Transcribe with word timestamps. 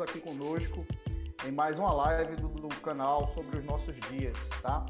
juntos 0.00 0.08
aqui 0.08 0.20
conosco 0.20 0.84
em 1.46 1.52
mais 1.52 1.78
uma 1.78 1.92
live 1.92 2.36
do, 2.36 2.48
do 2.48 2.68
canal 2.76 3.30
sobre 3.34 3.58
os 3.58 3.64
nossos 3.64 3.94
dias, 4.08 4.36
tá? 4.62 4.84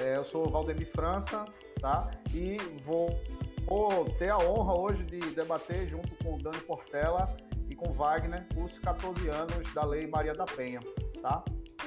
É, 0.00 0.16
eu 0.16 0.24
sou 0.24 0.48
Valdemir 0.48 0.90
França, 0.90 1.44
tá? 1.80 2.10
E 2.32 2.56
vou, 2.84 3.18
vou, 3.66 4.04
ter 4.18 4.30
a 4.30 4.38
honra 4.38 4.78
hoje 4.78 5.04
de 5.04 5.18
debater 5.18 5.88
junto 5.88 6.14
com 6.24 6.34
o 6.34 6.38
Dani 6.42 6.58
Portela 6.60 7.36
e 7.68 7.74
com 7.74 7.92
Wagner 7.92 8.46
os 8.56 8.78
14 8.78 9.28
anos 9.28 9.72
da 9.74 9.84
Lei 9.84 10.06
Maria 10.06 10.32
da 10.32 10.44
Penha, 10.44 10.80
tá? 11.20 11.44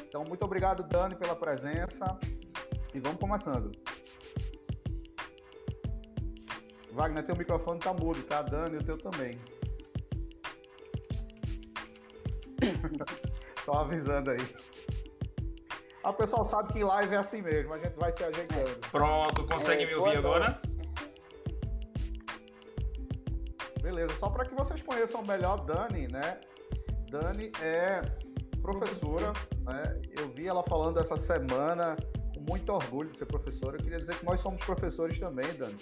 Então, 0.07 0.23
muito 0.23 0.43
obrigado, 0.43 0.83
Dani, 0.83 1.15
pela 1.17 1.35
presença 1.35 2.05
e 2.93 2.99
vamos 2.99 3.19
começando. 3.19 3.71
Wagner, 6.91 7.25
teu 7.25 7.35
microfone 7.35 7.79
tá 7.79 7.93
mudo, 7.93 8.21
tá? 8.23 8.41
Dani, 8.41 8.77
o 8.77 8.83
teu 8.83 8.97
também. 8.97 9.37
Só 13.63 13.73
avisando 13.73 14.31
aí. 14.31 14.37
Ah, 16.03 16.11
o 16.11 16.13
pessoal 16.13 16.47
sabe 16.47 16.71
que 16.71 16.83
live 16.83 17.15
é 17.15 17.17
assim 17.17 17.41
mesmo, 17.41 17.73
a 17.73 17.79
gente 17.79 17.95
vai 17.95 18.11
se 18.11 18.23
ajeitando. 18.23 18.77
Pronto, 18.91 19.43
consegue 19.47 19.83
é, 19.83 19.87
me 19.87 19.95
ouvir 19.95 20.17
agora? 20.17 20.61
Beleza, 23.81 24.15
só 24.15 24.29
para 24.29 24.45
que 24.45 24.53
vocês 24.53 24.81
conheçam 24.83 25.23
melhor 25.23 25.65
Dani, 25.65 26.07
né? 26.07 26.39
Dani 27.09 27.51
é 27.61 28.01
professora, 28.61 29.31
né? 29.61 30.01
Eu 30.17 30.29
vi 30.29 30.47
ela 30.47 30.63
falando 30.67 30.99
essa 30.99 31.17
semana 31.17 31.95
com 32.33 32.41
muito 32.41 32.71
orgulho 32.71 33.09
de 33.09 33.17
ser 33.17 33.25
professora. 33.25 33.77
Eu 33.77 33.83
queria 33.83 33.99
dizer 33.99 34.15
que 34.15 34.25
nós 34.25 34.39
somos 34.39 34.63
professores 34.63 35.17
também, 35.19 35.51
Dani. 35.53 35.77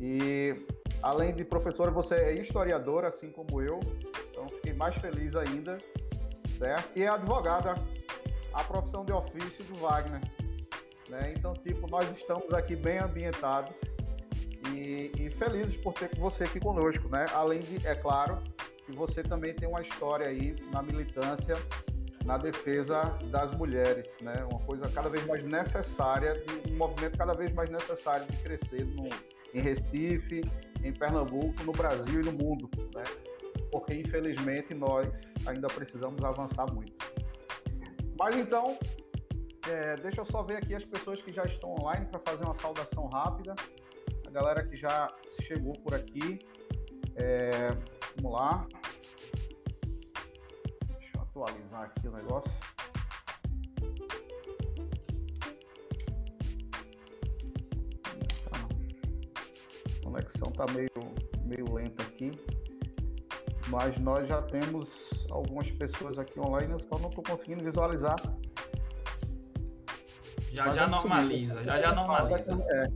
E 0.00 0.66
além 1.02 1.34
de 1.34 1.44
professora, 1.44 1.90
você 1.90 2.14
é 2.14 2.34
historiadora, 2.34 3.08
assim 3.08 3.30
como 3.30 3.60
eu. 3.60 3.80
Mais 4.80 4.96
feliz 4.96 5.36
ainda, 5.36 5.76
certo? 6.58 6.98
E 6.98 7.02
é 7.02 7.08
advogada, 7.08 7.74
a 8.54 8.64
profissão 8.64 9.04
de 9.04 9.12
ofício 9.12 9.62
do 9.64 9.74
Wagner. 9.74 10.22
Né? 11.10 11.34
Então, 11.36 11.52
tipo, 11.52 11.86
nós 11.90 12.10
estamos 12.16 12.50
aqui 12.54 12.74
bem 12.74 12.98
ambientados 12.98 13.76
e, 14.74 15.12
e 15.18 15.28
felizes 15.28 15.76
por 15.76 15.92
ter 15.92 16.08
você 16.16 16.44
aqui 16.44 16.58
conosco, 16.58 17.10
né? 17.10 17.26
Além 17.34 17.60
de, 17.60 17.86
é 17.86 17.94
claro, 17.94 18.42
que 18.86 18.92
você 18.92 19.22
também 19.22 19.52
tem 19.52 19.68
uma 19.68 19.82
história 19.82 20.26
aí 20.26 20.56
na 20.72 20.82
militância 20.82 21.58
na 22.24 22.38
defesa 22.38 23.02
das 23.30 23.50
mulheres, 23.50 24.16
né? 24.22 24.46
Uma 24.50 24.60
coisa 24.60 24.88
cada 24.88 25.10
vez 25.10 25.26
mais 25.26 25.44
necessária, 25.44 26.42
um 26.70 26.76
movimento 26.78 27.18
cada 27.18 27.34
vez 27.34 27.52
mais 27.52 27.68
necessário 27.68 28.26
de 28.26 28.36
crescer 28.38 28.86
no, 28.86 29.10
em 29.52 29.60
Recife, 29.60 30.40
em 30.82 30.92
Pernambuco, 30.92 31.62
no 31.64 31.72
Brasil 31.72 32.22
e 32.22 32.24
no 32.24 32.32
mundo, 32.32 32.70
né? 32.94 33.04
Porque 33.70 33.94
infelizmente 33.94 34.74
nós 34.74 35.34
ainda 35.46 35.68
precisamos 35.68 36.22
avançar 36.24 36.72
muito. 36.72 36.92
Mas 38.18 38.36
então, 38.36 38.76
é, 39.68 39.96
deixa 39.96 40.20
eu 40.20 40.24
só 40.24 40.42
ver 40.42 40.56
aqui 40.56 40.74
as 40.74 40.84
pessoas 40.84 41.22
que 41.22 41.32
já 41.32 41.44
estão 41.44 41.74
online 41.74 42.06
para 42.06 42.20
fazer 42.20 42.44
uma 42.44 42.54
saudação 42.54 43.06
rápida. 43.06 43.54
A 44.26 44.30
galera 44.30 44.66
que 44.66 44.76
já 44.76 45.12
chegou 45.42 45.72
por 45.74 45.94
aqui. 45.94 46.38
É, 47.16 47.70
vamos 48.16 48.38
lá. 48.38 48.66
Deixa 50.86 51.16
eu 51.16 51.22
atualizar 51.22 51.82
aqui 51.82 52.08
o 52.08 52.12
negócio. 52.12 52.50
A 59.96 60.04
conexão 60.04 60.48
está 60.50 60.66
meio, 60.72 60.90
meio 61.44 61.74
lenta 61.74 62.02
aqui. 62.02 62.32
Mas 63.70 63.98
nós 63.98 64.26
já 64.26 64.42
temos 64.42 65.26
algumas 65.30 65.70
pessoas 65.70 66.18
aqui 66.18 66.38
online, 66.40 66.72
eu 66.72 66.80
só 66.80 66.98
não 66.98 67.08
estou 67.08 67.22
conseguindo 67.22 67.64
visualizar. 67.64 68.16
Já 70.52 70.66
mas 70.66 70.74
já 70.74 70.88
normaliza, 70.88 71.62
já 71.62 71.78
já 71.78 71.94
normaliza. 71.94 72.58
É, 72.68 72.88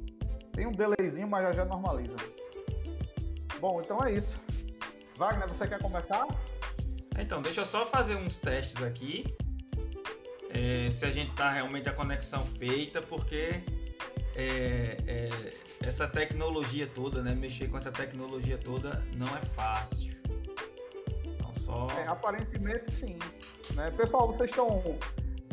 tem 0.53 0.67
um 0.67 0.73
delayzinho, 0.73 1.29
mas 1.29 1.45
já 1.45 1.53
já 1.53 1.65
normaliza. 1.65 2.17
Bom, 3.61 3.81
então 3.81 4.03
é 4.05 4.13
isso. 4.13 4.41
Wagner, 5.17 5.49
você 5.49 5.67
quer 5.67 5.81
começar? 5.81 6.27
Então, 7.19 7.41
deixa 7.41 7.61
eu 7.61 7.65
só 7.65 7.87
fazer 7.87 8.17
uns 8.17 8.39
testes 8.39 8.83
aqui. 8.83 9.25
É, 10.51 10.91
se 10.91 11.05
a 11.07 11.11
gente 11.11 11.33
tá 11.35 11.51
realmente 11.51 11.89
a 11.89 11.93
conexão 11.93 12.45
feita, 12.45 13.01
porque 13.01 13.63
é, 14.35 14.97
é, 15.07 15.31
essa 15.81 16.09
tecnologia 16.09 16.87
toda, 16.87 17.23
né? 17.23 17.35
Mexer 17.35 17.69
com 17.69 17.77
essa 17.77 17.93
tecnologia 17.93 18.59
toda 18.59 19.05
não 19.17 19.29
é 19.37 19.41
fácil. 19.41 20.13
Só. 21.75 21.89
É, 21.99 22.09
aparentemente 22.09 22.91
sim. 22.93 23.19
Né? 23.75 23.91
Pessoal, 23.91 24.29
vocês 24.29 24.51
estão. 24.51 24.81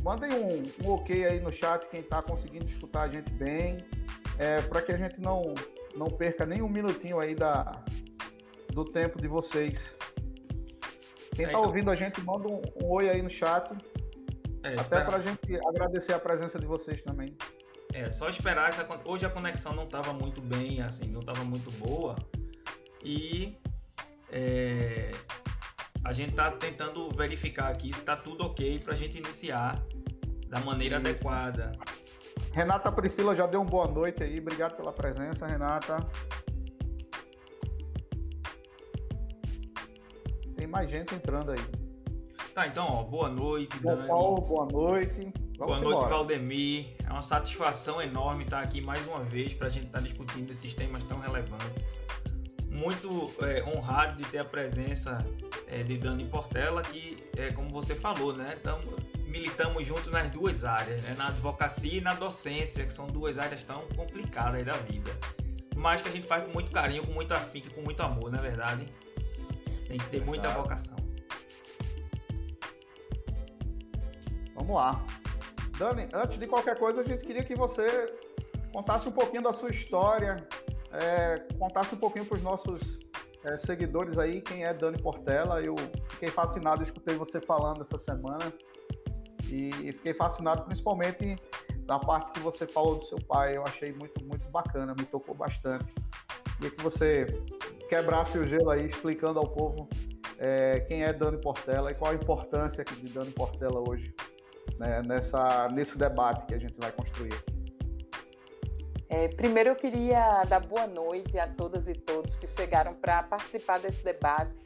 Mandem 0.03 0.31
um, 0.31 0.63
um, 0.83 0.91
ok 0.91 1.25
aí 1.25 1.39
no 1.39 1.51
chat 1.51 1.87
quem 1.89 1.99
está 2.01 2.21
conseguindo 2.21 2.65
escutar 2.65 3.03
a 3.03 3.07
gente 3.07 3.31
bem. 3.31 3.77
É, 4.37 4.61
para 4.61 4.81
que 4.81 4.91
a 4.91 4.97
gente 4.97 5.19
não, 5.19 5.41
não 5.95 6.07
perca 6.07 6.45
nem 6.45 6.61
um 6.61 6.69
minutinho 6.69 7.19
aí 7.19 7.35
da, 7.35 7.83
do 8.69 8.85
tempo 8.85 9.19
de 9.19 9.27
vocês. 9.27 9.95
Quem 11.35 11.45
está 11.45 11.47
é, 11.47 11.49
então... 11.49 11.63
ouvindo 11.63 11.89
a 11.91 11.95
gente, 11.95 12.21
manda 12.21 12.47
um, 12.47 12.61
um, 12.81 12.91
oi 12.91 13.09
aí 13.09 13.21
no 13.21 13.29
chat. 13.29 13.71
É, 14.63 14.79
até 14.79 15.01
para 15.03 15.17
a 15.17 15.19
gente 15.19 15.55
agradecer 15.67 16.13
a 16.13 16.19
presença 16.19 16.59
de 16.59 16.67
vocês 16.67 17.01
também. 17.01 17.35
É, 17.93 18.11
só 18.11 18.29
esperar. 18.29 18.69
Essa, 18.69 18.87
hoje 19.05 19.25
a 19.25 19.29
conexão 19.29 19.73
não 19.73 19.83
estava 19.83 20.13
muito 20.13 20.39
bem, 20.39 20.81
assim, 20.81 21.07
não 21.07 21.19
estava 21.19 21.43
muito 21.43 21.71
boa. 21.71 22.15
E 23.03 23.57
é, 24.31 25.11
a 26.03 26.12
gente 26.13 26.31
está 26.31 26.51
tentando 26.51 27.09
verificar 27.12 27.69
aqui 27.69 27.94
se 27.94 28.00
está 28.00 28.16
tudo 28.16 28.44
ok 28.45 28.79
para 28.79 28.94
a 28.94 28.95
gente 28.95 29.17
iniciar 29.17 29.81
da 30.47 30.59
maneira 30.59 30.95
e... 30.95 31.00
adequada. 31.00 31.72
Renata 32.53 32.91
Priscila 32.91 33.35
já 33.35 33.45
deu 33.45 33.62
uma 33.62 33.69
boa 33.69 33.88
noite 33.88 34.23
aí. 34.23 34.40
Obrigado 34.40 34.75
pela 34.75 34.91
presença, 34.91 35.45
Renata. 35.45 35.97
Tem 40.56 40.67
mais 40.67 40.90
gente 40.90 41.16
entrando 41.16 41.51
aí. 41.51 41.81
Tá, 42.53 42.67
então, 42.67 42.85
ó, 42.85 43.03
boa 43.03 43.29
noite, 43.29 43.79
Dani. 43.79 44.07
Paulo, 44.07 44.41
boa 44.41 44.66
noite. 44.66 45.31
Vamos 45.57 45.79
boa 45.79 45.79
noite, 45.79 45.97
embora. 45.97 46.09
Valdemir. 46.09 46.88
É 47.07 47.11
uma 47.11 47.23
satisfação 47.23 48.01
enorme 48.01 48.44
estar 48.44 48.61
aqui 48.61 48.81
mais 48.81 49.07
uma 49.07 49.23
vez 49.23 49.53
para 49.53 49.67
a 49.67 49.69
gente 49.69 49.85
estar 49.85 50.00
tá 50.00 50.03
discutindo 50.03 50.51
esses 50.51 50.73
temas 50.73 51.03
tão 51.06 51.19
relevantes. 51.19 51.85
Muito 52.71 53.31
é, 53.41 53.63
honrado 53.63 54.17
de 54.17 54.27
ter 54.29 54.39
a 54.39 54.45
presença 54.45 55.23
é, 55.67 55.83
de 55.83 55.97
Dani 55.97 56.25
Portela, 56.25 56.81
que, 56.81 57.21
é, 57.37 57.51
como 57.51 57.69
você 57.69 57.93
falou, 57.93 58.33
né, 58.33 58.57
tamo, 58.63 58.81
militamos 59.27 59.85
juntos 59.85 60.11
nas 60.11 60.29
duas 60.29 60.63
áreas, 60.65 61.03
né, 61.03 61.13
na 61.17 61.27
advocacia 61.27 61.97
e 61.97 62.01
na 62.01 62.13
docência, 62.13 62.85
que 62.85 62.93
são 62.93 63.07
duas 63.07 63.37
áreas 63.37 63.61
tão 63.61 63.87
complicadas 63.89 64.65
da 64.65 64.73
vida. 64.73 65.11
Mas 65.75 66.01
que 66.01 66.09
a 66.09 66.11
gente 66.11 66.25
faz 66.25 66.43
com 66.43 66.51
muito 66.51 66.71
carinho, 66.71 67.05
com 67.05 67.11
muito 67.11 67.33
afinco, 67.33 67.69
com 67.71 67.81
muito 67.81 68.01
amor, 68.01 68.31
não 68.31 68.39
é 68.39 68.41
verdade? 68.41 68.85
Tem 69.87 69.97
que 69.97 70.09
ter 70.09 70.23
muita 70.23 70.49
vocação. 70.49 70.95
Vamos 74.55 74.75
lá. 74.75 75.05
Dani, 75.77 76.07
antes 76.13 76.37
de 76.37 76.47
qualquer 76.47 76.77
coisa, 76.77 77.01
a 77.01 77.03
gente 77.03 77.25
queria 77.25 77.43
que 77.43 77.55
você 77.55 78.13
contasse 78.71 79.07
um 79.07 79.11
pouquinho 79.11 79.41
da 79.41 79.51
sua 79.51 79.69
história, 79.69 80.47
é, 80.94 81.40
contasse 81.57 81.96
um 81.96 81.97
pouquinho 81.97 82.25
para 82.25 82.35
os 82.35 82.41
nossos 82.41 83.00
é, 83.44 83.57
seguidores 83.57 84.18
aí 84.18 84.41
quem 84.41 84.63
é 84.63 84.74
Dani 84.74 85.02
Portela. 85.02 85.62
Eu 85.62 85.75
fiquei 86.09 86.29
fascinado, 86.29 86.84
escutei 86.84 87.16
você 87.16 87.40
falando 87.40 87.81
essa 87.81 87.97
semana 87.97 88.52
e, 89.50 89.69
e 89.69 89.91
fiquei 89.91 90.13
fascinado 90.13 90.63
principalmente 90.63 91.35
da 91.85 92.00
parte 92.00 92.31
que 92.31 92.40
você 92.40 92.68
falou 92.68 92.97
do 93.00 93.06
seu 93.06 93.18
pai. 93.19 93.57
Eu 93.57 93.63
achei 93.63 93.91
muito, 93.94 94.24
muito 94.25 94.50
bacana, 94.50 94.93
me 94.97 95.05
tocou 95.05 95.35
bastante. 95.35 95.93
Queria 96.58 96.72
que 96.72 96.84
você 96.84 97.26
quebrasse 97.90 98.37
o 98.37 98.46
gelo 98.46 98.70
aí, 98.70 98.85
explicando 98.85 99.40
ao 99.40 99.47
povo 99.47 99.90
é, 100.37 100.79
quem 100.82 101.03
é 101.03 101.11
Dani 101.11 101.40
Portela 101.40 101.91
e 101.91 101.96
qual 101.96 102.11
a 102.11 102.16
importância 102.16 102.84
de 102.84 103.09
Dani 103.09 103.32
Portela 103.32 103.82
hoje 103.87 104.14
né, 104.78 105.02
nessa, 105.05 105.67
nesse 105.70 105.97
debate 105.97 106.46
que 106.46 106.53
a 106.53 106.59
gente 106.59 106.76
vai 106.79 106.91
construir 106.91 107.34
aqui. 107.34 107.60
É, 109.11 109.28
primeiro 109.28 109.72
eu 109.72 109.75
queria 109.75 110.41
dar 110.46 110.61
boa 110.61 110.87
noite 110.87 111.37
a 111.37 111.46
todas 111.46 111.85
e 111.85 111.93
todos 111.93 112.34
que 112.35 112.47
chegaram 112.47 112.93
para 112.93 113.22
participar 113.23 113.78
desse 113.78 114.02
debate. 114.05 114.66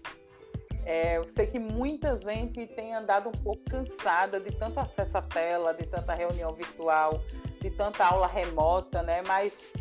É, 0.86 1.18
eu 1.18 1.28
sei 1.28 1.48
que 1.48 1.58
muita 1.58 2.16
gente 2.16 2.68
tem 2.68 2.94
andado 2.94 3.28
um 3.28 3.32
pouco 3.32 3.64
cansada 3.68 4.40
de 4.40 4.52
tanto 4.52 4.80
acesso 4.80 5.18
à 5.18 5.22
tela, 5.24 5.74
de 5.74 5.88
tanta 5.88 6.14
reunião 6.14 6.54
virtual, 6.54 7.20
de 7.60 7.72
tanta 7.72 8.06
aula 8.06 8.28
remota, 8.28 9.02
né? 9.02 9.24
Mas 9.26 9.72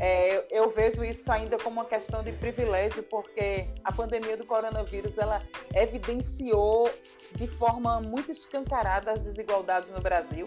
é, 0.00 0.44
eu 0.50 0.68
vejo 0.70 1.04
isso 1.04 1.30
ainda 1.30 1.56
como 1.56 1.80
uma 1.80 1.84
questão 1.84 2.20
de 2.20 2.32
privilégio, 2.32 3.04
porque 3.04 3.68
a 3.84 3.92
pandemia 3.92 4.36
do 4.36 4.44
coronavírus 4.44 5.16
ela 5.16 5.40
evidenciou 5.72 6.90
de 7.36 7.46
forma 7.46 8.00
muito 8.00 8.32
escancarada 8.32 9.12
as 9.12 9.22
desigualdades 9.22 9.92
no 9.92 10.00
Brasil. 10.00 10.46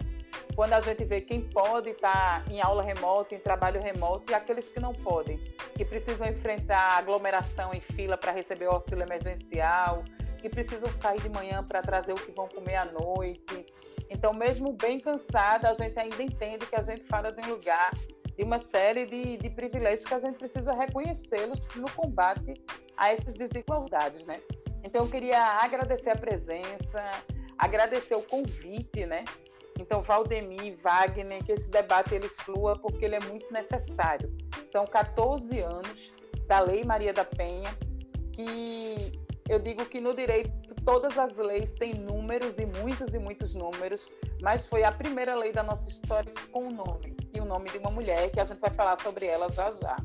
Quando 0.55 0.73
a 0.73 0.81
gente 0.81 1.03
vê 1.05 1.21
quem 1.21 1.41
pode 1.41 1.89
estar 1.89 2.43
em 2.51 2.61
aula 2.61 2.83
remota, 2.83 3.33
em 3.33 3.39
trabalho 3.39 3.81
remoto, 3.81 4.31
e 4.31 4.35
aqueles 4.35 4.69
que 4.69 4.79
não 4.79 4.93
podem, 4.93 5.37
que 5.75 5.85
precisam 5.85 6.27
enfrentar 6.27 6.97
aglomeração 6.97 7.73
em 7.73 7.81
fila 7.81 8.17
para 8.17 8.31
receber 8.31 8.67
o 8.67 8.71
auxílio 8.71 9.03
emergencial, 9.03 10.03
que 10.41 10.49
precisam 10.49 10.91
sair 10.93 11.21
de 11.21 11.29
manhã 11.29 11.63
para 11.63 11.81
trazer 11.81 12.13
o 12.13 12.15
que 12.15 12.31
vão 12.31 12.47
comer 12.47 12.75
à 12.75 12.85
noite. 12.85 13.65
Então, 14.09 14.33
mesmo 14.33 14.73
bem 14.73 14.99
cansada, 14.99 15.69
a 15.69 15.73
gente 15.73 15.97
ainda 15.97 16.21
entende 16.21 16.65
que 16.65 16.75
a 16.75 16.81
gente 16.81 17.03
fala 17.03 17.31
de 17.31 17.47
um 17.47 17.51
lugar, 17.51 17.91
de 18.35 18.43
uma 18.43 18.59
série 18.59 19.05
de, 19.05 19.37
de 19.37 19.49
privilégios 19.51 20.03
que 20.03 20.13
a 20.13 20.19
gente 20.19 20.37
precisa 20.37 20.73
reconhecê-los 20.73 21.61
no 21.75 21.89
combate 21.91 22.53
a 22.97 23.11
essas 23.11 23.35
desigualdades, 23.35 24.25
né? 24.25 24.41
Então, 24.83 25.03
eu 25.05 25.09
queria 25.09 25.39
agradecer 25.39 26.09
a 26.09 26.15
presença, 26.15 27.11
agradecer 27.57 28.15
o 28.15 28.23
convite, 28.23 29.05
né? 29.05 29.23
Então, 29.81 30.03
Valdemir, 30.03 30.77
Wagner, 30.81 31.43
que 31.43 31.51
esse 31.51 31.69
debate 31.69 32.13
ele 32.13 32.29
flua 32.29 32.77
porque 32.77 33.03
ele 33.03 33.15
é 33.15 33.19
muito 33.19 33.51
necessário. 33.51 34.31
São 34.65 34.85
14 34.85 35.59
anos 35.59 36.13
da 36.47 36.59
Lei 36.59 36.83
Maria 36.83 37.11
da 37.11 37.25
Penha, 37.25 37.75
que 38.31 39.11
eu 39.49 39.59
digo 39.59 39.83
que 39.85 39.99
no 39.99 40.13
direito 40.13 40.51
todas 40.85 41.17
as 41.17 41.35
leis 41.35 41.73
têm 41.73 41.95
números 41.95 42.57
e 42.57 42.65
muitos 42.65 43.13
e 43.13 43.19
muitos 43.19 43.55
números, 43.55 44.09
mas 44.41 44.67
foi 44.67 44.83
a 44.83 44.91
primeira 44.91 45.35
lei 45.35 45.51
da 45.51 45.63
nossa 45.63 45.89
história 45.89 46.31
com 46.51 46.67
o 46.67 46.71
nome 46.71 47.15
e 47.33 47.39
o 47.39 47.45
nome 47.45 47.69
de 47.69 47.77
uma 47.79 47.91
mulher 47.91 48.29
que 48.31 48.39
a 48.39 48.43
gente 48.43 48.59
vai 48.59 48.71
falar 48.71 48.99
sobre 49.01 49.25
ela 49.25 49.49
já 49.51 49.71
já. 49.71 49.97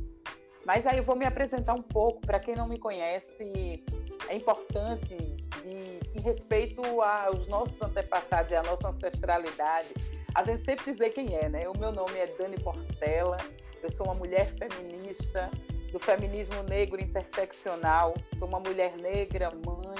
Mas 0.64 0.86
aí 0.86 0.98
eu 0.98 1.04
vou 1.04 1.16
me 1.16 1.24
apresentar 1.24 1.74
um 1.74 1.82
pouco 1.82 2.20
para 2.22 2.40
quem 2.40 2.56
não 2.56 2.66
me 2.66 2.78
conhece. 2.78 3.84
É 4.28 4.34
importante 4.34 5.35
de, 5.62 6.18
em 6.18 6.22
respeito 6.22 6.82
aos 7.00 7.46
nossos 7.46 7.80
antepassados 7.82 8.52
e 8.52 8.56
à 8.56 8.62
nossa 8.62 8.88
ancestralidade, 8.88 9.88
a 10.34 10.44
gente 10.44 10.64
sempre 10.64 10.92
dizer 10.92 11.10
quem 11.10 11.34
é, 11.34 11.48
né? 11.48 11.68
O 11.68 11.78
meu 11.78 11.92
nome 11.92 12.18
é 12.18 12.26
Dani 12.26 12.58
Portela, 12.58 13.36
eu 13.82 13.90
sou 13.90 14.06
uma 14.06 14.14
mulher 14.14 14.46
feminista, 14.56 15.50
do 15.96 15.98
feminismo 15.98 16.62
negro 16.64 17.00
interseccional. 17.00 18.14
Sou 18.34 18.46
uma 18.46 18.60
mulher 18.60 18.96
negra, 18.98 19.50
mãe, 19.64 19.96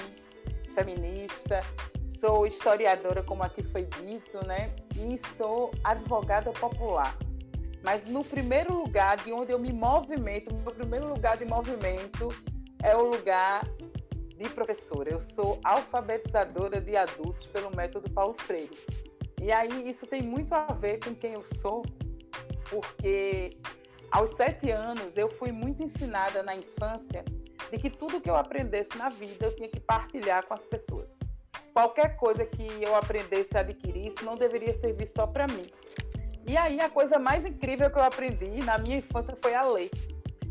feminista, 0.75 1.61
sou 2.05 2.45
historiadora, 2.45 3.23
como 3.23 3.43
aqui 3.43 3.63
foi 3.63 3.83
dito, 4.01 4.45
né? 4.45 4.75
E 4.95 5.17
sou 5.35 5.71
advogada 5.83 6.51
popular. 6.51 7.17
Mas 7.83 8.05
no 8.05 8.23
primeiro 8.23 8.75
lugar 8.75 9.17
de 9.17 9.31
onde 9.31 9.51
eu 9.51 9.59
me 9.59 9.71
movimento, 9.71 10.53
meu 10.53 10.73
primeiro 10.73 11.07
lugar 11.07 11.37
de 11.37 11.45
movimento 11.45 12.29
é 12.83 12.95
o 12.95 13.09
lugar 13.09 13.63
de 14.37 14.49
professora. 14.49 15.09
Eu 15.09 15.19
sou 15.19 15.59
alfabetizadora 15.63 16.79
de 16.79 16.95
adultos 16.95 17.47
pelo 17.47 17.75
método 17.75 18.09
Paulo 18.11 18.35
Freire. 18.37 18.77
E 19.41 19.51
aí 19.51 19.89
isso 19.89 20.05
tem 20.07 20.21
muito 20.21 20.53
a 20.53 20.65
ver 20.73 20.99
com 20.99 21.13
quem 21.13 21.33
eu 21.33 21.45
sou, 21.45 21.83
porque 22.69 23.57
aos 24.11 24.31
sete 24.31 24.71
anos, 24.71 25.17
eu 25.17 25.29
fui 25.29 25.51
muito 25.51 25.83
ensinada 25.83 26.41
na 26.41 26.55
infância 26.55 27.25
de 27.69 27.77
que 27.77 27.89
tudo 27.89 28.21
que 28.21 28.29
eu 28.29 28.35
aprendesse 28.35 28.97
na 28.97 29.09
vida 29.09 29.45
eu 29.45 29.55
tinha 29.55 29.67
que 29.67 29.79
partilhar 29.79 30.45
com 30.45 30.53
as 30.53 30.65
pessoas. 30.65 31.19
Qualquer 31.73 32.15
coisa 32.15 32.45
que 32.45 32.65
eu 32.81 32.95
aprendesse 32.95 33.57
adquirisse 33.57 34.23
não 34.23 34.35
deveria 34.35 34.73
servir 34.73 35.07
só 35.07 35.27
para 35.27 35.45
mim. 35.47 35.65
E 36.47 36.55
aí 36.55 36.79
a 36.79 36.89
coisa 36.89 37.19
mais 37.19 37.45
incrível 37.45 37.91
que 37.91 37.97
eu 37.97 38.03
aprendi 38.03 38.63
na 38.63 38.77
minha 38.77 38.97
infância 38.97 39.37
foi 39.41 39.53
a 39.53 39.63
lei. 39.63 39.91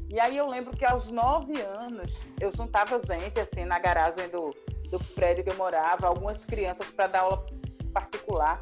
E 0.08 0.20
aí 0.20 0.36
eu 0.36 0.46
lembro 0.46 0.76
que 0.76 0.84
aos 0.84 1.10
nove 1.10 1.60
anos 1.60 2.24
eu 2.40 2.52
juntava 2.52 2.98
gente 2.98 3.40
assim 3.40 3.64
na 3.64 3.78
garagem 3.78 4.28
do, 4.28 4.54
do 4.88 4.98
prédio 5.14 5.42
que 5.42 5.50
eu 5.50 5.56
morava, 5.56 6.06
algumas 6.06 6.44
crianças 6.44 6.90
para 6.90 7.06
dar 7.08 7.20
aula 7.20 7.44
particular. 7.92 8.60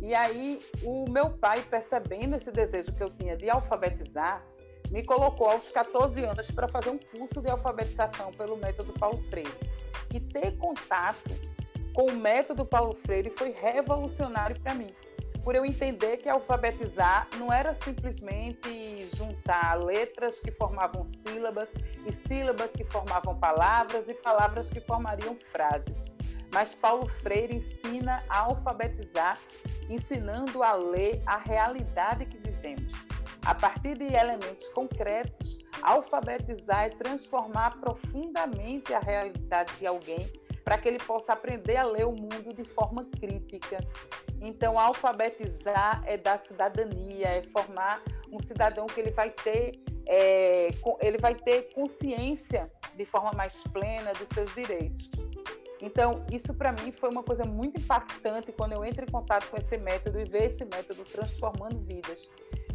E 0.00 0.14
aí, 0.14 0.60
o 0.82 1.10
meu 1.10 1.30
pai, 1.30 1.62
percebendo 1.62 2.36
esse 2.36 2.52
desejo 2.52 2.92
que 2.92 3.02
eu 3.02 3.10
tinha 3.10 3.36
de 3.36 3.48
alfabetizar, 3.48 4.44
me 4.90 5.02
colocou 5.02 5.48
aos 5.48 5.68
14 5.70 6.22
anos 6.24 6.50
para 6.50 6.68
fazer 6.68 6.90
um 6.90 6.98
curso 6.98 7.40
de 7.40 7.50
alfabetização 7.50 8.30
pelo 8.32 8.56
método 8.56 8.92
Paulo 8.92 9.20
Freire. 9.30 9.50
E 10.14 10.20
ter 10.20 10.56
contato 10.58 11.30
com 11.94 12.10
o 12.10 12.16
método 12.16 12.64
Paulo 12.64 12.94
Freire 12.94 13.30
foi 13.30 13.50
revolucionário 13.50 14.60
para 14.60 14.74
mim, 14.74 14.88
por 15.46 15.54
eu 15.54 15.64
entender 15.64 16.16
que 16.16 16.28
alfabetizar 16.28 17.28
não 17.38 17.52
era 17.52 17.72
simplesmente 17.72 19.08
juntar 19.14 19.74
letras 19.74 20.40
que 20.40 20.50
formavam 20.50 21.06
sílabas 21.06 21.68
e 22.04 22.10
sílabas 22.26 22.68
que 22.72 22.82
formavam 22.82 23.38
palavras 23.38 24.08
e 24.08 24.14
palavras 24.14 24.68
que 24.68 24.80
formariam 24.80 25.38
frases 25.52 26.04
mas 26.52 26.74
Paulo 26.74 27.06
Freire 27.06 27.56
ensina 27.56 28.24
a 28.28 28.38
alfabetizar, 28.38 29.38
ensinando 29.90 30.62
a 30.62 30.72
ler 30.72 31.22
a 31.26 31.36
realidade 31.36 32.24
que 32.24 32.38
vivemos. 32.38 32.94
A 33.44 33.54
partir 33.54 33.98
de 33.98 34.14
elementos 34.14 34.68
concretos, 34.70 35.58
alfabetizar 35.82 36.86
é 36.86 36.88
transformar 36.88 37.78
profundamente 37.78 38.94
a 38.94 39.00
realidade 39.00 39.72
de 39.78 39.86
alguém 39.86 40.26
para 40.64 40.78
que 40.78 40.88
ele 40.88 40.98
possa 40.98 41.32
aprender 41.32 41.76
a 41.76 41.84
ler 41.84 42.06
o 42.06 42.12
mundo 42.12 42.54
de 42.54 42.64
forma 42.64 43.04
crítica. 43.20 43.78
Então, 44.40 44.78
alfabetizar 44.78 46.02
é 46.06 46.16
dar 46.16 46.40
cidadania, 46.40 47.26
é 47.26 47.42
formar 47.42 48.02
um 48.30 48.40
cidadão 48.40 48.86
que 48.86 49.00
ele 49.00 49.10
vai 49.10 49.30
ter, 49.30 49.80
é, 50.06 50.70
ele 51.00 51.18
vai 51.18 51.34
ter 51.34 51.72
consciência 51.74 52.70
de 52.94 53.04
forma 53.04 53.32
mais 53.32 53.62
plena 53.64 54.12
dos 54.14 54.28
seus 54.28 54.54
direitos. 54.54 55.10
Então, 55.80 56.24
isso 56.32 56.54
para 56.54 56.72
mim 56.72 56.90
foi 56.90 57.10
uma 57.10 57.22
coisa 57.22 57.44
muito 57.44 57.78
impactante 57.78 58.50
quando 58.52 58.72
eu 58.72 58.84
entro 58.84 59.04
em 59.04 59.10
contato 59.10 59.48
com 59.50 59.56
esse 59.56 59.76
método 59.76 60.18
e 60.18 60.24
ver 60.24 60.44
esse 60.44 60.64
método 60.64 61.04
transformando 61.04 61.78
vidas. 61.80 62.30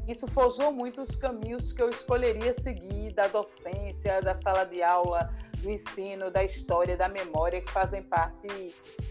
Isso 0.08 0.28
forjou 0.28 0.72
muito 0.72 1.02
os 1.02 1.16
caminhos 1.16 1.72
que 1.72 1.82
eu 1.82 1.90
escolheria 1.90 2.54
seguir 2.54 3.14
da 3.14 3.28
docência, 3.28 4.22
da 4.22 4.36
sala 4.42 4.66
de 4.66 4.82
aula, 4.82 5.34
do 5.60 5.72
ensino, 5.72 6.32
da 6.32 6.44
história, 6.44 6.98
da 6.98 7.08
memória, 7.08 7.62
que 7.62 7.72
fazem 7.72 8.02
parte, 8.04 8.48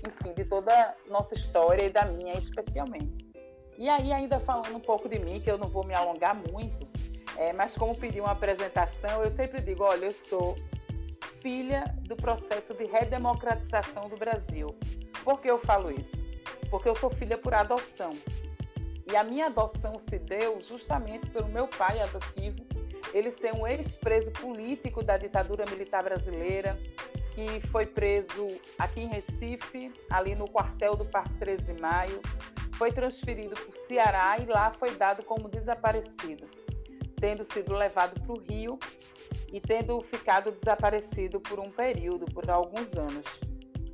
enfim, 0.06 0.32
de 0.34 0.44
toda 0.44 0.94
nossa 1.08 1.34
história 1.34 1.86
e 1.86 1.90
da 1.90 2.04
minha 2.04 2.34
especialmente. 2.34 3.30
E 3.78 3.88
aí, 3.88 4.12
ainda 4.12 4.38
falando 4.40 4.76
um 4.76 4.80
pouco 4.80 5.08
de 5.08 5.18
mim, 5.18 5.40
que 5.40 5.50
eu 5.50 5.56
não 5.56 5.68
vou 5.68 5.86
me 5.86 5.94
alongar 5.94 6.34
muito, 6.34 6.86
é, 7.36 7.52
mas 7.52 7.74
como 7.74 7.96
pedi 7.96 8.20
uma 8.20 8.32
apresentação, 8.32 9.24
eu 9.24 9.30
sempre 9.30 9.62
digo: 9.62 9.84
olha, 9.84 10.06
eu 10.06 10.12
sou 10.12 10.56
filha 11.40 11.84
do 12.02 12.16
processo 12.16 12.74
de 12.74 12.84
redemocratização 12.84 14.08
do 14.08 14.16
Brasil. 14.16 14.76
Por 15.24 15.40
que 15.40 15.50
eu 15.50 15.58
falo 15.58 15.90
isso? 15.90 16.16
Porque 16.70 16.88
eu 16.88 16.94
sou 16.94 17.10
filha 17.10 17.38
por 17.38 17.54
adoção. 17.54 18.12
E 19.10 19.16
a 19.16 19.24
minha 19.24 19.46
adoção 19.46 19.98
se 19.98 20.18
deu 20.18 20.60
justamente 20.60 21.28
pelo 21.30 21.48
meu 21.48 21.66
pai 21.66 22.00
adotivo, 22.00 22.64
ele 23.12 23.30
ser 23.32 23.52
um 23.52 23.66
ex-preso 23.66 24.30
político 24.30 25.02
da 25.02 25.16
ditadura 25.16 25.64
militar 25.68 26.04
brasileira, 26.04 26.78
que 27.34 27.60
foi 27.68 27.86
preso 27.86 28.46
aqui 28.78 29.00
em 29.00 29.08
Recife, 29.08 29.92
ali 30.10 30.36
no 30.36 30.48
quartel 30.48 30.94
do 30.94 31.04
Parque 31.04 31.34
13 31.38 31.64
de 31.64 31.80
Maio, 31.80 32.20
foi 32.74 32.92
transferido 32.92 33.54
para 33.54 33.68
o 33.68 33.88
Ceará 33.88 34.38
e 34.38 34.46
lá 34.46 34.72
foi 34.72 34.94
dado 34.94 35.24
como 35.24 35.48
desaparecido, 35.48 36.48
tendo 37.16 37.42
sido 37.42 37.74
levado 37.74 38.20
para 38.20 38.32
o 38.32 38.38
Rio 38.38 38.78
e 39.52 39.60
tendo 39.60 40.00
ficado 40.02 40.52
desaparecido 40.52 41.40
por 41.40 41.58
um 41.58 41.70
período, 41.70 42.26
por 42.26 42.48
alguns 42.48 42.96
anos. 42.96 43.26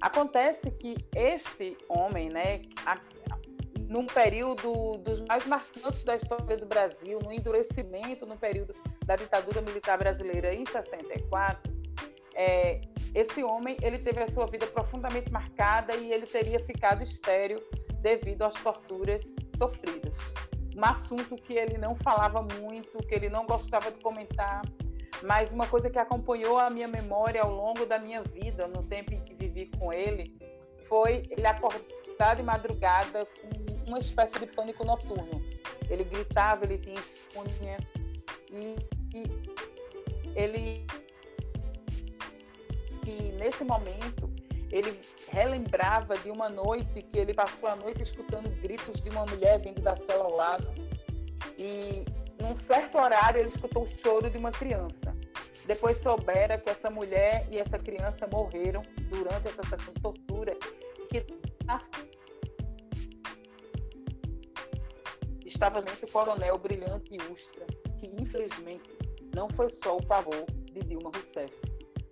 Acontece 0.00 0.70
que 0.70 0.94
este 1.14 1.76
homem, 1.88 2.28
né, 2.28 2.60
num 3.88 4.06
período 4.06 4.98
dos 4.98 5.22
mais 5.22 5.46
marcantes 5.46 6.02
da 6.04 6.16
história 6.16 6.56
do 6.56 6.66
Brasil, 6.66 7.20
no 7.20 7.32
endurecimento 7.32 8.26
no 8.26 8.36
período 8.36 8.74
da 9.04 9.16
ditadura 9.16 9.60
militar 9.60 9.96
brasileira 9.98 10.52
em 10.52 10.64
64, 10.66 11.72
é, 12.34 12.80
esse 13.14 13.42
homem 13.42 13.76
ele 13.80 13.98
teve 13.98 14.22
a 14.22 14.28
sua 14.28 14.46
vida 14.46 14.66
profundamente 14.66 15.32
marcada 15.32 15.94
e 15.94 16.12
ele 16.12 16.26
teria 16.26 16.58
ficado 16.58 17.02
estéreo 17.02 17.62
devido 18.00 18.42
às 18.42 18.54
torturas 18.54 19.34
sofridas. 19.56 20.16
Um 20.76 20.84
assunto 20.84 21.34
que 21.36 21.54
ele 21.54 21.78
não 21.78 21.94
falava 21.94 22.42
muito, 22.60 22.98
que 22.98 23.14
ele 23.14 23.30
não 23.30 23.46
gostava 23.46 23.90
de 23.90 23.98
comentar, 24.02 24.60
mas 25.22 25.52
uma 25.52 25.66
coisa 25.66 25.88
que 25.88 25.98
acompanhou 25.98 26.58
a 26.58 26.68
minha 26.68 26.86
memória 26.86 27.40
ao 27.40 27.50
longo 27.50 27.86
da 27.86 27.98
minha 27.98 28.22
vida, 28.22 28.66
no 28.68 28.82
tempo 28.82 29.14
em 29.14 29.24
que 29.24 29.34
vivi 29.34 29.70
com 29.78 29.90
ele, 29.92 30.36
foi 30.86 31.22
ele 31.30 31.46
acordar 31.46 32.36
de 32.36 32.42
madrugada 32.42 33.24
com 33.24 33.75
uma 33.86 33.98
espécie 33.98 34.38
de 34.38 34.46
pânico 34.46 34.84
noturno. 34.84 35.42
Ele 35.88 36.04
gritava, 36.04 36.64
ele 36.64 36.78
tinha 36.78 36.98
insônia 36.98 37.78
e, 38.50 38.76
e 39.14 39.24
ele 40.34 40.86
que 43.02 43.32
nesse 43.38 43.64
momento 43.64 44.30
ele 44.72 44.98
relembrava 45.28 46.18
de 46.18 46.30
uma 46.30 46.48
noite 46.48 47.02
que 47.02 47.18
ele 47.18 47.32
passou 47.32 47.68
a 47.68 47.76
noite 47.76 48.02
escutando 48.02 48.50
gritos 48.60 49.00
de 49.00 49.10
uma 49.10 49.24
mulher 49.26 49.60
vindo 49.60 49.80
da 49.80 49.94
cela 49.96 50.24
ao 50.24 50.34
lado 50.34 50.68
e 51.56 52.04
num 52.40 52.58
certo 52.66 52.98
horário 52.98 53.40
ele 53.40 53.48
escutou 53.48 53.84
o 53.84 53.88
choro 54.02 54.28
de 54.28 54.36
uma 54.36 54.50
criança 54.50 55.06
depois 55.66 56.00
soubera 56.00 56.58
que 56.58 56.70
essa 56.70 56.88
mulher 56.88 57.46
e 57.50 57.58
essa 57.58 57.78
criança 57.78 58.26
morreram 58.30 58.82
durante 59.08 59.48
essa 59.48 59.62
sessão 59.64 59.92
de 59.92 60.00
tortura, 60.00 60.56
que 61.10 61.26
estava 65.56 65.80
o 65.80 66.12
coronel 66.12 66.58
Brilhante 66.58 67.16
Ustra, 67.32 67.64
que 67.98 68.08
infelizmente 68.20 68.90
não 69.34 69.48
foi 69.56 69.68
só 69.82 69.96
o 69.96 70.06
pavor 70.06 70.44
de 70.70 70.80
Dilma 70.80 71.10
Rousseff. 71.10 71.52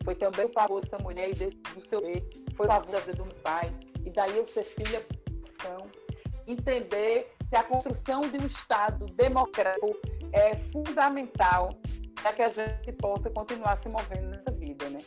foi 0.02 0.14
também 0.14 0.46
o 0.46 0.52
favor 0.52 0.80
dessa 0.80 0.98
mulher 1.02 1.30
e 1.30 1.34
desse, 1.34 1.56
do 1.58 1.88
seu 1.88 2.00
bebê, 2.00 2.22
foi 2.56 2.66
o 2.66 2.68
favor 2.68 2.90
da 2.90 3.00
vida 3.00 3.12
do 3.12 3.26
meu 3.26 3.34
pai. 3.42 3.70
E 4.04 4.10
daí 4.10 4.36
eu 4.36 4.48
ser 4.48 4.64
filha 4.64 5.04
entender 6.46 7.30
que 7.48 7.56
a 7.56 7.64
construção 7.64 8.22
de 8.22 8.36
um 8.38 8.46
Estado 8.46 9.04
democrático 9.14 9.94
é 10.32 10.56
fundamental 10.72 11.68
para 12.22 12.32
que 12.32 12.42
a 12.42 12.48
gente 12.48 12.92
possa 12.92 13.28
continuar 13.30 13.78
se 13.82 13.88
movendo 13.88 14.28
nessa 14.28 14.50
vida, 14.52 14.88
né? 14.88 14.98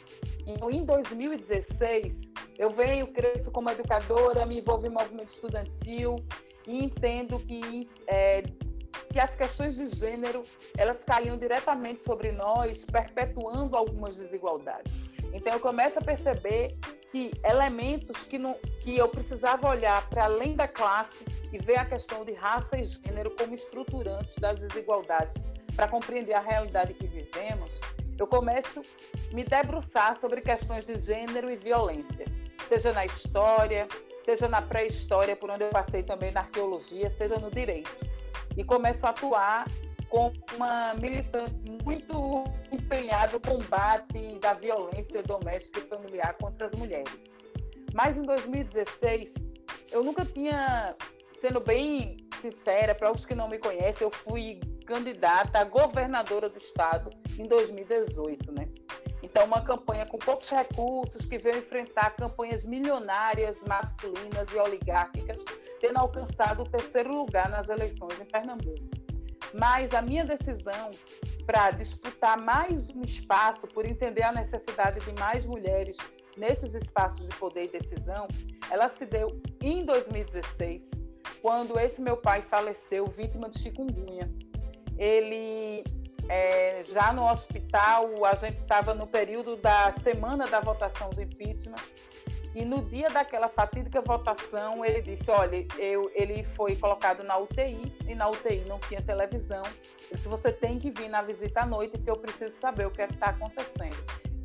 Então, 0.45 0.69
em 0.69 0.85
2016, 0.85 2.13
eu 2.57 2.69
venho, 2.71 3.07
cresço 3.07 3.51
como 3.51 3.69
educadora, 3.69 4.45
me 4.45 4.59
envolvo 4.59 4.85
em 4.85 4.91
movimento 4.91 5.33
estudantil 5.33 6.15
e 6.67 6.83
entendo 6.83 7.39
que, 7.39 7.89
é, 8.07 8.43
que 9.11 9.19
as 9.19 9.33
questões 9.35 9.75
de 9.77 9.89
gênero, 9.89 10.43
elas 10.77 11.03
caíam 11.03 11.37
diretamente 11.37 12.01
sobre 12.01 12.31
nós, 12.31 12.85
perpetuando 12.85 13.75
algumas 13.75 14.17
desigualdades. 14.17 14.93
Então, 15.33 15.53
eu 15.53 15.59
começo 15.59 15.97
a 15.97 16.01
perceber 16.01 16.77
que 17.11 17.31
elementos 17.43 18.23
que, 18.23 18.37
não, 18.37 18.53
que 18.81 18.97
eu 18.97 19.07
precisava 19.07 19.69
olhar 19.69 20.07
para 20.09 20.25
além 20.25 20.55
da 20.55 20.67
classe 20.67 21.25
e 21.51 21.57
ver 21.57 21.79
a 21.79 21.85
questão 21.85 22.25
de 22.25 22.33
raça 22.33 22.77
e 22.77 22.85
gênero 22.85 23.31
como 23.31 23.53
estruturantes 23.53 24.37
das 24.37 24.59
desigualdades 24.59 25.37
para 25.75 25.87
compreender 25.87 26.33
a 26.33 26.39
realidade 26.39 26.93
que 26.93 27.07
vivemos, 27.07 27.79
eu 28.19 28.27
começo 28.27 28.81
a 28.81 29.35
me 29.35 29.43
debruçar 29.43 30.17
sobre 30.17 30.41
questões 30.41 30.85
de 30.87 30.95
gênero 30.97 31.51
e 31.51 31.55
violência, 31.55 32.25
seja 32.67 32.91
na 32.91 33.05
história, 33.05 33.87
seja 34.27 34.49
na 34.49 34.61
pré-história, 34.61 35.37
por 35.37 35.49
onde 35.49 35.63
eu 35.63 35.69
passei 35.69 36.03
também 36.03 36.31
na 36.31 36.41
arqueologia, 36.41 37.09
seja 37.09 37.37
no 37.37 37.49
direito. 37.49 37.95
E 38.57 38.63
começo 38.63 39.05
a 39.05 39.11
atuar 39.11 39.65
como 40.09 40.33
uma 40.53 40.93
militante 40.95 41.55
muito 41.85 42.43
empenhada 42.69 43.33
no 43.33 43.39
combate 43.39 44.37
da 44.39 44.53
violência 44.53 45.23
doméstica 45.23 45.79
e 45.79 45.87
familiar 45.87 46.35
contra 46.41 46.67
as 46.67 46.73
mulheres. 46.77 47.17
Mas 47.93 48.17
em 48.17 48.23
2016, 48.23 49.31
eu 49.93 50.03
nunca 50.03 50.25
tinha, 50.25 50.93
sendo 51.39 51.61
bem 51.61 52.17
sincera, 52.41 52.93
para 52.93 53.09
os 53.09 53.25
que 53.25 53.33
não 53.33 53.47
me 53.47 53.57
conhecem, 53.57 54.05
eu 54.05 54.11
fui 54.11 54.59
candidata 54.85 55.59
a 55.59 55.63
governadora 55.63 56.49
do 56.49 56.57
estado 56.57 57.09
em 57.39 57.47
2018, 57.47 58.51
né? 58.51 58.67
Então, 59.29 59.43
uma 59.43 59.61
campanha 59.61 60.05
com 60.05 60.17
poucos 60.17 60.49
recursos, 60.49 61.25
que 61.25 61.37
veio 61.37 61.57
enfrentar 61.57 62.15
campanhas 62.15 62.63
milionárias, 62.63 63.57
masculinas 63.67 64.47
e 64.53 64.57
oligárquicas, 64.57 65.43
tendo 65.81 65.97
alcançado 65.99 66.63
o 66.63 66.69
terceiro 66.69 67.13
lugar 67.13 67.49
nas 67.49 67.67
eleições 67.67 68.17
em 68.21 68.25
Pernambuco. 68.25 68.87
Mas 69.53 69.93
a 69.93 70.01
minha 70.01 70.23
decisão 70.23 70.91
para 71.45 71.71
disputar 71.71 72.39
mais 72.39 72.89
um 72.89 73.01
espaço, 73.01 73.67
por 73.67 73.85
entender 73.85 74.23
a 74.23 74.31
necessidade 74.31 75.01
de 75.01 75.19
mais 75.19 75.45
mulheres 75.45 75.97
nesses 76.37 76.73
espaços 76.73 77.27
de 77.27 77.35
poder 77.35 77.65
e 77.65 77.79
decisão, 77.79 78.29
ela 78.71 78.87
se 78.87 79.05
deu 79.05 79.41
em 79.61 79.83
2016, 79.83 80.91
quando 81.41 81.77
esse 81.77 82.01
meu 82.01 82.15
pai 82.15 82.41
faleceu 82.43 83.05
vítima 83.07 83.49
de 83.49 83.59
chikungunya 83.59 84.31
ele 84.97 85.83
é, 86.29 86.83
já 86.91 87.13
no 87.13 87.29
hospital, 87.29 88.25
a 88.25 88.35
gente 88.35 88.57
estava 88.57 88.93
no 88.93 89.07
período 89.07 89.55
da 89.55 89.91
semana 89.93 90.47
da 90.47 90.59
votação 90.59 91.09
do 91.09 91.21
impeachment, 91.21 91.77
e 92.55 92.65
no 92.65 92.81
dia 92.81 93.09
daquela 93.09 93.47
fatídica 93.47 94.01
votação, 94.01 94.83
ele 94.83 95.01
disse: 95.01 95.29
Olha, 95.29 95.65
eu, 95.77 96.09
ele 96.15 96.43
foi 96.43 96.75
colocado 96.75 97.23
na 97.23 97.37
UTI, 97.37 97.95
e 98.07 98.15
na 98.15 98.27
UTI 98.29 98.65
não 98.67 98.79
tinha 98.79 99.01
televisão. 99.01 99.63
Ele 99.65 100.15
disse: 100.15 100.27
Você 100.27 100.51
tem 100.51 100.79
que 100.79 100.89
vir 100.89 101.07
na 101.07 101.21
visita 101.21 101.61
à 101.61 101.65
noite, 101.67 101.91
porque 101.91 102.09
eu 102.09 102.17
preciso 102.17 102.55
saber 102.55 102.87
o 102.87 102.91
que 102.91 103.01
é 103.01 103.05
está 103.05 103.27
acontecendo. 103.27 103.95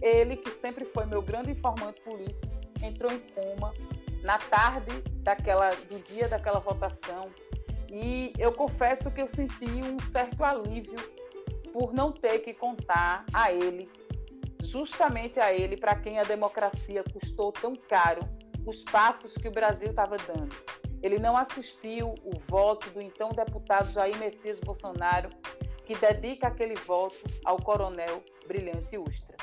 Ele, 0.02 0.36
que 0.36 0.50
sempre 0.50 0.84
foi 0.84 1.06
meu 1.06 1.22
grande 1.22 1.52
informante 1.52 2.02
político, 2.02 2.52
entrou 2.82 3.10
em 3.10 3.18
coma 3.18 3.72
na 4.22 4.36
tarde 4.36 5.00
daquela, 5.22 5.70
do 5.70 5.98
dia 6.00 6.28
daquela 6.28 6.60
votação. 6.60 7.30
E 7.90 8.32
eu 8.38 8.52
confesso 8.52 9.10
que 9.10 9.22
eu 9.22 9.28
senti 9.28 9.64
um 9.64 9.98
certo 10.10 10.44
alívio 10.44 10.98
por 11.72 11.92
não 11.92 12.12
ter 12.12 12.40
que 12.40 12.52
contar 12.52 13.24
a 13.32 13.50
ele, 13.50 13.90
justamente 14.62 15.40
a 15.40 15.52
ele, 15.52 15.76
para 15.76 15.96
quem 15.96 16.18
a 16.18 16.24
democracia 16.24 17.02
custou 17.02 17.50
tão 17.50 17.74
caro, 17.74 18.20
os 18.66 18.84
passos 18.84 19.34
que 19.34 19.48
o 19.48 19.52
Brasil 19.52 19.90
estava 19.90 20.16
dando. 20.18 20.54
Ele 21.02 21.18
não 21.18 21.36
assistiu 21.36 22.14
o 22.22 22.38
voto 22.46 22.88
do 22.90 23.00
então 23.00 23.30
deputado 23.30 23.90
Jair 23.90 24.16
Messias 24.18 24.60
Bolsonaro, 24.60 25.30
que 25.84 25.96
dedica 25.96 26.46
aquele 26.46 26.76
voto 26.76 27.18
ao 27.44 27.56
coronel 27.56 28.22
Brilhante 28.46 28.96
Ustra. 28.96 29.36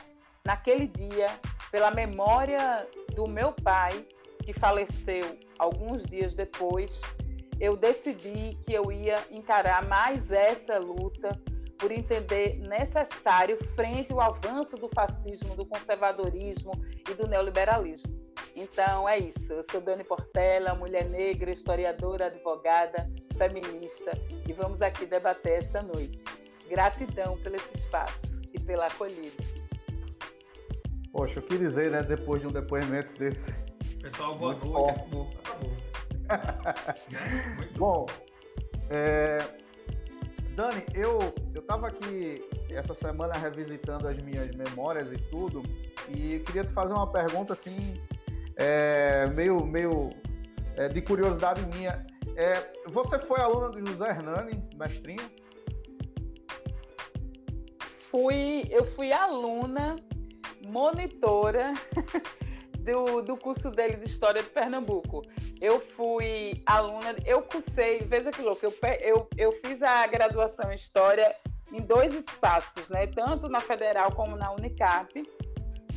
Naquele 0.45 0.87
dia, 0.87 1.27
pela 1.69 1.91
memória 1.91 2.87
do 3.13 3.27
meu 3.27 3.51
pai, 3.51 4.05
que 4.45 4.53
faleceu 4.53 5.37
alguns 5.57 6.03
dias 6.03 6.33
depois, 6.33 7.01
eu 7.59 7.75
decidi 7.75 8.57
que 8.63 8.73
eu 8.73 8.89
ia 8.89 9.17
encarar 9.29 9.85
mais 9.85 10.31
essa 10.31 10.79
luta 10.79 11.37
por 11.79 11.91
entender 11.91 12.59
necessário 12.59 13.57
frente 13.73 14.11
ao 14.11 14.19
avanço 14.19 14.77
do 14.77 14.89
fascismo, 14.93 15.55
do 15.55 15.65
conservadorismo 15.65 16.73
e 17.09 17.13
do 17.13 17.25
neoliberalismo. 17.25 18.19
Então 18.55 19.07
é 19.07 19.17
isso. 19.17 19.53
Eu 19.53 19.63
sou 19.63 19.79
Dani 19.79 20.03
Portela, 20.03 20.75
mulher 20.75 21.05
negra, 21.09 21.49
historiadora, 21.49 22.25
advogada, 22.27 23.09
feminista 23.37 24.11
e 24.47 24.51
vamos 24.51 24.81
aqui 24.81 25.05
debater 25.05 25.53
essa 25.53 25.81
noite. 25.81 26.19
Gratidão 26.69 27.37
pelo 27.37 27.55
esse 27.55 27.77
espaço 27.77 28.41
e 28.53 28.59
pela 28.61 28.87
acolhida. 28.87 29.41
Poxa, 31.11 31.39
o 31.39 31.43
que 31.43 31.57
dizer, 31.57 31.89
né? 31.89 32.03
Depois 32.03 32.41
de 32.41 32.47
um 32.47 32.51
depoimento 32.51 33.13
desse. 33.17 33.53
Pessoal, 34.01 34.37
boa 34.37 34.53
noite. 34.53 34.91
Acabou. 34.91 35.29
Acabou. 35.39 35.71
Bom, 37.75 38.05
é... 38.89 39.39
Dani, 40.59 40.83
eu 40.93 41.19
eu 41.55 41.61
estava 41.61 41.87
aqui 41.87 42.45
essa 42.69 42.93
semana 42.93 43.33
revisitando 43.33 44.09
as 44.09 44.17
minhas 44.17 44.53
memórias 44.53 45.09
e 45.09 45.17
tudo, 45.17 45.63
e 46.09 46.39
queria 46.39 46.65
te 46.65 46.73
fazer 46.73 46.91
uma 46.91 47.09
pergunta 47.09 47.53
assim, 47.53 47.93
é, 48.57 49.25
meio 49.27 49.65
meio 49.65 50.09
é, 50.75 50.89
de 50.89 51.01
curiosidade 51.01 51.65
minha. 51.67 52.05
É, 52.35 52.73
você 52.89 53.17
foi 53.17 53.39
aluna 53.39 53.69
do 53.69 53.87
José 53.87 54.09
Hernani, 54.09 54.61
mestrinho? 54.75 55.23
Fui, 58.11 58.67
eu 58.69 58.83
fui 58.83 59.13
aluna, 59.13 59.95
monitora 60.67 61.73
do, 62.91 63.21
do 63.21 63.37
curso 63.37 63.69
dele 63.69 63.97
de 63.97 64.05
História 64.05 64.41
de 64.41 64.49
Pernambuco. 64.49 65.21
Eu 65.61 65.79
fui 65.95 66.61
aluna, 66.65 67.15
eu 67.25 67.41
cursei, 67.41 67.99
veja 67.99 68.31
que 68.31 68.41
louco, 68.41 68.65
eu, 68.65 68.73
eu, 69.01 69.29
eu 69.37 69.51
fiz 69.63 69.83
a 69.83 70.05
graduação 70.07 70.71
em 70.71 70.75
História 70.75 71.35
em 71.71 71.81
dois 71.81 72.13
espaços, 72.15 72.89
né? 72.89 73.07
tanto 73.07 73.47
na 73.47 73.59
Federal 73.59 74.11
como 74.11 74.35
na 74.35 74.51
Unicap. 74.51 75.21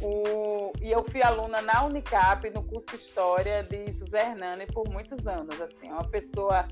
O, 0.01 0.73
e 0.81 0.91
eu 0.91 1.05
fui 1.05 1.23
aluna 1.23 1.63
na 1.63 1.85
Unicap, 1.85 2.49
no 2.51 2.63
curso 2.65 2.87
de 2.89 2.97
História 2.97 3.63
de 3.63 3.91
José 3.93 4.31
Hernani 4.31 4.67
por 4.67 4.89
muitos 4.89 5.27
anos. 5.27 5.61
Assim, 5.61 5.89
é 5.89 5.93
uma 5.93 6.09
pessoa 6.09 6.67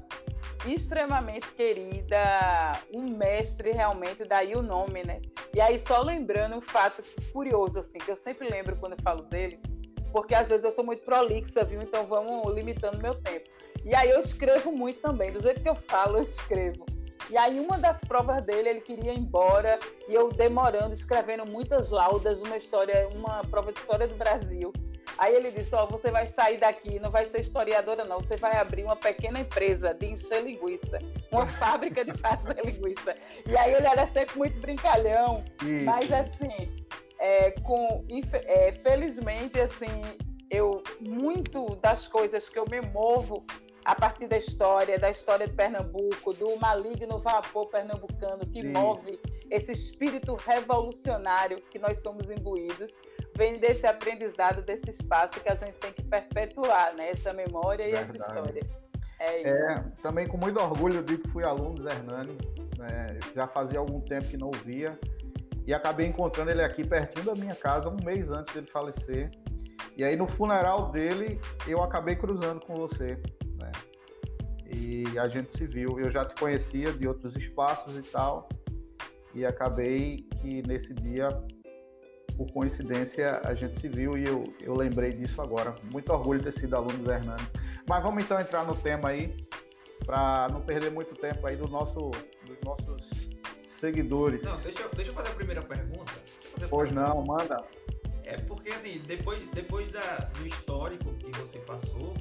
extremamente 0.66 1.50
querida, 1.52 2.72
um 2.92 3.08
mestre 3.16 3.70
realmente, 3.70 4.24
daí 4.24 4.54
o 4.54 4.62
nome, 4.62 5.04
né? 5.04 5.20
E 5.54 5.60
aí, 5.60 5.78
só 5.78 6.02
lembrando 6.02 6.56
um 6.56 6.60
fato 6.60 7.02
curioso, 7.32 7.78
assim, 7.78 7.98
que 7.98 8.10
eu 8.10 8.16
sempre 8.16 8.48
lembro 8.48 8.76
quando 8.76 8.92
eu 8.92 9.02
falo 9.02 9.22
dele, 9.22 9.60
porque 10.11 10.35
às 10.35 10.49
vezes 10.49 10.64
eu 10.64 10.73
sou 10.73 10.85
muito 10.85 11.05
prolixa, 11.05 11.64
viu? 11.64 11.81
Então 11.81 12.05
vamos 12.07 12.52
limitando 12.55 13.00
meu 13.00 13.14
tempo. 13.14 13.49
E 13.85 13.95
aí 13.95 14.11
eu 14.11 14.21
escrevo 14.21 14.71
muito 14.71 15.00
também, 15.00 15.33
do 15.33 15.40
jeito 15.40 15.62
que 15.62 15.69
eu 15.69 15.75
falo, 15.75 16.19
eu 16.19 16.23
escrevo. 16.23 16.85
E 17.31 17.37
aí 17.37 17.61
uma 17.61 17.79
das 17.79 18.00
provas 18.00 18.43
dele, 18.43 18.69
ele 18.69 18.81
queria 18.81 19.12
ir 19.12 19.19
embora 19.19 19.79
e 20.09 20.14
eu 20.14 20.33
demorando, 20.33 20.93
escrevendo 20.93 21.47
muitas 21.47 21.90
laudas, 21.90 22.43
uma 22.43 22.57
história, 22.57 23.09
uma 23.14 23.43
prova 23.43 23.73
de 23.73 23.79
história 23.79 24.09
do 24.09 24.17
Brasil. 24.17 24.73
Aí 25.17 25.35
ele 25.35 25.50
disse: 25.50 25.75
Ó, 25.75 25.85
oh, 25.85 25.87
você 25.87 26.11
vai 26.11 26.26
sair 26.29 26.59
daqui, 26.59 26.99
não 26.99 27.11
vai 27.11 27.26
ser 27.26 27.40
historiadora, 27.40 28.05
não. 28.05 28.21
Você 28.21 28.37
vai 28.37 28.57
abrir 28.57 28.85
uma 28.85 28.97
pequena 28.97 29.40
empresa 29.40 29.95
de 29.95 30.07
encher 30.07 30.43
linguiça, 30.43 30.99
uma 31.31 31.47
fábrica 31.59 32.05
de 32.05 32.17
fazer 32.19 32.64
linguiça. 32.64 33.14
E 33.47 33.57
aí 33.57 33.75
ele 33.75 33.87
era 33.87 34.07
sempre 34.09 34.38
muito 34.38 34.59
brincalhão, 34.61 35.45
Isso. 35.62 35.85
mas 35.85 36.11
assim, 36.12 36.75
é, 37.20 37.50
com, 37.60 38.04
é, 38.32 38.72
felizmente, 38.72 39.60
assim, 39.60 40.02
eu 40.50 40.82
muito 41.00 41.76
das 41.76 42.08
coisas 42.08 42.48
que 42.48 42.58
eu 42.58 42.64
me 42.68 42.80
movo 42.80 43.44
a 43.84 43.94
partir 43.94 44.26
da 44.26 44.36
história, 44.36 44.98
da 44.98 45.10
história 45.10 45.46
de 45.46 45.54
Pernambuco, 45.54 46.32
do 46.34 46.56
maligno 46.58 47.18
vapor 47.18 47.68
pernambucano 47.68 48.46
que 48.46 48.62
Sim. 48.62 48.72
move 48.72 49.18
esse 49.50 49.72
espírito 49.72 50.34
revolucionário 50.34 51.60
que 51.70 51.78
nós 51.78 51.98
somos 51.98 52.30
imbuídos, 52.30 53.00
vem 53.36 53.58
desse 53.58 53.86
aprendizado, 53.86 54.62
desse 54.62 54.90
espaço 54.90 55.40
que 55.40 55.48
a 55.48 55.56
gente 55.56 55.74
tem 55.74 55.92
que 55.92 56.02
perpetuar, 56.04 56.94
né? 56.94 57.10
Essa 57.10 57.32
memória 57.32 57.84
e 57.84 57.92
Verdade. 57.92 58.16
essa 58.16 58.26
história. 58.28 58.62
É, 59.18 59.48
é, 59.48 59.84
também 60.02 60.26
com 60.26 60.38
muito 60.38 60.58
orgulho 60.58 60.96
eu 60.96 61.02
digo 61.02 61.22
que 61.22 61.28
fui 61.28 61.44
aluno 61.44 61.74
do 61.74 61.88
Hernani, 61.88 62.38
né? 62.78 63.06
já 63.34 63.46
fazia 63.46 63.78
algum 63.78 64.00
tempo 64.00 64.26
que 64.28 64.36
não 64.36 64.50
via, 64.50 64.98
e 65.70 65.74
acabei 65.74 66.04
encontrando 66.04 66.50
ele 66.50 66.64
aqui 66.64 66.84
pertinho 66.84 67.26
da 67.26 67.34
minha 67.36 67.54
casa 67.54 67.88
um 67.88 67.96
mês 68.04 68.28
antes 68.28 68.52
dele 68.52 68.66
falecer. 68.66 69.30
E 69.96 70.02
aí 70.02 70.16
no 70.16 70.26
funeral 70.26 70.90
dele 70.90 71.40
eu 71.64 71.80
acabei 71.80 72.16
cruzando 72.16 72.60
com 72.66 72.74
você, 72.74 73.22
né? 73.56 73.70
E 74.66 75.16
a 75.16 75.28
gente 75.28 75.52
se 75.52 75.68
viu. 75.68 76.00
Eu 76.00 76.10
já 76.10 76.24
te 76.24 76.34
conhecia 76.34 76.92
de 76.92 77.06
outros 77.06 77.36
espaços 77.36 77.96
e 77.96 78.02
tal. 78.02 78.48
E 79.32 79.46
acabei 79.46 80.16
que 80.40 80.60
nesse 80.66 80.92
dia, 80.92 81.28
por 82.36 82.50
coincidência, 82.50 83.40
a 83.44 83.54
gente 83.54 83.78
se 83.78 83.88
viu 83.88 84.18
e 84.18 84.26
eu, 84.26 84.42
eu 84.60 84.74
lembrei 84.74 85.12
disso 85.12 85.40
agora. 85.40 85.76
Muito 85.92 86.12
orgulho 86.12 86.40
de 86.40 86.46
ter 86.46 86.52
sido 86.52 86.74
aluno 86.74 86.98
do 86.98 87.12
Hernani. 87.12 87.46
Mas 87.88 88.02
vamos 88.02 88.24
então 88.24 88.40
entrar 88.40 88.64
no 88.64 88.74
tema 88.74 89.10
aí, 89.10 89.36
para 90.04 90.48
não 90.50 90.62
perder 90.62 90.90
muito 90.90 91.14
tempo 91.14 91.46
aí 91.46 91.54
do 91.54 91.68
nosso, 91.68 92.10
dos 92.44 92.58
nossos 92.64 93.29
seguidores. 93.80 94.42
Não, 94.42 94.60
deixa, 94.60 94.88
deixa 94.88 95.10
eu 95.10 95.14
fazer 95.14 95.28
a 95.30 95.34
primeira 95.34 95.62
pergunta. 95.62 96.12
Pois 96.68 96.92
não, 96.92 97.25
manda. 97.25 97.64
É 98.25 98.37
porque 98.37 98.70
assim, 98.70 98.99
depois, 99.06 99.44
depois 99.52 99.88
da, 99.88 100.16
do 100.38 100.46
histórico 100.46 101.12
que 101.14 101.30
você 101.38 101.58
passou, 101.60 102.14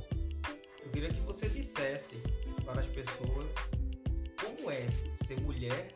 eu 0.83 0.89
queria 0.91 1.09
que 1.09 1.19
você 1.21 1.47
dissesse 1.49 2.17
para 2.65 2.79
as 2.79 2.87
pessoas 2.87 3.45
como 4.41 4.71
é 4.71 4.87
ser 5.27 5.39
mulher 5.41 5.89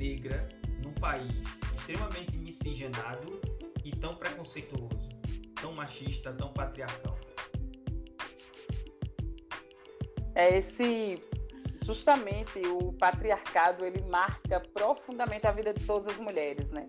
negra 0.00 0.48
num 0.82 0.92
país 0.94 1.30
extremamente 1.76 2.36
miscigenado 2.36 3.40
e 3.84 3.90
tão 3.90 4.16
preconceituoso, 4.16 5.08
tão 5.60 5.72
machista, 5.72 6.32
tão 6.32 6.52
patriarcal. 6.52 7.18
É 10.34 10.58
esse 10.58 11.22
justamente 11.88 12.60
o 12.66 12.92
patriarcado 12.92 13.82
ele 13.82 14.02
marca 14.10 14.60
profundamente 14.74 15.46
a 15.46 15.50
vida 15.50 15.72
de 15.72 15.86
todas 15.86 16.06
as 16.06 16.18
mulheres, 16.18 16.70
né? 16.70 16.86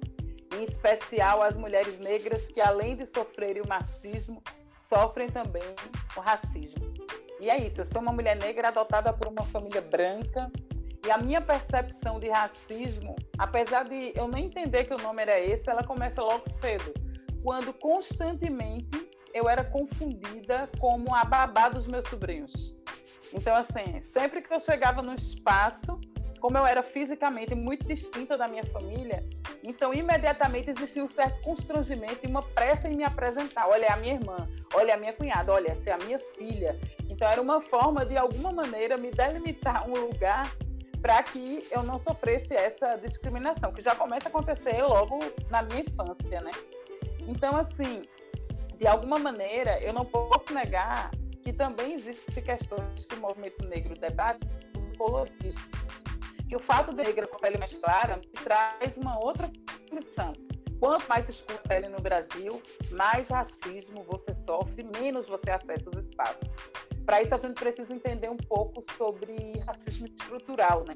Em 0.53 0.65
especial 0.65 1.41
as 1.41 1.55
mulheres 1.55 2.01
negras 2.01 2.49
que 2.49 2.59
além 2.59 2.97
de 2.97 3.05
sofrerem 3.05 3.61
o 3.61 3.67
machismo, 3.67 4.43
sofrem 4.77 5.29
também 5.29 5.63
o 6.17 6.19
racismo. 6.19 6.93
E 7.39 7.49
é 7.49 7.65
isso, 7.65 7.79
eu 7.79 7.85
sou 7.85 8.01
uma 8.01 8.11
mulher 8.11 8.35
negra 8.35 8.67
adotada 8.67 9.13
por 9.13 9.29
uma 9.29 9.43
família 9.43 9.79
branca 9.79 10.51
e 11.05 11.09
a 11.09 11.17
minha 11.17 11.39
percepção 11.39 12.19
de 12.19 12.27
racismo, 12.27 13.15
apesar 13.37 13.83
de 13.83 14.11
eu 14.13 14.27
não 14.27 14.37
entender 14.37 14.83
que 14.83 14.93
o 14.93 14.97
nome 14.97 15.21
era 15.21 15.39
esse, 15.39 15.69
ela 15.69 15.81
começa 15.81 16.21
logo 16.21 16.43
cedo, 16.61 16.93
quando 17.41 17.71
constantemente 17.71 19.09
eu 19.33 19.47
era 19.47 19.63
confundida 19.63 20.69
como 20.77 21.15
a 21.15 21.23
babá 21.23 21.69
dos 21.69 21.87
meus 21.87 22.05
sobrinhos. 22.09 22.75
Então, 23.33 23.55
assim, 23.55 24.01
sempre 24.03 24.41
que 24.41 24.53
eu 24.53 24.59
chegava 24.59 25.01
no 25.01 25.13
espaço, 25.13 25.99
como 26.39 26.57
eu 26.57 26.65
era 26.65 26.81
fisicamente 26.81 27.53
muito 27.53 27.87
distinta 27.87 28.37
da 28.37 28.47
minha 28.47 28.63
família, 28.65 29.23
então 29.63 29.93
imediatamente 29.93 30.69
existia 30.69 31.03
um 31.03 31.07
certo 31.07 31.41
constrangimento 31.41 32.19
e 32.23 32.27
uma 32.27 32.41
pressa 32.41 32.89
em 32.89 32.95
me 32.95 33.03
apresentar. 33.03 33.67
Olha, 33.67 33.85
é 33.85 33.91
a 33.91 33.97
minha 33.97 34.13
irmã, 34.15 34.37
olha, 34.73 34.91
é 34.91 34.93
a 34.93 34.97
minha 34.97 35.13
cunhada, 35.13 35.51
olha, 35.51 35.71
essa 35.71 35.89
é 35.89 35.93
a 35.93 35.97
minha 35.97 36.19
filha. 36.19 36.79
Então 37.09 37.27
era 37.27 37.41
uma 37.41 37.61
forma, 37.61 38.05
de 38.05 38.17
alguma 38.17 38.51
maneira, 38.51 38.97
me 38.97 39.11
delimitar 39.11 39.87
um 39.87 39.93
lugar 39.93 40.49
para 41.01 41.21
que 41.23 41.65
eu 41.71 41.83
não 41.83 41.97
sofresse 41.97 42.53
essa 42.53 42.95
discriminação, 42.97 43.71
que 43.71 43.81
já 43.81 43.95
começa 43.95 44.27
a 44.27 44.29
acontecer 44.29 44.81
logo 44.81 45.19
na 45.49 45.61
minha 45.63 45.81
infância, 45.81 46.41
né? 46.41 46.51
Então, 47.27 47.55
assim, 47.55 48.01
de 48.77 48.87
alguma 48.87 49.19
maneira, 49.19 49.79
eu 49.81 49.93
não 49.93 50.05
posso 50.05 50.53
negar 50.53 51.11
que 51.43 51.53
também 51.53 51.93
existem 51.93 52.43
questões 52.43 53.05
que 53.05 53.15
o 53.15 53.19
movimento 53.19 53.65
negro 53.67 53.93
debate 53.99 54.45
do 54.45 54.97
colorismo. 54.97 55.61
Que 56.47 56.55
o 56.55 56.59
fato 56.59 56.93
de 56.93 57.03
negra 57.03 57.27
com 57.27 57.37
pele 57.37 57.57
mais 57.57 57.73
clara 57.73 58.19
traz 58.43 58.97
uma 58.97 59.23
outra 59.23 59.51
condição. 59.89 60.33
Quanto 60.79 61.07
mais 61.07 61.27
escura 61.27 61.59
a 61.63 61.67
pele 61.67 61.89
no 61.89 62.01
Brasil, 62.01 62.61
mais 62.91 63.27
racismo 63.29 64.03
você 64.03 64.35
sofre, 64.47 64.83
menos 64.99 65.27
você 65.27 65.51
acessa 65.51 65.89
os 65.89 66.05
espaços. 66.05 66.49
Para 67.05 67.21
isso, 67.21 67.33
a 67.33 67.37
gente 67.37 67.53
precisa 67.53 67.93
entender 67.93 68.29
um 68.29 68.37
pouco 68.37 68.83
sobre 68.97 69.59
racismo 69.65 70.07
estrutural, 70.07 70.85
né? 70.87 70.95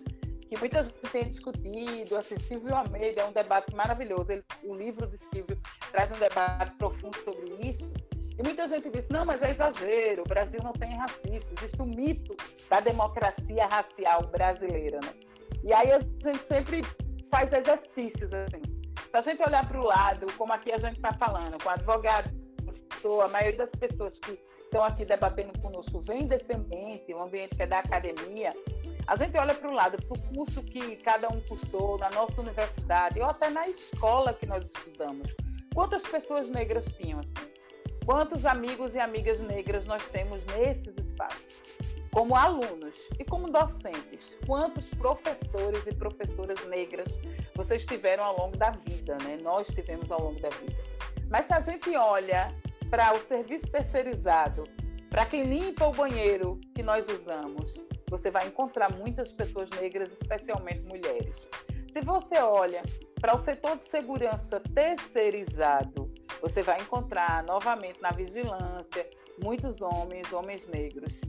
que 0.53 0.59
muita 0.59 0.83
gente 0.83 1.11
tem 1.11 1.27
discutido. 1.27 2.15
Assim, 2.15 2.37
Silvio 2.39 2.75
Almeida 2.75 3.21
é 3.21 3.25
um 3.25 3.31
debate 3.31 3.75
maravilhoso. 3.75 4.31
Ele, 4.31 4.43
o 4.63 4.75
livro 4.75 5.07
de 5.07 5.17
Silvio 5.17 5.59
traz 5.91 6.11
um 6.11 6.19
debate 6.19 6.71
profundo 6.77 7.17
sobre 7.17 7.67
isso. 7.67 7.91
E 8.37 8.43
muita 8.43 8.67
gente 8.67 8.89
diz, 8.89 9.07
não, 9.09 9.25
mas 9.25 9.41
é 9.41 9.51
exagero, 9.51 10.23
o 10.23 10.27
Brasil 10.27 10.59
não 10.63 10.73
tem 10.73 10.95
racismo, 10.95 11.51
existe 11.57 11.81
o 11.81 11.85
mito 11.85 12.35
da 12.69 12.79
democracia 12.79 13.67
racial 13.67 14.23
brasileira, 14.27 14.99
né? 15.03 15.13
E 15.63 15.71
aí 15.71 15.91
a 15.91 15.99
gente 15.99 16.47
sempre 16.47 16.81
faz 17.29 17.51
exercícios, 17.53 18.33
assim. 18.33 18.61
Se 18.97 19.17
a 19.17 19.21
gente 19.21 19.43
olhar 19.43 19.67
para 19.67 19.79
o 19.79 19.83
lado, 19.83 20.25
como 20.37 20.51
aqui 20.51 20.71
a 20.71 20.77
gente 20.77 20.95
está 20.95 21.13
falando, 21.13 21.61
com 21.63 21.69
advogado, 21.69 22.31
a 23.23 23.27
maioria 23.27 23.57
das 23.57 23.69
pessoas 23.71 24.17
que 24.19 24.39
estão 24.63 24.83
aqui 24.83 25.05
debatendo 25.05 25.59
conosco 25.59 26.01
vem 26.07 26.25
desse 26.25 26.51
ambiente, 26.53 27.13
um 27.13 27.21
ambiente 27.21 27.55
que 27.55 27.63
é 27.63 27.67
da 27.67 27.79
academia, 27.79 28.49
a 29.05 29.15
gente 29.15 29.37
olha 29.37 29.53
para 29.53 29.69
o 29.69 29.73
lado, 29.73 29.97
para 29.97 30.17
o 30.17 30.35
curso 30.35 30.63
que 30.63 30.95
cada 30.97 31.27
um 31.29 31.39
cursou, 31.41 31.97
na 31.99 32.09
nossa 32.09 32.41
universidade, 32.41 33.19
ou 33.19 33.27
até 33.27 33.49
na 33.49 33.67
escola 33.67 34.33
que 34.33 34.47
nós 34.47 34.65
estudamos. 34.65 35.31
Quantas 35.75 36.01
pessoas 36.03 36.49
negras 36.49 36.85
tinham? 36.93 37.19
Assim? 37.19 37.52
Quantos 38.05 38.45
amigos 38.45 38.93
e 38.93 38.99
amigas 38.99 39.39
negras 39.39 39.85
nós 39.85 40.05
temos 40.09 40.45
nesses 40.47 40.97
espaços? 40.97 41.63
Como 42.11 42.35
alunos 42.35 42.95
e 43.17 43.23
como 43.23 43.49
docentes, 43.49 44.37
quantos 44.45 44.89
professores 44.89 45.87
e 45.87 45.95
professoras 45.95 46.63
negras 46.67 47.17
vocês 47.55 47.85
tiveram 47.85 48.25
ao 48.25 48.37
longo 48.37 48.57
da 48.57 48.71
vida, 48.71 49.17
né? 49.23 49.37
Nós 49.41 49.67
tivemos 49.67 50.11
ao 50.11 50.21
longo 50.21 50.39
da 50.41 50.49
vida. 50.49 50.75
Mas 51.29 51.45
se 51.45 51.53
a 51.53 51.59
gente 51.61 51.95
olha 51.95 52.53
para 52.89 53.13
o 53.15 53.19
serviço 53.21 53.67
terceirizado, 53.67 54.65
para 55.09 55.25
quem 55.25 55.43
limpa 55.43 55.87
o 55.87 55.93
banheiro 55.93 56.59
que 56.75 56.83
nós 56.83 57.07
usamos, 57.07 57.79
você 58.09 58.29
vai 58.29 58.47
encontrar 58.47 58.91
muitas 58.91 59.31
pessoas 59.31 59.69
negras, 59.79 60.11
especialmente 60.11 60.81
mulheres. 60.81 61.49
Se 61.93 62.01
você 62.01 62.37
olha 62.37 62.83
para 63.21 63.33
o 63.33 63.39
setor 63.39 63.77
de 63.77 63.83
segurança 63.83 64.59
terceirizado, 64.59 66.02
você 66.43 66.61
vai 66.61 66.77
encontrar 66.81 67.41
novamente 67.45 68.01
na 68.01 68.11
vigilância 68.11 69.09
muitos 69.41 69.81
homens, 69.81 70.31
homens 70.33 70.67
negros. 70.67 71.21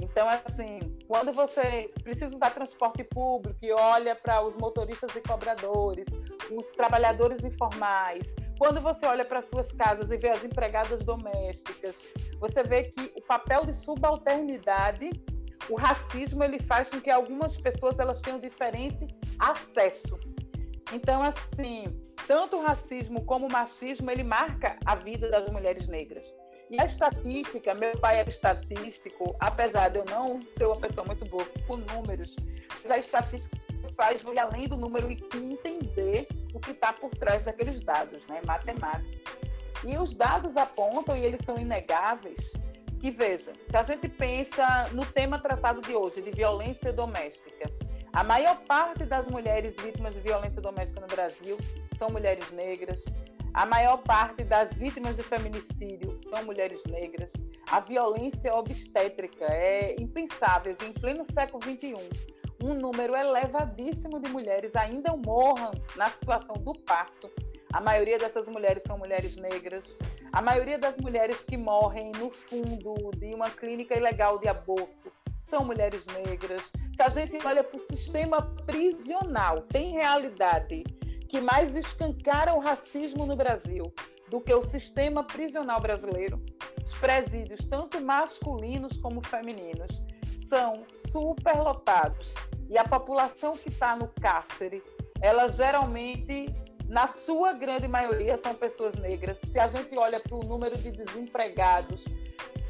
Então, 0.00 0.28
assim, 0.28 0.78
quando 1.08 1.32
você 1.32 1.92
precisa 2.04 2.32
usar 2.36 2.50
transporte 2.50 3.02
público 3.02 3.58
e 3.60 3.72
olha 3.72 4.14
para 4.14 4.40
os 4.42 4.56
motoristas 4.56 5.14
e 5.16 5.20
cobradores, 5.20 6.06
os 6.52 6.68
trabalhadores 6.68 7.42
informais, 7.44 8.32
quando 8.58 8.80
você 8.80 9.06
olha 9.06 9.24
para 9.24 9.42
suas 9.42 9.66
casas 9.72 10.08
e 10.12 10.16
vê 10.16 10.28
as 10.28 10.44
empregadas 10.44 11.04
domésticas, 11.04 12.00
você 12.38 12.62
vê 12.62 12.84
que 12.84 13.12
o 13.16 13.22
papel 13.22 13.66
de 13.66 13.74
subalternidade, 13.74 15.10
o 15.68 15.74
racismo, 15.74 16.44
ele 16.44 16.60
faz 16.60 16.88
com 16.88 17.00
que 17.00 17.10
algumas 17.10 17.60
pessoas 17.60 17.98
elas 17.98 18.22
tenham 18.22 18.38
diferente 18.38 19.08
acesso. 19.36 20.16
Então, 20.92 21.22
assim, 21.22 21.84
tanto 22.26 22.56
o 22.56 22.62
racismo 22.62 23.24
como 23.24 23.46
o 23.46 23.52
machismo, 23.52 24.10
ele 24.10 24.24
marca 24.24 24.76
a 24.84 24.94
vida 24.94 25.30
das 25.30 25.48
mulheres 25.50 25.88
negras. 25.88 26.24
E 26.70 26.80
a 26.80 26.84
estatística, 26.84 27.74
meu 27.74 27.98
pai 27.98 28.18
era 28.18 28.28
estatístico, 28.28 29.34
apesar 29.40 29.88
de 29.88 29.98
eu 29.98 30.04
não 30.04 30.40
ser 30.42 30.66
uma 30.66 30.76
pessoa 30.76 31.04
muito 31.04 31.24
boa 31.24 31.44
com 31.66 31.76
números, 31.76 32.36
mas 32.82 32.92
a 32.92 32.98
estatística 32.98 33.56
faz 33.96 34.22
ir 34.22 34.38
além 34.38 34.68
do 34.68 34.76
número 34.76 35.10
e 35.10 35.18
entender 35.36 36.28
o 36.54 36.60
que 36.60 36.70
está 36.70 36.92
por 36.92 37.10
trás 37.10 37.44
daqueles 37.44 37.80
dados, 37.80 38.24
né? 38.28 38.40
Matemática. 38.46 39.32
E 39.84 39.96
os 39.98 40.14
dados 40.14 40.56
apontam, 40.56 41.16
e 41.16 41.24
eles 41.24 41.44
são 41.44 41.58
inegáveis, 41.58 42.38
que 43.00 43.10
veja, 43.10 43.52
se 43.68 43.76
a 43.76 43.82
gente 43.82 44.08
pensa 44.08 44.88
no 44.92 45.04
tema 45.04 45.40
tratado 45.40 45.80
de 45.80 45.96
hoje, 45.96 46.22
de 46.22 46.30
violência 46.30 46.92
doméstica, 46.92 47.68
a 48.12 48.24
maior 48.24 48.56
parte 48.66 49.04
das 49.04 49.24
mulheres 49.28 49.74
vítimas 49.80 50.14
de 50.14 50.20
violência 50.20 50.60
doméstica 50.60 51.00
no 51.00 51.06
Brasil 51.06 51.56
são 51.96 52.10
mulheres 52.10 52.50
negras. 52.50 53.04
A 53.54 53.64
maior 53.64 53.98
parte 53.98 54.42
das 54.42 54.72
vítimas 54.72 55.16
de 55.16 55.22
feminicídio 55.22 56.18
são 56.28 56.44
mulheres 56.44 56.82
negras. 56.86 57.32
A 57.70 57.78
violência 57.78 58.52
obstétrica 58.54 59.44
é 59.44 59.94
impensável 60.00 60.74
que 60.74 60.86
em 60.86 60.92
pleno 60.92 61.24
século 61.32 61.62
XXI 61.62 61.94
um 62.62 62.74
número 62.74 63.14
elevadíssimo 63.14 64.20
de 64.20 64.28
mulheres 64.28 64.74
ainda 64.74 65.16
morram 65.16 65.70
na 65.96 66.10
situação 66.10 66.56
do 66.56 66.72
parto. 66.72 67.30
A 67.72 67.80
maioria 67.80 68.18
dessas 68.18 68.48
mulheres 68.48 68.82
são 68.84 68.98
mulheres 68.98 69.36
negras. 69.36 69.96
A 70.32 70.42
maioria 70.42 70.78
das 70.78 70.98
mulheres 70.98 71.44
que 71.44 71.56
morrem 71.56 72.10
no 72.18 72.28
fundo 72.30 73.12
de 73.16 73.32
uma 73.34 73.48
clínica 73.50 73.96
ilegal 73.96 74.38
de 74.38 74.48
aborto 74.48 75.19
são 75.50 75.64
mulheres 75.64 76.06
negras. 76.06 76.72
Se 76.94 77.02
a 77.02 77.08
gente 77.08 77.36
olha 77.44 77.64
para 77.64 77.76
o 77.76 77.80
sistema 77.80 78.40
prisional, 78.64 79.62
tem 79.62 79.92
realidade 79.92 80.84
que 81.28 81.40
mais 81.40 81.74
escancara 81.74 82.54
o 82.54 82.60
racismo 82.60 83.26
no 83.26 83.36
Brasil 83.36 83.92
do 84.30 84.40
que 84.40 84.54
o 84.54 84.64
sistema 84.64 85.24
prisional 85.24 85.80
brasileiro. 85.80 86.40
Os 86.86 86.94
presídios, 86.94 87.64
tanto 87.66 88.00
masculinos 88.00 88.96
como 88.96 89.20
femininos, 89.26 90.02
são 90.48 90.84
superlotados. 90.90 92.32
E 92.68 92.78
a 92.78 92.84
população 92.84 93.52
que 93.52 93.68
está 93.68 93.96
no 93.96 94.08
cárcere, 94.08 94.82
ela 95.20 95.48
geralmente 95.48 96.54
na 96.88 97.06
sua 97.06 97.52
grande 97.52 97.86
maioria, 97.86 98.36
são 98.36 98.52
pessoas 98.52 98.94
negras. 98.96 99.38
Se 99.38 99.60
a 99.60 99.68
gente 99.68 99.96
olha 99.96 100.18
para 100.18 100.36
o 100.36 100.44
número 100.44 100.76
de 100.76 100.90
desempregados, 100.90 102.04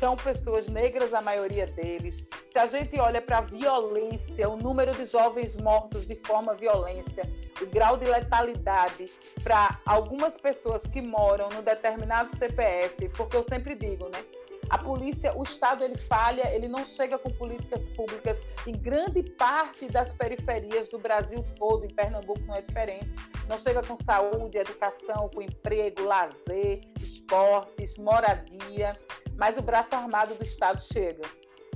são 0.00 0.16
pessoas 0.16 0.66
negras, 0.66 1.12
a 1.12 1.20
maioria 1.20 1.66
deles. 1.66 2.26
Se 2.50 2.58
a 2.58 2.64
gente 2.64 2.98
olha 2.98 3.20
para 3.20 3.38
a 3.38 3.42
violência, 3.42 4.48
o 4.48 4.56
número 4.56 4.92
de 4.94 5.04
jovens 5.04 5.54
mortos 5.56 6.06
de 6.06 6.16
forma 6.26 6.54
violência, 6.54 7.22
o 7.60 7.66
grau 7.66 7.98
de 7.98 8.06
letalidade 8.06 9.12
para 9.44 9.78
algumas 9.84 10.38
pessoas 10.38 10.82
que 10.86 11.02
moram 11.02 11.50
no 11.50 11.60
determinado 11.60 12.34
CPF, 12.34 13.10
porque 13.10 13.36
eu 13.36 13.44
sempre 13.44 13.74
digo, 13.74 14.08
né? 14.08 14.24
A 14.70 14.78
polícia, 14.78 15.36
o 15.36 15.42
Estado, 15.42 15.82
ele 15.82 15.96
falha, 15.96 16.48
ele 16.54 16.68
não 16.68 16.84
chega 16.84 17.18
com 17.18 17.28
políticas 17.30 17.88
públicas 17.88 18.40
em 18.64 18.72
grande 18.72 19.20
parte 19.22 19.88
das 19.88 20.12
periferias 20.12 20.88
do 20.88 20.96
Brasil 20.96 21.44
todo, 21.56 21.84
em 21.84 21.88
Pernambuco 21.88 22.40
não 22.46 22.54
é 22.54 22.62
diferente. 22.62 23.10
Não 23.48 23.58
chega 23.58 23.82
com 23.82 23.96
saúde, 23.96 24.58
educação, 24.58 25.28
com 25.34 25.42
emprego, 25.42 26.04
lazer, 26.04 26.82
esportes, 27.00 27.96
moradia, 27.96 28.96
mas 29.36 29.58
o 29.58 29.62
braço 29.62 29.92
armado 29.94 30.34
do 30.34 30.44
Estado 30.44 30.80
chega. 30.80 31.28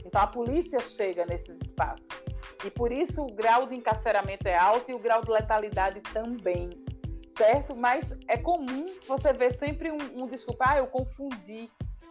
Então 0.04 0.22
a 0.22 0.28
polícia 0.28 0.78
chega 0.78 1.26
nesses 1.26 1.61
espaços. 1.61 2.09
E 2.64 2.70
por 2.70 2.92
isso 2.92 3.22
o 3.22 3.35
grau 3.35 3.66
de 3.66 3.74
encarceramento 3.74 4.46
é 4.46 4.57
alto 4.57 4.88
e 4.88 4.94
o 4.94 5.00
grau 5.00 5.20
de 5.24 5.33
letalidade 5.33 6.00
também 6.00 6.70
certo? 7.37 7.74
Mas 7.76 8.16
é 8.28 8.37
comum 8.37 8.87
você 9.09 9.33
ver 9.33 9.52
sempre 9.52 9.90
um, 9.90 10.22
um 10.22 10.26
desculpa, 10.26 10.64
ah, 10.68 10.78
eu 10.78 10.87
confundi 10.87 11.68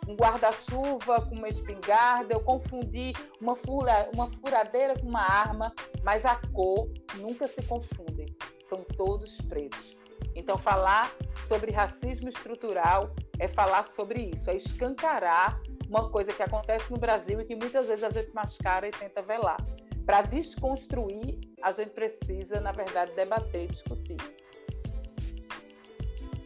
um 0.08 0.16
guarda-chuva 0.16 1.22
com 1.22 1.36
uma 1.36 1.48
espingarda, 1.48 2.34
eu 2.34 2.42
confundi 2.42 3.14
uma, 3.40 3.56
fura, 3.56 4.10
uma 4.14 4.28
furadeira 4.28 5.00
com 5.00 5.08
uma 5.08 5.22
arma, 5.22 5.74
mas 6.04 6.26
a 6.26 6.36
cor 6.54 6.90
nunca 7.18 7.48
se 7.48 7.62
confunde, 7.64 8.26
são 8.68 8.84
todos 8.98 9.38
pretos. 9.42 9.96
Então, 10.36 10.58
falar 10.58 11.14
sobre 11.48 11.72
racismo 11.72 12.30
estrutural 12.30 13.14
é 13.40 13.48
falar 13.48 13.86
sobre 13.86 14.32
isso, 14.34 14.50
é 14.50 14.56
escancarar 14.56 15.62
uma 15.88 16.10
coisa 16.10 16.32
que 16.34 16.42
acontece 16.42 16.92
no 16.92 16.98
Brasil 16.98 17.40
e 17.40 17.46
que 17.46 17.56
muitas 17.56 17.88
vezes 17.88 18.04
a 18.04 18.10
gente 18.10 18.34
mascara 18.34 18.88
e 18.88 18.92
tenta 18.92 19.22
velar. 19.22 19.58
Para 20.06 20.22
desconstruir, 20.24 21.40
a 21.62 21.72
gente 21.72 21.92
precisa, 21.92 22.60
na 22.60 22.72
verdade, 22.72 23.14
debater 23.16 23.66
e 23.66 23.68
discutir. 23.68 24.18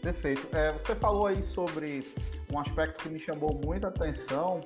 Perfeito. 0.02 0.56
É, 0.56 0.72
você 0.72 0.96
falou 0.96 1.28
aí 1.28 1.42
sobre 1.44 2.06
um 2.52 2.60
aspecto 2.60 3.04
que 3.04 3.10
me 3.10 3.20
chamou 3.20 3.60
muita 3.64 3.88
atenção, 3.88 4.62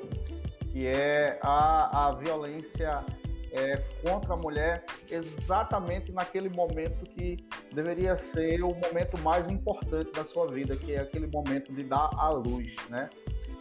que 0.72 0.88
é 0.88 1.40
a, 1.42 2.08
a 2.08 2.16
violência 2.16 3.04
é, 3.52 3.78
contra 4.04 4.34
a 4.34 4.38
mulher 4.38 4.86
exatamente 5.10 6.12
naquele 6.12 6.50
momento 6.50 7.04
que 7.12 7.38
deveria 7.74 8.16
ser 8.16 8.64
o 8.64 8.74
momento 8.74 9.18
mais 9.20 9.50
importante 9.50 10.12
da 10.12 10.24
sua 10.24 10.48
vida, 10.48 10.76
que 10.76 10.94
é 10.94 11.02
aquele 11.02 11.28
momento 11.28 11.74
de 11.74 11.84
dar 11.84 12.10
à 12.18 12.30
luz, 12.30 12.76
né? 12.90 13.10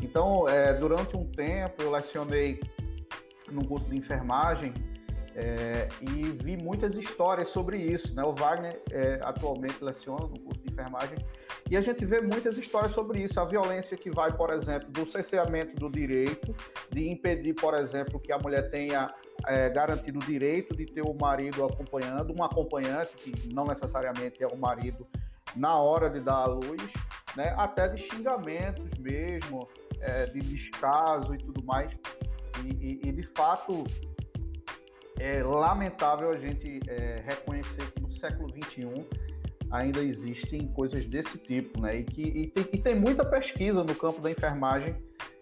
Então, 0.03 0.49
é, 0.49 0.73
durante 0.75 1.17
um 1.17 1.27
tempo, 1.27 1.83
eu 1.83 1.91
lecionei 1.91 2.61
no 3.51 3.67
curso 3.67 3.87
de 3.87 3.99
enfermagem 3.99 4.73
é, 5.35 5.89
e 6.01 6.23
vi 6.43 6.57
muitas 6.57 6.97
histórias 6.97 7.49
sobre 7.49 7.79
isso. 7.79 8.15
Né? 8.15 8.23
O 8.25 8.35
Wagner 8.35 8.81
é, 8.91 9.21
atualmente 9.23 9.83
leciona 9.83 10.27
no 10.27 10.39
curso 10.41 10.61
de 10.63 10.73
enfermagem 10.73 11.19
e 11.71 11.77
a 11.77 11.81
gente 11.81 12.05
vê 12.05 12.21
muitas 12.21 12.59
histórias 12.59 12.91
sobre 12.91 13.23
isso. 13.23 13.39
A 13.39 13.45
violência 13.45 13.97
que 13.97 14.11
vai, 14.11 14.37
por 14.37 14.51
exemplo, 14.51 14.91
do 14.91 15.09
cerceamento 15.09 15.77
do 15.77 15.89
direito, 15.89 16.53
de 16.91 17.09
impedir, 17.09 17.55
por 17.55 17.75
exemplo, 17.75 18.19
que 18.19 18.33
a 18.33 18.39
mulher 18.39 18.69
tenha 18.71 19.15
é, 19.47 19.71
garantido 19.71 20.19
o 20.19 20.23
direito 20.23 20.77
de 20.77 20.85
ter 20.85 21.03
o 21.03 21.15
marido 21.15 21.65
acompanhando, 21.65 22.35
um 22.37 22.43
acompanhante, 22.43 23.15
que 23.15 23.55
não 23.55 23.65
necessariamente 23.65 24.43
é 24.43 24.49
o 24.49 24.57
marido, 24.57 25.07
na 25.55 25.77
hora 25.77 26.11
de 26.11 26.19
dar 26.19 26.43
à 26.43 26.47
luz, 26.47 26.93
né? 27.37 27.55
até 27.57 27.87
de 27.89 28.03
xingamentos 28.03 28.99
mesmo, 28.99 29.69
é, 30.01 30.27
de 30.27 30.41
descaso 30.41 31.33
e 31.37 31.39
tudo 31.39 31.65
mais. 31.65 31.93
E, 32.65 32.69
e, 32.69 33.09
e, 33.09 33.13
de 33.13 33.23
fato, 33.23 33.85
é 35.21 35.41
lamentável 35.45 36.33
a 36.33 36.37
gente 36.37 36.81
é, 36.89 37.23
reconhecer 37.25 37.93
que 37.93 38.03
no 38.03 38.11
século 38.11 38.49
XXI 38.49 39.07
ainda 39.71 40.01
existem 40.03 40.69
coisas 40.69 41.07
desse 41.07 41.39
tipo, 41.39 41.81
né? 41.81 41.97
E, 41.99 42.05
que, 42.05 42.23
e 42.23 42.47
tem, 42.49 42.69
e 42.73 42.79
tem 42.79 42.95
muita 42.95 43.25
pesquisa 43.25 43.85
no 43.85 43.95
campo 43.95 44.21
da 44.21 44.31
enfermagem 44.31 44.97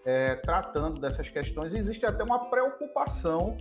é, 0.04 0.34
tratando 0.36 1.00
dessas 1.00 1.28
questões. 1.28 1.72
E 1.72 1.78
existe 1.78 2.04
até 2.04 2.22
uma 2.22 2.50
preocupação 2.50 3.56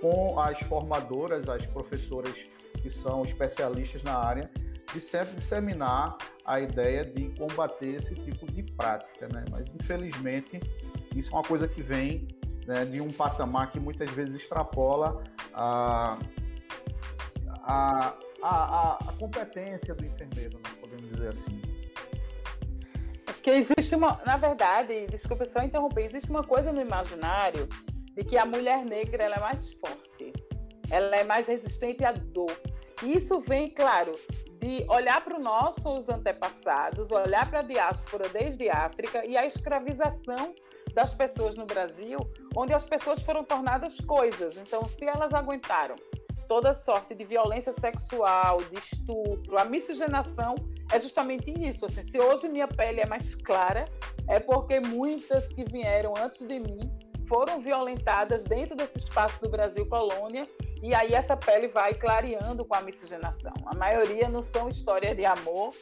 com 0.00 0.38
as 0.38 0.60
formadoras, 0.60 1.48
as 1.48 1.66
professoras 1.66 2.34
que 2.82 2.90
são 2.90 3.22
especialistas 3.24 4.02
na 4.02 4.16
área, 4.16 4.50
de 4.92 5.00
sempre 5.00 5.34
disseminar 5.34 6.16
a 6.44 6.60
ideia 6.60 7.04
de 7.04 7.28
combater 7.36 7.96
esse 7.96 8.14
tipo 8.14 8.50
de 8.50 8.62
prática, 8.62 9.28
né? 9.32 9.44
Mas 9.50 9.68
infelizmente 9.68 10.60
isso 11.14 11.30
é 11.30 11.34
uma 11.34 11.42
coisa 11.42 11.68
que 11.68 11.82
vem 11.82 12.26
né, 12.66 12.84
de 12.84 13.00
um 13.00 13.12
patamar 13.12 13.70
que 13.70 13.80
muitas 13.80 14.10
vezes 14.10 14.34
extrapola 14.34 15.22
a, 15.52 16.18
a, 17.62 18.14
a, 18.42 18.98
a 19.08 19.12
competência 19.14 19.94
do 19.94 20.04
enfermeiro, 20.04 20.58
né, 20.58 20.70
podemos 20.80 21.08
dizer 21.10 21.28
assim. 21.28 21.60
É 23.26 23.32
porque 23.32 23.50
existe 23.50 23.94
uma, 23.94 24.20
na 24.24 24.36
verdade, 24.36 25.06
desculpa 25.06 25.44
só 25.44 25.60
interromper, 25.62 26.06
existe 26.06 26.30
uma 26.30 26.44
coisa 26.44 26.72
no 26.72 26.80
imaginário 26.80 27.68
de 28.14 28.24
que 28.24 28.36
a 28.36 28.44
mulher 28.44 28.84
negra 28.84 29.24
ela 29.24 29.36
é 29.36 29.40
mais 29.40 29.72
forte, 29.74 30.32
ela 30.90 31.16
é 31.16 31.24
mais 31.24 31.46
resistente 31.46 32.04
à 32.04 32.12
dor. 32.12 32.52
E 33.02 33.16
isso 33.16 33.40
vem, 33.40 33.70
claro, 33.70 34.12
de 34.60 34.84
olhar 34.88 35.22
para 35.22 35.36
os 35.36 35.42
nossos 35.42 36.08
antepassados, 36.08 37.12
olhar 37.12 37.48
para 37.48 37.60
a 37.60 37.62
diáspora 37.62 38.28
desde 38.28 38.68
a 38.68 38.86
África 38.86 39.24
e 39.24 39.36
a 39.36 39.46
escravização 39.46 40.54
das 40.94 41.14
pessoas 41.14 41.56
no 41.56 41.64
Brasil, 41.64 42.18
onde 42.56 42.74
as 42.74 42.84
pessoas 42.84 43.22
foram 43.22 43.44
tornadas 43.44 44.00
coisas. 44.00 44.56
Então, 44.56 44.84
se 44.84 45.04
elas 45.04 45.32
aguentaram 45.32 45.94
toda 46.48 46.72
sorte 46.72 47.14
de 47.14 47.24
violência 47.24 47.72
sexual, 47.72 48.58
de 48.70 48.78
estupro, 48.78 49.58
a 49.58 49.64
miscigenação 49.64 50.54
é 50.90 50.98
justamente 50.98 51.50
isso. 51.50 51.84
Assim, 51.86 52.02
se 52.02 52.18
hoje 52.18 52.48
minha 52.48 52.66
pele 52.66 53.00
é 53.00 53.06
mais 53.06 53.34
clara, 53.34 53.84
é 54.26 54.40
porque 54.40 54.80
muitas 54.80 55.46
que 55.52 55.64
vieram 55.64 56.14
antes 56.16 56.46
de 56.46 56.58
mim 56.58 56.90
foram 57.26 57.60
violentadas 57.60 58.44
dentro 58.44 58.74
desse 58.74 58.96
espaço 58.96 59.38
do 59.42 59.50
Brasil 59.50 59.86
colônia 59.86 60.48
e 60.82 60.94
aí 60.94 61.12
essa 61.12 61.36
pele 61.36 61.68
vai 61.68 61.92
clareando 61.92 62.64
com 62.64 62.74
a 62.74 62.80
miscigenação. 62.80 63.52
A 63.66 63.74
maioria 63.74 64.28
não 64.28 64.42
são 64.42 64.68
histórias 64.68 65.14
de 65.14 65.26
amor 65.26 65.74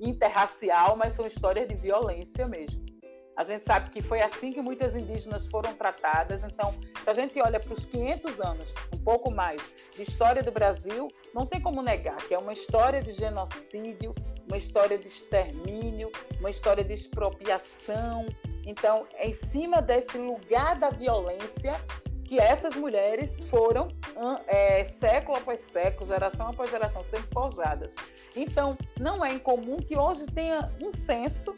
interracial, 0.00 0.96
mas 0.96 1.14
são 1.14 1.26
histórias 1.26 1.68
de 1.68 1.76
violência 1.76 2.46
mesmo. 2.46 2.87
A 3.38 3.44
gente 3.44 3.64
sabe 3.64 3.90
que 3.90 4.02
foi 4.02 4.20
assim 4.20 4.52
que 4.52 4.60
muitas 4.60 4.96
indígenas 4.96 5.46
foram 5.46 5.72
tratadas. 5.72 6.42
Então, 6.42 6.74
se 7.04 7.08
a 7.08 7.14
gente 7.14 7.40
olha 7.40 7.60
para 7.60 7.72
os 7.72 7.84
500 7.84 8.40
anos, 8.40 8.74
um 8.92 8.98
pouco 8.98 9.30
mais, 9.30 9.62
de 9.94 10.02
história 10.02 10.42
do 10.42 10.50
Brasil, 10.50 11.06
não 11.32 11.46
tem 11.46 11.60
como 11.60 11.80
negar 11.80 12.16
que 12.16 12.34
é 12.34 12.38
uma 12.38 12.52
história 12.52 13.00
de 13.00 13.12
genocídio, 13.12 14.12
uma 14.48 14.56
história 14.56 14.98
de 14.98 15.06
extermínio, 15.06 16.10
uma 16.40 16.50
história 16.50 16.82
de 16.82 16.92
expropriação. 16.92 18.26
Então, 18.66 19.06
é 19.14 19.28
em 19.28 19.34
cima 19.34 19.80
desse 19.80 20.18
lugar 20.18 20.76
da 20.76 20.90
violência 20.90 21.80
que 22.24 22.40
essas 22.40 22.74
mulheres 22.74 23.48
foram 23.48 23.86
é, 24.48 24.84
século 24.84 25.38
após 25.38 25.60
século, 25.60 26.06
geração 26.06 26.48
após 26.48 26.70
geração, 26.70 27.04
sendo 27.08 27.26
forjadas. 27.32 27.94
Então, 28.34 28.76
não 28.98 29.24
é 29.24 29.32
incomum 29.32 29.76
que 29.76 29.96
hoje 29.96 30.26
tenha 30.26 30.70
um 30.82 30.92
senso 30.92 31.56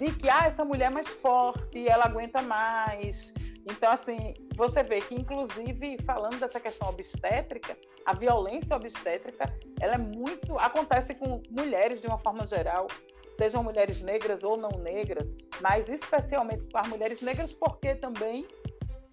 de 0.00 0.10
que 0.14 0.30
ah, 0.30 0.46
essa 0.46 0.64
mulher 0.64 0.86
é 0.86 0.94
mais 0.94 1.06
forte, 1.06 1.86
ela 1.86 2.06
aguenta 2.06 2.40
mais. 2.40 3.34
Então, 3.70 3.92
assim, 3.92 4.32
você 4.56 4.82
vê 4.82 4.98
que, 5.02 5.14
inclusive, 5.14 5.98
falando 6.04 6.40
dessa 6.40 6.58
questão 6.58 6.88
obstétrica, 6.88 7.76
a 8.06 8.14
violência 8.14 8.74
obstétrica, 8.74 9.44
ela 9.78 9.94
é 9.94 9.98
muito. 9.98 10.58
acontece 10.58 11.14
com 11.14 11.42
mulheres 11.50 12.00
de 12.00 12.06
uma 12.06 12.18
forma 12.18 12.46
geral, 12.46 12.86
sejam 13.30 13.62
mulheres 13.62 14.00
negras 14.00 14.42
ou 14.42 14.56
não 14.56 14.70
negras, 14.70 15.36
mas 15.60 15.86
especialmente 15.90 16.64
com 16.72 16.78
as 16.78 16.88
mulheres 16.88 17.20
negras, 17.20 17.52
porque 17.52 17.94
também 17.94 18.48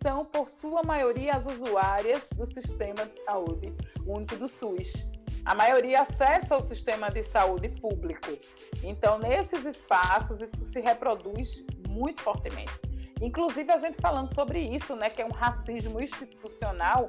são, 0.01 0.23
por 0.23 0.47
sua 0.47 0.83
maioria, 0.83 1.33
as 1.33 1.45
usuárias 1.45 2.29
do 2.29 2.45
sistema 2.53 3.05
de 3.05 3.21
saúde 3.23 3.73
único 4.05 4.37
do 4.37 4.47
SUS 4.47 5.16
a 5.47 5.55
maioria 5.55 6.01
acessa 6.01 6.57
o 6.57 6.61
sistema 6.61 7.09
de 7.09 7.23
saúde 7.23 7.69
público. 7.69 8.37
Então, 8.83 9.17
nesses 9.17 9.63
espaços, 9.63 10.41
isso 10.41 10.65
se 10.65 10.81
reproduz 10.81 11.65
muito 11.87 12.21
fortemente. 12.21 12.73
Inclusive, 13.21 13.71
a 13.71 13.77
gente 13.77 13.95
falando 14.01 14.33
sobre 14.35 14.59
isso, 14.59 14.93
né, 14.97 15.09
que 15.09 15.21
é 15.21 15.25
um 15.25 15.31
racismo 15.31 16.01
institucional, 16.01 17.07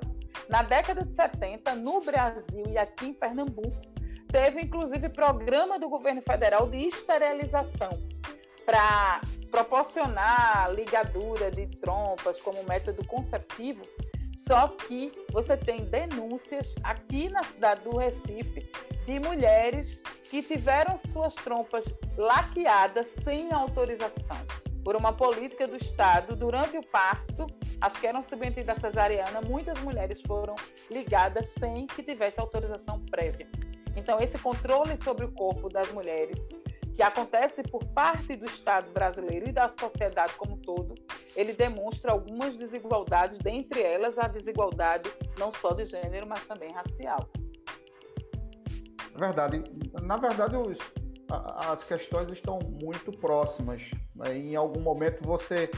na 0.48 0.62
década 0.62 1.05
de 1.05 1.12
70, 1.12 1.74
no 1.74 2.01
Brasil 2.01 2.64
e 2.68 2.79
aqui 2.79 3.07
em 3.07 3.12
Pernambuco, 3.12 3.77
teve 4.29 4.61
inclusive 4.61 5.09
programa 5.09 5.77
do 5.77 5.88
governo 5.88 6.22
federal 6.22 6.68
de 6.68 6.87
esterilização 6.87 7.90
para 8.64 9.20
proporcionar 9.51 10.72
ligadura 10.72 11.51
de 11.51 11.66
trompas 11.79 12.40
como 12.40 12.62
método 12.64 13.05
conceptivo 13.05 13.83
Só 14.48 14.66
que 14.68 15.12
você 15.30 15.58
tem 15.58 15.84
denúncias 15.84 16.74
aqui 16.82 17.28
na 17.28 17.42
cidade 17.42 17.82
do 17.82 17.98
Recife 17.98 18.66
de 19.04 19.20
mulheres 19.20 19.98
que 20.30 20.42
tiveram 20.42 20.96
suas 20.96 21.34
trompas 21.34 21.84
laqueadas 22.16 23.08
sem 23.22 23.52
autorização 23.52 24.38
por 24.82 24.96
uma 24.96 25.12
política 25.12 25.68
do 25.68 25.76
Estado 25.76 26.34
durante 26.34 26.78
o 26.78 26.82
parto. 26.82 27.46
Acho 27.78 28.00
que 28.00 28.06
era 28.06 28.18
um 28.18 28.22
submetido 28.22 28.72
cesariana, 28.80 29.42
muitas 29.42 29.78
mulheres 29.80 30.22
foram 30.22 30.56
ligadas 30.90 31.46
sem 31.58 31.87
que 31.87 32.02
tivesse 32.02 32.40
autorização 32.40 33.04
prévia. 33.11 33.46
Então, 33.96 34.18
esse 34.18 34.38
controle 34.38 34.96
sobre 34.96 35.26
o 35.26 35.32
corpo 35.32 35.68
das 35.68 35.92
mulheres 35.92 36.40
que 36.96 37.02
acontece 37.02 37.62
por 37.64 37.84
parte 37.88 38.34
do 38.34 38.46
Estado 38.46 38.90
brasileiro 38.92 39.46
e 39.46 39.52
da 39.52 39.68
sociedade 39.68 40.32
como 40.38 40.54
um 40.54 40.58
todo, 40.58 40.94
ele 41.37 41.53
demonstra 41.53 42.12
algumas 42.12 42.57
desigualdades, 42.57 43.38
dentre 43.38 43.83
elas 43.83 44.19
a 44.19 44.29
desigualdade 44.29 45.11
não 45.38 45.53
só 45.53 45.73
de 45.73 45.85
gênero, 45.85 46.27
mas 46.27 46.47
também 46.47 46.71
racial. 46.73 47.29
Verdade. 49.17 49.62
Na 50.03 50.17
verdade, 50.17 50.57
os, 50.57 50.79
as 51.31 51.85
questões 51.85 52.31
estão 52.31 52.59
muito 52.83 53.11
próximas. 53.12 53.91
Né? 54.14 54.38
Em 54.38 54.57
algum 54.57 54.81
momento 54.81 55.25
você, 55.25 55.71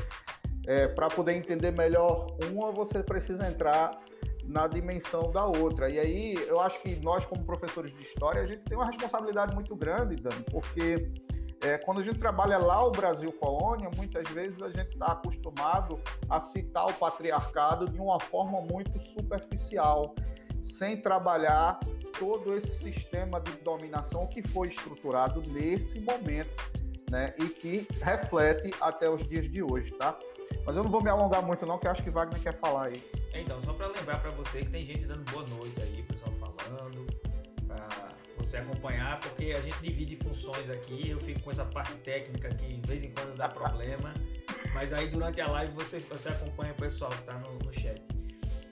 é, 0.66 0.88
para 0.88 1.08
poder 1.08 1.34
entender 1.34 1.72
melhor 1.72 2.26
uma, 2.50 2.70
você 2.70 3.02
precisa 3.02 3.46
entrar 3.46 3.98
na 4.44 4.66
dimensão 4.66 5.30
da 5.30 5.46
outra. 5.46 5.88
E 5.88 5.98
aí 5.98 6.34
eu 6.46 6.60
acho 6.60 6.82
que 6.82 6.96
nós, 6.96 7.24
como 7.24 7.44
professores 7.44 7.92
de 7.94 8.02
história, 8.02 8.42
a 8.42 8.46
gente 8.46 8.62
tem 8.62 8.76
uma 8.76 8.86
responsabilidade 8.86 9.54
muito 9.54 9.74
grande, 9.76 10.16
Dani, 10.16 10.44
porque 10.50 11.10
é, 11.62 11.76
quando 11.78 12.00
a 12.00 12.02
gente 12.02 12.18
trabalha 12.18 12.58
lá 12.58 12.84
o 12.86 12.90
Brasil 12.90 13.32
colônia, 13.32 13.90
muitas 13.96 14.26
vezes 14.28 14.62
a 14.62 14.68
gente 14.68 14.92
está 14.92 15.12
acostumado 15.12 16.00
a 16.28 16.40
citar 16.40 16.86
o 16.86 16.94
patriarcado 16.94 17.88
de 17.88 18.00
uma 18.00 18.18
forma 18.18 18.60
muito 18.60 18.98
superficial, 19.00 20.14
sem 20.62 21.00
trabalhar 21.00 21.78
todo 22.18 22.56
esse 22.56 22.74
sistema 22.74 23.40
de 23.40 23.52
dominação 23.58 24.26
que 24.26 24.42
foi 24.48 24.68
estruturado 24.68 25.42
nesse 25.50 26.00
momento, 26.00 26.50
né, 27.10 27.34
e 27.38 27.48
que 27.48 27.86
reflete 28.02 28.70
até 28.80 29.10
os 29.10 29.26
dias 29.26 29.50
de 29.50 29.62
hoje, 29.62 29.90
tá? 29.92 30.16
Mas 30.64 30.76
eu 30.76 30.82
não 30.82 30.90
vou 30.90 31.02
me 31.02 31.10
alongar 31.10 31.42
muito 31.42 31.66
não, 31.66 31.78
que 31.78 31.88
acho 31.88 32.02
que 32.02 32.10
Wagner 32.10 32.40
quer 32.40 32.58
falar 32.58 32.86
aí. 32.86 33.02
Então, 33.34 33.60
só 33.62 33.72
para 33.72 33.88
lembrar 33.88 34.20
para 34.20 34.30
você 34.30 34.60
que 34.60 34.70
tem 34.70 34.84
gente 34.84 35.06
dando 35.06 35.24
boa 35.30 35.46
noite 35.48 35.80
aí, 35.80 36.02
pessoal 36.02 36.32
falando, 36.32 37.06
para 37.66 37.88
você 38.44 38.56
acompanhar, 38.58 39.20
porque 39.20 39.52
a 39.52 39.60
gente 39.60 39.78
divide 39.80 40.16
funções 40.16 40.68
aqui, 40.70 41.10
eu 41.10 41.20
fico 41.20 41.40
com 41.40 41.50
essa 41.50 41.64
parte 41.64 41.94
técnica 41.96 42.48
que 42.48 42.74
de 42.74 42.88
vez 42.88 43.04
em 43.04 43.12
quando 43.12 43.36
dá 43.36 43.48
problema, 43.48 44.12
mas 44.72 44.92
aí 44.92 45.08
durante 45.08 45.40
a 45.40 45.48
live 45.48 45.72
você, 45.74 45.98
você 46.00 46.28
acompanha 46.30 46.72
o 46.72 46.76
pessoal 46.76 47.10
que 47.10 47.18
está 47.18 47.34
no, 47.34 47.58
no 47.58 47.72
chat. 47.72 48.00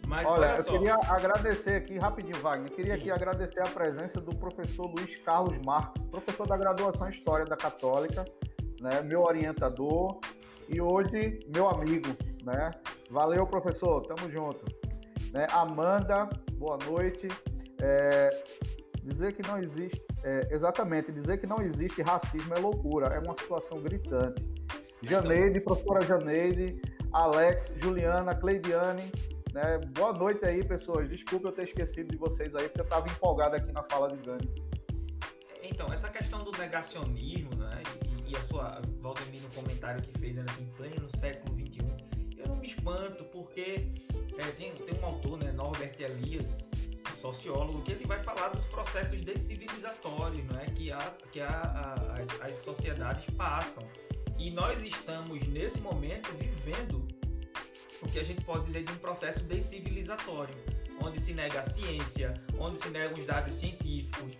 Mas 0.07 0.27
olha, 0.27 0.53
olha 0.53 0.59
eu 0.59 0.65
queria 0.65 0.95
agradecer 0.95 1.75
aqui, 1.75 1.99
rapidinho, 1.99 2.39
Wagner, 2.39 2.71
queria 2.73 2.95
Sim. 2.95 3.01
aqui 3.01 3.11
agradecer 3.11 3.61
a 3.61 3.69
presença 3.69 4.21
do 4.21 4.35
professor 4.35 4.87
Luiz 4.87 5.17
Carlos 5.17 5.59
Marques, 5.59 6.05
professor 6.07 6.47
da 6.47 6.57
graduação 6.57 7.09
História 7.09 7.45
da 7.45 7.57
Católica, 7.57 8.25
né, 8.81 9.03
meu 9.03 9.21
orientador 9.21 10.19
e 10.69 10.81
hoje 10.81 11.41
meu 11.55 11.69
amigo, 11.69 12.09
né? 12.43 12.71
Valeu, 13.11 13.47
professor, 13.47 14.03
tamo 14.03 14.31
junto. 14.31 14.65
Né? 15.33 15.47
Amanda, 15.51 16.29
boa 16.55 16.79
noite. 16.87 17.29
É, 17.81 18.45
dizer 19.09 19.33
que 19.33 19.43
não 19.49 19.59
existe, 19.59 20.03
é, 20.23 20.49
exatamente, 20.51 21.11
dizer 21.11 21.39
que 21.39 21.47
não 21.47 21.61
existe 21.63 22.03
racismo 22.03 22.53
é 22.55 22.59
loucura, 22.59 23.07
é 23.07 23.19
uma 23.19 23.35
situação 23.35 23.81
gritante. 23.81 24.45
Janeide, 25.03 25.61
professora 25.61 26.05
Janeide, 26.05 26.81
Alex, 27.13 27.73
Juliana, 27.77 28.35
Cleidiane, 28.35 29.11
né? 29.55 29.79
Boa 29.95 30.13
noite 30.13 30.45
aí, 30.45 30.63
pessoas. 30.63 31.09
Desculpa 31.09 31.49
eu 31.49 31.53
ter 31.53 31.63
esquecido 31.63 32.11
de 32.11 32.19
vocês 32.19 32.55
aí, 32.55 32.69
porque 32.69 32.81
eu 32.81 32.85
estava 32.85 33.09
empolgado 33.09 33.57
aqui 33.57 33.73
na 33.73 33.83
fala 33.85 34.09
de 34.15 34.19
Dani. 34.23 34.49
Então, 35.63 35.91
essa 35.93 36.09
questão 36.09 36.45
do 36.45 36.53
negacionismo, 36.53 37.55
né? 37.57 37.83
E, 38.27 38.33
e 38.33 38.37
a 38.37 38.43
sua, 38.43 38.83
Valdemir, 39.01 39.41
no 39.43 39.49
comentário 39.51 40.03
que 40.03 40.19
fez, 40.19 40.37
né, 40.37 40.45
assim, 40.49 40.67
pleno 40.77 41.09
século 41.17 41.55
XXI, 41.57 41.79
eu 42.37 42.49
não 42.49 42.57
me 42.57 42.67
espanto, 42.67 43.25
porque 43.25 43.91
é, 44.39 44.47
tem, 44.57 44.73
tem 44.73 45.01
um 45.01 45.07
autor, 45.07 45.39
né, 45.39 45.51
Norbert 45.53 45.95
Elias, 45.99 46.69
sociólogo, 47.19 47.83
que 47.83 47.93
ele 47.93 48.07
vai 48.07 48.23
falar 48.23 48.49
dos 48.49 48.65
processos 48.67 49.21
descivilizatórios, 49.21 50.45
né? 50.47 50.67
Que, 50.75 50.93
a, 50.93 50.99
que 51.33 51.41
a, 51.41 51.49
a, 51.49 52.21
as, 52.21 52.41
as 52.41 52.57
sociedades 52.57 53.25
passam. 53.37 53.83
E 54.39 54.51
nós 54.51 54.85
estamos, 54.85 55.47
nesse 55.49 55.81
momento, 55.81 56.31
vivendo 56.37 57.07
o 58.01 58.09
que 58.09 58.19
a 58.19 58.23
gente 58.23 58.45
pode 58.45 58.67
dizer 58.67 58.85
de 58.85 58.93
um 58.93 58.99
processo 58.99 59.43
descivilizatório, 59.45 60.55
onde 61.03 61.21
se 61.21 61.33
nega 61.33 61.61
a 61.61 61.63
ciência, 61.63 62.35
onde 62.59 62.79
se 62.79 62.89
negam 62.91 63.19
os 63.19 63.25
dados 63.25 63.55
científicos, 63.55 64.37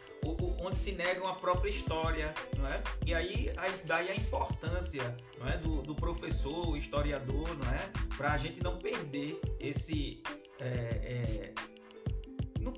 onde 0.61 0.79
se 0.79 0.93
negam 0.93 1.27
a 1.27 1.35
própria 1.35 1.71
história, 1.71 2.33
não 2.57 2.67
é? 2.69 2.83
E 3.07 3.15
aí 3.15 3.53
daí 3.85 4.11
a 4.11 4.15
importância, 4.15 5.17
não 5.39 5.49
é, 5.49 5.57
do, 5.59 5.83
do 5.83 5.95
professor, 5.95 6.77
historiador, 6.77 7.49
não 7.57 7.73
é, 7.73 7.91
para 8.17 8.33
a 8.33 8.37
gente 8.37 8.63
não 8.63 8.79
perder 8.79 9.41
esse 9.61 10.23
é, 10.61 10.67
é, 10.67 11.55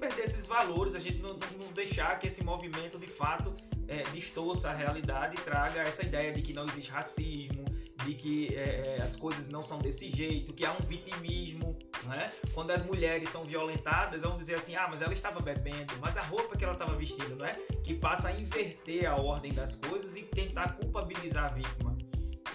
perder 0.01 0.25
esses 0.25 0.47
valores, 0.47 0.95
a 0.95 0.99
gente 0.99 1.19
não, 1.19 1.35
não, 1.35 1.73
deixar 1.75 2.19
que 2.19 2.27
esse 2.27 2.43
movimento 2.43 2.99
de 2.99 3.07
fato 3.07 3.55
é, 3.87 4.03
distorça 4.15 4.71
a 4.71 4.73
realidade 4.73 5.37
e 5.37 5.41
traga 5.43 5.83
essa 5.83 6.03
ideia 6.03 6.33
de 6.33 6.41
que 6.41 6.53
não 6.53 6.65
existe 6.65 6.91
racismo, 6.91 7.65
de 8.05 8.15
que 8.15 8.55
é, 8.55 8.97
é, 8.97 9.03
as 9.03 9.15
coisas 9.15 9.49
não 9.49 9.63
são 9.63 9.79
desse 9.79 10.09
jeito, 10.09 10.55
que 10.55 10.65
há 10.65 10.73
um 10.73 10.81
vitimismo, 10.81 11.79
né? 12.07 12.33
Quando 12.55 12.71
as 12.71 12.83
mulheres 12.83 13.29
são 13.29 13.45
violentadas, 13.45 14.23
vão 14.23 14.37
dizer 14.37 14.55
assim, 14.55 14.75
ah, 14.75 14.89
mas 14.89 15.03
ela 15.03 15.13
estava 15.13 15.41
bebendo, 15.41 15.93
mas 16.01 16.17
a 16.17 16.23
roupa 16.23 16.57
que 16.57 16.65
ela 16.65 16.73
estava 16.73 16.95
vestindo, 16.95 17.37
não 17.37 17.45
é? 17.45 17.55
Que 17.85 17.95
passa 17.95 18.29
a 18.29 18.33
inverter 18.33 19.07
a 19.07 19.17
ordem 19.17 19.53
das 19.53 19.75
coisas 19.75 20.17
e 20.17 20.23
tentar 20.23 20.77
culpabilizar 20.77 21.45
a 21.45 21.49
vítima. 21.49 21.97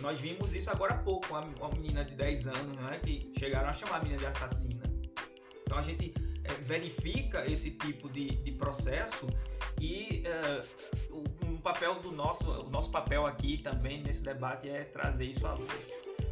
Nós 0.01 0.19
vimos 0.19 0.53
isso 0.53 0.69
agora 0.69 0.95
há 0.95 0.97
pouco, 0.97 1.27
uma, 1.29 1.69
menina 1.69 2.03
de 2.03 2.15
10 2.15 2.47
anos, 2.47 2.75
não 2.75 2.89
é? 2.89 2.99
Que 2.99 3.31
chegaram 3.37 3.69
a 3.69 3.73
chamar 3.73 3.97
a 3.97 3.99
menina 3.99 4.17
de 4.17 4.25
assassina. 4.25 4.83
Então 5.63 5.77
a 5.77 5.81
gente 5.81 6.13
verifica 6.61 7.45
esse 7.45 7.71
tipo 7.71 8.09
de, 8.09 8.35
de 8.37 8.51
processo 8.51 9.27
e 9.79 10.23
é, 10.25 10.63
o, 11.09 11.23
um 11.45 11.57
papel 11.57 11.95
do 11.95 12.11
nosso, 12.11 12.49
o 12.49 12.69
nosso 12.69 12.91
papel 12.91 13.25
aqui 13.25 13.57
também 13.57 14.01
nesse 14.01 14.23
debate 14.23 14.69
é 14.69 14.83
trazer 14.83 15.25
isso 15.25 15.45
à 15.45 15.53
luz. 15.53 15.71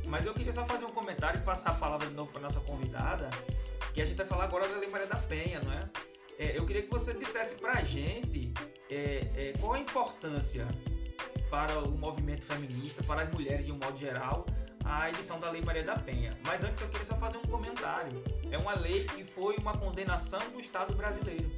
Mas 0.07 0.25
eu 0.25 0.33
queria 0.33 0.51
só 0.51 0.65
fazer 0.65 0.85
um 0.85 0.91
comentário 0.91 1.39
e 1.39 1.43
passar 1.43 1.71
a 1.71 1.75
palavra 1.75 2.07
de 2.07 2.13
novo 2.13 2.31
para 2.31 2.41
nossa 2.41 2.59
convidada, 2.61 3.29
que 3.93 4.01
a 4.01 4.05
gente 4.05 4.17
vai 4.17 4.25
falar 4.25 4.45
agora 4.45 4.67
da 4.67 4.77
Lei 4.77 4.89
Maria 4.89 5.07
da 5.07 5.15
Penha, 5.15 5.61
não 5.61 5.71
é? 5.71 5.89
é 6.37 6.57
eu 6.57 6.65
queria 6.65 6.83
que 6.83 6.89
você 6.89 7.13
dissesse 7.13 7.55
para 7.55 7.73
a 7.73 7.83
gente 7.83 8.53
é, 8.89 9.27
é, 9.35 9.53
qual 9.59 9.73
a 9.73 9.79
importância 9.79 10.67
para 11.49 11.79
o 11.79 11.91
movimento 11.91 12.43
feminista, 12.43 13.03
para 13.03 13.21
as 13.21 13.31
mulheres 13.31 13.65
de 13.65 13.71
um 13.71 13.77
modo 13.77 13.97
geral, 13.97 14.45
a 14.85 15.09
edição 15.09 15.39
da 15.39 15.49
Lei 15.49 15.61
Maria 15.61 15.83
da 15.83 15.95
Penha. 15.95 16.37
Mas 16.45 16.63
antes 16.63 16.81
eu 16.81 16.89
queria 16.89 17.05
só 17.05 17.15
fazer 17.15 17.37
um 17.37 17.43
comentário. 17.43 18.23
É 18.51 18.57
uma 18.57 18.73
lei 18.73 19.05
que 19.05 19.23
foi 19.23 19.55
uma 19.57 19.77
condenação 19.77 20.41
do 20.51 20.59
Estado 20.59 20.93
brasileiro. 20.95 21.49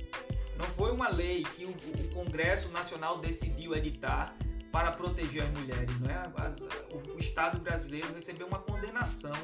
Não 0.57 0.65
foi 0.65 0.91
uma 0.91 1.09
lei 1.09 1.43
que 1.43 1.65
o, 1.65 1.69
o 1.69 2.09
Congresso 2.13 2.69
Nacional 2.69 3.19
decidiu 3.19 3.75
editar 3.75 4.35
para 4.71 4.91
proteger 4.91 5.43
as 5.43 5.49
mulheres, 5.49 5.99
não 5.99 6.09
é? 6.09 6.23
As, 6.38 6.61
o, 6.61 7.13
o 7.15 7.19
Estado 7.19 7.59
brasileiro 7.59 8.13
recebeu 8.13 8.47
uma 8.47 8.59
condenação 8.59 9.35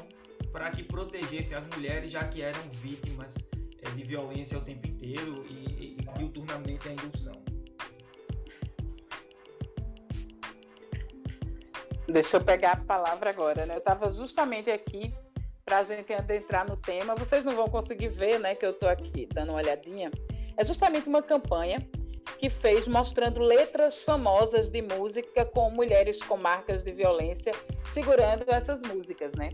para 0.52 0.70
que 0.70 0.82
protegesse 0.82 1.54
as 1.54 1.64
mulheres, 1.66 2.10
já 2.10 2.24
que 2.24 2.42
eram 2.42 2.60
vítimas 2.70 3.34
é, 3.82 3.90
de 3.90 4.02
violência 4.04 4.58
o 4.58 4.60
tempo 4.60 4.86
inteiro 4.86 5.44
e, 5.48 5.54
e, 5.54 5.96
e 6.00 6.18
diuturnamente 6.18 6.88
a 6.88 6.92
indução. 6.92 7.51
Deixa 12.12 12.36
eu 12.36 12.44
pegar 12.44 12.72
a 12.72 12.76
palavra 12.76 13.30
agora, 13.30 13.64
né? 13.64 13.74
Eu 13.74 13.78
estava 13.78 14.10
justamente 14.10 14.70
aqui 14.70 15.14
para 15.64 15.78
a 15.78 15.82
gente 15.82 16.12
adentrar 16.12 16.68
no 16.68 16.76
tema. 16.76 17.14
Vocês 17.14 17.42
não 17.42 17.56
vão 17.56 17.68
conseguir 17.68 18.08
ver, 18.08 18.38
né? 18.38 18.54
Que 18.54 18.66
eu 18.66 18.72
estou 18.72 18.90
aqui 18.90 19.26
dando 19.32 19.48
uma 19.48 19.58
olhadinha. 19.58 20.10
É 20.58 20.62
justamente 20.62 21.08
uma 21.08 21.22
campanha 21.22 21.78
que 22.38 22.50
fez 22.50 22.86
mostrando 22.86 23.40
letras 23.40 24.02
famosas 24.02 24.70
de 24.70 24.82
música 24.82 25.46
com 25.46 25.70
mulheres 25.70 26.22
com 26.22 26.36
marcas 26.36 26.84
de 26.84 26.92
violência 26.92 27.52
segurando 27.94 28.44
essas 28.48 28.82
músicas, 28.82 29.32
né? 29.38 29.48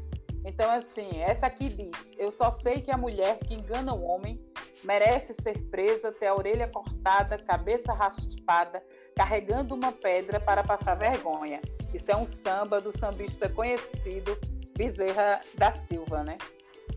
Então, 0.44 0.70
assim, 0.70 1.20
essa 1.20 1.46
aqui 1.46 1.68
diz: 1.68 2.14
Eu 2.16 2.30
só 2.30 2.50
sei 2.50 2.80
que 2.80 2.90
a 2.90 2.96
mulher 2.96 3.38
que 3.38 3.54
engana 3.54 3.94
o 3.94 4.04
homem 4.04 4.40
merece 4.84 5.34
ser 5.34 5.58
presa, 5.70 6.12
ter 6.12 6.26
a 6.26 6.34
orelha 6.34 6.68
cortada, 6.68 7.38
cabeça 7.38 7.92
raspada, 7.92 8.82
carregando 9.16 9.74
uma 9.74 9.92
pedra 9.92 10.40
para 10.40 10.62
passar 10.62 10.94
vergonha. 10.94 11.60
Isso 11.92 12.10
é 12.10 12.16
um 12.16 12.26
samba 12.26 12.80
do 12.80 12.96
sambista 12.96 13.48
conhecido 13.48 14.38
Bezerra 14.76 15.40
da 15.56 15.74
Silva, 15.74 16.22
né? 16.22 16.38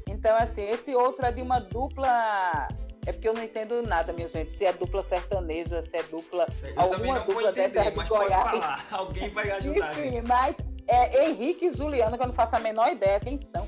Então, 0.08 0.36
assim, 0.38 0.62
esse 0.62 0.94
outro 0.94 1.26
é 1.26 1.32
de 1.32 1.42
uma 1.42 1.60
dupla. 1.60 2.68
É 3.08 3.12
porque 3.12 3.28
eu 3.28 3.34
não 3.34 3.42
entendo 3.42 3.82
nada, 3.82 4.14
minha 4.14 4.28
gente. 4.28 4.56
Se 4.56 4.66
é 4.66 4.72
dupla 4.72 5.02
sertaneja, 5.02 5.84
se 5.84 5.98
é 5.98 6.04
dupla. 6.04 6.48
Eu 6.62 6.80
alguma 6.80 7.20
dupla 7.22 7.50
entender, 7.50 7.70
dessa 7.70 7.88
é 7.88 7.92
de 7.92 8.10
Goiás. 8.10 8.86
Alguém 8.92 9.30
vai 9.30 9.50
ajudar. 9.52 9.98
Enfim, 9.98 10.22
mas 10.22 10.56
é 10.92 11.30
Henrique 11.30 11.68
e 11.68 11.72
Juliana, 11.72 12.18
que 12.18 12.24
eu 12.24 12.28
não 12.28 12.34
faço 12.34 12.56
a 12.56 12.60
menor 12.60 12.92
ideia 12.92 13.20
quem 13.20 13.38
são. 13.38 13.68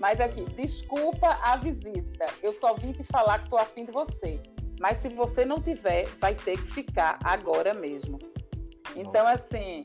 Mas 0.00 0.20
aqui, 0.20 0.44
desculpa 0.54 1.38
a 1.42 1.56
visita. 1.56 2.26
Eu 2.42 2.52
só 2.52 2.74
vim 2.74 2.92
te 2.92 3.02
falar 3.04 3.38
que 3.38 3.44
estou 3.44 3.58
afim 3.58 3.84
de 3.84 3.90
você. 3.90 4.40
Mas 4.80 4.98
se 4.98 5.08
você 5.08 5.44
não 5.44 5.60
tiver, 5.60 6.06
vai 6.20 6.34
ter 6.34 6.56
que 6.56 6.70
ficar 6.72 7.18
agora 7.24 7.74
mesmo. 7.74 8.18
Então, 8.94 9.26
assim, 9.26 9.82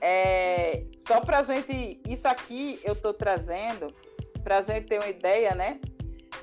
é, 0.00 0.84
só 1.06 1.20
para 1.20 1.38
a 1.38 1.42
gente. 1.42 2.00
Isso 2.06 2.28
aqui 2.28 2.78
eu 2.84 2.92
estou 2.92 3.14
trazendo 3.14 3.94
para 4.42 4.58
a 4.58 4.60
gente 4.60 4.86
ter 4.86 4.98
uma 4.98 5.08
ideia, 5.08 5.54
né? 5.54 5.80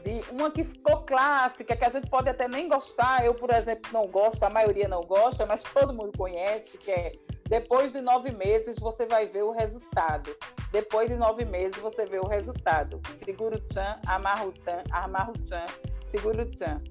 De 0.03 0.21
uma 0.31 0.49
que 0.49 0.63
ficou 0.63 1.01
clássica, 1.01 1.75
que 1.75 1.85
a 1.85 1.89
gente 1.89 2.09
pode 2.09 2.29
até 2.29 2.47
nem 2.47 2.67
gostar. 2.67 3.25
Eu, 3.25 3.33
por 3.35 3.51
exemplo, 3.51 3.91
não 3.93 4.07
gosto, 4.07 4.43
a 4.43 4.49
maioria 4.49 4.87
não 4.87 5.01
gosta, 5.01 5.45
mas 5.45 5.63
todo 5.63 5.93
mundo 5.93 6.11
conhece, 6.17 6.77
que 6.77 6.91
é 6.91 7.11
depois 7.49 7.93
de 7.93 8.01
nove 8.01 8.31
meses 8.31 8.79
você 8.79 9.05
vai 9.05 9.27
ver 9.27 9.43
o 9.43 9.51
resultado. 9.51 10.35
Depois 10.71 11.09
de 11.09 11.15
nove 11.15 11.45
meses 11.45 11.77
você 11.79 12.05
vê 12.05 12.17
o 12.17 12.27
resultado. 12.27 12.99
Seguro 13.23 13.59
tchan, 13.67 13.99
amarro 14.07 14.51
tchan, 14.53 14.83
amarro 14.91 15.33
tchan, 15.33 15.65
seguro 16.05 16.49
tchan. 16.51 16.81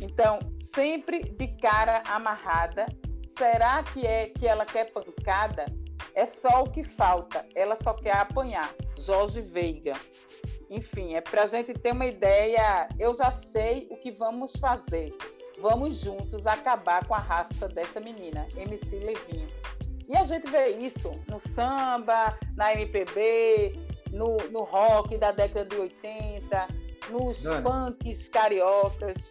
Então, 0.00 0.38
sempre 0.74 1.22
de 1.22 1.48
cara 1.56 2.02
amarrada. 2.06 2.86
Será 3.38 3.82
que 3.84 4.06
é 4.06 4.26
que 4.30 4.46
ela 4.46 4.66
quer 4.66 4.92
pancada? 4.92 5.64
É 6.14 6.26
só 6.26 6.62
o 6.62 6.70
que 6.70 6.82
falta. 6.82 7.46
Ela 7.54 7.76
só 7.76 7.94
quer 7.94 8.16
apanhar. 8.16 8.68
Jorge 8.98 9.40
Veiga. 9.40 9.92
Enfim, 10.70 11.14
é 11.14 11.20
para 11.20 11.44
a 11.44 11.46
gente 11.46 11.72
ter 11.74 11.92
uma 11.92 12.06
ideia. 12.06 12.88
Eu 12.98 13.14
já 13.14 13.30
sei 13.30 13.86
o 13.90 13.96
que 13.96 14.10
vamos 14.10 14.52
fazer. 14.56 15.14
Vamos 15.60 16.00
juntos 16.00 16.46
acabar 16.46 17.06
com 17.06 17.14
a 17.14 17.18
raça 17.18 17.68
dessa 17.68 18.00
menina, 18.00 18.46
MC 18.56 18.98
Levinho. 18.98 19.46
E 20.08 20.16
a 20.16 20.22
gente 20.24 20.48
vê 20.48 20.68
isso 20.68 21.10
no 21.28 21.40
samba, 21.40 22.38
na 22.54 22.72
MPB, 22.74 23.72
no, 24.12 24.36
no 24.50 24.62
rock 24.64 25.16
da 25.16 25.32
década 25.32 25.64
de 25.64 25.76
80, 25.76 26.68
nos 27.10 27.42
Dani, 27.42 27.62
funks 27.62 28.28
cariocas. 28.28 29.30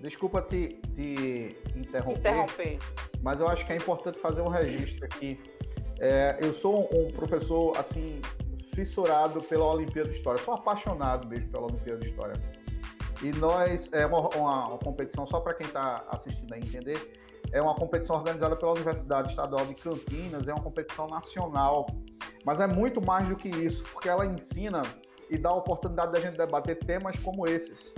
Desculpa 0.00 0.42
te, 0.42 0.80
te 0.94 1.56
interromper, 1.76 2.18
interromper, 2.18 2.78
mas 3.22 3.40
eu 3.40 3.48
acho 3.48 3.64
que 3.64 3.72
é 3.72 3.76
importante 3.76 4.18
fazer 4.18 4.40
um 4.40 4.48
registro 4.48 5.04
aqui. 5.04 5.38
É, 6.00 6.36
eu 6.40 6.52
sou 6.52 6.88
um 6.92 7.10
professor 7.12 7.76
assim 7.78 8.20
fissurado 8.76 9.40
pela 9.40 9.64
Olimpíada 9.64 10.10
de 10.10 10.16
História, 10.16 10.38
sou 10.44 10.52
apaixonado 10.52 11.26
mesmo 11.26 11.50
pela 11.50 11.64
Olimpíada 11.64 12.00
de 12.00 12.08
História. 12.08 12.34
E 13.22 13.30
nós, 13.38 13.90
é 13.94 14.04
uma, 14.04 14.28
uma, 14.36 14.68
uma 14.68 14.78
competição, 14.78 15.26
só 15.26 15.40
para 15.40 15.54
quem 15.54 15.66
está 15.66 16.04
assistindo 16.10 16.52
aí 16.52 16.60
entender, 16.60 17.14
é 17.50 17.62
uma 17.62 17.74
competição 17.74 18.16
organizada 18.16 18.54
pela 18.54 18.72
Universidade 18.72 19.30
Estadual 19.30 19.64
de 19.64 19.74
Campinas, 19.74 20.46
é 20.46 20.52
uma 20.52 20.62
competição 20.62 21.06
nacional, 21.06 21.86
mas 22.44 22.60
é 22.60 22.66
muito 22.66 23.02
mais 23.04 23.26
do 23.26 23.36
que 23.36 23.48
isso, 23.48 23.82
porque 23.84 24.10
ela 24.10 24.26
ensina 24.26 24.82
e 25.30 25.38
dá 25.38 25.48
a 25.48 25.54
oportunidade 25.54 26.12
da 26.12 26.20
gente 26.20 26.36
debater 26.36 26.78
temas 26.78 27.18
como 27.18 27.48
esses. 27.48 27.94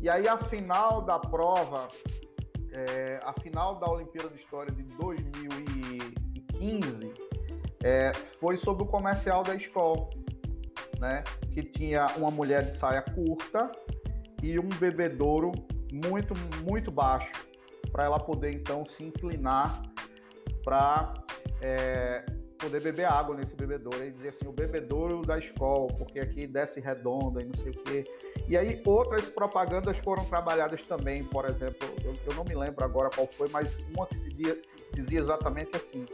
E 0.00 0.08
aí, 0.08 0.28
a 0.28 0.38
final 0.38 1.02
da 1.02 1.18
prova, 1.18 1.88
é, 2.72 3.18
a 3.24 3.32
final 3.40 3.80
da 3.80 3.90
Olimpíada 3.90 4.28
de 4.28 4.36
História 4.36 4.72
de 4.72 4.84
2015, 4.84 7.31
é, 7.82 8.12
foi 8.40 8.56
sobre 8.56 8.84
o 8.84 8.86
comercial 8.86 9.42
da 9.42 9.54
escola, 9.54 10.08
né? 10.98 11.24
Que 11.52 11.62
tinha 11.62 12.06
uma 12.16 12.30
mulher 12.30 12.64
de 12.64 12.72
saia 12.72 13.02
curta 13.02 13.70
e 14.42 14.58
um 14.58 14.68
bebedouro 14.68 15.52
muito, 15.92 16.34
muito 16.64 16.90
baixo, 16.90 17.32
para 17.90 18.04
ela 18.04 18.18
poder 18.18 18.54
então 18.54 18.84
se 18.86 19.04
inclinar 19.04 19.82
para 20.64 21.12
é, 21.60 22.24
poder 22.58 22.80
beber 22.80 23.04
água 23.04 23.36
nesse 23.36 23.54
bebedouro. 23.54 24.04
E 24.04 24.10
dizer 24.10 24.28
assim, 24.28 24.46
o 24.46 24.52
bebedouro 24.52 25.22
da 25.22 25.38
escola, 25.38 25.88
porque 25.88 26.20
aqui 26.20 26.46
desce 26.46 26.80
redonda 26.80 27.42
e 27.42 27.44
não 27.44 27.54
sei 27.54 27.72
o 27.72 27.82
quê. 27.82 28.04
E 28.48 28.56
aí 28.56 28.80
outras 28.86 29.28
propagandas 29.28 29.98
foram 29.98 30.24
trabalhadas 30.24 30.82
também, 30.82 31.24
por 31.24 31.44
exemplo, 31.44 31.88
eu, 32.04 32.14
eu 32.26 32.34
não 32.34 32.44
me 32.44 32.54
lembro 32.54 32.84
agora 32.84 33.10
qual 33.10 33.26
foi, 33.26 33.48
mas 33.48 33.78
uma 33.94 34.06
que 34.06 34.16
se 34.16 34.28
dizia, 34.28 34.60
dizia 34.94 35.20
exatamente 35.20 35.76
assim. 35.76 36.06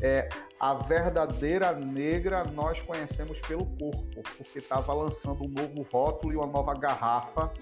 É, 0.00 0.28
a 0.60 0.74
verdadeira 0.74 1.72
negra 1.72 2.44
nós 2.44 2.80
conhecemos 2.80 3.40
pelo 3.40 3.66
corpo, 3.66 4.22
porque 4.36 4.58
estava 4.58 4.92
lançando 4.92 5.44
um 5.44 5.48
novo 5.48 5.82
rótulo 5.92 6.32
e 6.32 6.36
uma 6.36 6.46
nova 6.46 6.74
garrafa 6.74 7.52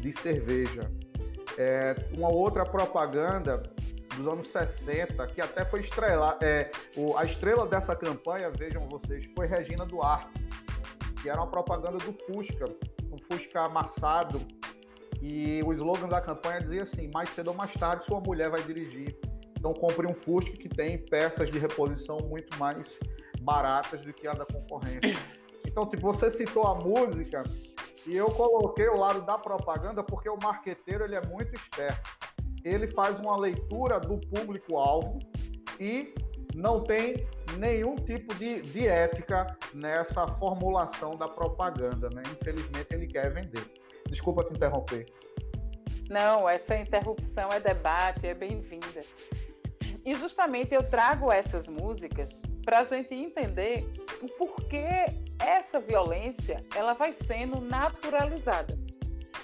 de 0.00 0.12
cerveja. 0.12 0.90
É, 1.56 1.94
uma 2.16 2.28
outra 2.28 2.64
propaganda 2.64 3.62
dos 4.16 4.26
anos 4.26 4.48
60, 4.48 5.26
que 5.28 5.40
até 5.40 5.64
foi 5.64 5.80
estrela, 5.80 6.38
é, 6.42 6.70
o, 6.96 7.16
a 7.16 7.24
estrela 7.24 7.66
dessa 7.66 7.94
campanha, 7.94 8.50
vejam 8.50 8.88
vocês, 8.88 9.28
foi 9.34 9.46
Regina 9.46 9.84
Duarte, 9.84 10.46
que 11.22 11.28
era 11.28 11.40
uma 11.40 11.46
propaganda 11.46 11.98
do 11.98 12.12
Fusca, 12.26 12.66
um 13.12 13.18
Fusca 13.18 13.62
amassado, 13.62 14.40
e 15.22 15.62
o 15.64 15.72
slogan 15.72 16.08
da 16.08 16.20
campanha 16.20 16.60
dizia 16.60 16.82
assim: 16.82 17.10
mais 17.12 17.30
cedo 17.30 17.48
ou 17.48 17.54
mais 17.54 17.72
tarde 17.72 18.04
sua 18.04 18.20
mulher 18.20 18.50
vai 18.50 18.62
dirigir. 18.62 19.16
Então 19.64 19.72
compre 19.72 20.06
um 20.06 20.12
Fusca 20.12 20.52
que 20.52 20.68
tem 20.68 20.98
peças 20.98 21.50
de 21.50 21.58
reposição 21.58 22.18
muito 22.18 22.54
mais 22.58 23.00
baratas 23.40 24.02
do 24.02 24.12
que 24.12 24.28
a 24.28 24.34
da 24.34 24.44
concorrência. 24.44 25.00
Então, 25.66 25.88
tipo, 25.88 26.02
você 26.02 26.30
citou 26.30 26.64
a 26.66 26.74
música 26.74 27.42
e 28.06 28.14
eu 28.14 28.26
coloquei 28.26 28.86
o 28.86 28.96
lado 28.96 29.22
da 29.22 29.38
propaganda 29.38 30.04
porque 30.04 30.28
o 30.28 30.36
marqueteiro 30.36 31.04
ele 31.04 31.16
é 31.16 31.26
muito 31.26 31.56
esperto. 31.56 32.16
Ele 32.62 32.86
faz 32.86 33.18
uma 33.18 33.36
leitura 33.36 33.98
do 33.98 34.20
público-alvo 34.20 35.18
e 35.80 36.14
não 36.54 36.84
tem 36.84 37.26
nenhum 37.58 37.96
tipo 37.96 38.34
de, 38.34 38.60
de 38.60 38.86
ética 38.86 39.46
nessa 39.72 40.28
formulação 40.28 41.16
da 41.16 41.26
propaganda. 41.26 42.10
Né? 42.14 42.22
Infelizmente, 42.30 42.88
ele 42.90 43.06
quer 43.06 43.32
vender. 43.32 43.72
Desculpa 44.06 44.44
te 44.44 44.52
interromper. 44.52 45.06
Não, 46.10 46.46
essa 46.46 46.76
interrupção 46.76 47.50
é 47.50 47.58
debate, 47.58 48.26
é 48.26 48.34
bem-vinda. 48.34 49.00
E 50.04 50.14
justamente 50.14 50.74
eu 50.74 50.82
trago 50.82 51.32
essas 51.32 51.66
músicas 51.66 52.42
para 52.64 52.80
a 52.80 52.84
gente 52.84 53.14
entender 53.14 53.90
o 54.20 54.28
porquê 54.28 55.06
essa 55.38 55.80
violência 55.80 56.64
ela 56.74 56.92
vai 56.92 57.12
sendo 57.12 57.60
naturalizada. 57.60 58.78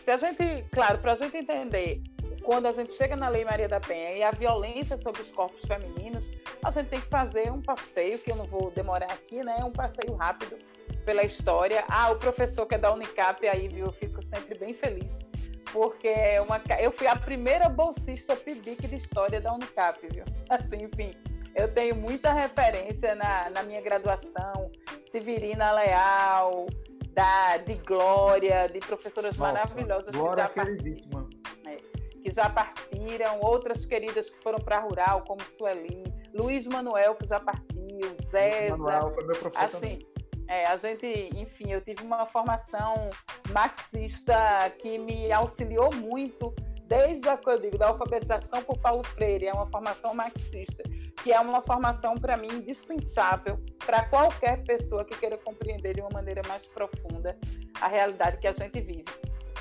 Se 0.05 0.11
a 0.11 0.16
gente, 0.16 0.64
claro, 0.70 0.99
para 0.99 1.12
a 1.12 1.14
gente 1.14 1.37
entender 1.37 2.03
quando 2.42 2.66
a 2.66 2.73
gente 2.73 2.92
chega 2.92 3.16
na 3.16 3.29
Lei 3.29 3.44
Maria 3.44 3.68
da 3.68 3.81
Penha 3.81 4.12
e 4.12 4.23
a 4.23 4.31
violência 4.31 4.96
sobre 4.96 5.23
os 5.23 5.33
corpos 5.33 5.61
femininos, 5.66 6.31
a 6.62 6.70
gente 6.70 6.88
tem 6.88 7.01
que 7.01 7.09
fazer 7.09 7.51
um 7.51 7.61
passeio, 7.61 8.18
que 8.18 8.31
eu 8.31 8.37
não 8.37 8.46
vou 8.46 8.70
demorar 8.70 9.12
aqui, 9.12 9.42
né? 9.42 9.62
Um 9.64 9.73
passeio 9.73 10.14
rápido 10.14 10.59
pela 11.05 11.25
história. 11.25 11.85
Ah, 11.88 12.11
o 12.11 12.16
professor 12.16 12.66
que 12.66 12.75
é 12.75 12.79
da 12.79 12.92
Unicap 12.92 13.46
aí, 13.46 13.68
viu? 13.68 13.87
Eu 13.87 13.92
fico 13.92 14.23
sempre 14.23 14.59
bem 14.59 14.75
feliz 14.75 15.27
porque 15.72 16.09
é 16.09 16.40
uma, 16.40 16.61
eu 16.78 16.90
fui 16.92 17.06
a 17.06 17.16
primeira 17.16 17.68
bolsista 17.68 18.37
PIBIC 18.37 18.88
de 18.88 18.96
História 18.96 19.40
da 19.40 19.52
Unicap, 19.52 19.98
viu? 20.09 20.24
Assim, 20.48 20.85
enfim, 20.85 21.11
eu 21.54 21.72
tenho 21.72 21.96
muita 21.96 22.33
referência 22.33 23.14
na, 23.14 23.50
na 23.50 23.62
minha 23.62 23.80
graduação, 23.80 24.70
Severina 25.11 25.72
Leal, 25.72 26.66
da, 27.12 27.56
de 27.59 27.74
Glória, 27.76 28.68
de 28.68 28.80
professoras 28.80 29.37
Nossa, 29.37 29.52
maravilhosas 29.52 30.14
que 30.14 30.37
já, 30.37 30.48
partiram, 30.48 31.28
é, 31.66 31.76
que 32.22 32.30
já 32.30 32.50
partiram, 32.50 33.40
outras 33.40 33.85
queridas 33.85 34.30
que 34.30 34.42
foram 34.42 34.59
para 34.59 34.76
a 34.76 34.80
Rural, 34.80 35.24
como 35.26 35.42
Sueli, 35.42 36.04
Luiz 36.33 36.66
Manuel, 36.66 37.14
que 37.16 37.26
já 37.26 37.40
partiu, 37.40 38.14
Zéza. 38.30 38.76
Luiz 38.76 38.78
Manuel 38.78 39.14
foi 39.14 39.24
meu 39.24 39.37
professor 39.37 39.64
assim, 39.64 39.98
também 39.98 40.11
é, 40.51 40.67
a 40.67 40.77
gente, 40.77 41.07
enfim, 41.37 41.71
eu 41.71 41.81
tive 41.81 42.03
uma 42.03 42.27
formação 42.27 43.09
marxista 43.53 44.35
que 44.81 44.99
me 44.99 45.31
auxiliou 45.31 45.95
muito 45.95 46.53
desde 46.89 47.29
a, 47.29 47.39
eu 47.47 47.61
digo, 47.61 47.79
da 47.79 47.87
alfabetização 47.87 48.61
por 48.65 48.77
Paulo 48.79 49.05
Freire, 49.05 49.47
é 49.47 49.53
uma 49.53 49.71
formação 49.71 50.13
marxista, 50.13 50.83
que 51.23 51.33
é 51.33 51.39
uma 51.39 51.63
formação 51.63 52.17
para 52.17 52.37
mim 52.37 52.49
indispensável 52.49 53.61
para 53.87 54.05
qualquer 54.07 54.65
pessoa 54.65 55.05
que 55.05 55.17
queira 55.17 55.39
compreender 55.39 55.95
de 55.95 56.01
uma 56.01 56.11
maneira 56.11 56.43
mais 56.49 56.67
profunda 56.67 57.39
a 57.81 57.87
realidade 57.87 58.39
que 58.39 58.49
a 58.49 58.53
gente 58.53 58.81
vive. 58.81 59.05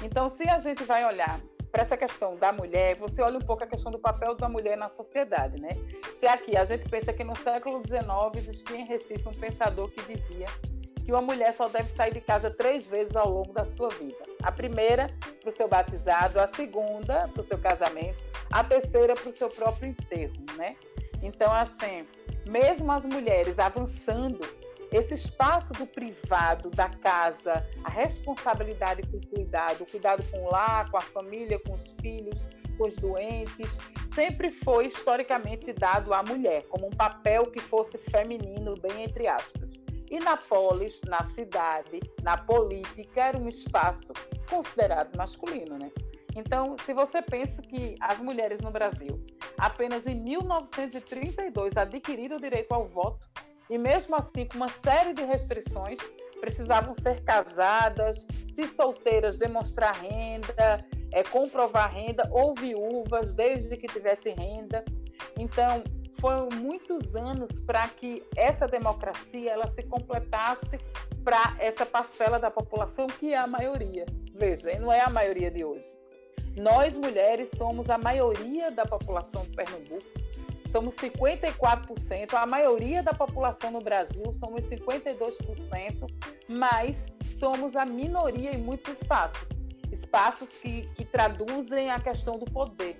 Então, 0.01 0.27
se 0.27 0.49
a 0.49 0.59
gente 0.59 0.83
vai 0.85 1.05
olhar 1.05 1.39
para 1.71 1.83
essa 1.83 1.95
questão 1.95 2.35
da 2.35 2.51
mulher, 2.51 2.95
você 2.95 3.21
olha 3.21 3.37
um 3.37 3.41
pouco 3.41 3.63
a 3.63 3.67
questão 3.67 3.91
do 3.91 3.99
papel 3.99 4.33
da 4.33 4.49
mulher 4.49 4.75
na 4.75 4.89
sociedade, 4.89 5.61
né? 5.61 5.69
Se 6.17 6.25
aqui 6.25 6.57
a 6.57 6.63
gente 6.63 6.89
pensa 6.89 7.13
que 7.13 7.23
no 7.23 7.35
século 7.35 7.79
XIX 7.85 8.43
existia 8.43 8.77
em 8.77 8.85
Recife 8.85 9.27
um 9.27 9.39
pensador 9.39 9.87
que 9.91 10.01
dizia 10.15 10.47
que 11.09 11.13
uma 11.13 11.23
mulher 11.23 11.51
só 11.53 11.67
deve 11.67 11.89
sair 11.89 12.13
de 12.13 12.21
casa 12.21 12.51
três 12.51 12.85
vezes 12.85 13.15
ao 13.15 13.27
longo 13.27 13.51
da 13.51 13.65
sua 13.65 13.89
vida. 13.89 14.23
A 14.43 14.51
primeira 14.51 15.09
para 15.41 15.49
o 15.49 15.51
seu 15.51 15.67
batizado, 15.67 16.39
a 16.39 16.45
segunda 16.45 17.27
para 17.29 17.41
o 17.41 17.43
seu 17.43 17.57
casamento, 17.57 18.23
a 18.51 18.63
terceira 18.63 19.15
para 19.15 19.27
o 19.27 19.33
seu 19.33 19.49
próprio 19.49 19.89
enterro, 19.89 20.35
né? 20.55 20.75
Então, 21.23 21.51
assim, 21.51 22.05
mesmo 22.47 22.91
as 22.91 23.07
mulheres 23.07 23.57
avançando, 23.57 24.39
esse 24.91 25.15
espaço 25.15 25.73
do 25.73 25.87
privado, 25.87 26.69
da 26.69 26.89
casa, 26.89 27.65
a 27.83 27.89
responsabilidade 27.89 29.01
com 29.07 29.17
o 29.17 29.27
cuidado, 29.27 29.81
o 29.81 29.87
cuidado 29.87 30.23
com 30.29 30.45
o 30.45 30.51
lar, 30.51 30.91
com 30.91 30.97
a 30.97 31.01
família, 31.01 31.57
com 31.57 31.73
os 31.73 31.95
filhos, 31.99 32.45
com 32.77 32.85
os 32.85 32.95
doentes, 32.97 33.79
sempre 34.13 34.51
foi 34.51 34.85
historicamente 34.85 35.73
dado 35.73 36.13
à 36.13 36.21
mulher, 36.21 36.67
como 36.69 36.85
um 36.85 36.91
papel 36.91 37.47
que 37.47 37.59
fosse 37.59 37.97
feminino, 37.97 38.75
bem 38.79 39.05
entre 39.05 39.27
aspas. 39.27 39.88
E 40.09 40.19
na 40.19 40.37
polis, 40.37 41.01
na 41.05 41.23
cidade, 41.25 41.99
na 42.23 42.37
política, 42.37 43.25
era 43.25 43.37
um 43.37 43.47
espaço 43.47 44.11
considerado 44.49 45.15
masculino, 45.15 45.77
né? 45.77 45.91
Então, 46.35 46.75
se 46.85 46.93
você 46.93 47.21
pensa 47.21 47.61
que 47.61 47.95
as 47.99 48.19
mulheres 48.19 48.61
no 48.61 48.71
Brasil, 48.71 49.23
apenas 49.57 50.05
em 50.05 50.15
1932, 50.15 51.75
adquiriram 51.75 52.37
o 52.37 52.41
direito 52.41 52.71
ao 52.71 52.87
voto, 52.87 53.19
e 53.69 53.77
mesmo 53.77 54.15
assim, 54.15 54.47
com 54.47 54.57
uma 54.57 54.69
série 54.69 55.13
de 55.13 55.23
restrições, 55.23 55.99
precisavam 56.39 56.95
ser 56.95 57.21
casadas, 57.23 58.25
se 58.51 58.65
solteiras, 58.65 59.37
demonstrar 59.37 59.95
renda, 59.95 60.85
é, 61.11 61.23
comprovar 61.23 61.93
renda, 61.93 62.27
ou 62.31 62.55
viúvas, 62.55 63.33
desde 63.33 63.77
que 63.77 63.87
tivesse 63.87 64.29
renda. 64.29 64.83
Então, 65.37 65.83
foram 66.19 66.49
muitos 66.49 67.15
anos 67.15 67.59
para 67.59 67.87
que 67.87 68.23
essa 68.35 68.67
democracia 68.67 69.51
ela 69.51 69.67
se 69.69 69.83
completasse 69.83 70.77
para 71.23 71.55
essa 71.59 71.85
parcela 71.85 72.39
da 72.39 72.51
população 72.51 73.07
que 73.07 73.33
é 73.33 73.37
a 73.37 73.47
maioria. 73.47 74.05
Veja, 74.35 74.77
não 74.79 74.91
é 74.91 75.01
a 75.01 75.09
maioria 75.09 75.51
de 75.51 75.63
hoje. 75.63 75.87
Nós 76.57 76.95
mulheres 76.95 77.49
somos 77.57 77.89
a 77.89 77.97
maioria 77.97 78.71
da 78.71 78.85
população 78.85 79.43
de 79.43 79.51
Pernambuco. 79.51 80.05
Somos 80.71 80.95
54%, 80.97 82.33
a 82.33 82.45
maioria 82.45 83.01
da 83.01 83.11
população 83.11 83.71
no 83.71 83.79
Brasil 83.79 84.31
somos 84.33 84.65
52%, 84.65 86.07
mas 86.47 87.07
somos 87.39 87.75
a 87.75 87.85
minoria 87.85 88.51
em 88.51 88.61
muitos 88.61 88.93
espaços 88.93 89.59
espaços 90.09 90.49
que, 90.61 90.87
que 90.95 91.05
traduzem 91.05 91.91
a 91.91 91.99
questão 91.99 92.37
do 92.37 92.45
poder 92.45 92.97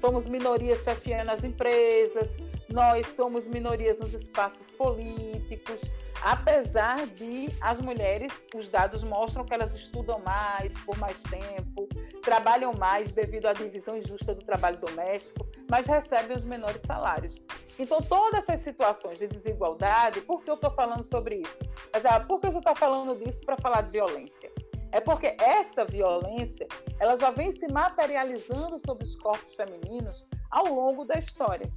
somos 0.00 0.26
minorias 0.26 0.82
chefiando 0.82 1.30
as 1.30 1.44
empresas, 1.44 2.36
nós 2.68 3.06
somos 3.08 3.46
minorias 3.46 3.98
nos 3.98 4.12
espaços 4.12 4.70
políticos, 4.72 5.82
apesar 6.22 7.06
de 7.06 7.48
as 7.60 7.80
mulheres, 7.80 8.32
os 8.54 8.68
dados 8.68 9.02
mostram 9.02 9.44
que 9.44 9.54
elas 9.54 9.74
estudam 9.74 10.18
mais, 10.20 10.76
por 10.78 10.96
mais 10.98 11.20
tempo, 11.22 11.88
trabalham 12.22 12.74
mais 12.74 13.12
devido 13.12 13.46
à 13.46 13.52
divisão 13.52 13.96
injusta 13.96 14.34
do 14.34 14.44
trabalho 14.44 14.78
doméstico, 14.78 15.46
mas 15.70 15.86
recebem 15.86 16.36
os 16.36 16.44
menores 16.44 16.82
salários. 16.82 17.36
Então, 17.78 18.00
todas 18.02 18.40
essas 18.40 18.60
situações 18.60 19.18
de 19.18 19.28
desigualdade, 19.28 20.20
por 20.22 20.42
que 20.42 20.50
eu 20.50 20.54
estou 20.54 20.70
falando 20.72 21.04
sobre 21.04 21.36
isso? 21.36 21.60
Mas, 21.92 22.04
ah, 22.04 22.20
por 22.20 22.40
que 22.40 22.48
eu 22.48 22.58
estou 22.58 22.76
falando 22.76 23.16
disso 23.16 23.40
para 23.46 23.56
falar 23.56 23.82
de 23.82 23.92
violência? 23.92 24.50
É 24.90 25.00
porque 25.00 25.36
essa 25.40 25.84
violência 25.84 26.66
ela 26.98 27.16
já 27.16 27.30
vem 27.30 27.52
se 27.52 27.70
materializando 27.70 28.78
sobre 28.78 29.04
os 29.04 29.16
corpos 29.16 29.54
femininos 29.54 30.26
ao 30.50 30.66
longo 30.66 31.04
da 31.04 31.18
história. 31.18 31.70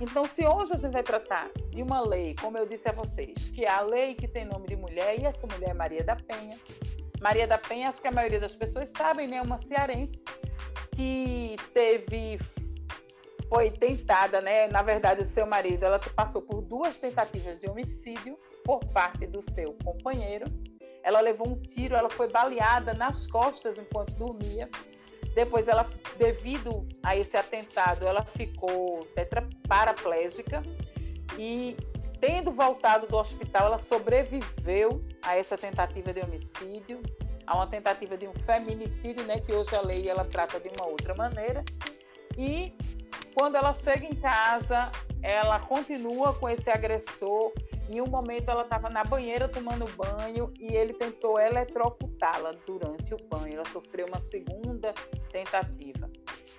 Então, 0.00 0.26
se 0.26 0.46
hoje 0.46 0.74
a 0.74 0.76
gente 0.76 0.92
vai 0.92 1.02
tratar 1.02 1.50
de 1.70 1.82
uma 1.82 2.00
lei, 2.00 2.34
como 2.40 2.58
eu 2.58 2.66
disse 2.66 2.88
a 2.88 2.92
vocês, 2.92 3.48
que 3.54 3.64
é 3.64 3.70
a 3.70 3.80
lei 3.80 4.14
que 4.14 4.28
tem 4.28 4.44
nome 4.44 4.66
de 4.66 4.76
mulher, 4.76 5.18
e 5.18 5.24
essa 5.24 5.46
mulher 5.46 5.70
é 5.70 5.74
Maria 5.74 6.04
da 6.04 6.16
Penha. 6.16 6.56
Maria 7.20 7.46
da 7.46 7.56
Penha, 7.56 7.88
acho 7.88 8.00
que 8.00 8.08
a 8.08 8.12
maioria 8.12 8.40
das 8.40 8.54
pessoas 8.54 8.90
sabem, 8.90 9.26
né? 9.26 9.40
Uma 9.40 9.58
cearense 9.58 10.22
que 10.94 11.56
teve 11.72 12.38
foi 13.48 13.70
tentada, 13.70 14.40
né? 14.40 14.66
Na 14.66 14.82
verdade, 14.82 15.22
o 15.22 15.24
seu 15.24 15.46
marido, 15.46 15.84
ela 15.84 15.98
passou 15.98 16.42
por 16.42 16.60
duas 16.60 16.98
tentativas 16.98 17.58
de 17.58 17.68
homicídio 17.68 18.38
por 18.64 18.80
parte 18.86 19.26
do 19.26 19.40
seu 19.40 19.72
companheiro 19.84 20.46
ela 21.06 21.20
levou 21.20 21.48
um 21.48 21.62
tiro, 21.62 21.94
ela 21.94 22.10
foi 22.10 22.28
baleada 22.28 22.92
nas 22.92 23.28
costas 23.28 23.78
enquanto 23.78 24.10
dormia. 24.18 24.68
Depois, 25.36 25.68
ela, 25.68 25.88
devido 26.18 26.84
a 27.00 27.16
esse 27.16 27.36
atentado, 27.36 28.04
ela 28.04 28.24
ficou 28.36 29.06
tetraparaplégica 29.14 30.62
e, 31.38 31.76
tendo 32.20 32.50
voltado 32.50 33.06
do 33.06 33.16
hospital, 33.16 33.66
ela 33.66 33.78
sobreviveu 33.78 35.00
a 35.22 35.36
essa 35.36 35.56
tentativa 35.56 36.12
de 36.12 36.20
homicídio, 36.22 37.00
a 37.46 37.54
uma 37.54 37.68
tentativa 37.68 38.16
de 38.16 38.26
um 38.26 38.34
feminicídio, 38.44 39.22
né, 39.22 39.38
que 39.38 39.52
hoje 39.52 39.76
a 39.76 39.82
lei 39.82 40.08
ela 40.08 40.24
trata 40.24 40.58
de 40.58 40.68
uma 40.70 40.88
outra 40.88 41.14
maneira. 41.14 41.64
E 42.36 42.74
quando 43.32 43.54
ela 43.54 43.72
chega 43.72 44.04
em 44.04 44.16
casa, 44.16 44.90
ela 45.22 45.60
continua 45.60 46.34
com 46.34 46.48
esse 46.48 46.68
agressor 46.68 47.52
em 47.88 48.00
um 48.00 48.06
momento 48.06 48.50
ela 48.50 48.62
estava 48.62 48.88
na 48.90 49.04
banheira 49.04 49.48
tomando 49.48 49.84
banho 49.96 50.52
e 50.58 50.74
ele 50.74 50.92
tentou 50.94 51.38
eletrocutá-la 51.38 52.52
durante 52.66 53.14
o 53.14 53.18
banho. 53.28 53.54
Ela 53.54 53.64
sofreu 53.66 54.06
uma 54.06 54.20
segunda 54.20 54.92
tentativa. 55.30 56.10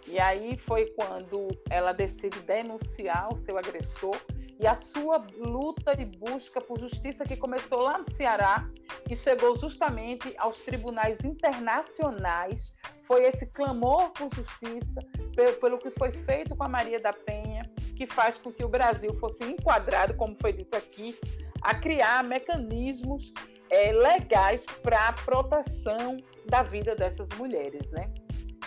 E 0.08 0.20
aí 0.20 0.58
foi 0.58 0.86
quando 0.92 1.48
ela 1.70 1.92
decide 1.92 2.40
denunciar 2.42 3.32
o 3.32 3.38
seu 3.38 3.58
agressor 3.58 4.16
e 4.60 4.66
a 4.66 4.74
sua 4.74 5.24
luta 5.38 5.94
e 6.00 6.06
busca 6.06 6.60
por 6.60 6.80
justiça 6.80 7.26
que 7.26 7.36
começou 7.36 7.82
lá 7.82 7.98
no 7.98 8.10
Ceará 8.12 8.68
e 9.10 9.16
chegou 9.16 9.56
justamente 9.58 10.34
aos 10.38 10.62
tribunais 10.62 11.18
internacionais. 11.24 12.74
Foi 13.06 13.24
esse 13.24 13.46
clamor 13.48 14.10
por 14.12 14.34
justiça 14.34 15.02
pelo, 15.36 15.54
pelo 15.58 15.78
que 15.78 15.92
foi 15.92 16.12
feito 16.12 16.56
com 16.56 16.64
a 16.64 16.70
Maria 16.70 17.00
da 17.00 17.14
Penha, 17.14 17.70
que 17.98 18.06
faz 18.06 18.38
com 18.38 18.52
que 18.52 18.64
o 18.64 18.70
Brasil 18.70 19.12
fosse 19.20 19.44
enquadrado, 19.44 20.14
como 20.14 20.38
foi 20.40 20.54
dito 20.54 20.76
aqui, 20.76 21.18
a 21.62 21.74
criar 21.74 22.24
mecanismos 22.24 23.34
é, 23.72 23.92
legais 23.92 24.66
para 24.84 25.10
a 25.10 25.14
proteção 25.14 26.18
da 26.46 26.62
vida 26.62 26.96
dessas 26.96 27.30
mulheres, 27.30 27.92
né? 27.92 28.14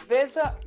Veja, 0.09 0.59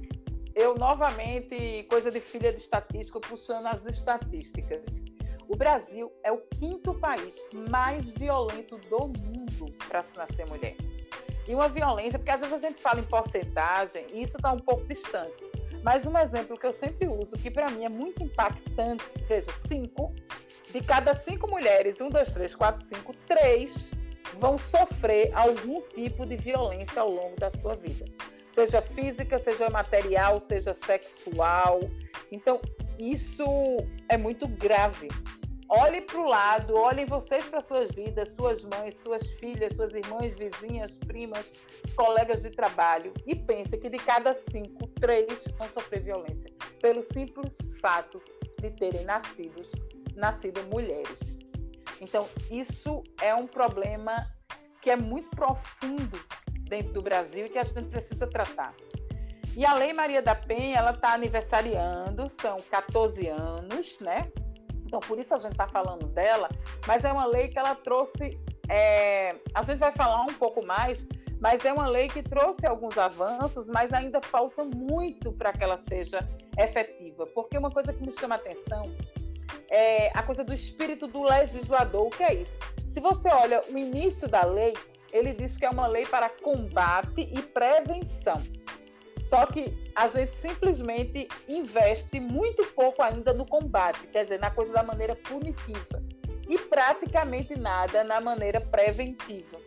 eu 0.55 0.75
novamente, 0.75 1.83
coisa 1.89 2.09
de 2.09 2.21
filha 2.21 2.53
de 2.53 2.59
estatística, 2.59 3.19
puxando 3.19 3.67
as 3.67 3.83
estatísticas. 3.85 5.03
O 5.49 5.57
Brasil 5.57 6.09
é 6.23 6.31
o 6.31 6.37
quinto 6.37 6.93
país 6.93 7.45
mais 7.69 8.09
violento 8.09 8.77
do 8.77 8.99
mundo 8.99 9.71
para 9.87 10.01
se 10.03 10.15
nascer 10.15 10.47
mulher. 10.47 10.75
E 11.45 11.53
uma 11.53 11.67
violência, 11.67 12.17
porque 12.17 12.31
às 12.31 12.39
vezes 12.39 12.53
a 12.53 12.59
gente 12.59 12.81
fala 12.81 13.01
em 13.01 13.03
porcentagem 13.03 14.05
e 14.13 14.23
isso 14.23 14.37
está 14.37 14.53
um 14.53 14.59
pouco 14.59 14.85
distante. 14.87 15.43
Mas 15.83 16.07
um 16.07 16.17
exemplo 16.17 16.57
que 16.57 16.65
eu 16.65 16.73
sempre 16.73 17.07
uso, 17.07 17.35
que 17.35 17.51
para 17.51 17.69
mim 17.69 17.83
é 17.83 17.89
muito 17.89 18.23
impactante, 18.23 19.03
veja, 19.27 19.51
cinco, 19.51 20.15
de 20.71 20.81
cada 20.81 21.13
cinco 21.13 21.47
mulheres, 21.49 21.99
um, 21.99 22.09
dois, 22.09 22.33
três, 22.33 22.55
quatro, 22.55 22.87
cinco, 22.87 23.13
três 23.27 23.91
vão 24.39 24.57
sofrer 24.57 25.29
algum 25.33 25.81
tipo 25.81 26.25
de 26.25 26.37
violência 26.37 27.01
ao 27.01 27.11
longo 27.11 27.39
da 27.39 27.51
sua 27.51 27.75
vida. 27.75 28.05
Seja 28.53 28.81
física, 28.81 29.37
seja 29.39 29.69
material, 29.69 30.39
seja 30.39 30.73
sexual. 30.73 31.81
Então, 32.31 32.61
isso 32.97 33.45
é 34.07 34.15
muito 34.15 34.47
grave. 34.47 35.09
Olhe 35.69 36.01
para 36.01 36.19
o 36.19 36.27
lado, 36.27 36.75
olhem 36.75 37.05
vocês 37.05 37.45
para 37.45 37.61
suas 37.61 37.91
vidas, 37.91 38.29
suas 38.29 38.63
mães, 38.65 38.95
suas 38.95 39.29
filhas, 39.31 39.73
suas 39.73 39.93
irmãs, 39.93 40.35
vizinhas, 40.35 40.97
primas, 40.97 41.53
colegas 41.95 42.41
de 42.43 42.51
trabalho 42.51 43.13
e 43.25 43.35
pense 43.35 43.77
que 43.77 43.89
de 43.89 43.97
cada 43.97 44.33
cinco, 44.33 44.87
três 44.99 45.45
vão 45.57 45.67
sofrer 45.69 46.01
violência 46.01 46.51
pelo 46.81 47.01
simples 47.01 47.57
fato 47.79 48.21
de 48.59 48.69
terem 48.71 49.05
nascidos, 49.05 49.71
nascido 50.15 50.61
mulheres. 50.67 51.37
Então, 52.01 52.27
isso 52.51 53.01
é 53.21 53.33
um 53.33 53.47
problema 53.47 54.27
que 54.81 54.89
é 54.89 54.95
muito 54.95 55.29
profundo 55.29 56.19
dentro 56.67 56.93
do 56.93 57.01
Brasil 57.01 57.45
e 57.45 57.49
que 57.49 57.57
a 57.57 57.63
gente 57.63 57.89
precisa 57.89 58.27
tratar. 58.27 58.75
E 59.55 59.65
a 59.65 59.73
Lei 59.75 59.93
Maria 59.93 60.21
da 60.21 60.35
Penha, 60.35 60.77
ela 60.77 60.91
está 60.91 61.13
aniversariando, 61.13 62.27
são 62.29 62.57
14 62.69 63.27
anos, 63.27 63.99
né? 63.99 64.31
Então, 64.93 65.01
por 65.01 65.17
isso 65.17 65.33
a 65.33 65.39
gente 65.39 65.53
está 65.53 65.67
falando 65.67 66.05
dela, 66.05 66.47
mas 66.85 67.03
é 67.03 67.11
uma 67.11 67.25
lei 67.25 67.47
que 67.47 67.57
ela 67.57 67.73
trouxe. 67.73 68.39
É, 68.69 69.35
a 69.51 69.63
gente 69.63 69.79
vai 69.79 69.91
falar 69.91 70.21
um 70.21 70.35
pouco 70.35 70.63
mais, 70.63 71.03
mas 71.41 71.65
é 71.65 71.73
uma 71.73 71.87
lei 71.87 72.07
que 72.07 72.21
trouxe 72.21 72.67
alguns 72.67 72.95
avanços, 72.95 73.67
mas 73.69 73.91
ainda 73.91 74.21
falta 74.21 74.63
muito 74.63 75.31
para 75.31 75.51
que 75.51 75.63
ela 75.63 75.79
seja 75.89 76.19
efetiva. 76.59 77.25
Porque 77.25 77.57
uma 77.57 77.71
coisa 77.71 77.91
que 77.91 78.05
me 78.05 78.13
chama 78.13 78.35
a 78.35 78.37
atenção 78.37 78.83
é 79.71 80.11
a 80.15 80.21
coisa 80.21 80.43
do 80.43 80.53
espírito 80.53 81.07
do 81.07 81.23
legislador. 81.23 82.05
O 82.05 82.11
que 82.11 82.21
é 82.21 82.35
isso? 82.35 82.59
Se 82.87 82.99
você 82.99 83.29
olha 83.29 83.63
o 83.71 83.75
início 83.75 84.27
da 84.27 84.43
lei, 84.43 84.75
ele 85.11 85.33
diz 85.33 85.57
que 85.57 85.65
é 85.65 85.71
uma 85.71 85.87
lei 85.87 86.05
para 86.05 86.29
combate 86.29 87.21
e 87.35 87.41
prevenção. 87.41 88.39
Só 89.29 89.45
que 89.45 89.73
a 89.95 90.07
gente 90.07 90.33
simplesmente 90.35 91.27
investe 91.47 92.19
muito 92.19 92.65
pouco 92.73 93.01
ainda 93.01 93.33
no 93.33 93.45
combate, 93.45 94.05
quer 94.07 94.23
dizer, 94.23 94.39
na 94.39 94.51
coisa 94.51 94.73
da 94.73 94.83
maneira 94.83 95.15
punitiva, 95.15 96.03
e 96.47 96.57
praticamente 96.57 97.57
nada 97.57 98.03
na 98.03 98.19
maneira 98.19 98.59
preventiva. 98.59 99.61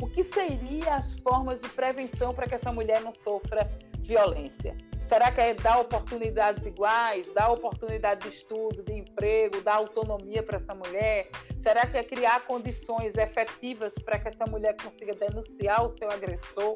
O 0.00 0.08
que 0.08 0.24
seriam 0.24 0.92
as 0.92 1.14
formas 1.20 1.60
de 1.60 1.68
prevenção 1.68 2.34
para 2.34 2.46
que 2.46 2.54
essa 2.54 2.72
mulher 2.72 3.00
não 3.00 3.12
sofra 3.12 3.70
violência? 4.00 4.76
Será 5.06 5.30
que 5.30 5.40
é 5.40 5.54
dar 5.54 5.80
oportunidades 5.80 6.66
iguais, 6.66 7.30
dar 7.32 7.50
oportunidade 7.50 8.22
de 8.22 8.34
estudo, 8.34 8.82
de 8.82 8.94
emprego, 8.94 9.60
dar 9.60 9.76
autonomia 9.76 10.42
para 10.42 10.56
essa 10.56 10.74
mulher? 10.74 11.28
Será 11.58 11.86
que 11.86 11.96
é 11.98 12.02
criar 12.02 12.44
condições 12.46 13.16
efetivas 13.16 13.94
para 13.94 14.18
que 14.18 14.28
essa 14.28 14.46
mulher 14.46 14.74
consiga 14.82 15.14
denunciar 15.14 15.84
o 15.84 15.90
seu 15.90 16.10
agressor? 16.10 16.74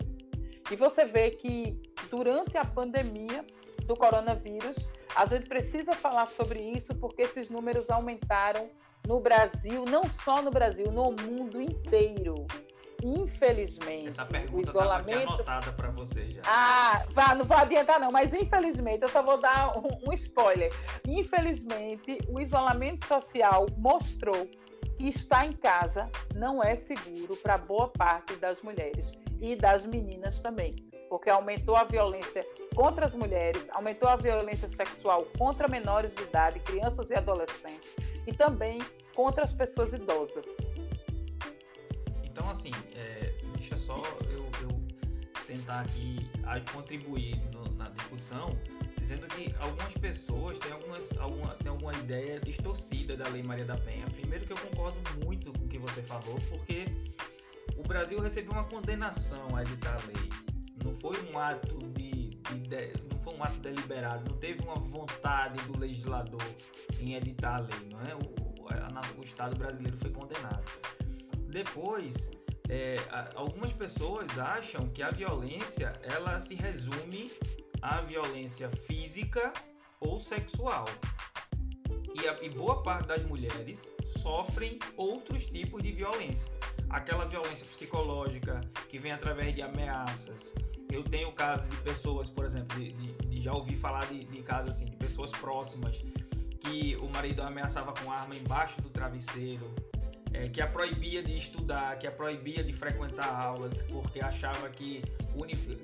E 0.70 0.76
você 0.76 1.06
vê 1.06 1.30
que 1.30 1.80
durante 2.10 2.56
a 2.56 2.64
pandemia 2.64 3.44
do 3.86 3.96
coronavírus, 3.96 4.90
A 5.16 5.24
gente 5.26 5.48
precisa 5.48 5.94
falar 5.94 6.28
sobre 6.28 6.60
isso 6.60 6.94
porque 6.94 7.22
esses 7.22 7.48
números 7.50 7.90
aumentaram 7.90 8.70
no 9.06 9.18
Brasil, 9.18 9.84
não 9.84 10.04
só 10.22 10.42
no 10.42 10.50
Brasil, 10.50 10.92
no 10.92 11.10
mundo 11.10 11.60
inteiro. 11.60 12.46
Infelizmente, 13.02 14.08
essa 14.08 14.26
pergunta 14.26 14.56
o 14.56 14.60
isolamento 14.70 15.32
anotada 15.32 15.72
para 15.72 15.90
você 15.90 16.28
já. 16.30 16.42
Ah, 16.44 17.04
vá, 17.10 17.34
não 17.34 17.44
vou 17.44 17.56
adiantar 17.56 17.98
não, 18.00 18.10
mas 18.10 18.34
infelizmente 18.34 19.02
eu 19.02 19.08
só 19.08 19.22
vou 19.22 19.40
dar 19.40 19.78
um, 19.78 20.10
um 20.10 20.12
spoiler. 20.12 20.72
Infelizmente, 21.06 22.18
o 22.28 22.40
isolamento 22.40 23.06
social 23.06 23.66
mostrou 23.76 24.48
que 24.98 25.08
estar 25.08 25.46
em 25.46 25.52
casa 25.52 26.10
não 26.34 26.62
é 26.62 26.74
seguro 26.74 27.36
para 27.36 27.56
boa 27.56 27.88
parte 27.88 28.34
das 28.36 28.60
mulheres 28.62 29.12
e 29.40 29.54
das 29.54 29.86
meninas 29.86 30.40
também, 30.42 30.74
porque 31.08 31.30
aumentou 31.30 31.76
a 31.76 31.84
violência 31.84 32.44
contra 32.74 33.06
as 33.06 33.14
mulheres, 33.14 33.66
aumentou 33.70 34.08
a 34.08 34.16
violência 34.16 34.68
sexual 34.68 35.24
contra 35.36 35.68
menores 35.68 36.14
de 36.14 36.22
idade, 36.22 36.60
crianças 36.60 37.08
e 37.10 37.14
adolescentes, 37.14 37.94
e 38.26 38.32
também 38.32 38.78
contra 39.14 39.44
as 39.44 39.52
pessoas 39.52 39.92
idosas. 39.92 40.44
Então, 42.24 42.48
assim, 42.50 42.70
é, 42.94 43.34
deixa 43.56 43.76
só 43.76 44.00
eu, 44.30 44.48
eu, 44.62 44.68
tentar 45.46 45.80
aqui 45.80 46.18
contribuir 46.72 47.36
no, 47.52 47.64
na 47.74 47.88
discussão, 47.90 48.56
dizendo 48.98 49.26
que 49.28 49.54
algumas 49.58 49.92
pessoas 49.94 50.58
têm, 50.58 50.72
algumas, 50.72 51.18
alguma, 51.18 51.54
têm 51.54 51.68
alguma 51.68 51.92
ideia 51.94 52.40
distorcida 52.40 53.16
da 53.16 53.28
Lei 53.28 53.42
Maria 53.42 53.64
da 53.64 53.76
Penha. 53.76 54.06
Primeiro 54.06 54.46
que 54.46 54.52
eu 54.52 54.58
concordo 54.58 54.98
muito 55.24 55.52
com 55.52 55.64
o 55.64 55.68
que 55.68 55.78
você 55.78 56.02
falou, 56.02 56.38
porque 56.48 56.84
o 57.76 57.82
Brasil 57.82 58.20
recebeu 58.20 58.52
uma 58.52 58.64
condenação 58.64 59.54
a 59.54 59.62
editar 59.62 59.94
a 59.94 60.06
lei. 60.06 60.47
Não 60.88 60.94
foi 60.94 61.22
um 61.30 61.38
ato 61.38 61.76
de, 61.88 62.30
de, 62.30 62.92
não 63.10 63.20
foi 63.20 63.34
um 63.34 63.44
ato 63.44 63.60
deliberado, 63.60 64.30
não 64.30 64.38
teve 64.38 64.62
uma 64.62 64.76
vontade 64.76 65.62
do 65.64 65.78
legislador 65.78 66.40
em 66.98 67.14
editar 67.14 67.56
a 67.56 67.60
lei, 67.60 67.90
não 67.90 68.00
é? 68.00 68.14
O, 68.14 69.20
o 69.20 69.22
Estado 69.22 69.54
brasileiro 69.58 69.98
foi 69.98 70.10
condenado. 70.10 70.64
Depois, 71.50 72.30
é, 72.70 72.96
algumas 73.34 73.70
pessoas 73.70 74.38
acham 74.38 74.88
que 74.88 75.02
a 75.02 75.10
violência 75.10 75.92
ela 76.02 76.40
se 76.40 76.54
resume 76.54 77.30
à 77.82 78.00
violência 78.00 78.70
física 78.70 79.52
ou 80.00 80.18
sexual. 80.18 80.86
E, 82.14 82.26
a, 82.26 82.42
e 82.42 82.48
boa 82.48 82.82
parte 82.82 83.08
das 83.08 83.22
mulheres 83.24 83.92
sofrem 84.04 84.78
outros 84.96 85.44
tipos 85.44 85.82
de 85.82 85.92
violência. 85.92 86.48
Aquela 86.90 87.26
violência 87.26 87.66
psicológica 87.66 88.60
que 88.88 88.98
vem 88.98 89.12
através 89.12 89.54
de 89.54 89.62
ameaças. 89.62 90.52
Eu 90.90 91.04
tenho 91.04 91.30
casos 91.32 91.68
de 91.68 91.76
pessoas, 91.78 92.30
por 92.30 92.44
exemplo, 92.44 92.78
de, 92.78 92.92
de, 92.92 93.12
de 93.12 93.40
já 93.40 93.52
ouvi 93.52 93.76
falar 93.76 94.06
de, 94.06 94.24
de 94.24 94.42
casos 94.42 94.76
assim, 94.76 94.86
de 94.86 94.96
pessoas 94.96 95.30
próximas 95.30 96.02
que 96.60 96.96
o 96.96 97.08
marido 97.08 97.42
ameaçava 97.42 97.92
com 97.92 98.10
arma 98.10 98.34
embaixo 98.34 98.80
do 98.80 98.88
travesseiro, 98.88 99.74
é, 100.32 100.48
que 100.48 100.60
a 100.60 100.66
proibia 100.66 101.22
de 101.22 101.36
estudar, 101.36 101.98
que 101.98 102.06
a 102.06 102.12
proibia 102.12 102.62
de 102.62 102.72
frequentar 102.72 103.28
aulas, 103.28 103.82
porque 103.82 104.20
achava 104.20 104.68
que 104.68 105.02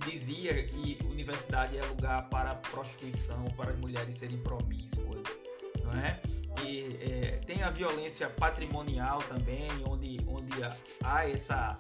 dizia 0.07 0.65
que 0.65 0.99
universidade 1.07 1.77
é 1.77 1.85
lugar 1.87 2.29
para 2.29 2.55
prostituição, 2.55 3.45
para 3.57 3.73
mulheres 3.75 4.15
serem 4.15 4.39
promíscuas, 4.39 5.23
não 5.83 5.93
é? 5.93 6.21
E 6.63 6.99
é, 7.01 7.41
tem 7.47 7.63
a 7.63 7.71
violência 7.71 8.29
patrimonial 8.31 9.19
também, 9.23 9.69
onde, 9.89 10.19
onde 10.29 10.53
há 11.03 11.29
essa 11.29 11.79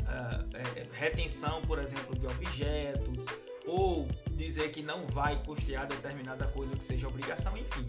uh, 0.00 0.92
retenção, 0.92 1.62
por 1.62 1.78
exemplo, 1.78 2.18
de 2.18 2.26
objetos, 2.26 3.24
ou 3.66 4.06
dizer 4.32 4.70
que 4.70 4.82
não 4.82 5.06
vai 5.06 5.42
custear 5.44 5.86
determinada 5.86 6.46
coisa 6.48 6.76
que 6.76 6.84
seja 6.84 7.08
obrigação, 7.08 7.56
enfim 7.56 7.86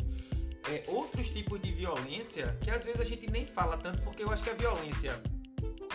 é, 0.70 0.84
outros 0.88 1.30
tipos 1.30 1.62
de 1.62 1.72
violência 1.72 2.58
que 2.62 2.72
às 2.72 2.84
vezes 2.84 3.02
a 3.02 3.04
gente 3.04 3.30
nem 3.30 3.46
fala 3.46 3.78
tanto, 3.78 4.02
porque 4.02 4.24
eu 4.24 4.32
acho 4.32 4.44
que 4.44 4.50
a 4.50 4.54
violência 4.54 5.22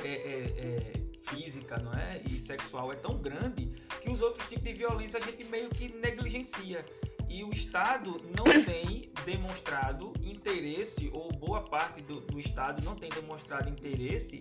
é, 0.04 0.08
é, 0.08 0.44
é, 0.58 0.92
física 1.22 1.78
não 1.78 1.92
é? 1.92 2.22
e 2.28 2.38
sexual 2.38 2.92
é 2.92 2.96
tão 2.96 3.18
grande 3.18 3.72
que 4.00 4.10
os 4.10 4.20
outros 4.20 4.48
tipos 4.48 4.64
de 4.64 4.72
violência 4.72 5.18
a 5.18 5.22
gente 5.22 5.44
meio 5.44 5.68
que 5.70 5.92
negligencia. 5.94 6.84
E 7.30 7.44
o 7.44 7.52
Estado 7.52 8.20
não 8.36 8.64
tem 8.64 9.08
demonstrado 9.24 10.12
interesse, 10.20 11.08
ou 11.14 11.30
boa 11.30 11.62
parte 11.62 12.02
do, 12.02 12.20
do 12.22 12.40
Estado 12.40 12.82
não 12.82 12.96
tem 12.96 13.08
demonstrado 13.08 13.68
interesse 13.68 14.40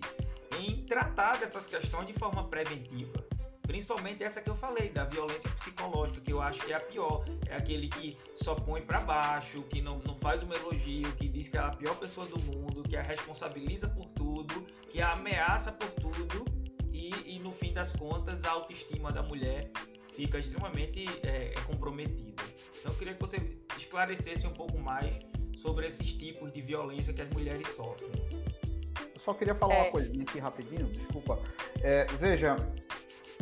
em 0.58 0.84
tratar 0.86 1.38
dessas 1.38 1.68
questões 1.68 2.08
de 2.08 2.12
forma 2.12 2.48
preventiva. 2.48 3.24
Principalmente 3.62 4.24
essa 4.24 4.40
que 4.42 4.50
eu 4.50 4.56
falei, 4.56 4.88
da 4.88 5.04
violência 5.04 5.48
psicológica, 5.50 6.20
que 6.20 6.32
eu 6.32 6.42
acho 6.42 6.60
que 6.66 6.72
é 6.72 6.76
a 6.76 6.80
pior. 6.80 7.24
É 7.46 7.54
aquele 7.54 7.86
que 7.86 8.18
só 8.34 8.56
põe 8.56 8.82
para 8.82 8.98
baixo, 8.98 9.62
que 9.70 9.80
não, 9.80 10.00
não 10.00 10.16
faz 10.16 10.42
um 10.42 10.52
elogio, 10.52 11.12
que 11.12 11.28
diz 11.28 11.46
que 11.46 11.56
é 11.56 11.60
a 11.60 11.70
pior 11.70 11.94
pessoa 11.94 12.26
do 12.26 12.40
mundo, 12.40 12.82
que 12.82 12.96
a 12.96 13.02
responsabiliza 13.02 13.86
por 13.86 14.06
tudo, 14.06 14.66
que 14.90 15.00
a 15.00 15.12
ameaça 15.12 15.70
por 15.70 15.90
tudo 15.90 16.44
e, 16.92 17.36
e 17.36 17.38
no 17.38 17.52
fim 17.52 17.72
das 17.72 17.92
contas 17.92 18.44
a 18.44 18.50
autoestima 18.50 19.12
da 19.12 19.22
mulher 19.22 19.70
fica 20.14 20.38
extremamente 20.38 21.04
é, 21.22 21.52
é 21.54 21.60
comprometida. 21.66 22.42
Então 22.78 22.92
eu 22.92 22.98
queria 22.98 23.14
que 23.14 23.20
você 23.20 23.40
esclarecesse 23.76 24.46
um 24.46 24.52
pouco 24.52 24.78
mais 24.78 25.14
sobre 25.56 25.86
esses 25.86 26.12
tipos 26.14 26.52
de 26.52 26.60
violência 26.60 27.12
que 27.12 27.22
as 27.22 27.30
mulheres 27.30 27.68
sofrem. 27.68 28.10
Eu 29.14 29.20
só 29.20 29.34
queria 29.34 29.54
falar 29.54 29.74
é... 29.74 29.82
uma 29.82 29.90
coisinha 29.90 30.22
aqui 30.22 30.38
rapidinho, 30.38 30.86
desculpa. 30.86 31.38
É, 31.82 32.06
veja, 32.18 32.56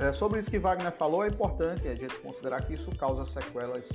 é, 0.01 0.13
sobre 0.13 0.41
isso 0.41 0.51
que 0.51 0.59
Wagner 0.59 0.93
falou, 0.93 1.25
é 1.25 1.29
importante 1.29 1.87
a 1.89 1.95
gente 1.95 2.15
considerar 2.17 2.65
que 2.65 2.75
isso 2.75 2.91
causa 2.97 3.25
sequelas 3.25 3.89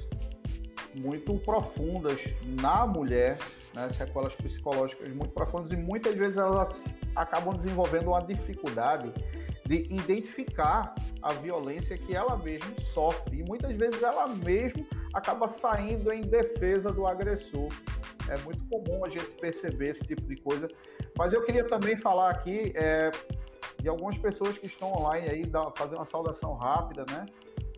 muito 0.95 1.34
profundas 1.39 2.19
na 2.61 2.86
mulher, 2.86 3.38
né? 3.74 3.89
sequelas 3.91 4.34
psicológicas 4.36 5.11
muito 5.13 5.32
profundas 5.32 5.71
e 5.71 5.76
muitas 5.76 6.13
vezes 6.15 6.38
elas 6.38 6.84
acabam 7.15 7.55
desenvolvendo 7.55 8.07
uma 8.07 8.21
dificuldade 8.21 9.11
de 9.66 9.84
identificar 9.93 10.93
a 11.22 11.34
violência 11.34 11.97
que 11.97 12.16
ela 12.16 12.38
mesma 12.38 12.78
sofre 12.80 13.39
e 13.39 13.43
muitas 13.43 13.76
vezes 13.76 14.01
ela 14.03 14.28
mesma 14.28 14.86
acaba 15.14 15.47
saindo 15.47 16.11
em 16.11 16.22
defesa 16.22 16.91
do 16.91 17.07
agressor. 17.07 17.70
É 18.30 18.38
muito 18.43 18.64
comum 18.66 19.05
a 19.05 19.09
gente 19.09 19.30
perceber 19.39 19.89
esse 19.89 20.03
tipo 20.03 20.22
de 20.24 20.36
coisa. 20.38 20.68
Mas 21.18 21.34
eu 21.34 21.43
queria 21.43 21.64
também 21.66 21.97
falar 21.97 22.32
aqui 22.32 22.74
é, 22.76 23.11
de 23.80 23.88
algumas 23.88 24.18
pessoas 24.18 24.57
que 24.57 24.66
estão 24.66 24.91
online 24.93 25.30
aí, 25.30 25.45
dá, 25.45 25.72
fazer 25.76 25.95
uma 25.95 26.05
saudação 26.05 26.55
rápida, 26.55 27.05
né? 27.09 27.26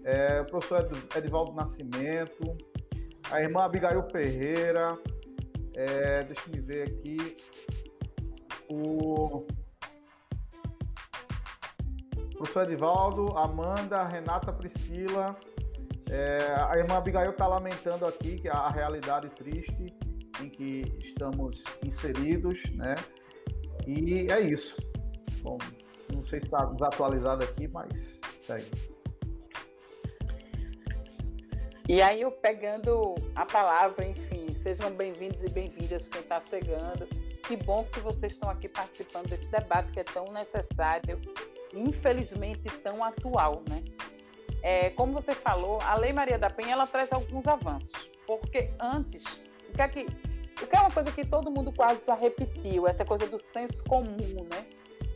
É, 0.03 0.41
o 0.41 0.45
professor 0.45 0.87
Edivaldo 1.15 1.51
Nascimento, 1.53 2.55
a 3.31 3.41
irmã 3.41 3.63
Abigail 3.63 4.03
Ferreira, 4.11 4.97
é, 5.75 6.23
deixa 6.23 6.43
eu 6.55 6.63
ver 6.63 6.89
aqui, 6.89 7.37
o 8.69 9.45
professor 12.45 12.63
Edivaldo, 12.69 13.37
Amanda, 13.37 14.03
Renata 14.03 14.53
Priscila, 14.53 15.35
é, 16.09 16.53
a 16.69 16.77
irmã 16.77 16.97
Abigail 16.97 17.31
está 17.31 17.47
lamentando 17.47 18.05
aqui 18.05 18.35
que 18.35 18.47
a 18.47 18.69
realidade 18.69 19.29
triste 19.29 19.93
em 20.41 20.49
que 20.49 20.83
estamos 21.03 21.63
inseridos, 21.83 22.61
né? 22.75 22.95
E 23.87 24.31
é 24.31 24.39
isso. 24.41 24.77
Bom, 25.41 25.57
não 26.13 26.23
sei 26.23 26.39
se 26.39 26.45
está 26.45 26.65
desatualizado 26.65 27.43
aqui, 27.43 27.67
mas 27.67 28.19
segue. 28.39 28.69
E 31.89 32.01
aí 32.01 32.21
eu 32.21 32.31
pegando 32.31 33.15
a 33.35 33.45
palavra, 33.45 34.05
enfim, 34.05 34.55
sejam 34.61 34.91
bem-vindos 34.91 35.39
e 35.43 35.51
bem-vindas 35.51 36.07
quem 36.07 36.21
está 36.21 36.39
chegando. 36.39 37.07
Que 37.47 37.57
bom 37.57 37.83
que 37.85 37.99
vocês 37.99 38.33
estão 38.33 38.49
aqui 38.49 38.67
participando 38.67 39.29
desse 39.29 39.47
debate 39.49 39.91
que 39.91 39.99
é 39.99 40.03
tão 40.03 40.25
necessário, 40.31 41.19
infelizmente 41.75 42.69
tão 42.79 43.03
atual, 43.03 43.63
né? 43.69 43.83
É, 44.61 44.89
como 44.91 45.13
você 45.13 45.33
falou, 45.33 45.79
a 45.81 45.95
Lei 45.95 46.11
Maria 46.11 46.39
da 46.39 46.49
Penha 46.49 46.73
ela 46.73 46.87
traz 46.87 47.11
alguns 47.11 47.45
avanços, 47.47 48.09
porque 48.25 48.71
antes, 48.79 49.43
o 49.69 49.73
que 49.73 49.81
é 49.81 49.87
que, 49.87 50.07
o 50.61 50.67
que 50.67 50.75
é 50.75 50.79
uma 50.79 50.89
coisa 50.89 51.11
que 51.11 51.25
todo 51.25 51.51
mundo 51.51 51.71
quase 51.71 52.05
já 52.05 52.15
repetiu, 52.15 52.87
essa 52.87 53.05
coisa 53.05 53.27
do 53.27 53.37
senso 53.37 53.83
comum, 53.83 54.47
né? 54.49 54.65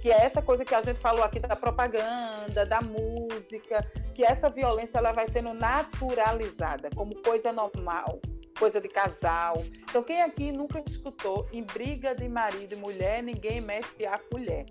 que 0.01 0.12
é 0.12 0.26
essa 0.26 0.41
coisa 0.41 0.64
que 0.64 0.74
a 0.74 0.82
gente 0.82 0.99
falou 0.99 1.24
aqui 1.24 1.39
da 1.39 1.55
propaganda, 1.55 2.66
da 2.66 2.82
música, 2.82 3.86
que 4.14 4.24
essa 4.24 4.49
violência 4.49 4.97
ela 4.97 5.12
vai 5.12 5.28
sendo 5.28 5.53
naturalizada 5.53 6.89
como 6.95 7.16
coisa 7.22 7.51
normal, 7.51 8.20
coisa 8.57 8.80
de 8.80 8.88
casal. 8.88 9.55
Então, 9.89 10.01
quem 10.01 10.22
aqui 10.22 10.51
nunca 10.51 10.82
escutou 10.86 11.47
em 11.51 11.64
briga 11.64 12.16
de 12.16 12.28
marido 12.30 12.74
e 12.74 12.78
mulher, 12.78 13.22
ninguém 13.22 13.60
mexe 13.60 14.05
a 14.05 14.18
colher? 14.18 14.66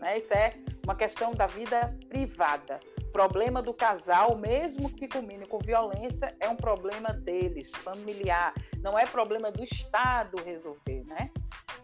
Né? 0.00 0.18
Isso 0.18 0.32
é 0.32 0.54
uma 0.84 0.94
questão 0.94 1.32
da 1.32 1.46
vida 1.46 1.94
privada. 2.08 2.80
Problema 3.12 3.60
do 3.60 3.74
casal, 3.74 4.36
mesmo 4.36 4.88
que 4.88 5.08
culmine 5.08 5.46
com 5.46 5.58
violência, 5.58 6.34
é 6.40 6.48
um 6.48 6.56
problema 6.56 7.12
deles, 7.12 7.70
familiar. 7.72 8.54
Não 8.78 8.98
é 8.98 9.04
problema 9.04 9.50
do 9.50 9.64
Estado 9.64 10.40
resolver, 10.44 11.04
né? 11.06 11.30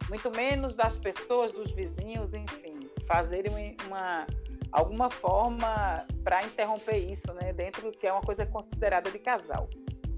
Muito 0.08 0.30
menos 0.30 0.76
das 0.76 0.96
pessoas, 0.96 1.52
dos 1.52 1.72
vizinhos, 1.72 2.32
enfim 2.32 2.76
fazerem 3.06 3.76
uma 3.86 4.26
alguma 4.72 5.08
forma 5.08 6.06
para 6.22 6.44
interromper 6.44 6.96
isso, 6.96 7.32
né, 7.34 7.52
dentro 7.52 7.90
do 7.90 7.96
que 7.96 8.06
é 8.06 8.12
uma 8.12 8.20
coisa 8.20 8.44
considerada 8.44 9.10
de 9.10 9.18
casal. 9.18 9.68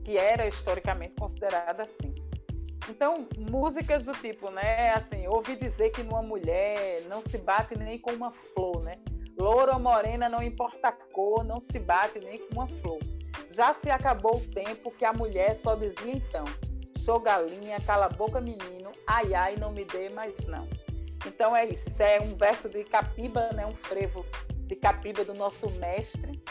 que 0.05 0.17
era 0.17 0.49
historicamente 0.49 1.15
considerada 1.17 1.83
assim. 1.83 2.15
Então, 2.89 3.29
músicas 3.51 4.07
do 4.07 4.13
tipo, 4.13 4.51
né, 4.51 4.95
assim, 4.95 5.27
ouvi 5.29 5.57
dizer 5.57 5.91
que 5.91 6.03
numa 6.03 6.23
mulher 6.23 7.03
não 7.03 7.23
se 7.23 7.37
bate 7.39 7.77
nem 7.79 7.99
com 7.99 8.13
uma 8.13 8.33
flor, 8.33 8.83
né? 8.83 8.95
Loura 9.39 9.75
ou 9.75 9.79
morena, 9.79 10.29
não 10.29 10.43
importa 10.43 10.89
a 10.89 10.93
cor, 10.93 11.45
não 11.45 11.61
se 11.61 11.79
bate 11.79 12.19
nem 12.21 12.39
com 12.39 12.55
uma 12.55 12.67
flor. 12.67 12.99
Já 13.51 13.75
se 13.75 13.91
acabou 13.91 14.37
o 14.37 14.41
tempo 14.41 14.91
que 14.91 15.05
a 15.05 15.13
mulher 15.13 15.55
só 15.55 15.75
dizia 15.75 16.13
então: 16.13 16.45
sou 16.97 17.21
galinha, 17.21 17.81
cala 17.81 18.07
a 18.07 18.09
boca, 18.09 18.41
menino, 18.41 18.91
ai 19.07 19.35
ai, 19.35 19.57
não 19.57 19.71
me 19.71 19.85
dê 19.85 20.09
mais 20.09 20.47
não. 20.47 20.67
Então 21.27 21.55
é 21.55 21.67
isso, 21.67 21.89
isso 21.89 22.03
é 22.03 22.21
um 22.21 22.37
verso 22.37 22.69
de 22.69 22.85
Capiba, 22.85 23.51
né, 23.53 23.67
um 23.67 23.75
frevo 23.75 24.25
de 24.67 24.77
Capiba 24.77 25.25
do 25.25 25.35
nosso 25.35 25.71
mestre. 25.73 26.43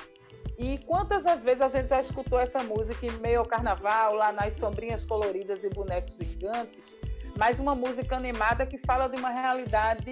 E 0.57 0.79
quantas 0.79 1.25
as 1.25 1.43
vezes 1.43 1.61
a 1.61 1.67
gente 1.67 1.89
já 1.89 2.01
escutou 2.01 2.39
essa 2.39 2.63
música 2.63 3.05
em 3.05 3.11
meio 3.19 3.39
ao 3.39 3.45
carnaval, 3.45 4.15
lá 4.15 4.31
nas 4.31 4.55
sombrinhas 4.55 5.03
coloridas 5.03 5.63
e 5.63 5.69
bonecos 5.69 6.17
gigantes, 6.17 6.95
mas 7.37 7.59
uma 7.59 7.75
música 7.75 8.15
animada 8.15 8.65
que 8.65 8.79
fala 8.79 9.07
de 9.07 9.17
uma 9.17 9.29
realidade 9.29 10.03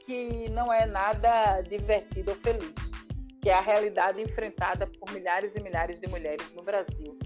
que 0.00 0.48
não 0.50 0.72
é 0.72 0.86
nada 0.86 1.60
divertida 1.62 2.30
ou 2.30 2.36
feliz, 2.38 2.92
que 3.42 3.50
é 3.50 3.54
a 3.54 3.60
realidade 3.60 4.22
enfrentada 4.22 4.86
por 4.86 5.10
milhares 5.12 5.56
e 5.56 5.60
milhares 5.60 6.00
de 6.00 6.08
mulheres 6.08 6.54
no 6.54 6.62
Brasil. 6.62 7.18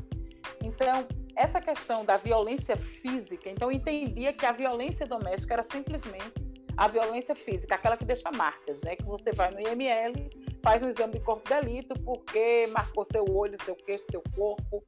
Então, 0.62 1.06
essa 1.36 1.60
questão 1.60 2.02
da 2.02 2.16
violência 2.16 2.76
física, 2.76 3.50
então 3.50 3.70
eu 3.70 3.76
entendia 3.76 4.32
que 4.32 4.46
a 4.46 4.52
violência 4.52 5.04
doméstica 5.04 5.52
era 5.52 5.62
simplesmente 5.62 6.32
a 6.76 6.88
violência 6.88 7.34
física, 7.34 7.74
aquela 7.74 7.96
que 7.96 8.04
deixa 8.06 8.30
marcas, 8.32 8.80
né? 8.82 8.96
Que 8.96 9.04
você 9.04 9.32
vai 9.32 9.50
no 9.50 9.60
IML, 9.60 10.30
faz 10.64 10.82
um 10.82 10.88
exame 10.88 11.12
de 11.12 11.20
corpo 11.20 11.46
de 11.46 11.54
delito 11.54 11.94
porque 12.00 12.66
marcou 12.68 13.04
seu 13.04 13.22
olho, 13.30 13.62
seu 13.62 13.76
queixo, 13.76 14.06
seu 14.10 14.22
corpo, 14.34 14.82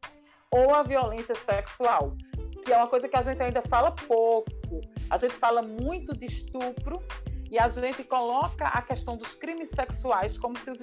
ou 0.51 0.75
a 0.75 0.83
violência 0.83 1.35
sexual, 1.35 2.17
que 2.65 2.73
é 2.73 2.77
uma 2.79 2.87
coisa 2.89 3.07
que 3.07 3.17
a 3.17 3.23
gente 3.23 3.43
ainda 3.43 3.61
fala 3.61 3.93
pouco. 3.93 4.81
A 5.11 5.19
gente 5.19 5.35
fala 5.35 5.61
muito 5.61 6.17
de 6.17 6.25
estupro 6.25 6.99
e 7.51 7.59
a 7.59 7.69
gente 7.69 8.03
coloca 8.05 8.65
a 8.65 8.81
questão 8.81 9.19
dos 9.19 9.35
crimes 9.35 9.69
sexuais 9.69 10.39
como 10.39 10.57
se 10.59 10.71
os 10.71 10.81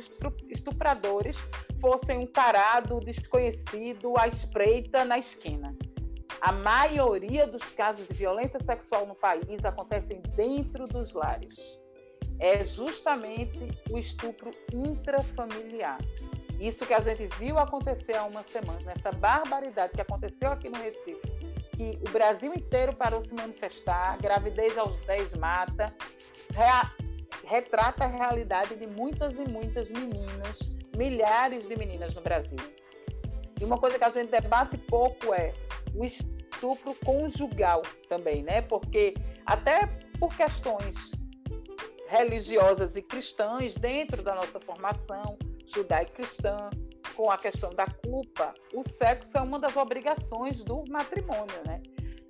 estupradores 0.48 1.38
fossem 1.82 2.20
um 2.20 2.28
tarado 2.28 3.00
desconhecido 3.00 4.14
à 4.16 4.28
espreita 4.28 5.04
na 5.04 5.18
esquina. 5.18 5.76
A 6.40 6.52
maioria 6.52 7.48
dos 7.48 7.64
casos 7.72 8.08
de 8.08 8.14
violência 8.14 8.60
sexual 8.60 9.08
no 9.08 9.16
país 9.16 9.66
acontecem 9.66 10.22
dentro 10.36 10.88
dos 10.88 11.14
lares. 11.14 11.83
É 12.40 12.64
justamente 12.64 13.60
o 13.92 13.98
estupro 13.98 14.52
intrafamiliar. 14.74 16.00
Isso 16.60 16.86
que 16.86 16.94
a 16.94 17.00
gente 17.00 17.28
viu 17.38 17.58
acontecer 17.58 18.16
há 18.16 18.24
uma 18.24 18.44
semana, 18.44 18.80
nessa 18.86 19.12
barbaridade 19.12 19.94
que 19.94 20.02
aconteceu 20.02 20.52
aqui 20.52 20.70
no 20.70 20.78
Recife, 20.78 21.22
que 21.76 22.00
o 22.08 22.12
Brasil 22.12 22.54
inteiro 22.54 22.96
parou 22.96 23.22
se 23.22 23.34
manifestar, 23.34 24.18
gravidez 24.22 24.78
aos 24.78 24.98
10 25.06 25.34
mata, 25.36 25.94
retrata 27.46 28.06
a 28.06 28.08
realidade 28.08 28.76
de 28.76 28.88
muitas 28.88 29.34
e 29.34 29.50
muitas 29.50 29.90
meninas, 29.90 30.72
milhares 30.96 31.68
de 31.68 31.76
meninas 31.76 32.14
no 32.16 32.22
Brasil. 32.22 32.60
E 33.60 33.64
uma 33.66 33.78
coisa 33.78 33.98
que 33.98 34.04
a 34.04 34.10
gente 34.10 34.30
debate 34.30 34.78
pouco 34.78 35.34
é 35.34 35.54
o 35.96 36.06
estupro 36.06 36.96
conjugal 37.04 37.82
também, 38.08 38.44
né? 38.44 38.62
Porque 38.62 39.16
até 39.46 39.88
por 40.20 40.36
questões 40.36 41.12
religiosas 42.14 42.96
e 42.96 43.02
cristãs 43.02 43.74
dentro 43.74 44.22
da 44.22 44.36
nossa 44.36 44.60
formação 44.60 45.38
judaico-cristã, 45.66 46.70
com 47.16 47.32
a 47.32 47.38
questão 47.38 47.72
da 47.72 47.88
culpa, 47.88 48.54
o 48.74 48.88
sexo 48.88 49.38
é 49.38 49.42
uma 49.42 49.60
das 49.60 49.76
obrigações 49.76 50.64
do 50.64 50.84
matrimônio, 50.90 51.62
né? 51.66 51.82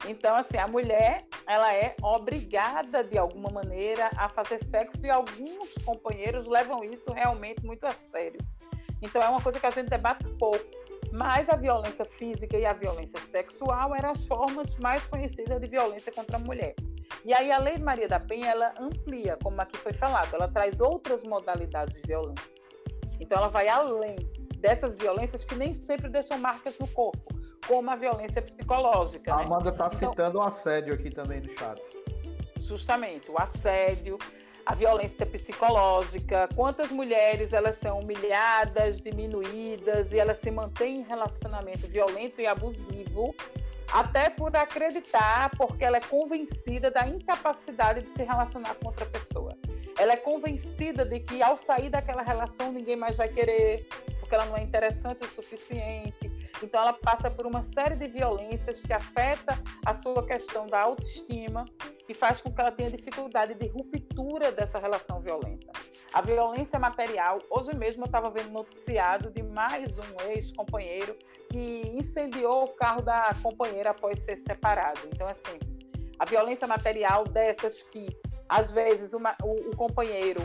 Então, 0.08 0.36
assim, 0.36 0.58
a 0.58 0.68
mulher, 0.68 1.26
ela 1.48 1.74
é 1.74 1.96
obrigada 2.02 3.04
de 3.04 3.18
alguma 3.18 3.50
maneira 3.50 4.10
a 4.18 4.28
fazer 4.28 4.64
sexo 4.66 5.06
e 5.06 5.10
alguns 5.10 5.74
companheiros 5.86 6.48
levam 6.48 6.84
isso 6.84 7.12
realmente 7.12 7.66
muito 7.66 7.86
a 7.86 7.92
sério. 8.12 8.40
Então, 9.02 9.22
é 9.22 9.30
uma 9.30 9.42
coisa 9.42 9.60
que 9.60 9.66
a 9.66 9.70
gente 9.70 9.90
debate 9.90 10.26
pouco. 10.38 10.66
Mas 11.12 11.50
a 11.50 11.56
violência 11.56 12.06
física 12.06 12.58
e 12.58 12.66
a 12.66 12.74
violência 12.74 13.20
sexual 13.20 13.96
eram 13.96 14.12
as 14.12 14.26
formas 14.26 14.76
mais 14.78 15.06
conhecidas 15.06 15.62
de 15.62 15.68
violência 15.68 16.12
contra 16.12 16.38
a 16.38 16.40
mulher. 16.40 16.74
E 17.26 17.34
aí 17.34 17.51
a 17.51 17.57
Lei 17.57 17.78
Maria 17.78 18.07
da 18.07 18.20
Penha, 18.20 18.47
ela 18.47 18.74
amplia, 18.80 19.38
como 19.41 19.61
aqui 19.61 19.78
foi 19.78 19.93
falado, 19.93 20.34
ela 20.34 20.47
traz 20.47 20.82
outras 20.82 21.24
modalidades 21.24 21.95
de 21.95 22.07
violência. 22.07 22.45
Então, 23.20 23.38
ela 23.38 23.47
vai 23.47 23.70
além 23.70 24.18
dessas 24.57 24.95
violências 24.95 25.43
que 25.43 25.55
nem 25.55 25.74
sempre 25.74 26.09
deixam 26.09 26.38
marcas 26.38 26.78
no 26.80 26.88
corpo 26.88 27.34
como 27.68 27.89
a 27.89 27.95
violência 27.95 28.41
psicológica. 28.41 29.34
A 29.34 29.38
né? 29.38 29.43
Amanda 29.43 29.70
está 29.70 29.88
então, 29.88 30.11
citando 30.11 30.38
o 30.38 30.41
assédio 30.41 30.93
aqui 30.93 31.09
também 31.09 31.41
no 31.41 31.51
chat. 31.51 31.82
Justamente, 32.59 33.30
o 33.30 33.38
assédio, 33.38 34.18
a 34.66 34.76
violência 34.76 35.26
psicológica, 35.26 36.47
quantas 36.55 36.91
mulheres 36.91 37.53
elas 37.53 37.76
são 37.76 37.99
humilhadas, 37.99 39.01
diminuídas 39.01 40.11
e 40.14 40.20
elas 40.20 40.39
se 40.39 40.51
mantêm 40.51 41.01
em 41.01 41.03
relacionamento 41.03 41.88
violento 41.88 42.39
e 42.39 42.47
abusivo, 42.47 43.36
até 43.94 44.28
por 44.28 44.56
acreditar, 44.58 45.52
porque 45.56 45.86
ela 45.86 45.98
é 45.98 46.02
convencida 46.02 46.89
da 46.89 47.08
incapacidade 47.08 48.02
de 48.02 48.12
se 48.14 48.24
relacionar 48.24 48.74
com 48.76 48.88
outra 48.88 49.06
pessoa. 49.06 49.56
Ela 50.00 50.14
é 50.14 50.18
convencida 50.18 51.06
de 51.06 51.20
que 51.20 51.44
ao 51.44 51.56
sair 51.56 51.91
daquela 51.91 52.24
relação 52.24 52.72
ninguém 52.72 52.96
mais 52.96 53.16
vai 53.16 53.30
querer, 53.30 53.88
porque 54.20 54.34
ela 54.34 54.46
não 54.46 54.58
é 54.58 54.64
interessante 54.64 55.24
o 55.24 55.28
suficiente, 55.28 56.28
então, 56.64 56.82
ela 56.82 56.93
passa 56.93 57.30
por 57.30 57.45
uma 57.45 57.61
série 57.61 57.95
de 57.95 58.07
violências 58.07 58.82
que 58.82 58.93
afeta 58.93 59.59
a 59.86 59.93
sua 59.93 60.26
questão 60.26 60.66
da 60.66 60.82
autoestima 60.82 61.66
e 62.07 62.14
faz 62.14 62.41
com 62.41 62.51
que 62.51 62.61
ela 62.61 62.72
tenha 62.72 62.89
dificuldade 62.89 63.53
de 63.53 63.68
ruptura 63.68 64.51
dessa 64.51 64.80
relação 64.80 65.20
violenta. 65.20 65.72
A 66.14 66.22
violência 66.22 66.80
material, 66.80 67.39
hoje 67.49 67.76
mesmo 67.76 68.03
eu 68.03 68.05
estava 68.05 68.30
vendo 68.30 68.51
noticiado 68.51 69.30
de 69.30 69.43
mais 69.43 69.97
um 69.97 70.32
ex-companheiro 70.32 71.16
que 71.49 71.82
incendiou 71.93 72.64
o 72.64 72.74
carro 72.76 73.01
da 73.01 73.32
companheira 73.41 73.89
após 73.89 74.20
ser 74.20 74.38
separado. 74.38 75.01
Então, 75.14 75.28
assim, 75.28 75.59
a 76.18 76.26
violência 76.26 76.68
material 76.68 77.26
dessas 77.26 77.84
que, 77.84 78.07
às 78.47 78.72
vezes, 78.72 79.14
uma, 79.14 79.36
o, 79.43 79.72
o 79.72 79.76
companheiro, 79.76 80.41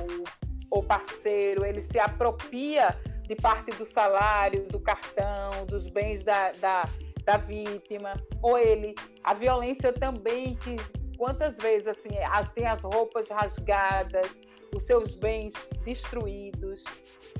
o, 0.70 0.78
o 0.78 0.82
parceiro, 0.82 1.64
ele 1.64 1.82
se 1.82 1.98
apropria 1.98 2.96
de 3.28 3.36
parte 3.36 3.70
do 3.72 3.84
salário, 3.84 4.64
do 4.68 4.80
cartão, 4.80 5.66
dos 5.66 5.86
bens 5.86 6.24
da, 6.24 6.50
da, 6.52 6.88
da 7.24 7.36
vítima, 7.36 8.14
ou 8.42 8.56
ele, 8.56 8.94
a 9.22 9.34
violência 9.34 9.92
também, 9.92 10.56
que 10.56 10.76
quantas 11.18 11.58
vezes 11.58 11.88
assim, 11.88 12.08
as, 12.30 12.48
tem 12.48 12.66
as 12.66 12.82
roupas 12.82 13.28
rasgadas, 13.28 14.30
os 14.74 14.82
seus 14.84 15.14
bens 15.14 15.68
destruídos. 15.84 16.84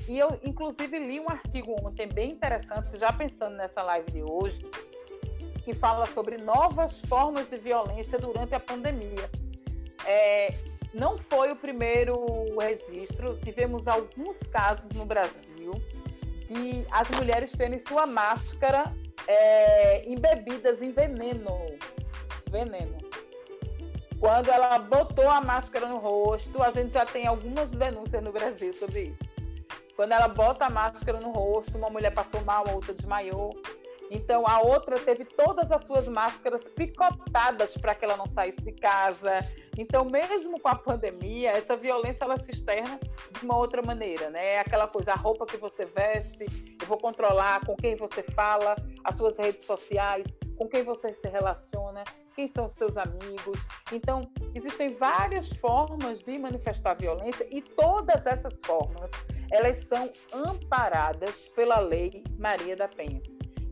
E 0.07 0.19
eu, 0.19 0.39
inclusive, 0.43 0.99
li 0.99 1.19
um 1.19 1.29
artigo 1.29 1.75
ontem 1.83 2.07
bem 2.07 2.33
interessante, 2.33 2.97
já 2.97 3.11
pensando 3.11 3.55
nessa 3.55 3.81
live 3.81 4.11
de 4.11 4.21
hoje, 4.21 4.69
que 5.63 5.73
fala 5.73 6.05
sobre 6.05 6.37
novas 6.37 7.01
formas 7.01 7.49
de 7.49 7.57
violência 7.57 8.19
durante 8.19 8.53
a 8.53 8.59
pandemia. 8.59 9.29
É, 10.05 10.53
não 10.93 11.17
foi 11.17 11.51
o 11.51 11.55
primeiro 11.55 12.45
registro, 12.59 13.37
tivemos 13.43 13.87
alguns 13.87 14.37
casos 14.51 14.91
no 14.91 15.05
Brasil 15.05 15.48
de 16.47 16.85
as 16.91 17.09
mulheres 17.11 17.51
terem 17.51 17.79
sua 17.79 18.05
máscara 18.05 18.93
é, 19.27 20.09
embebidas 20.09 20.81
em 20.81 20.91
veneno. 20.91 21.65
Veneno. 22.49 22.97
Quando 24.19 24.49
ela 24.49 24.77
botou 24.79 25.29
a 25.29 25.39
máscara 25.39 25.87
no 25.87 25.97
rosto, 25.97 26.61
a 26.61 26.71
gente 26.71 26.93
já 26.93 27.05
tem 27.05 27.25
algumas 27.25 27.71
denúncias 27.71 28.21
no 28.21 28.31
Brasil 28.31 28.73
sobre 28.73 29.03
isso. 29.03 29.29
Quando 29.95 30.11
ela 30.11 30.27
bota 30.27 30.65
a 30.65 30.69
máscara 30.69 31.19
no 31.19 31.31
rosto, 31.31 31.77
uma 31.77 31.89
mulher 31.89 32.13
passou 32.13 32.41
mal, 32.43 32.65
a 32.67 32.71
outra 32.71 32.93
desmaiou. 32.93 33.55
Então 34.09 34.47
a 34.47 34.59
outra 34.61 34.99
teve 34.99 35.25
todas 35.25 35.71
as 35.71 35.81
suas 35.81 36.07
máscaras 36.07 36.67
picotadas 36.69 37.77
para 37.77 37.93
que 37.93 38.05
ela 38.05 38.17
não 38.17 38.27
saísse 38.27 38.61
de 38.61 38.71
casa. 38.71 39.41
Então, 39.77 40.03
mesmo 40.03 40.59
com 40.59 40.67
a 40.67 40.75
pandemia, 40.75 41.51
essa 41.51 41.75
violência 41.77 42.25
ela 42.25 42.37
se 42.37 42.51
externa 42.51 42.99
de 43.31 43.45
uma 43.45 43.57
outra 43.57 43.81
maneira, 43.81 44.29
né? 44.29 44.55
É 44.55 44.59
aquela 44.59 44.87
coisa, 44.87 45.13
a 45.13 45.15
roupa 45.15 45.45
que 45.45 45.57
você 45.57 45.85
veste, 45.85 46.45
eu 46.81 46.87
vou 46.87 46.97
controlar 46.97 47.65
com 47.65 47.75
quem 47.75 47.95
você 47.95 48.21
fala, 48.21 48.75
as 49.03 49.15
suas 49.15 49.37
redes 49.37 49.63
sociais, 49.65 50.35
com 50.57 50.67
quem 50.67 50.83
você 50.83 51.13
se 51.13 51.29
relaciona, 51.29 52.03
quem 52.35 52.47
são 52.47 52.65
os 52.65 52.73
seus 52.73 52.97
amigos. 52.97 53.65
Então, 53.91 54.29
existem 54.53 54.95
várias 54.95 55.49
formas 55.49 56.21
de 56.23 56.37
manifestar 56.37 56.95
violência 56.95 57.47
e 57.49 57.61
todas 57.61 58.25
essas 58.25 58.59
formas, 58.65 59.11
elas 59.51 59.77
são 59.77 60.11
amparadas 60.33 61.47
pela 61.49 61.79
Lei 61.79 62.23
Maria 62.37 62.75
da 62.75 62.87
Penha. 62.87 63.21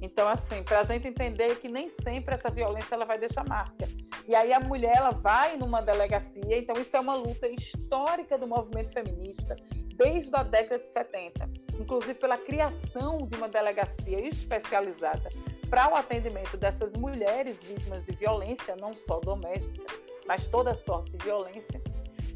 Então, 0.01 0.27
assim, 0.27 0.63
para 0.63 0.81
a 0.81 0.83
gente 0.83 1.07
entender 1.07 1.55
que 1.59 1.67
nem 1.67 1.89
sempre 1.89 2.35
essa 2.35 2.49
violência 2.49 2.95
ela 2.95 3.05
vai 3.05 3.17
deixar 3.17 3.47
marca. 3.47 3.87
E 4.27 4.35
aí 4.35 4.53
a 4.53 4.59
mulher 4.59 4.97
ela 4.97 5.11
vai 5.11 5.57
numa 5.57 5.81
delegacia, 5.81 6.57
então 6.57 6.75
isso 6.79 6.95
é 6.95 6.99
uma 6.99 7.15
luta 7.15 7.47
histórica 7.47 8.37
do 8.37 8.47
movimento 8.47 8.91
feminista 8.91 9.55
desde 9.95 10.35
a 10.35 10.43
década 10.43 10.79
de 10.79 10.85
70, 10.91 11.49
inclusive 11.79 12.13
pela 12.15 12.37
criação 12.37 13.17
de 13.17 13.35
uma 13.35 13.49
delegacia 13.49 14.27
especializada 14.27 15.29
para 15.69 15.91
o 15.91 15.95
atendimento 15.95 16.55
dessas 16.55 16.93
mulheres 16.93 17.57
vítimas 17.63 18.05
de 18.05 18.11
violência, 18.13 18.75
não 18.79 18.93
só 18.93 19.19
doméstica, 19.19 19.85
mas 20.27 20.47
toda 20.47 20.75
sorte 20.75 21.11
de 21.11 21.25
violência. 21.25 21.81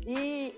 E 0.05 0.55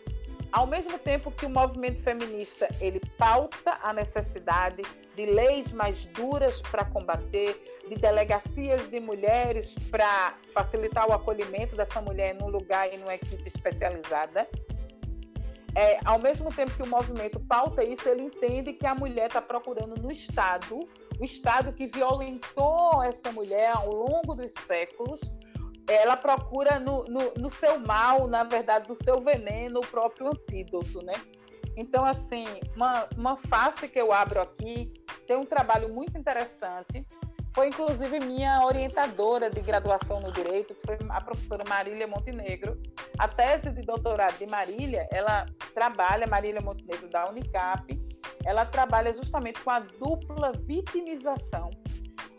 ao 0.54 0.68
mesmo 0.68 1.00
tempo 1.00 1.32
que 1.32 1.48
o 1.48 1.50
movimento 1.50 2.04
feminista 2.04 2.70
ele 2.80 3.02
pauta 3.18 3.80
a 3.82 3.92
necessidade 3.92 4.84
de 5.16 5.26
leis 5.26 5.72
mais 5.72 6.06
duras 6.06 6.62
para 6.62 6.86
combater, 6.86 7.60
de 7.90 7.96
delegacias 7.96 8.88
de 8.88 9.00
mulheres 9.00 9.76
para 9.90 10.36
facilitar 10.54 11.10
o 11.10 11.14
acolhimento 11.14 11.76
dessa 11.76 12.00
mulher 12.00 12.36
num 12.36 12.50
lugar 12.50 12.94
e 12.94 12.98
numa 12.98 13.16
equipe 13.16 13.48
especializada. 13.48 14.48
É, 15.76 16.00
ao 16.06 16.20
mesmo 16.20 16.54
tempo 16.54 16.72
que 16.76 16.84
o 16.84 16.88
movimento 16.88 17.40
pauta 17.40 17.84
isso, 17.84 18.08
ele 18.08 18.22
entende 18.22 18.74
que 18.74 18.86
a 18.86 18.94
mulher 18.94 19.28
está 19.28 19.42
procurando 19.42 20.00
no 20.00 20.12
Estado, 20.12 20.80
o 21.20 21.26
Estado 21.26 21.74
que 21.74 21.88
violentou 21.88 23.02
essa 23.02 23.32
mulher 23.32 23.72
ao 23.76 23.92
longo 23.92 24.36
dos 24.36 24.52
séculos, 24.52 25.20
ela 25.88 26.16
procura 26.16 26.80
no, 26.80 27.04
no, 27.06 27.34
no, 27.38 27.50
seu 27.50 27.80
mal, 27.80 28.28
na 28.28 28.44
verdade, 28.44 28.88
do 28.88 28.96
seu 28.96 29.20
veneno, 29.20 29.80
o 29.80 29.88
próprio 29.88 30.28
antídoto, 30.28 31.04
né? 31.06 31.14
Então, 31.76 32.06
assim, 32.06 32.46
uma, 32.76 33.08
uma 33.18 33.36
face 33.36 33.88
que 33.88 34.00
eu 34.00 34.14
abro 34.14 34.42
aqui 34.42 34.94
tem 35.28 35.36
um 35.36 35.46
trabalho 35.46 35.94
muito 35.94 36.18
interessante. 36.18 37.06
Foi, 37.54 37.68
inclusive, 37.68 38.20
minha 38.20 38.66
orientadora 38.66 39.50
de 39.50 39.62
graduação 39.62 40.20
no 40.20 40.32
Direito, 40.32 40.74
que 40.74 40.86
foi 40.86 40.98
a 41.10 41.22
professora 41.22 41.64
Marília 41.68 42.08
Montenegro. 42.08 42.82
A 43.20 43.28
tese 43.28 43.72
de 43.72 43.82
doutorado 43.82 44.38
de 44.38 44.48
Marília, 44.48 45.08
ela 45.12 45.46
trabalha, 45.74 46.26
Marília 46.26 46.62
Montenegro 46.62 47.10
da 47.10 47.30
Unicap, 47.30 48.02
ela 48.44 48.66
trabalha 48.66 49.14
justamente 49.14 49.62
com 49.62 49.70
a 49.70 49.80
dupla 49.80 50.52
vitimização 50.66 51.70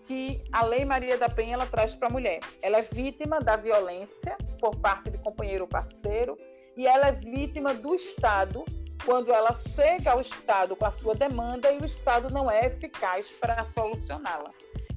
que 0.07 0.43
a 0.53 0.65
Lei 0.65 0.85
Maria 0.85 1.17
da 1.17 1.29
Penha 1.29 1.55
ela 1.55 1.67
traz 1.67 1.95
para 1.95 2.09
a 2.09 2.11
mulher. 2.11 2.41
Ela 2.63 2.79
é 2.79 2.83
vítima 2.83 3.41
da 3.41 3.57
violência 3.57 4.37
por 4.61 4.77
parte 4.77 5.11
de 5.11 5.19
companheiro 5.19 5.65
ou 5.65 5.69
parceiro 5.69 6.37
e 6.77 6.87
ela 6.87 7.09
é 7.09 7.13
vítima 7.13 7.75
do 7.75 7.95
Estado 7.95 8.65
quando 9.05 9.33
ela 9.33 9.55
chega 9.55 10.13
ao 10.13 10.21
Estado 10.21 10.75
com 10.75 10.87
a 10.87 10.91
sua 10.91 11.15
demanda 11.15 11.71
e 11.73 11.79
o 11.79 11.85
Estado 11.85 12.31
não 12.31 12.51
é 12.51 12.67
eficaz 12.67 13.27
para 13.41 13.63
solucioná-la. 13.65 14.51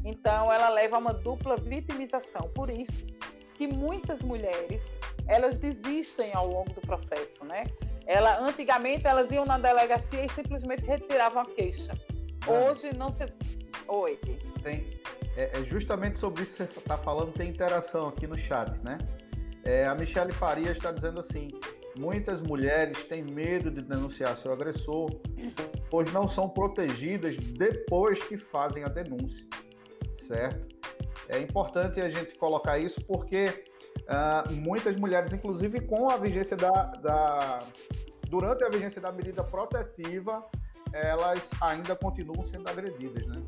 Então, 0.04 0.52
ela 0.52 0.70
leva 0.70 0.96
a 0.96 1.00
uma 1.00 1.14
dupla 1.14 1.58
vitimização. 1.58 2.50
Por 2.56 2.70
isso 2.70 3.06
que 3.56 3.68
muitas 3.68 4.22
mulheres 4.22 4.82
elas 5.28 5.58
desistem 5.58 6.34
ao 6.34 6.48
longo 6.48 6.72
do 6.74 6.82
processo, 6.82 7.44
né? 7.44 7.66
Ela, 8.06 8.40
antigamente 8.40 9.06
elas 9.06 9.30
iam 9.32 9.46
na 9.46 9.58
delegacia 9.58 10.26
e 10.26 10.30
simplesmente 10.30 10.86
retiravam 10.86 11.42
a 11.42 11.46
queixa. 11.46 11.94
Hoje 12.48 12.96
não 12.96 13.12
se. 13.12 13.26
Oi. 13.90 14.18
Tem, 14.62 15.00
é, 15.36 15.60
é 15.60 15.64
justamente 15.64 16.20
sobre 16.20 16.44
isso 16.44 16.66
que 16.66 16.74
você 16.74 16.80
está 16.80 16.98
falando, 16.98 17.34
tem 17.34 17.50
interação 17.50 18.08
aqui 18.08 18.28
no 18.28 18.38
chat, 18.38 18.72
né? 18.84 18.98
É, 19.64 19.86
a 19.86 19.94
Michelle 19.94 20.32
Farias 20.32 20.78
está 20.78 20.92
dizendo 20.92 21.20
assim: 21.20 21.50
muitas 21.98 22.42
mulheres 22.42 23.04
têm 23.04 23.24
medo 23.24 23.70
de 23.70 23.82
denunciar 23.82 24.38
seu 24.38 24.54
agressor, 24.54 25.10
pois 25.90 26.12
não 26.14 26.28
são 26.28 26.48
protegidas 26.48 27.36
depois 27.36 28.24
que 28.24 28.38
fazem 28.38 28.84
a 28.84 28.88
denúncia, 28.88 29.46
certo? 30.28 30.76
É 31.30 31.40
importante 31.40 32.00
a 32.00 32.10
gente 32.10 32.38
colocar 32.38 32.80
isso 32.80 33.02
porque 33.06 33.66
uh, 34.04 34.52
muitas 34.54 34.96
mulheres, 34.96 35.34
inclusive 35.34 35.82
com 35.82 36.10
a 36.10 36.18
vigência 36.18 36.56
da, 36.56 36.86
da, 37.02 37.60
durante 38.30 38.64
a 38.64 38.70
vigência 38.70 39.02
da 39.02 39.12
medida 39.12 39.44
protetiva, 39.44 40.46
elas 40.94 41.52
ainda 41.60 41.96
continuam 41.96 42.46
sendo 42.46 42.70
agredidas, 42.70 43.26
né? 43.28 43.44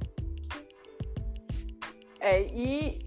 É, 2.20 2.42
e 2.42 3.00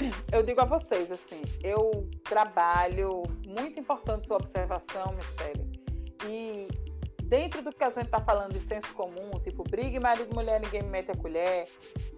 eu 0.32 0.42
digo 0.42 0.60
a 0.60 0.64
vocês, 0.64 1.10
assim, 1.10 1.42
eu 1.62 2.08
trabalho, 2.24 3.22
muito 3.46 3.80
importante 3.80 4.26
sua 4.26 4.36
observação, 4.36 5.06
Michele, 5.14 5.68
e 6.26 6.68
dentro 7.24 7.62
do 7.62 7.70
que 7.70 7.84
a 7.84 7.90
gente 7.90 8.06
está 8.06 8.20
falando 8.20 8.52
de 8.52 8.60
senso 8.60 8.92
comum, 8.94 9.30
tipo, 9.42 9.62
briga 9.64 10.00
marido 10.00 10.34
mulher, 10.34 10.60
ninguém 10.60 10.82
mete 10.82 11.10
a 11.10 11.16
colher, 11.16 11.68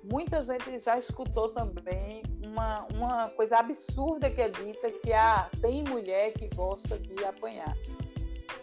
muita 0.04 0.42
gente 0.42 0.78
já 0.78 0.98
escutou 0.98 1.48
também 1.50 2.22
uma, 2.44 2.86
uma 2.94 3.28
coisa 3.30 3.56
absurda 3.56 4.30
que 4.30 4.40
é 4.40 4.48
dita, 4.48 4.90
que 4.90 5.12
ah, 5.12 5.48
tem 5.60 5.84
mulher 5.84 6.32
que 6.32 6.48
gosta 6.54 6.98
de 6.98 7.24
apanhar. 7.24 7.76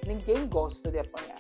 Ninguém 0.06 0.48
gosta 0.48 0.90
de 0.90 1.00
apanhar. 1.00 1.38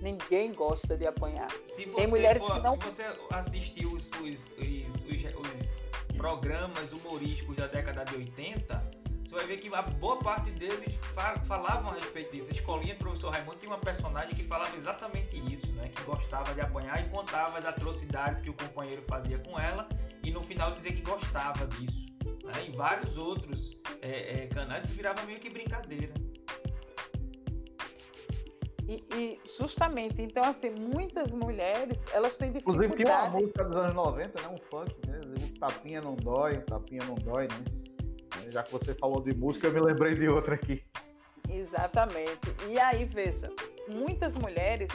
Ninguém 0.00 0.52
gosta 0.52 0.96
de 0.96 1.06
apanhar. 1.06 1.48
Tem 1.96 2.06
mulheres 2.06 2.42
for, 2.42 2.54
que 2.54 2.60
não. 2.60 2.72
Se 2.72 2.84
você 2.84 3.04
assistiu 3.30 3.92
os, 3.92 4.10
os, 4.22 4.54
os, 4.58 5.24
os, 5.34 5.90
programas 6.16 6.92
humorísticos 6.92 7.56
da 7.56 7.66
década 7.66 8.04
de 8.04 8.16
80, 8.16 8.90
você 9.24 9.34
vai 9.34 9.46
ver 9.46 9.58
que 9.58 9.72
a 9.74 9.82
boa 9.82 10.18
parte 10.18 10.50
deles 10.50 10.98
falavam 11.44 11.90
a 11.90 11.94
respeito 11.94 12.32
disso. 12.32 12.48
A 12.48 12.52
escolinha 12.52 12.94
do 12.94 12.98
professor 12.98 13.30
Raimundo 13.30 13.58
tinha 13.58 13.70
uma 13.70 13.78
personagem 13.78 14.34
que 14.34 14.42
falava 14.42 14.74
exatamente 14.76 15.36
isso, 15.52 15.70
né? 15.72 15.88
Que 15.94 16.02
gostava 16.02 16.54
de 16.54 16.60
apanhar 16.60 17.04
e 17.04 17.08
contava 17.10 17.58
as 17.58 17.66
atrocidades 17.66 18.40
que 18.40 18.50
o 18.50 18.54
companheiro 18.54 19.02
fazia 19.02 19.38
com 19.38 19.58
ela 19.58 19.88
e 20.22 20.30
no 20.30 20.42
final 20.42 20.72
dizia 20.72 20.92
que 20.92 21.02
gostava 21.02 21.66
disso. 21.66 22.06
Né? 22.44 22.66
Em 22.66 22.72
vários 22.72 23.18
outros 23.18 23.76
é, 24.00 24.44
é, 24.44 24.46
canais 24.46 24.84
isso 24.84 24.94
virava 24.94 25.22
meio 25.24 25.38
que 25.38 25.50
brincadeira. 25.50 26.12
E, 28.88 29.04
e, 29.14 29.40
justamente, 29.58 30.22
então, 30.22 30.42
assim, 30.42 30.70
muitas 30.70 31.30
mulheres, 31.30 31.98
elas 32.14 32.38
têm 32.38 32.52
dificuldade... 32.52 32.86
Inclusive, 32.86 33.04
tinha 33.04 33.18
uma 33.18 33.30
música 33.30 33.64
dos 33.64 33.76
anos 33.76 33.94
90, 33.94 34.42
né? 34.42 34.48
Um 34.48 34.58
funk, 34.70 34.96
né? 35.06 35.20
O 35.26 35.58
tapinha 35.60 36.00
não 36.00 36.16
dói, 36.16 36.54
o 36.54 36.62
tapinha 36.62 37.02
não 37.06 37.14
dói, 37.16 37.48
né? 37.48 38.50
Já 38.50 38.62
que 38.62 38.72
você 38.72 38.94
falou 38.94 39.20
de 39.20 39.34
música, 39.34 39.66
eu 39.66 39.74
me 39.74 39.80
lembrei 39.80 40.14
de 40.14 40.26
outra 40.26 40.54
aqui. 40.54 40.82
Exatamente. 41.50 42.40
E 42.66 42.80
aí, 42.80 43.04
veja, 43.04 43.52
muitas 43.88 44.34
mulheres, 44.36 44.90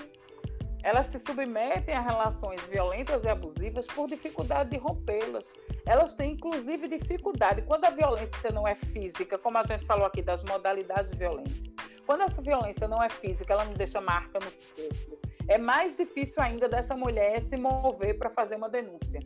elas 0.81 1.05
se 1.07 1.19
submetem 1.19 1.93
a 1.93 2.01
relações 2.01 2.61
violentas 2.63 3.23
e 3.23 3.29
abusivas 3.29 3.85
por 3.85 4.07
dificuldade 4.07 4.71
de 4.71 4.77
rompê-las. 4.77 5.53
Elas 5.85 6.15
têm, 6.15 6.33
inclusive, 6.33 6.87
dificuldade. 6.87 7.61
Quando 7.61 7.85
a 7.85 7.91
violência 7.91 8.51
não 8.51 8.67
é 8.67 8.73
física, 8.73 9.37
como 9.37 9.59
a 9.59 9.63
gente 9.63 9.85
falou 9.85 10.07
aqui 10.07 10.23
das 10.23 10.43
modalidades 10.43 11.11
de 11.11 11.17
violência, 11.17 11.71
quando 12.05 12.21
essa 12.21 12.41
violência 12.41 12.87
não 12.87 13.01
é 13.01 13.09
física, 13.09 13.53
ela 13.53 13.65
não 13.65 13.73
deixa 13.73 14.01
marca 14.01 14.39
no 14.39 14.51
corpo, 14.51 15.19
é 15.47 15.57
mais 15.57 15.95
difícil 15.95 16.41
ainda 16.41 16.69
dessa 16.69 16.95
mulher 16.95 17.41
se 17.41 17.57
mover 17.57 18.17
para 18.17 18.29
fazer 18.29 18.55
uma 18.55 18.69
denúncia, 18.69 19.19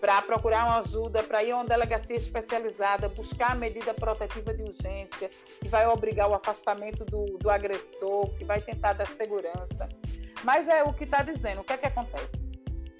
para 0.00 0.20
procurar 0.22 0.64
uma 0.64 0.78
ajuda, 0.78 1.22
para 1.22 1.42
ir 1.42 1.52
a 1.52 1.56
uma 1.56 1.64
delegacia 1.64 2.16
especializada, 2.16 3.08
buscar 3.08 3.52
a 3.52 3.54
medida 3.54 3.94
protetiva 3.94 4.52
de 4.52 4.62
urgência, 4.62 5.30
que 5.60 5.68
vai 5.68 5.86
obrigar 5.86 6.28
o 6.28 6.34
afastamento 6.34 7.04
do, 7.04 7.38
do 7.38 7.50
agressor, 7.50 8.28
que 8.34 8.44
vai 8.44 8.60
tentar 8.60 8.94
dar 8.94 9.06
segurança. 9.06 9.88
Mas 10.42 10.66
é 10.68 10.82
o 10.82 10.92
que 10.92 11.04
está 11.04 11.22
dizendo, 11.22 11.60
o 11.60 11.64
que 11.64 11.72
é 11.72 11.76
que 11.76 11.86
acontece? 11.86 12.42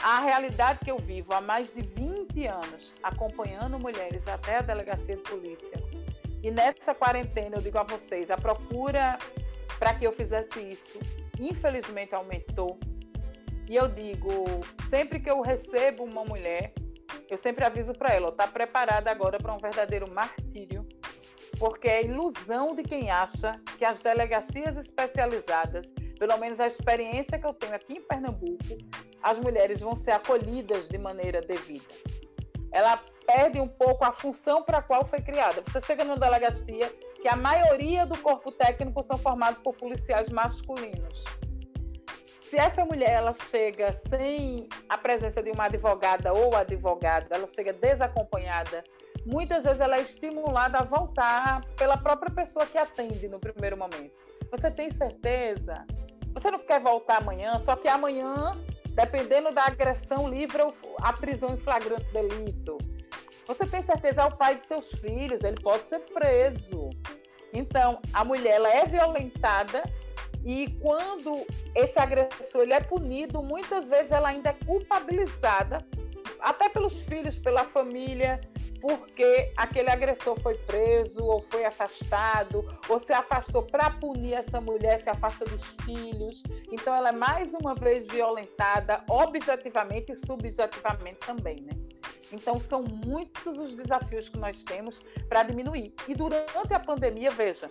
A 0.01 0.20
realidade 0.20 0.81
que 0.85 0.91
eu 0.91 0.99
vivo 0.99 1.33
há 1.33 1.41
mais 1.41 1.73
de 1.73 1.81
20 1.81 2.47
anos, 2.47 2.93
acompanhando 3.03 3.79
mulheres 3.79 4.27
até 4.27 4.59
a 4.59 4.62
delegacia 4.62 5.16
de 5.16 5.23
polícia, 5.23 5.81
e 6.43 6.51
nessa 6.51 6.95
quarentena, 6.95 7.57
eu 7.57 7.62
digo 7.62 7.78
a 7.78 7.84
vocês, 7.84 8.30
a 8.30 8.36
procura 8.36 9.16
para 9.78 9.95
que 9.95 10.07
eu 10.07 10.12
fizesse 10.12 10.61
isso, 10.61 10.99
infelizmente, 11.38 12.14
aumentou. 12.14 12.78
E 13.68 13.76
eu 13.76 13.88
digo, 13.88 14.45
sempre 14.90 15.20
que 15.20 15.30
eu 15.30 15.40
recebo 15.40 16.05
uma 16.05 16.24
mulher, 16.24 16.72
eu 17.30 17.38
sempre 17.38 17.64
aviso 17.64 17.93
para 17.93 18.12
ela, 18.12 18.28
está 18.28 18.47
preparada 18.47 19.11
agora 19.11 19.38
para 19.38 19.55
um 19.55 19.59
verdadeiro 19.59 20.11
martírio, 20.11 20.86
porque 21.59 21.88
é 21.88 22.05
ilusão 22.05 22.74
de 22.74 22.82
quem 22.82 23.11
acha 23.11 23.53
que 23.78 23.84
as 23.84 24.03
delegacias 24.03 24.76
especializadas, 24.76 25.93
pelo 26.18 26.36
menos 26.38 26.59
a 26.59 26.66
experiência 26.66 27.38
que 27.38 27.47
eu 27.47 27.55
tenho 27.55 27.74
aqui 27.74 27.95
em 27.95 28.03
Pernambuco, 28.03 28.76
as 29.22 29.38
mulheres 29.38 29.80
vão 29.80 29.95
ser 29.95 30.11
acolhidas 30.11 30.88
de 30.88 30.99
maneira 30.99 31.40
devida. 31.40 31.84
Ela 32.72 33.01
perde 33.27 33.61
um 33.61 33.68
pouco 33.68 34.05
a 34.05 34.12
função 34.12 34.62
para 34.62 34.79
a 34.79 34.83
qual 34.83 35.05
foi 35.05 35.20
criada. 35.20 35.62
Você 35.66 35.81
chega 35.81 36.05
numa 36.05 36.18
delegacia 36.18 36.93
que 37.20 37.29
a 37.29 37.37
maioria 37.37 38.05
do 38.05 38.18
corpo 38.18 38.51
técnico 38.51 39.03
são 39.03 39.16
formados 39.16 39.62
por 39.62 39.75
policiais 39.77 40.29
masculinos. 40.29 41.25
Se 42.41 42.59
essa 42.59 42.85
mulher 42.85 43.12
ela 43.12 43.33
chega 43.33 43.93
sem 44.09 44.68
a 44.89 44.99
presença 44.99 45.43
de 45.43 45.51
uma 45.51 45.64
advogada 45.64 46.35
ou 46.35 46.55
advogado, 46.55 47.27
ela 47.31 47.47
chega 47.47 47.73
desacompanhada, 47.73 48.85
muitas 49.25 49.64
vezes 49.64 49.81
ela 49.81 49.97
é 49.97 50.03
estimulada 50.03 50.79
a 50.79 50.85
voltar 50.85 51.64
pela 51.79 51.97
própria 51.97 52.31
pessoa 52.31 52.66
que 52.66 52.77
atende 52.77 53.27
no 53.27 53.39
primeiro 53.39 53.79
momento. 53.79 54.12
Você 54.51 54.70
tem 54.70 54.91
certeza? 54.91 55.87
Você 56.35 56.51
não 56.51 56.59
quer 56.59 56.79
voltar 56.79 57.23
amanhã, 57.23 57.59
só 57.61 57.75
que 57.75 57.89
amanhã, 57.89 58.53
dependendo 58.91 59.51
da 59.51 59.64
agressão, 59.64 60.29
livra 60.29 60.70
a 61.01 61.12
prisão 61.14 61.55
em 61.55 61.57
flagrante 61.57 62.05
delito. 62.12 62.77
Você 63.53 63.66
tem 63.66 63.82
certeza 63.82 64.22
é 64.22 64.24
o 64.24 64.34
pai 64.34 64.55
de 64.55 64.62
seus 64.62 64.90
filhos, 64.92 65.44
ele 65.44 65.61
pode 65.61 65.86
ser 65.86 65.98
preso. 65.98 66.88
Então, 67.53 68.00
a 68.14 68.24
mulher 68.24 68.55
ela 68.55 68.70
é 68.70 68.86
violentada 68.86 69.82
e 70.42 70.70
quando 70.80 71.46
esse 71.74 71.98
agressor 71.98 72.62
ele 72.62 72.72
é 72.72 72.80
punido, 72.80 73.42
muitas 73.42 73.90
vezes 73.90 74.11
ela 74.11 74.30
ainda 74.30 74.48
é 74.48 74.64
culpabilizada 74.64 75.86
até 76.40 76.70
pelos 76.70 77.03
filhos, 77.03 77.36
pela 77.36 77.64
família, 77.64 78.40
porque 78.83 79.53
aquele 79.57 79.89
agressor 79.89 80.39
foi 80.41 80.59
preso 80.59 81.24
ou 81.24 81.41
foi 81.41 81.64
afastado, 81.64 82.68
ou 82.89 82.99
se 82.99 83.12
afastou 83.12 83.62
para 83.62 83.89
punir 83.93 84.35
essa 84.35 84.61
mulher, 84.61 85.01
se 85.01 85.09
afasta 85.09 85.45
dos 85.45 85.62
filhos. 85.85 86.43
Então 86.70 86.93
ela 86.93 87.11
é 87.11 87.12
mais 87.12 87.55
uma 87.55 87.76
vez 87.76 88.07
violentada 88.09 89.05
objetivamente 89.09 90.12
e 90.12 90.16
subjetivamente 90.16 91.20
também, 91.20 91.62
né? 91.62 91.72
Então 92.33 92.59
são 92.59 92.83
muitos 92.83 93.57
os 93.57 93.76
desafios 93.76 94.28
que 94.28 94.39
nós 94.39 94.64
temos 94.64 94.99
para 95.28 95.45
diminuir. 95.45 95.95
E 96.09 96.14
durante 96.14 96.74
a 96.74 96.80
pandemia, 96.80 97.30
veja, 97.30 97.70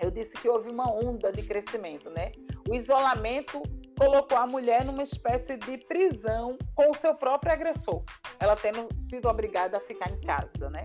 eu 0.00 0.10
disse 0.10 0.38
que 0.38 0.48
houve 0.48 0.70
uma 0.70 0.90
onda 0.90 1.30
de 1.30 1.42
crescimento, 1.42 2.08
né? 2.10 2.32
O 2.66 2.74
isolamento 2.74 3.62
colocou 3.96 4.36
a 4.36 4.46
mulher 4.46 4.84
numa 4.84 5.02
espécie 5.02 5.56
de 5.56 5.78
prisão 5.78 6.56
com 6.74 6.90
o 6.90 6.94
seu 6.94 7.14
próprio 7.14 7.52
agressor, 7.52 8.02
ela 8.38 8.54
tendo 8.54 8.88
sido 9.08 9.28
obrigada 9.28 9.78
a 9.78 9.80
ficar 9.80 10.10
em 10.10 10.20
casa, 10.20 10.70
né? 10.70 10.84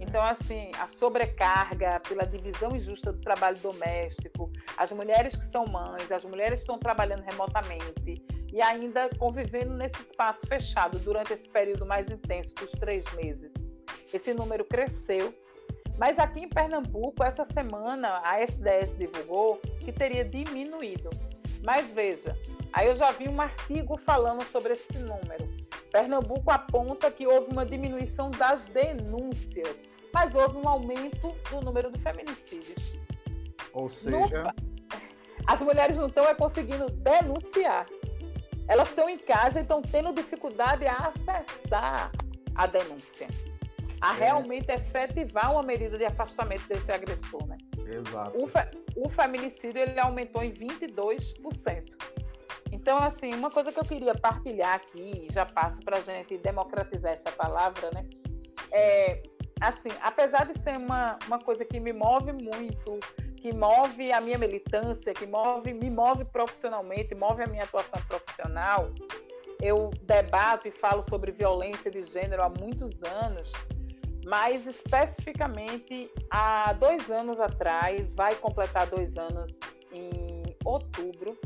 Então, 0.00 0.22
assim, 0.22 0.70
a 0.78 0.88
sobrecarga 0.88 2.00
pela 2.00 2.24
divisão 2.24 2.74
injusta 2.74 3.12
do 3.12 3.20
trabalho 3.20 3.58
doméstico, 3.58 4.50
as 4.76 4.90
mulheres 4.92 5.36
que 5.36 5.46
são 5.46 5.66
mães, 5.66 6.10
as 6.10 6.24
mulheres 6.24 6.60
que 6.60 6.62
estão 6.62 6.78
trabalhando 6.78 7.22
remotamente 7.22 8.24
e 8.52 8.62
ainda 8.62 9.10
convivendo 9.18 9.74
nesse 9.74 10.00
espaço 10.00 10.46
fechado 10.46 10.98
durante 11.00 11.34
esse 11.34 11.48
período 11.48 11.84
mais 11.84 12.10
intenso 12.10 12.54
dos 12.54 12.70
três 12.72 13.04
meses. 13.12 13.52
Esse 14.12 14.32
número 14.32 14.64
cresceu, 14.64 15.34
mas 15.98 16.18
aqui 16.18 16.40
em 16.40 16.48
Pernambuco, 16.48 17.22
essa 17.22 17.44
semana, 17.44 18.22
a 18.24 18.40
SDS 18.40 18.96
divulgou 18.96 19.60
que 19.80 19.92
teria 19.92 20.24
diminuído. 20.24 21.10
Mas 21.62 21.90
veja, 21.90 22.36
aí 22.72 22.88
eu 22.88 22.96
já 22.96 23.10
vi 23.10 23.28
um 23.28 23.40
artigo 23.40 23.96
falando 23.96 24.42
sobre 24.44 24.72
esse 24.72 24.98
número. 24.98 25.48
Pernambuco 25.92 26.50
aponta 26.50 27.10
que 27.10 27.26
houve 27.26 27.50
uma 27.52 27.66
diminuição 27.66 28.30
das 28.30 28.66
denúncias, 28.66 29.76
mas 30.12 30.34
houve 30.34 30.56
um 30.56 30.68
aumento 30.68 31.34
do 31.50 31.60
número 31.60 31.90
de 31.90 32.00
feminicídios. 32.00 32.92
Ou 33.72 33.88
seja, 33.90 34.54
as 35.46 35.60
mulheres 35.60 35.98
não 35.98 36.06
estão 36.06 36.24
é 36.24 36.34
conseguindo 36.34 36.88
denunciar. 36.90 37.86
Elas 38.68 38.88
estão 38.88 39.08
em 39.08 39.18
casa 39.18 39.58
e 39.58 39.62
estão 39.62 39.82
tendo 39.82 40.12
dificuldade 40.12 40.86
a 40.86 41.12
acessar 41.12 42.12
a 42.54 42.66
denúncia, 42.66 43.26
a 44.00 44.14
é. 44.14 44.18
realmente 44.18 44.70
efetivar 44.70 45.52
uma 45.52 45.62
medida 45.62 45.98
de 45.98 46.04
afastamento 46.04 46.66
desse 46.68 46.90
agressor, 46.90 47.44
né? 47.46 47.58
Exato. 47.90 48.42
O, 48.42 48.46
fe, 48.46 48.60
o 48.96 49.08
feminicídio 49.08 49.82
ele 49.82 49.98
aumentou 49.98 50.42
em 50.42 50.52
22%. 50.52 51.84
Então, 52.72 52.98
assim, 52.98 53.34
uma 53.34 53.50
coisa 53.50 53.72
que 53.72 53.78
eu 53.78 53.84
queria 53.84 54.14
partilhar 54.14 54.74
aqui, 54.74 55.26
já 55.30 55.44
passo 55.44 55.80
para 55.82 55.98
a 55.98 56.00
gente 56.00 56.38
democratizar 56.38 57.12
essa 57.12 57.30
palavra, 57.32 57.90
né? 57.92 58.06
É, 58.72 59.22
assim, 59.60 59.90
apesar 60.00 60.46
de 60.46 60.58
ser 60.60 60.76
uma, 60.76 61.18
uma 61.26 61.38
coisa 61.38 61.64
que 61.64 61.80
me 61.80 61.92
move 61.92 62.32
muito, 62.32 63.00
que 63.36 63.52
move 63.52 64.12
a 64.12 64.20
minha 64.20 64.38
militância, 64.38 65.12
que 65.12 65.26
move, 65.26 65.74
me 65.74 65.90
move 65.90 66.24
profissionalmente, 66.26 67.14
move 67.14 67.42
a 67.42 67.46
minha 67.46 67.64
atuação 67.64 68.00
profissional, 68.08 68.90
eu 69.60 69.90
debato 70.02 70.68
e 70.68 70.70
falo 70.70 71.02
sobre 71.02 71.32
violência 71.32 71.90
de 71.90 72.02
gênero 72.04 72.42
há 72.42 72.48
muitos 72.48 73.02
anos, 73.02 73.52
mas 74.24 74.66
especificamente 74.66 76.10
há 76.30 76.72
dois 76.74 77.10
anos 77.10 77.40
atrás, 77.40 78.14
vai 78.14 78.34
completar 78.34 78.86
dois 78.86 79.16
anos 79.16 79.58
em 79.92 80.42
outubro, 80.64 81.38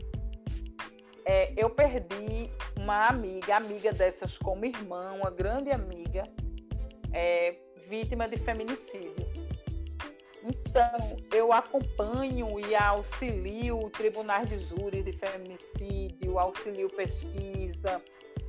é, 1.25 1.53
eu 1.57 1.71
perdi 1.71 2.51
uma 2.77 3.09
amiga, 3.09 3.57
amiga 3.57 3.93
dessas 3.93 4.37
como 4.39 4.65
irmã, 4.65 5.13
uma 5.13 5.31
grande 5.31 5.71
amiga, 5.71 6.25
é, 7.13 7.57
vítima 7.89 8.29
de 8.29 8.37
feminicídio. 8.39 9.15
Então, 10.43 11.17
eu 11.33 11.53
acompanho 11.53 12.61
e 12.61 12.75
auxilio 12.75 13.89
tribunais 13.91 14.51
de 14.51 14.59
júri 14.59 15.03
de 15.03 15.13
feminicídio, 15.13 16.39
auxilio 16.39 16.91
pesquisa, 16.91 18.03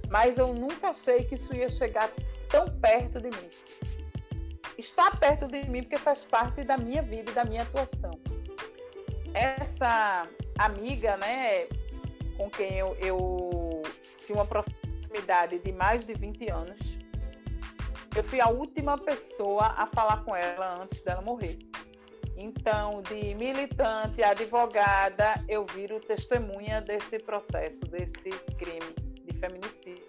mas 0.09 0.38
eu 0.38 0.53
nunca 0.53 0.89
achei 0.89 1.23
que 1.23 1.36
isso 1.36 1.55
ia 1.55 1.69
chegar 1.69 2.11
tão 2.49 2.65
perto 2.80 3.21
de 3.21 3.30
mim 3.30 3.49
está 4.78 5.11
perto 5.11 5.47
de 5.47 5.67
mim 5.69 5.82
porque 5.82 5.97
faz 5.97 6.23
parte 6.23 6.63
da 6.63 6.78
minha 6.78 7.01
vida 7.01 7.32
e 7.32 7.34
da 7.34 7.45
minha 7.45 7.63
atuação. 7.63 8.11
Essa 9.34 10.28
amiga, 10.57 11.17
né, 11.17 11.67
com 12.38 12.49
quem 12.49 12.73
eu, 12.78 12.95
eu 12.99 13.82
tinha 14.26 14.38
uma 14.38 14.45
proximidade 14.45 15.59
de 15.59 15.71
mais 15.71 16.05
de 16.05 16.13
20 16.13 16.49
anos, 16.51 16.97
eu 18.15 18.23
fui 18.23 18.39
a 18.39 18.47
última 18.47 18.97
pessoa 18.97 19.73
a 19.78 19.88
falar 19.88 20.23
com 20.23 20.36
ela 20.36 20.82
antes 20.82 21.01
dela 21.03 21.21
morrer. 21.21 21.57
Então, 22.38 23.01
de 23.01 23.34
militante, 23.36 24.21
advogada, 24.21 25.36
eu 25.47 25.65
viro 25.65 25.99
testemunha 26.01 26.82
desse 26.82 27.17
processo, 27.19 27.82
desse 27.86 28.30
crime 28.57 28.93
de 29.23 29.34
feminicídio. 29.38 30.05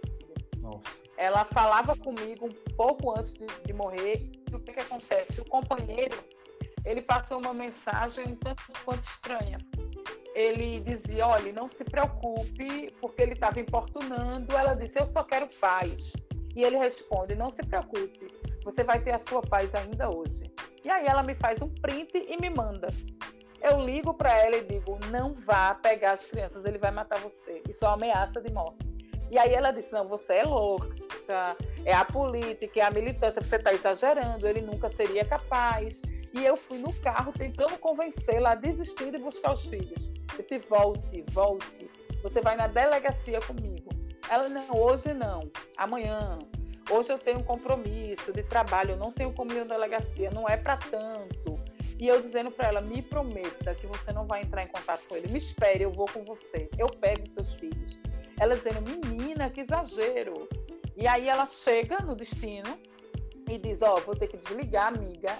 Nossa. 0.58 0.82
Ela 1.16 1.44
falava 1.46 1.96
comigo 1.96 2.46
um 2.46 2.74
pouco 2.76 3.16
antes 3.16 3.32
de, 3.34 3.46
de 3.64 3.72
morrer 3.72 4.30
o 4.54 4.60
que, 4.60 4.72
que 4.72 4.80
acontece? 4.80 5.40
O 5.40 5.44
companheiro, 5.44 6.16
ele 6.84 7.02
passou 7.02 7.38
uma 7.38 7.52
mensagem 7.52 8.36
tanto 8.36 8.62
quanto 8.84 9.04
estranha. 9.08 9.58
Ele 10.34 10.80
dizia, 10.80 11.26
olha, 11.26 11.52
não 11.52 11.68
se 11.70 11.82
preocupe, 11.82 12.92
porque 13.00 13.22
ele 13.22 13.32
estava 13.32 13.58
importunando. 13.58 14.54
Ela 14.54 14.74
disse, 14.74 14.98
eu 14.98 15.10
só 15.12 15.24
quero 15.24 15.48
paz. 15.60 15.96
E 16.54 16.62
ele 16.62 16.76
responde, 16.76 17.34
não 17.34 17.50
se 17.50 17.62
preocupe, 17.66 18.32
você 18.64 18.82
vai 18.82 19.02
ter 19.02 19.14
a 19.14 19.20
sua 19.28 19.42
paz 19.42 19.74
ainda 19.74 20.08
hoje. 20.08 20.50
E 20.84 20.90
aí 20.90 21.06
ela 21.06 21.22
me 21.22 21.34
faz 21.34 21.60
um 21.60 21.68
print 21.68 22.12
e 22.14 22.36
me 22.40 22.50
manda. 22.50 22.88
Eu 23.60 23.80
ligo 23.80 24.14
para 24.14 24.38
ela 24.38 24.56
e 24.56 24.64
digo, 24.64 24.98
não 25.10 25.34
vá 25.34 25.74
pegar 25.74 26.12
as 26.12 26.26
crianças, 26.26 26.64
ele 26.64 26.78
vai 26.78 26.90
matar 26.90 27.18
você. 27.18 27.62
Isso 27.68 27.84
é 27.84 27.88
uma 27.88 27.94
ameaça 27.94 28.40
de 28.40 28.52
morte. 28.52 28.86
E 29.30 29.38
aí 29.38 29.52
ela 29.52 29.70
disse, 29.70 29.90
não, 29.92 30.06
você 30.06 30.34
é 30.34 30.44
louca 30.44 31.05
é 31.84 31.94
a 31.94 32.04
política, 32.04 32.80
é 32.80 32.82
a 32.82 32.90
militância, 32.90 33.42
você 33.42 33.56
está 33.56 33.72
exagerando, 33.72 34.46
ele 34.46 34.60
nunca 34.60 34.88
seria 34.88 35.24
capaz. 35.24 36.00
E 36.32 36.44
eu 36.44 36.56
fui 36.56 36.78
no 36.78 36.92
carro 36.94 37.32
tentando 37.32 37.78
convencê-la 37.78 38.52
a 38.52 38.54
desistir 38.54 39.10
de 39.10 39.18
buscar 39.18 39.52
os 39.52 39.64
filhos. 39.64 40.10
Disse, 40.36 40.58
volte, 40.68 41.24
volte, 41.30 41.90
você 42.22 42.40
vai 42.40 42.56
na 42.56 42.66
delegacia 42.66 43.40
comigo. 43.40 43.88
Ela, 44.28 44.48
não, 44.48 44.76
hoje 44.76 45.14
não, 45.14 45.40
amanhã. 45.76 46.38
Hoje 46.90 47.12
eu 47.12 47.18
tenho 47.18 47.38
um 47.38 47.42
compromisso 47.42 48.32
de 48.32 48.42
trabalho, 48.42 48.92
eu 48.92 48.96
não 48.96 49.10
tenho 49.10 49.32
como 49.32 49.52
ir 49.52 49.64
na 49.64 49.74
delegacia, 49.74 50.30
não 50.30 50.48
é 50.48 50.56
para 50.56 50.76
tanto. 50.76 51.58
E 51.98 52.06
eu 52.06 52.20
dizendo 52.20 52.50
para 52.50 52.68
ela, 52.68 52.80
me 52.80 53.00
prometa 53.00 53.74
que 53.74 53.86
você 53.86 54.12
não 54.12 54.26
vai 54.26 54.42
entrar 54.42 54.62
em 54.62 54.68
contato 54.68 55.02
com 55.08 55.16
ele, 55.16 55.28
me 55.28 55.38
espere, 55.38 55.82
eu 55.82 55.90
vou 55.90 56.06
com 56.06 56.24
você, 56.24 56.68
eu 56.78 56.86
pego 56.88 57.26
seus 57.26 57.54
filhos. 57.54 57.98
Ela 58.38 58.54
dizendo, 58.54 58.82
menina, 58.82 59.48
que 59.48 59.62
exagero. 59.62 60.48
E 60.96 61.06
aí 61.06 61.28
ela 61.28 61.44
chega 61.44 61.98
no 61.98 62.14
destino 62.14 62.78
e 63.48 63.58
diz: 63.58 63.82
Ó, 63.82 63.96
oh, 63.96 64.00
vou 64.00 64.16
ter 64.16 64.28
que 64.28 64.36
desligar, 64.36 64.88
amiga, 64.88 65.38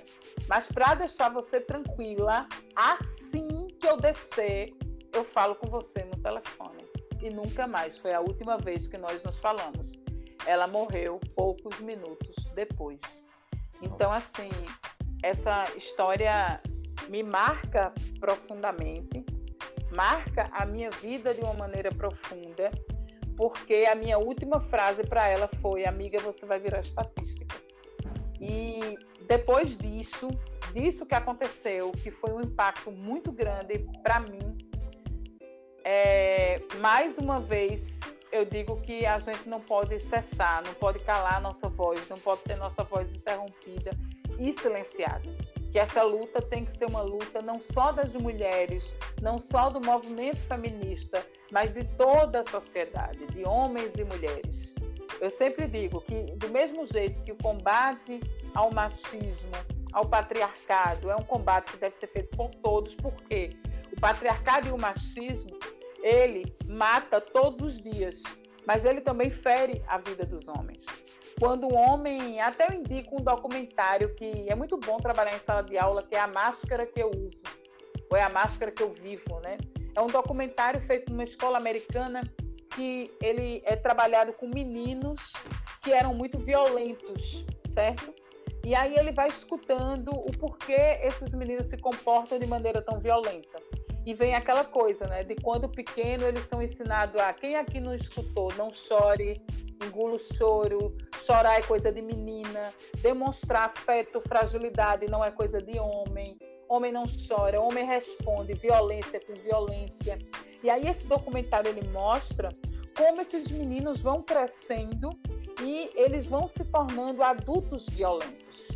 mas 0.49 0.69
para 0.69 0.95
deixar 0.95 1.31
você 1.31 1.61
tranquila, 1.61 2.47
assim 2.75 3.69
que 3.81 3.87
eu 3.87 3.97
descer, 3.97 4.75
eu 5.13 5.25
falo 5.25 5.55
com 5.57 5.67
você 5.67 6.05
no 6.05 6.23
telefone. 6.23 6.85
E 7.23 7.31
nunca 7.31 7.67
mais. 7.67 7.97
Foi 7.97 8.13
a 8.13 8.21
última 8.21 8.59
vez 8.59 8.87
que 8.87 8.99
nós 8.99 9.23
nos 9.25 9.39
falamos. 9.39 9.91
Ela 10.47 10.67
morreu 10.67 11.19
poucos 11.35 11.81
minutos 11.81 12.37
depois. 12.55 13.01
Então, 13.81 14.13
assim, 14.13 14.51
essa 15.23 15.65
história 15.77 16.61
me 17.09 17.23
marca 17.23 17.93
profundamente, 18.21 19.25
marca 19.95 20.49
a 20.53 20.67
minha 20.67 20.91
vida 20.91 21.35
de 21.35 21.41
uma 21.41 21.55
maneira 21.55 21.91
profunda 21.91 22.71
porque 23.37 23.87
a 23.91 23.95
minha 23.95 24.19
última 24.19 24.61
frase 24.61 25.05
para 25.05 25.29
ela 25.29 25.49
foi: 25.61 25.85
Amiga, 25.85 26.19
você 26.21 26.47
vai 26.47 26.59
virar 26.59 26.81
estatística. 26.81 27.57
E 28.41 28.99
depois 29.27 29.77
disso, 29.77 30.29
disso 30.73 31.07
que 31.07 31.15
aconteceu, 31.15 31.93
que 31.93 32.11
foi 32.11 32.33
um 32.33 32.41
impacto 32.41 32.91
muito 32.91 33.33
grande 33.33 33.87
para 34.03 34.21
mim, 34.21 34.57
é, 35.85 36.61
mais 36.79 37.17
uma 37.19 37.39
vez 37.39 38.01
eu 38.33 38.45
digo 38.45 38.81
que 38.83 39.07
a 39.07 39.19
gente 39.19 39.49
não 39.49 39.61
pode 39.61 39.99
cessar, 40.01 40.63
não 40.67 40.75
pode 40.75 40.99
calar 41.01 41.37
a 41.37 41.41
nossa 41.41 41.69
voz, 41.69 42.07
não 42.09 42.19
pode 42.19 42.43
ter 42.43 42.57
nossa 42.57 42.83
voz 42.83 43.09
interrompida 43.11 43.91
e 44.39 44.53
silenciada 44.53 45.31
que 45.77 45.81
essa 45.81 46.03
luta 46.03 46.41
tem 46.41 46.65
que 46.65 46.73
ser 46.73 46.87
uma 46.87 47.03
luta 47.03 47.43
não 47.43 47.61
só 47.61 47.93
das 47.93 48.15
mulheres, 48.15 48.97
não 49.21 49.39
só 49.39 49.69
do 49.69 49.79
movimento 49.79 50.39
feminista, 50.39 51.23
mas 51.51 51.73
de 51.73 51.85
toda 51.97 52.41
a 52.41 52.45
sociedade, 52.45 53.27
de 53.27 53.45
homens 53.45 53.93
e 53.97 54.05
mulheres. 54.05 54.75
Eu 55.21 55.31
sempre 55.31 55.67
digo 55.67 56.01
que, 56.01 56.25
do 56.37 56.49
mesmo 56.51 56.85
jeito 56.87 57.23
que 57.23 57.33
o 57.33 57.37
combate 57.37 58.21
ao 58.55 58.71
machismo, 58.73 59.53
ao 59.93 60.07
patriarcado, 60.07 61.11
é 61.11 61.17
um 61.17 61.23
combate 61.23 61.73
que 61.73 61.79
deve 61.79 61.97
ser 61.97 62.09
feito 62.09 62.37
por 62.37 62.51
todos, 62.57 62.95
porque 62.95 63.51
o 63.97 64.01
patriarcado 64.01 64.69
e 64.69 64.71
o 64.71 64.79
machismo, 64.79 65.59
ele 66.03 66.55
mata 66.67 67.21
todos 67.21 67.63
os 67.63 67.81
dias. 67.81 68.23
mas 68.67 68.85
ele 68.85 69.01
também 69.01 69.31
fere 69.31 69.83
a 69.87 69.97
vida 69.97 70.27
dos 70.27 70.49
homens. 70.49 70.85
Quando 71.39 71.69
um 71.69 71.77
homem, 71.77 72.41
até 72.41 72.67
eu 72.69 72.75
indico 72.75 73.17
um 73.17 73.23
documentário 73.23 74.15
que 74.15 74.47
é 74.49 74.55
muito 74.55 74.77
bom 74.77 74.97
trabalhar 74.97 75.35
em 75.35 75.39
sala 75.39 75.63
de 75.63 75.79
aula, 75.79 76.03
que 76.03 76.17
é 76.17 76.21
a 76.21 76.27
máscara 76.27 76.85
que 76.85 77.01
eu 77.01 77.11
uso, 77.11 77.43
ou 78.11 78.17
é 78.17 78.23
a 78.23 78.29
máscara 78.29 78.73
que 78.73 78.83
eu 78.83 78.93
vivo, 78.93 79.41
né? 79.41 79.57
É 79.97 80.01
um 80.01 80.09
documentário 80.09 80.81
feito 80.83 81.11
numa 81.11 81.25
escola 81.25 81.57
americana 81.57 82.23
que 82.75 83.11
ele 83.23 83.63
é 83.65 83.75
trabalhado 83.75 84.35
com 84.35 84.47
meninos 84.47 85.33
que 85.83 85.91
eram 85.91 86.13
muito 86.13 86.39
violentos, 86.39 87.47
certo? 87.69 88.15
E 88.63 88.75
aí 88.75 88.95
ele 88.95 89.11
vai 89.11 89.29
escutando 89.29 90.11
o 90.11 90.31
porquê 90.39 91.01
esses 91.03 91.35
meninos 91.35 91.67
se 91.67 91.79
comportam 91.79 92.39
de 92.39 92.47
maneira 92.47 92.83
tão 92.83 93.01
violenta. 93.01 93.59
E 94.07 94.15
vem 94.15 94.37
aquela 94.37 94.65
coisa, 94.65 95.05
né? 95.09 95.25
De 95.25 95.35
quando 95.35 95.69
pequeno 95.69 96.29
eles 96.29 96.45
são 96.45 96.63
ensinados 96.63 97.21
a 97.21 97.33
quem 97.33 97.57
aqui 97.57 97.81
não 97.81 97.93
escutou, 97.93 98.55
não 98.57 98.73
chore, 98.73 99.43
engula 99.85 100.15
o 100.15 100.19
choro, 100.19 100.97
chorar 101.25 101.59
é 101.59 101.63
coisa 101.63 101.91
de 101.91 102.01
menina, 102.01 102.73
demonstrar 103.03 103.65
afeto, 103.65 104.23
fragilidade 104.29 105.11
não 105.11 105.25
é 105.25 105.33
coisa 105.33 105.61
de 105.61 105.77
homem. 105.81 106.39
Homem 106.69 106.93
não 106.93 107.05
chora, 107.29 107.61
homem 107.61 107.85
responde 107.85 108.55
violência 108.55 109.21
com 109.21 109.35
violência. 109.35 110.19
E 110.63 110.71
aí 110.71 110.89
esse 110.89 111.07
documentário 111.07 111.69
ele 111.69 111.89
mostra 111.89 112.49
como 112.97 113.21
esses 113.21 113.51
meninos 113.51 114.03
vão 114.03 114.23
crescendo 114.23 115.11
e 115.63 115.91
eles 115.95 116.27
vão 116.27 116.47
se 116.47 116.65
tornando 116.65 117.23
adultos 117.23 117.87
violentos. 117.89 118.69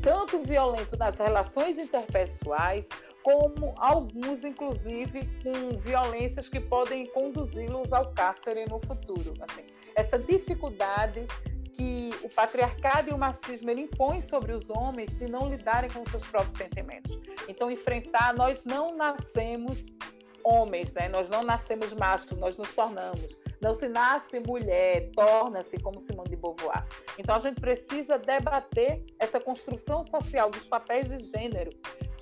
Tanto 0.00 0.42
violento 0.42 0.96
nas 0.96 1.18
relações 1.18 1.78
interpessoais, 1.78 2.86
como 3.22 3.74
alguns, 3.76 4.44
inclusive, 4.44 5.28
com 5.42 5.78
violências 5.78 6.48
que 6.48 6.60
podem 6.60 7.06
conduzi-los 7.06 7.92
ao 7.92 8.12
cárcere 8.12 8.66
no 8.66 8.80
futuro. 8.80 9.34
Assim, 9.40 9.64
essa 9.94 10.18
dificuldade 10.18 11.26
que 11.72 12.10
o 12.22 12.28
patriarcado 12.28 13.10
e 13.10 13.12
o 13.12 13.18
machismo 13.18 13.70
ele 13.70 13.82
impõem 13.82 14.20
sobre 14.20 14.52
os 14.52 14.68
homens 14.70 15.16
de 15.16 15.26
não 15.26 15.48
lidarem 15.48 15.90
com 15.90 16.04
seus 16.04 16.24
próprios 16.26 16.56
sentimentos. 16.58 17.18
Então, 17.48 17.70
enfrentar, 17.70 18.34
nós 18.34 18.64
não 18.64 18.94
nascemos 18.94 19.86
homens, 20.44 20.94
né? 20.94 21.08
nós 21.08 21.28
não 21.28 21.42
nascemos 21.42 21.92
machos, 21.92 22.32
nós 22.38 22.56
nos 22.56 22.72
tornamos. 22.74 23.38
Não 23.60 23.74
se 23.74 23.88
nasce 23.88 24.40
mulher, 24.40 25.10
torna-se 25.14 25.78
como 25.78 26.00
Simone 26.00 26.30
de 26.30 26.36
Beauvoir. 26.36 26.84
Então 27.18 27.36
a 27.36 27.38
gente 27.38 27.60
precisa 27.60 28.18
debater 28.18 29.04
essa 29.18 29.38
construção 29.38 30.02
social 30.02 30.50
dos 30.50 30.66
papéis 30.66 31.08
de 31.08 31.18
gênero 31.18 31.70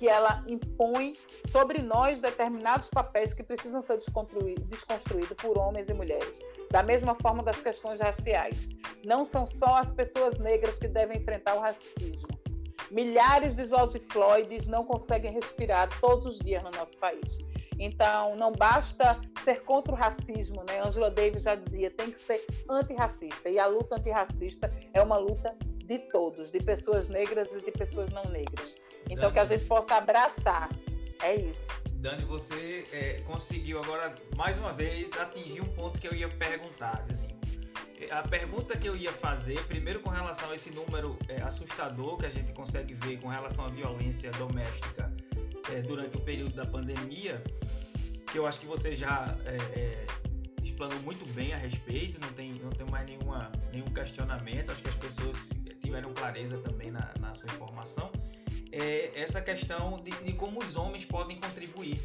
que 0.01 0.07
ela 0.07 0.43
impõe 0.47 1.13
sobre 1.47 1.79
nós 1.79 2.21
determinados 2.21 2.89
papéis 2.89 3.33
que 3.33 3.43
precisam 3.43 3.83
ser 3.83 3.97
desconstruídos 3.97 5.37
por 5.37 5.57
homens 5.59 5.89
e 5.89 5.93
mulheres. 5.93 6.39
Da 6.71 6.81
mesma 6.81 7.15
forma 7.21 7.43
das 7.43 7.61
questões 7.61 7.99
raciais. 7.99 8.67
Não 9.05 9.25
são 9.25 9.45
só 9.45 9.77
as 9.77 9.91
pessoas 9.91 10.39
negras 10.39 10.77
que 10.77 10.87
devem 10.87 11.17
enfrentar 11.17 11.55
o 11.55 11.59
racismo. 11.59 12.29
Milhares 12.89 13.55
de 13.55 13.65
George 13.65 14.01
Floyds 14.11 14.67
não 14.67 14.83
conseguem 14.83 15.31
respirar 15.31 15.87
todos 15.99 16.25
os 16.25 16.39
dias 16.39 16.63
no 16.63 16.71
nosso 16.71 16.97
país. 16.97 17.37
Então, 17.83 18.35
não 18.35 18.51
basta 18.51 19.19
ser 19.43 19.63
contra 19.63 19.91
o 19.91 19.95
racismo, 19.95 20.63
né? 20.69 20.79
Angela 20.85 21.09
Davis 21.09 21.41
já 21.41 21.55
dizia, 21.55 21.89
tem 21.89 22.11
que 22.11 22.19
ser 22.19 22.45
antirracista. 22.69 23.49
E 23.49 23.57
a 23.57 23.65
luta 23.65 23.95
antirracista 23.95 24.71
é 24.93 25.01
uma 25.01 25.17
luta 25.17 25.55
de 25.83 25.97
todos, 25.97 26.51
de 26.51 26.59
pessoas 26.59 27.09
negras 27.09 27.51
e 27.51 27.65
de 27.65 27.71
pessoas 27.71 28.11
não 28.11 28.23
negras. 28.25 28.75
Então, 29.05 29.31
Dani, 29.31 29.33
que 29.33 29.39
a 29.39 29.45
gente 29.45 29.65
possa 29.65 29.95
abraçar. 29.95 30.69
É 31.23 31.33
isso. 31.33 31.67
Dani, 31.93 32.23
você 32.25 32.85
é, 32.93 33.21
conseguiu 33.23 33.79
agora, 33.79 34.13
mais 34.37 34.59
uma 34.59 34.73
vez, 34.73 35.11
atingir 35.19 35.61
um 35.61 35.73
ponto 35.73 35.99
que 35.99 36.07
eu 36.07 36.13
ia 36.13 36.29
perguntar. 36.29 37.03
Assim, 37.09 37.29
a 38.11 38.21
pergunta 38.27 38.77
que 38.77 38.87
eu 38.87 38.95
ia 38.95 39.11
fazer, 39.11 39.59
primeiro 39.65 40.01
com 40.01 40.11
relação 40.11 40.51
a 40.51 40.55
esse 40.55 40.69
número 40.69 41.17
é, 41.27 41.41
assustador 41.41 42.17
que 42.17 42.27
a 42.27 42.29
gente 42.29 42.53
consegue 42.53 42.93
ver 42.93 43.19
com 43.19 43.27
relação 43.27 43.65
à 43.65 43.69
violência 43.69 44.29
doméstica 44.33 45.11
é, 45.71 45.81
durante 45.81 46.17
o 46.17 46.21
período 46.21 46.55
da 46.55 46.65
pandemia, 46.65 47.41
que 48.31 48.39
eu 48.39 48.47
acho 48.47 48.59
que 48.59 48.65
você 48.65 48.95
já 48.95 49.37
é, 49.45 49.79
é, 49.79 50.05
explanou 50.63 50.97
muito 51.01 51.25
bem 51.33 51.53
a 51.53 51.57
respeito, 51.57 52.19
não 52.21 52.31
tem, 52.33 52.53
não 52.53 52.69
tem 52.69 52.87
mais 52.87 53.05
nenhuma, 53.05 53.51
nenhum 53.73 53.87
questionamento, 53.87 54.71
acho 54.71 54.81
que 54.81 54.89
as 54.89 54.95
pessoas 54.95 55.37
tiveram 55.81 56.13
clareza 56.13 56.57
também 56.59 56.91
na, 56.91 57.13
na 57.19 57.35
sua 57.35 57.49
informação, 57.49 58.09
é 58.71 59.11
essa 59.19 59.41
questão 59.41 59.97
de, 60.01 60.11
de, 60.23 60.33
como 60.33 60.61
os 60.61 60.77
homens 60.77 61.03
podem 61.03 61.37
contribuir. 61.39 61.99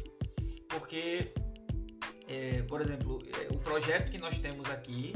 Porque, 0.67 1.31
é, 2.27 2.61
por 2.63 2.81
exemplo, 2.81 3.19
é, 3.39 3.47
o 3.53 3.57
projeto 3.59 4.11
que 4.11 4.17
nós 4.17 4.37
temos 4.37 4.69
aqui, 4.69 5.13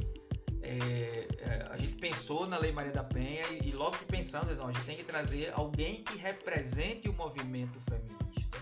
é, 0.62 1.28
é, 1.40 1.68
a 1.70 1.76
gente 1.76 1.96
pensou 1.96 2.48
na 2.48 2.58
Lei 2.58 2.72
Maria 2.72 2.94
da 2.94 3.04
Penha 3.04 3.46
e, 3.50 3.68
e 3.68 3.72
logo 3.74 3.98
que 3.98 4.06
pensamos, 4.06 4.56
não, 4.58 4.70
a 4.70 4.72
gente 4.72 4.86
tem 4.86 4.96
que 4.96 5.04
trazer 5.04 5.52
alguém 5.54 6.04
que 6.04 6.18
represente 6.18 7.10
o 7.10 7.14
movimento 7.14 7.78
feminista, 7.82 8.58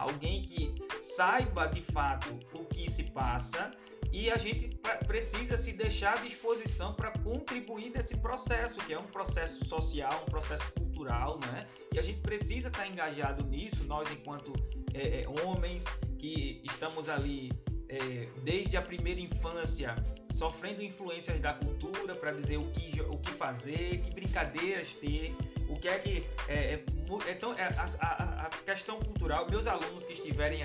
alguém 0.00 0.42
que 0.42 0.74
saiba 1.00 1.66
de 1.66 1.82
fato 1.82 2.28
o 2.54 2.64
que 2.64 2.90
se 2.90 3.04
passa 3.04 3.70
e 4.12 4.30
a 4.30 4.36
gente 4.36 4.76
precisa 5.06 5.56
se 5.56 5.72
deixar 5.72 6.14
à 6.14 6.20
disposição 6.20 6.94
para 6.94 7.12
contribuir 7.18 7.90
nesse 7.90 8.16
processo, 8.16 8.80
que 8.80 8.92
é 8.92 8.98
um 8.98 9.06
processo 9.06 9.64
social, 9.64 10.24
um 10.26 10.30
processo 10.30 10.72
cultural, 10.72 11.38
né? 11.52 11.66
E 11.92 11.98
a 11.98 12.02
gente 12.02 12.20
precisa 12.20 12.68
estar 12.68 12.82
tá 12.82 12.88
engajado 12.88 13.44
nisso, 13.46 13.84
nós 13.84 14.10
enquanto 14.10 14.52
é, 14.94 15.22
é, 15.22 15.28
homens 15.44 15.84
que 16.18 16.60
estamos 16.64 17.08
ali 17.08 17.52
é, 17.88 18.28
desde 18.42 18.76
a 18.76 18.82
primeira 18.82 19.20
infância 19.20 19.94
sofrendo 20.32 20.82
influências 20.82 21.40
da 21.40 21.52
cultura 21.54 22.14
para 22.14 22.32
dizer 22.32 22.56
o 22.56 22.66
que, 22.66 23.00
o 23.02 23.18
que 23.18 23.30
fazer, 23.32 24.00
que 24.02 24.10
brincadeiras 24.12 24.94
ter, 24.94 25.34
o 25.68 25.76
que 25.76 25.88
é 25.88 25.98
que 25.98 26.26
é, 26.48 26.54
é, 26.54 26.84
é 27.28 27.34
tão, 27.34 27.52
é, 27.54 27.64
a, 27.64 28.06
a, 28.06 28.46
a, 28.46 28.48
questão 28.64 28.98
cultural. 29.00 29.46
Meus 29.48 29.66
alunos 29.66 30.04
que 30.04 30.12
estiverem 30.12 30.62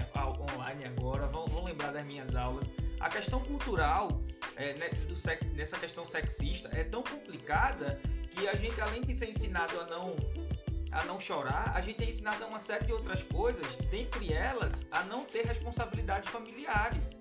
online 0.52 0.86
agora 0.86 1.28
vão, 1.28 1.46
vão 1.46 1.64
lembrar 1.64 1.92
das 1.92 2.06
minhas 2.06 2.36
aulas. 2.36 2.72
A 3.00 3.10
questão 3.10 3.40
cultural 3.42 4.22
é, 4.56 4.74
né, 4.74 4.90
do 5.08 5.16
sex, 5.16 5.48
nessa 5.54 5.78
questão 5.78 6.06
sexista 6.06 6.70
é 6.74 6.84
tão 6.84 7.04
complicada 7.04 8.00
que 8.32 8.48
a 8.48 8.56
gente, 8.56 8.80
além 8.82 9.02
de 9.02 9.14
ser 9.14 9.30
ensinado 9.30 9.80
a 9.80 9.86
não 9.86 10.16
a 10.92 11.04
não 11.04 11.20
chorar, 11.20 11.74
a 11.76 11.82
gente 11.82 12.02
é 12.04 12.10
ensinado 12.10 12.42
a 12.46 12.48
uma 12.48 12.58
série 12.58 12.86
de 12.86 12.94
outras 12.94 13.22
coisas, 13.22 13.76
dentre 13.92 14.32
elas 14.32 14.88
a 14.92 15.04
não 15.04 15.26
ter 15.26 15.46
responsabilidades 15.46 16.30
familiares. 16.30 17.20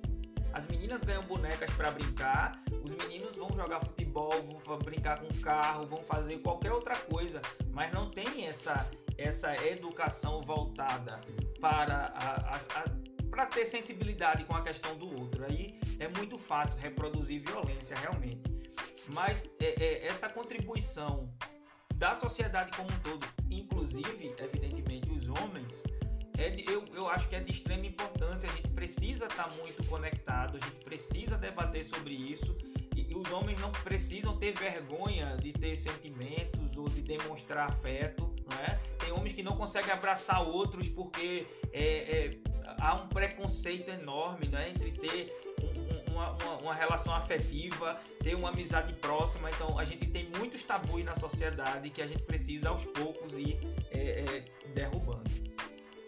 As 0.55 0.69
meninas 0.69 1.03
ganham 1.03 1.25
bonecas 1.25 1.69
para 1.73 1.91
brincar, 1.91 2.53
os 2.85 2.95
meninos 2.95 3.35
vão 3.35 3.51
jogar 3.57 3.81
futebol, 3.81 4.33
vão 4.65 4.79
brincar 4.79 5.19
com 5.19 5.29
carro, 5.41 5.85
vão 5.87 6.03
fazer 6.05 6.39
qualquer 6.39 6.73
outra 6.73 6.97
coisa, 6.97 7.43
mas 7.73 7.93
não 7.93 8.09
tem 8.09 8.47
essa 8.47 8.89
essa 9.19 9.55
educação 9.67 10.41
voltada 10.43 11.21
para 11.61 12.13
a, 12.15 12.55
a, 12.55 12.57
a 12.57 13.05
para 13.31 13.47
ter 13.47 13.67
sensibilidade 13.67 14.45
com 14.45 14.55
a 14.55 14.63
questão 14.63 14.97
do 14.97 15.07
outro. 15.21 15.45
Aí 15.45 15.81
é 15.99 16.07
muito 16.07 16.39
fácil 16.39 16.79
reproduzir 16.79 17.43
violência 17.45 17.97
realmente. 17.97 18.43
Mas 19.09 19.51
é, 19.61 19.75
é, 19.83 20.07
essa 20.07 20.29
contribuição 20.29 21.29
da 21.97 22.15
sociedade 22.15 22.71
como 22.77 22.89
um 22.89 22.99
todo, 23.01 23.27
inclusive, 23.51 24.35
evidentemente, 24.39 25.11
os 25.11 25.29
homens, 25.29 25.83
é 26.39 26.51
de, 26.51 26.71
eu, 26.71 26.85
eu 26.95 27.09
acho 27.09 27.29
que 27.29 27.37
é 27.37 27.41
de 27.41 27.51
extrema 27.51 27.87
importância. 27.87 28.49
A 28.49 28.53
gente 28.53 28.69
precisa 28.69 29.27
estar 29.27 29.45
tá 29.45 29.55
muito 29.57 29.85
conectado, 29.87 30.57
a 30.57 30.61
gente 30.61 30.85
precisa 30.85 31.37
debater 31.37 31.85
sobre 31.85 32.15
isso. 32.15 32.57
E, 32.97 33.13
e 33.13 33.15
os 33.15 33.31
homens 33.31 33.61
não 33.61 33.71
precisam 33.71 34.37
ter 34.37 34.53
vergonha 34.53 35.37
de 35.37 35.53
ter 35.53 35.77
sentimentos 35.77 36.77
ou 36.77 36.89
de 36.89 37.03
demonstrar 37.03 37.69
afeto. 37.69 38.33
Não 38.49 38.57
é? 38.59 38.79
Tem 38.99 39.13
homens 39.13 39.33
que 39.33 39.43
não 39.43 39.57
conseguem 39.57 39.93
abraçar 39.93 40.43
outros 40.47 40.89
porque 40.89 41.47
é, 41.73 41.83
é, 41.83 42.31
há 42.79 42.95
um 42.95 43.09
preconceito 43.09 43.91
enorme 43.91 44.49
né, 44.49 44.71
entre 44.71 44.93
ter 44.93 45.33
uma, 46.11 46.31
uma, 46.33 46.57
uma, 46.59 46.75
relação 46.75 47.15
afetiva, 47.15 47.99
ter 48.23 48.35
uma 48.35 48.51
amizade 48.51 48.93
próxima. 48.95 49.51
Então 49.51 49.79
a 49.79 49.85
gente 49.85 50.07
tem 50.07 50.29
muitos 50.37 50.63
tabus 50.63 51.05
na 51.05 51.15
sociedade 51.15 51.91
que 51.91 52.03
a 52.03 52.07
gente 52.07 52.23
precisa 52.23 52.69
aos 52.69 52.85
poucos 52.85 53.39
ir 53.39 53.59
é, 53.91 54.21
é, 54.21 54.45
derrubando. 54.75 55.31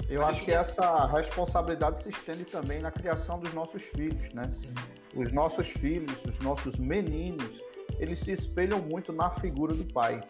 Eu 0.09 0.21
Mas 0.21 0.31
acho 0.31 0.45
que 0.45 0.53
essa 0.53 1.07
responsabilidade 1.07 2.01
se 2.01 2.09
estende 2.09 2.45
também 2.45 2.81
na 2.81 2.91
criação 2.91 3.39
dos 3.39 3.53
nossos 3.53 3.83
filhos, 3.83 4.33
né? 4.33 4.49
Sim. 4.49 4.73
Os 5.15 5.33
nossos 5.33 5.69
filhos, 5.69 6.25
os 6.25 6.39
nossos 6.39 6.77
meninos, 6.77 7.61
eles 7.99 8.21
se 8.21 8.33
espelham 8.33 8.81
muito 8.81 9.13
na 9.13 9.31
figura 9.31 9.75
do 9.75 9.85
pai. 9.93 10.21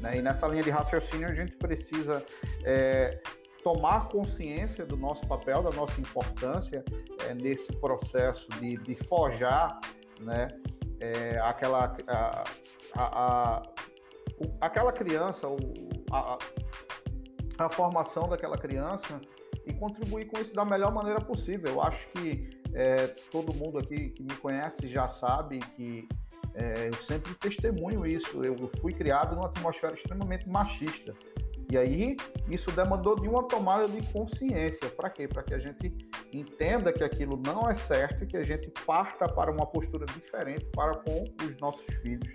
Né? 0.00 0.18
E 0.18 0.22
nessa 0.22 0.46
linha 0.46 0.62
de 0.62 0.70
raciocínio 0.70 1.28
a 1.28 1.32
gente 1.32 1.56
precisa 1.56 2.24
é, 2.62 3.20
tomar 3.62 4.08
consciência 4.08 4.84
do 4.84 4.96
nosso 4.96 5.26
papel, 5.26 5.62
da 5.62 5.70
nossa 5.70 5.98
importância 6.00 6.84
é, 7.26 7.34
nesse 7.34 7.72
processo 7.78 8.48
de, 8.60 8.76
de 8.76 8.94
forjar 8.94 9.80
né, 10.20 10.48
é, 11.00 11.38
aquela, 11.38 11.96
a, 12.06 12.44
a, 12.94 13.04
a, 13.04 13.62
aquela 14.60 14.92
criança, 14.92 15.46
a, 16.12 16.38
a 17.58 17.68
formação 17.68 18.28
daquela 18.28 18.56
criança 18.56 19.20
e 19.66 19.72
contribuir 19.72 20.26
com 20.26 20.40
isso 20.40 20.54
da 20.54 20.64
melhor 20.64 20.92
maneira 20.92 21.20
possível. 21.20 21.74
Eu 21.74 21.82
acho 21.82 22.08
que 22.10 22.50
é, 22.74 23.06
todo 23.30 23.54
mundo 23.54 23.78
aqui 23.78 24.10
que 24.10 24.22
me 24.22 24.34
conhece 24.36 24.88
já 24.88 25.08
sabe 25.08 25.58
que 25.58 26.08
é, 26.54 26.88
eu 26.88 26.94
sempre 26.94 27.34
testemunho 27.34 28.06
isso. 28.06 28.42
Eu 28.44 28.68
fui 28.80 28.92
criado 28.92 29.34
numa 29.34 29.46
atmosfera 29.46 29.94
extremamente 29.94 30.48
machista. 30.48 31.14
E 31.70 31.78
aí, 31.78 32.16
isso 32.48 32.70
demandou 32.70 33.16
de 33.16 33.26
uma 33.26 33.42
tomada 33.48 33.88
de 33.88 34.00
consciência. 34.12 34.88
Para 34.90 35.08
quê? 35.08 35.26
Para 35.26 35.42
que 35.42 35.54
a 35.54 35.58
gente 35.58 35.92
entenda 36.32 36.92
que 36.92 37.02
aquilo 37.02 37.40
não 37.44 37.68
é 37.68 37.74
certo 37.74 38.24
e 38.24 38.26
que 38.26 38.36
a 38.36 38.42
gente 38.42 38.70
parta 38.86 39.26
para 39.26 39.50
uma 39.50 39.66
postura 39.66 40.04
diferente 40.06 40.66
para 40.66 40.94
com 40.96 41.24
os 41.42 41.56
nossos 41.56 41.92
filhos. 41.96 42.34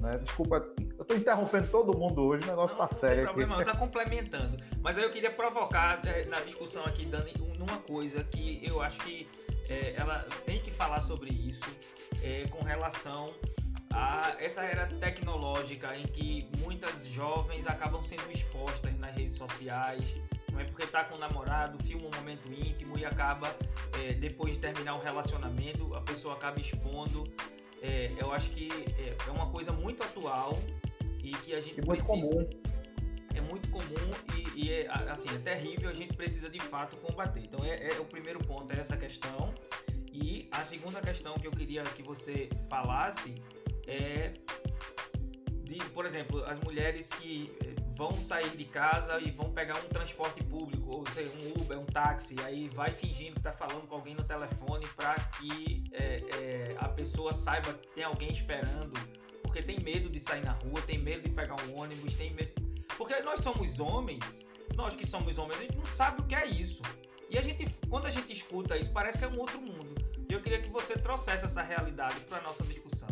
Né? 0.00 0.18
Desculpa, 0.24 0.66
eu 1.02 1.04
estou 1.04 1.16
interrompendo 1.16 1.68
todo 1.68 1.98
mundo 1.98 2.22
hoje, 2.22 2.44
o 2.44 2.46
negócio 2.46 2.74
está 2.74 2.86
sério. 2.86 3.24
Não 3.24 3.34
tem 3.34 3.46
problema, 3.46 3.60
está 3.60 3.76
complementando. 3.76 4.56
Mas 4.80 4.96
aí 4.96 5.04
eu 5.04 5.10
queria 5.10 5.30
provocar 5.30 6.00
é, 6.06 6.24
na 6.26 6.40
discussão 6.40 6.84
aqui, 6.84 7.04
Dani, 7.04 7.32
numa 7.58 7.78
coisa 7.78 8.22
que 8.24 8.60
eu 8.64 8.80
acho 8.80 9.00
que 9.00 9.28
é, 9.68 9.94
ela 9.96 10.20
tem 10.46 10.60
que 10.60 10.70
falar 10.70 11.00
sobre 11.00 11.30
isso 11.30 11.64
é, 12.22 12.46
com 12.48 12.62
relação 12.62 13.34
a 13.92 14.36
essa 14.38 14.62
era 14.62 14.86
tecnológica 14.86 15.94
em 15.96 16.06
que 16.06 16.48
muitas 16.58 17.04
jovens 17.06 17.66
acabam 17.66 18.02
sendo 18.02 18.30
expostas 18.30 18.96
nas 18.98 19.14
redes 19.14 19.34
sociais, 19.34 20.04
não 20.52 20.60
é 20.60 20.64
porque 20.64 20.86
tá 20.86 21.04
com 21.04 21.16
o 21.16 21.18
namorado, 21.18 21.82
filma 21.82 22.06
um 22.06 22.16
momento 22.16 22.50
íntimo 22.52 22.96
e 22.96 23.04
acaba, 23.04 23.54
é, 24.00 24.14
depois 24.14 24.54
de 24.54 24.60
terminar 24.60 24.94
o 24.94 24.98
um 24.98 25.02
relacionamento, 25.02 25.94
a 25.94 26.00
pessoa 26.00 26.34
acaba 26.34 26.60
expondo. 26.60 27.24
É, 27.82 28.12
eu 28.16 28.32
acho 28.32 28.50
que 28.50 28.68
é, 28.96 29.16
é, 29.28 29.30
uma 29.32 29.46
coisa 29.50 29.72
muito 29.72 30.04
atual 30.04 30.56
e 31.22 31.30
que 31.30 31.54
a 31.54 31.60
gente 31.60 31.80
muito 31.84 32.04
precisa. 32.04 32.28
Comum. 32.28 32.48
É 33.34 33.40
muito 33.40 33.68
comum 33.70 34.10
e, 34.36 34.64
e, 34.64 34.70
é 34.70 34.88
assim 35.08 35.28
é 35.34 35.38
terrível. 35.38 35.88
A 35.88 35.94
gente 35.94 36.14
precisa 36.14 36.50
de 36.50 36.60
fato 36.60 36.96
combater. 36.96 37.40
Então 37.40 37.60
é, 37.64 37.88
é 37.88 38.00
o 38.00 38.04
primeiro 38.04 38.38
ponto 38.40 38.72
é 38.72 38.78
essa 38.78 38.96
questão 38.96 39.54
e 40.12 40.48
a 40.50 40.62
segunda 40.62 41.00
questão 41.00 41.34
que 41.34 41.46
eu 41.46 41.50
queria 41.52 41.82
que 41.82 42.02
você 42.02 42.50
falasse 42.68 43.34
é 43.86 44.34
de, 45.64 45.78
por 45.90 46.04
exemplo, 46.04 46.44
as 46.44 46.58
mulheres 46.60 47.08
que 47.08 47.50
eh, 47.64 47.74
vão 47.96 48.12
sair 48.12 48.54
de 48.56 48.64
casa 48.64 49.18
e 49.20 49.30
vão 49.30 49.50
pegar 49.50 49.78
um 49.78 49.88
transporte 49.88 50.44
público, 50.44 50.96
ou 50.96 51.06
seja, 51.10 51.32
um 51.38 51.62
Uber, 51.62 51.78
um 51.78 51.86
táxi, 51.86 52.36
aí 52.44 52.68
vai 52.68 52.92
fingindo 52.92 53.34
que 53.34 53.38
está 53.38 53.52
falando 53.52 53.86
com 53.86 53.94
alguém 53.94 54.14
no 54.14 54.22
telefone 54.22 54.86
para 54.96 55.14
que 55.14 55.84
é, 55.92 56.22
é, 56.40 56.76
a 56.78 56.88
pessoa 56.88 57.32
saiba 57.32 57.72
que 57.72 57.88
tem 57.88 58.04
alguém 58.04 58.30
esperando, 58.30 58.92
porque 59.52 59.62
tem 59.62 59.78
medo 59.80 60.08
de 60.08 60.18
sair 60.18 60.42
na 60.42 60.52
rua, 60.52 60.80
tem 60.86 60.96
medo 60.96 61.20
de 61.20 61.28
pegar 61.28 61.56
um 61.66 61.78
ônibus, 61.78 62.14
tem 62.14 62.32
medo. 62.32 62.52
Porque 62.96 63.20
nós 63.20 63.40
somos 63.40 63.80
homens, 63.80 64.48
nós 64.74 64.96
que 64.96 65.06
somos 65.06 65.36
homens, 65.36 65.58
a 65.58 65.60
gente 65.64 65.76
não 65.76 65.84
sabe 65.84 66.22
o 66.22 66.24
que 66.24 66.34
é 66.34 66.46
isso. 66.46 66.80
E 67.28 67.38
a 67.38 67.42
gente, 67.42 67.66
quando 67.90 68.06
a 68.06 68.10
gente 68.10 68.32
escuta 68.32 68.78
isso, 68.78 68.90
parece 68.90 69.18
que 69.18 69.26
é 69.26 69.28
um 69.28 69.38
outro 69.38 69.60
mundo. 69.60 69.94
E 70.26 70.32
eu 70.32 70.40
queria 70.40 70.58
que 70.58 70.70
você 70.70 70.94
trouxesse 70.94 71.44
essa 71.44 71.60
realidade 71.60 72.18
para 72.20 72.38
a 72.38 72.40
nossa 72.40 72.62
discussão. 72.62 73.08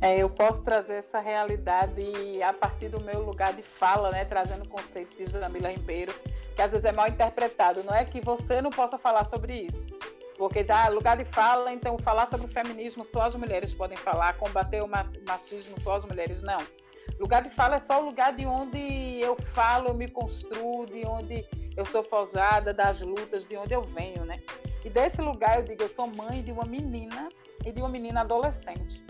É, 0.00 0.18
eu 0.18 0.30
posso 0.30 0.62
trazer 0.62 0.94
essa 0.94 1.18
realidade 1.18 2.40
a 2.40 2.52
partir 2.52 2.88
do 2.88 3.00
meu 3.00 3.24
lugar 3.24 3.52
de 3.52 3.62
fala, 3.62 4.10
né, 4.10 4.24
trazendo 4.24 4.64
o 4.64 4.68
conceito 4.68 5.16
de 5.16 5.26
Jamila 5.26 5.70
Ribeiro, 5.70 6.14
que 6.54 6.62
às 6.62 6.70
vezes 6.70 6.84
é 6.84 6.92
mal 6.92 7.08
interpretado. 7.08 7.82
Não 7.82 7.94
é 7.94 8.04
que 8.04 8.20
você 8.20 8.62
não 8.62 8.70
possa 8.70 8.96
falar 8.96 9.24
sobre 9.24 9.62
isso, 9.62 9.88
porque 10.40 10.64
já 10.64 10.86
ah, 10.86 10.88
lugar 10.88 11.18
de 11.18 11.24
fala, 11.26 11.70
então 11.70 11.98
falar 11.98 12.26
sobre 12.26 12.46
o 12.46 12.48
feminismo 12.48 13.04
só 13.04 13.24
as 13.24 13.34
mulheres 13.34 13.74
podem 13.74 13.98
falar, 13.98 14.38
combater 14.38 14.82
o 14.82 14.88
machismo 14.88 15.78
só 15.82 15.96
as 15.96 16.04
mulheres 16.06 16.42
não. 16.42 16.56
Lugar 17.18 17.42
de 17.42 17.50
fala 17.50 17.76
é 17.76 17.78
só 17.78 18.00
o 18.00 18.06
lugar 18.06 18.34
de 18.34 18.46
onde 18.46 19.20
eu 19.20 19.36
falo, 19.52 19.88
eu 19.88 19.94
me 19.94 20.08
construo, 20.08 20.86
de 20.86 21.06
onde 21.06 21.44
eu 21.76 21.84
sou 21.84 22.02
forjada, 22.02 22.72
das 22.72 23.02
lutas, 23.02 23.46
de 23.46 23.54
onde 23.54 23.74
eu 23.74 23.82
venho, 23.82 24.24
né? 24.24 24.40
E 24.82 24.88
desse 24.88 25.20
lugar 25.20 25.58
eu 25.58 25.62
digo, 25.62 25.82
eu 25.82 25.90
sou 25.90 26.06
mãe 26.06 26.42
de 26.42 26.50
uma 26.50 26.64
menina 26.64 27.28
e 27.66 27.70
de 27.70 27.78
uma 27.78 27.90
menina 27.90 28.22
adolescente. 28.22 29.04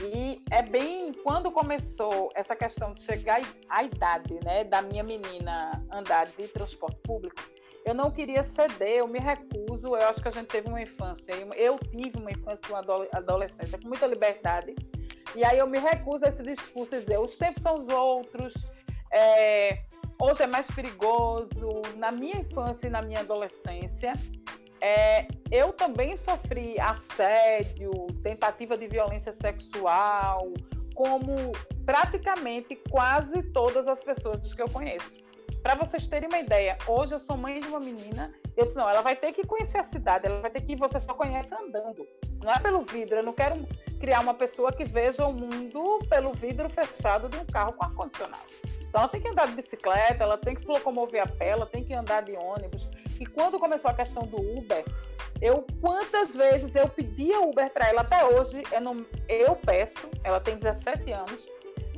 E 0.00 0.40
é 0.48 0.62
bem 0.62 1.12
quando 1.24 1.50
começou 1.50 2.30
essa 2.36 2.54
questão 2.54 2.92
de 2.92 3.00
chegar 3.00 3.40
à 3.68 3.82
idade, 3.82 4.38
né, 4.44 4.62
da 4.62 4.80
minha 4.80 5.02
menina 5.02 5.84
andar 5.90 6.26
de 6.26 6.46
transporte 6.46 6.98
público, 7.02 7.42
eu 7.84 7.94
não 7.94 8.10
queria 8.10 8.42
ceder, 8.42 8.98
eu 8.98 9.08
me 9.08 9.18
recuso. 9.18 9.88
Eu 9.88 10.08
acho 10.08 10.20
que 10.20 10.28
a 10.28 10.30
gente 10.30 10.46
teve 10.46 10.68
uma 10.68 10.80
infância, 10.80 11.32
eu 11.56 11.78
tive 11.78 12.18
uma 12.18 12.30
infância, 12.30 12.60
uma 12.70 12.80
adolescência 13.12 13.78
com 13.78 13.88
muita 13.88 14.06
liberdade. 14.06 14.74
E 15.36 15.44
aí 15.44 15.58
eu 15.58 15.66
me 15.66 15.78
recuso 15.78 16.24
a 16.24 16.28
esse 16.28 16.42
discurso 16.42 16.92
dizer 16.92 17.18
os 17.18 17.36
tempos 17.36 17.62
são 17.62 17.74
os 17.74 17.88
outros, 17.88 18.54
é, 19.12 19.82
hoje 20.20 20.42
é 20.42 20.46
mais 20.46 20.66
perigoso. 20.68 21.82
Na 21.96 22.10
minha 22.10 22.38
infância 22.38 22.86
e 22.86 22.90
na 22.90 23.02
minha 23.02 23.20
adolescência, 23.20 24.14
é, 24.80 25.26
eu 25.50 25.72
também 25.72 26.16
sofri 26.16 26.78
assédio, 26.78 27.90
tentativa 28.22 28.78
de 28.78 28.86
violência 28.86 29.32
sexual, 29.32 30.52
como 30.94 31.52
praticamente 31.84 32.76
quase 32.90 33.42
todas 33.42 33.88
as 33.88 34.02
pessoas 34.02 34.54
que 34.54 34.62
eu 34.62 34.70
conheço. 34.70 35.24
Para 35.64 35.76
vocês 35.76 36.06
terem 36.06 36.28
uma 36.28 36.38
ideia, 36.38 36.76
hoje 36.86 37.14
eu 37.14 37.18
sou 37.18 37.38
mãe 37.38 37.58
de 37.58 37.66
uma 37.66 37.80
menina. 37.80 38.30
Eu 38.54 38.66
disse, 38.66 38.76
não, 38.76 38.86
ela 38.86 39.00
vai 39.00 39.16
ter 39.16 39.32
que 39.32 39.46
conhecer 39.46 39.78
a 39.78 39.82
cidade, 39.82 40.26
ela 40.26 40.38
vai 40.42 40.50
ter 40.50 40.60
que 40.60 40.76
você 40.76 41.00
só 41.00 41.14
conhece 41.14 41.54
andando. 41.54 42.06
Não 42.42 42.52
é 42.52 42.58
pelo 42.58 42.84
vidro. 42.84 43.16
Eu 43.16 43.22
não 43.22 43.32
quero 43.32 43.66
criar 43.98 44.20
uma 44.20 44.34
pessoa 44.34 44.70
que 44.70 44.84
veja 44.84 45.24
o 45.24 45.32
mundo 45.32 46.04
pelo 46.06 46.34
vidro 46.34 46.68
fechado 46.68 47.30
de 47.30 47.38
um 47.38 47.46
carro 47.46 47.72
com 47.72 47.82
ar-condicionado. 47.82 48.42
Então 48.82 49.00
ela 49.00 49.08
tem 49.08 49.22
que 49.22 49.28
andar 49.28 49.46
de 49.46 49.54
bicicleta, 49.54 50.22
ela 50.22 50.36
tem 50.36 50.54
que 50.54 50.60
se 50.60 50.68
locomover 50.68 51.22
a 51.22 51.26
pé, 51.26 51.48
ela 51.48 51.64
tem 51.64 51.82
que 51.82 51.94
andar 51.94 52.20
de 52.24 52.36
ônibus. 52.36 52.86
E 53.18 53.24
quando 53.24 53.58
começou 53.58 53.90
a 53.90 53.94
questão 53.94 54.26
do 54.26 54.36
Uber, 54.36 54.84
eu 55.40 55.66
quantas 55.80 56.36
vezes 56.36 56.74
eu 56.74 56.90
pedia 56.90 57.40
Uber 57.40 57.70
para 57.70 57.88
ela 57.88 58.02
até 58.02 58.22
hoje, 58.22 58.62
eu, 58.70 58.82
não, 58.82 59.06
eu 59.30 59.56
peço, 59.56 60.10
ela 60.22 60.40
tem 60.40 60.58
17 60.58 61.10
anos, 61.10 61.48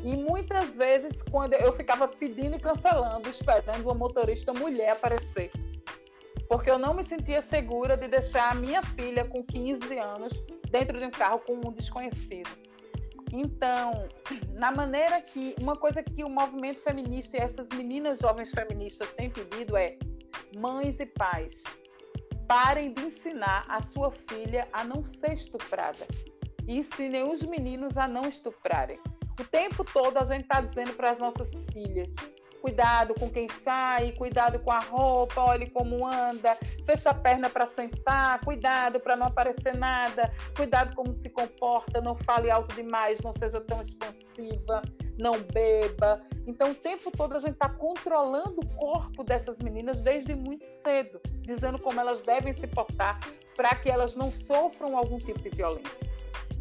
e 0.03 0.16
muitas 0.16 0.76
vezes 0.76 1.22
quando 1.30 1.55
eu 1.55 1.72
ficava 1.72 2.07
pedindo 2.09 2.57
e 2.57 2.61
cancelando, 2.61 3.28
esperando 3.28 3.84
uma 3.84 3.94
motorista 3.94 4.53
mulher 4.53 4.90
aparecer. 4.90 5.51
Porque 6.49 6.70
eu 6.70 6.78
não 6.78 6.94
me 6.94 7.05
sentia 7.05 7.42
segura 7.42 7.97
de 7.97 8.07
deixar 8.07 8.53
a 8.53 8.55
minha 8.55 8.82
filha 8.82 9.24
com 9.24 9.42
15 9.42 9.99
anos 9.99 10.32
dentro 10.70 10.99
de 10.99 11.07
um 11.07 11.11
carro 11.11 11.40
com 11.40 11.55
um 11.55 11.72
desconhecido. 11.72 12.51
Então, 13.32 14.07
na 14.53 14.70
maneira 14.70 15.20
que 15.20 15.55
uma 15.61 15.74
coisa 15.74 16.03
que 16.03 16.22
o 16.22 16.28
movimento 16.28 16.80
feminista 16.80 17.36
e 17.36 17.40
essas 17.40 17.68
meninas 17.70 18.20
jovens 18.20 18.51
feministas 18.51 19.12
têm 19.12 19.28
pedido 19.28 19.76
é 19.76 19.99
mães 20.57 21.01
e 21.01 21.07
pais, 21.07 21.64
parem 22.47 22.92
de 22.92 23.03
ensinar 23.03 23.64
a 23.68 23.82
sua 23.82 24.12
filha 24.12 24.68
a 24.72 24.84
não 24.84 25.05
ser 25.05 25.32
estuprada. 25.32 26.07
E 26.66 26.78
ensinem 26.78 27.24
os 27.24 27.42
meninos 27.42 27.99
a 27.99 28.07
não 28.07 28.28
estuprarem. 28.28 28.99
O 29.39 29.45
tempo 29.45 29.84
todo 29.84 30.16
a 30.16 30.24
gente 30.24 30.43
está 30.43 30.61
dizendo 30.61 30.95
para 30.95 31.11
as 31.11 31.18
nossas 31.18 31.53
filhas: 31.72 32.14
cuidado 32.61 33.14
com 33.14 33.30
quem 33.30 33.49
sai, 33.49 34.13
cuidado 34.13 34.58
com 34.61 34.72
a 34.72 34.79
roupa, 34.79 35.42
olhe 35.42 35.68
como 35.71 36.07
anda, 36.07 36.57
fecha 36.84 37.11
a 37.11 37.14
perna 37.14 37.50
para 37.50 37.67
sentar, 37.67 38.41
cuidado 38.41 38.99
para 38.99 39.14
não 39.14 39.26
aparecer 39.26 39.76
nada, 39.76 40.33
cuidado 40.57 40.95
como 40.96 41.14
se 41.14 41.29
comporta, 41.29 42.00
não 42.00 42.17
fale 42.17 42.50
alto 42.50 42.75
demais, 42.75 43.21
não 43.21 43.33
seja 43.34 43.61
tão 43.61 43.83
expansiva, 43.83 44.83
não 45.18 45.38
beba. 45.53 46.22
Então, 46.46 46.71
o 46.71 46.75
tempo 46.75 47.11
todo 47.11 47.37
a 47.37 47.38
gente 47.38 47.54
está 47.54 47.68
controlando 47.68 48.61
o 48.61 48.68
corpo 48.76 49.22
dessas 49.22 49.61
meninas 49.61 50.00
desde 50.03 50.34
muito 50.34 50.64
cedo, 50.83 51.21
dizendo 51.42 51.79
como 51.79 52.00
elas 52.00 52.22
devem 52.22 52.54
se 52.54 52.67
portar 52.67 53.18
para 53.57 53.75
que 53.75 53.91
elas 53.91 54.17
não 54.17 54.30
sofram 54.30 54.96
algum 54.96 55.18
tipo 55.18 55.41
de 55.41 55.50
violência. 55.50 56.05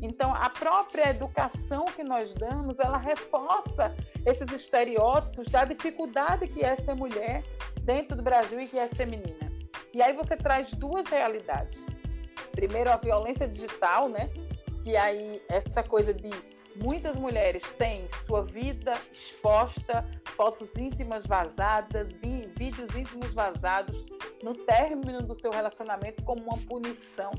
Então, 0.05 0.33
a 0.33 0.49
própria 0.49 1.09
educação 1.09 1.85
que 1.85 2.03
nós 2.03 2.33
damos, 2.35 2.79
ela 2.79 2.97
reforça 2.97 3.95
esses 4.25 4.51
estereótipos 4.51 5.47
da 5.47 5.65
dificuldade 5.65 6.47
que 6.47 6.63
é 6.63 6.75
ser 6.75 6.95
mulher 6.95 7.43
dentro 7.81 8.15
do 8.15 8.23
Brasil 8.23 8.59
e 8.59 8.67
que 8.67 8.77
é 8.77 8.87
ser 8.87 9.07
menina. 9.07 9.51
E 9.93 10.01
aí 10.01 10.15
você 10.15 10.35
traz 10.37 10.71
duas 10.71 11.07
realidades. 11.07 11.81
Primeiro, 12.51 12.91
a 12.91 12.97
violência 12.97 13.47
digital, 13.47 14.07
né? 14.07 14.29
Que 14.83 14.95
aí 14.95 15.41
essa 15.49 15.81
coisa 15.81 16.13
de 16.13 16.29
Muitas 16.75 17.15
mulheres 17.15 17.63
têm 17.77 18.05
sua 18.25 18.43
vida 18.43 18.91
exposta, 19.13 20.05
fotos 20.25 20.75
íntimas 20.75 21.25
vazadas, 21.25 22.17
vídeos 22.57 22.93
íntimos 22.93 23.33
vazados 23.33 24.05
no 24.43 24.53
término 24.53 25.21
do 25.21 25.33
seu 25.33 25.51
relacionamento 25.51 26.21
como 26.23 26.43
uma 26.43 26.57
punição. 26.57 27.31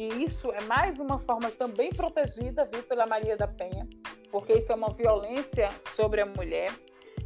E 0.00 0.24
isso 0.24 0.50
é 0.50 0.62
mais 0.62 0.98
uma 0.98 1.18
forma 1.18 1.50
também 1.50 1.90
protegida, 1.90 2.64
viu, 2.72 2.82
pela 2.84 3.06
Maria 3.06 3.36
da 3.36 3.46
Penha, 3.46 3.86
porque 4.30 4.54
isso 4.54 4.72
é 4.72 4.74
uma 4.74 4.88
violência 4.94 5.68
sobre 5.94 6.22
a 6.22 6.24
mulher, 6.24 6.72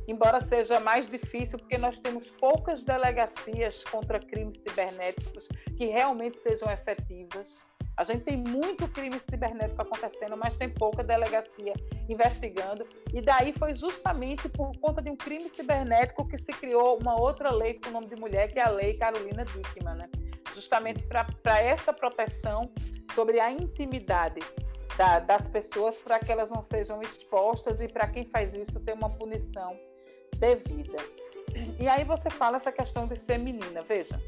embora 0.09 0.41
seja 0.41 0.81
mais 0.81 1.09
difícil, 1.09 1.57
porque 1.57 1.79
nós 1.79 1.97
temos 1.99 2.31
poucas 2.33 2.83
delegacias 2.83 3.85
contra 3.85 4.19
crimes 4.19 4.57
cibernéticos 4.57 5.47
que 5.77 5.85
realmente 5.85 6.37
sejam 6.41 6.69
efetivas. 6.69 7.65
A 7.97 8.03
gente 8.03 8.25
tem 8.25 8.39
muito 8.39 8.89
crime 8.89 9.21
cibernético 9.21 9.81
acontecendo, 9.81 10.37
mas 10.37 10.57
tem 10.57 10.69
pouca 10.69 11.05
delegacia 11.05 11.75
investigando. 12.09 12.85
E 13.13 13.21
daí 13.21 13.53
foi 13.53 13.73
justamente 13.73 14.49
por 14.49 14.77
conta 14.81 15.01
de 15.01 15.13
um 15.13 15.17
crime 15.17 15.49
cibernético 15.49 16.27
que 16.27 16.39
se 16.39 16.51
criou 16.53 16.99
uma 17.01 17.21
outra 17.21 17.53
lei 17.53 17.75
com 17.75 17.91
o 17.91 17.93
nome 17.93 18.09
de 18.09 18.17
mulher, 18.17 18.53
que 18.53 18.59
é 18.59 18.65
a 18.65 18.71
Lei 18.71 18.95
Carolina 18.95 19.45
Dickmann. 19.45 19.95
Né? 19.95 20.09
Justamente 20.55 21.03
para 21.03 21.61
essa 21.61 21.93
proteção 21.93 22.71
sobre 23.15 23.41
a 23.41 23.51
intimidade 23.51 24.41
da, 24.97 25.19
das 25.19 25.47
pessoas, 25.49 25.97
para 25.97 26.19
que 26.19 26.31
elas 26.31 26.51
não 26.51 26.63
sejam 26.63 27.01
expostas 27.03 27.81
e 27.81 27.89
para 27.89 28.07
quem 28.09 28.25
faz 28.25 28.55
isso 28.55 28.79
ter 28.81 28.93
uma 28.93 29.11
punição 29.11 29.79
devida. 30.39 30.99
E 31.79 31.89
aí 31.89 32.05
você 32.05 32.31
fala 32.31 32.57
essa 32.57 32.73
questão 32.73 33.07
de 33.07 33.17
ser 33.17 33.39
menina, 33.39 33.83
veja. 33.83 34.21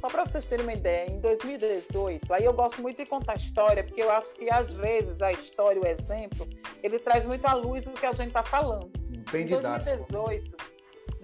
Só 0.00 0.08
para 0.08 0.24
vocês 0.24 0.46
terem 0.46 0.64
uma 0.64 0.72
ideia, 0.72 1.10
em 1.10 1.20
2018, 1.20 2.32
aí 2.32 2.44
eu 2.44 2.54
gosto 2.54 2.80
muito 2.80 2.96
de 2.96 3.06
contar 3.06 3.36
história, 3.36 3.84
porque 3.84 4.02
eu 4.02 4.10
acho 4.10 4.34
que 4.34 4.50
às 4.50 4.72
vezes 4.72 5.20
a 5.20 5.30
história, 5.30 5.80
o 5.80 5.86
exemplo, 5.86 6.48
ele 6.82 6.98
traz 6.98 7.26
muito 7.26 7.44
à 7.46 7.52
luz 7.52 7.86
o 7.86 7.90
que 7.90 8.06
a 8.06 8.12
gente 8.14 8.28
está 8.28 8.42
falando. 8.42 8.90
Bem 9.30 9.44
em 9.44 9.48
2018, 9.48 10.56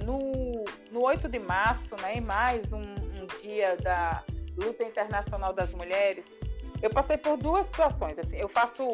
no, 0.05 0.65
no 0.93 1.03
8 1.05 1.27
de 1.27 1.39
março, 1.39 1.97
né, 2.03 2.17
em 2.17 2.21
mais 2.21 2.71
um, 2.75 2.81
um 2.81 3.27
dia 3.41 3.77
da 3.79 4.23
luta 4.57 4.85
internacional 4.85 5.53
das 5.53 5.73
mulheres, 5.75 6.27
eu 6.83 6.91
passei 6.91 7.17
por 7.17 7.37
duas 7.37 7.67
situações. 7.67 8.19
Assim, 8.19 8.37
eu 8.37 8.49
faço, 8.49 8.85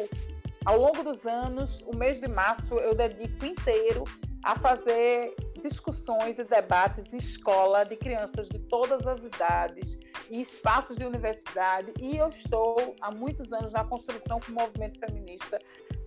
ao 0.65 0.77
longo 0.77 1.03
dos 1.03 1.25
anos, 1.25 1.81
o 1.85 1.95
mês 1.95 2.19
de 2.19 2.27
março 2.27 2.75
eu 2.75 2.93
dedico 2.95 3.45
inteiro 3.45 4.03
a 4.43 4.57
fazer 4.57 5.33
discussões 5.61 6.37
e 6.37 6.43
debates 6.43 7.13
em 7.13 7.17
escola 7.17 7.85
de 7.85 7.95
crianças 7.95 8.49
de 8.49 8.59
todas 8.59 9.07
as 9.07 9.23
idades, 9.23 9.97
em 10.29 10.41
espaços 10.41 10.97
de 10.97 11.05
universidade, 11.05 11.93
e 12.01 12.17
eu 12.17 12.27
estou 12.27 12.95
há 12.99 13.09
muitos 13.11 13.53
anos 13.53 13.71
na 13.71 13.85
construção 13.85 14.39
com 14.41 14.51
o 14.51 14.55
movimento 14.55 14.99
feminista 14.99 15.57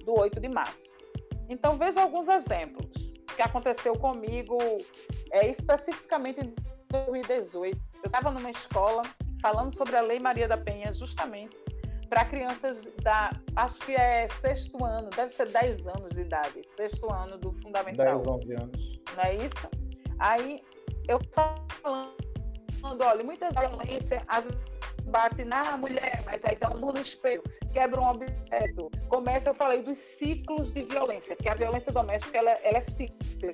do 0.05 0.19
8 0.19 0.39
de 0.39 0.49
março. 0.49 0.95
Então, 1.49 1.79
veja 1.79 2.03
alguns 2.03 2.29
exemplos 2.29 3.15
que 3.35 3.43
aconteceu 3.43 3.95
comigo, 3.95 4.59
é, 5.31 5.49
especificamente 5.49 6.41
em 6.41 6.55
2018. 6.91 7.79
Eu 8.03 8.07
estava 8.07 8.31
numa 8.31 8.51
escola 8.51 9.03
falando 9.47 9.71
sobre 9.71 9.97
a 9.97 10.01
Lei 10.01 10.19
Maria 10.19 10.49
da 10.49 10.57
Penha, 10.57 10.93
justamente 10.93 11.57
para 12.09 12.25
crianças 12.25 12.89
da, 13.01 13.31
acho 13.55 13.79
que 13.81 13.95
é 13.95 14.27
sexto 14.41 14.85
ano, 14.85 15.09
deve 15.11 15.33
ser 15.33 15.49
10 15.49 15.87
anos 15.87 16.11
de 16.11 16.23
idade, 16.23 16.63
sexto 16.77 17.13
ano 17.13 17.39
do 17.39 17.53
fundamental. 17.53 18.23
10, 18.23 18.27
11 18.27 18.53
anos. 18.55 19.01
Não 19.15 19.23
é 19.23 19.35
isso? 19.37 19.71
Aí 20.19 20.61
eu 21.07 21.21
falando, 21.81 23.05
olha, 23.05 23.23
muitas 23.23 23.55
violências 23.55 24.21
as 24.27 24.49
bate 25.05 25.45
na 25.45 25.77
mulher, 25.77 26.21
mas 26.27 26.45
aí 26.45 26.57
dá 26.57 26.69
um 26.71 26.81
no 26.81 26.99
espelho, 26.99 27.45
quebra 27.73 28.01
um 28.01 28.09
objeto. 28.09 28.91
Começa, 29.09 29.51
eu 29.51 29.55
falei 29.55 29.81
dos 29.81 29.99
ciclos 29.99 30.73
de 30.73 30.83
violência, 30.83 31.37
que 31.37 31.49
a 31.49 31.55
violência 31.55 31.93
doméstica 31.93 32.37
ela, 32.37 32.51
ela 32.65 32.79
é 32.79 32.83
cíclica, 32.83 33.53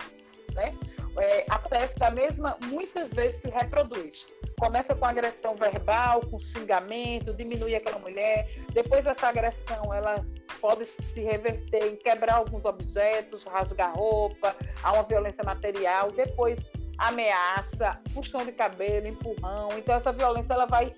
né? 0.54 0.74
É, 1.18 1.44
acontece 1.48 1.98
da 1.98 2.10
mesma, 2.10 2.56
muitas 2.66 3.12
vezes 3.12 3.40
se 3.40 3.48
reproduz. 3.48 4.32
Começa 4.58 4.94
com 4.94 5.04
agressão 5.04 5.54
verbal, 5.56 6.20
com 6.22 6.38
xingamento, 6.38 7.34
diminui 7.34 7.74
aquela 7.74 7.98
mulher. 7.98 8.48
Depois 8.72 9.04
essa 9.06 9.28
agressão, 9.28 9.92
ela 9.92 10.24
pode 10.60 10.86
se 10.86 11.20
reverter 11.20 11.86
em 11.86 11.96
quebrar 11.96 12.36
alguns 12.36 12.64
objetos, 12.64 13.44
rasgar 13.44 13.94
roupa, 13.94 14.54
há 14.82 14.92
uma 14.92 15.02
violência 15.02 15.42
material. 15.44 16.12
Depois 16.12 16.58
ameaça, 16.98 17.98
puxão 18.14 18.44
de 18.44 18.52
cabelo, 18.52 19.08
empurrão. 19.08 19.68
Então 19.76 19.94
essa 19.94 20.12
violência 20.12 20.52
ela 20.52 20.66
vai 20.66 20.94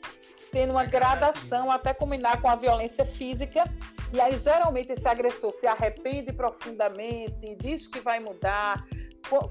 tendo 0.53 0.71
uma 0.71 0.85
gradação 0.85 1.71
até 1.71 1.93
culminar 1.93 2.41
com 2.41 2.49
a 2.49 2.57
violência 2.57 3.05
física. 3.05 3.65
E 4.13 4.21
aí 4.21 4.39
geralmente 4.39 4.93
esse 4.93 5.09
agressor 5.09 5.53
se 5.53 5.67
arrepende 5.67 6.33
profundamente, 6.33 7.57
diz 7.57 7.89
que 7.89 8.01
vai 8.01 8.21
mudar, 8.21 8.85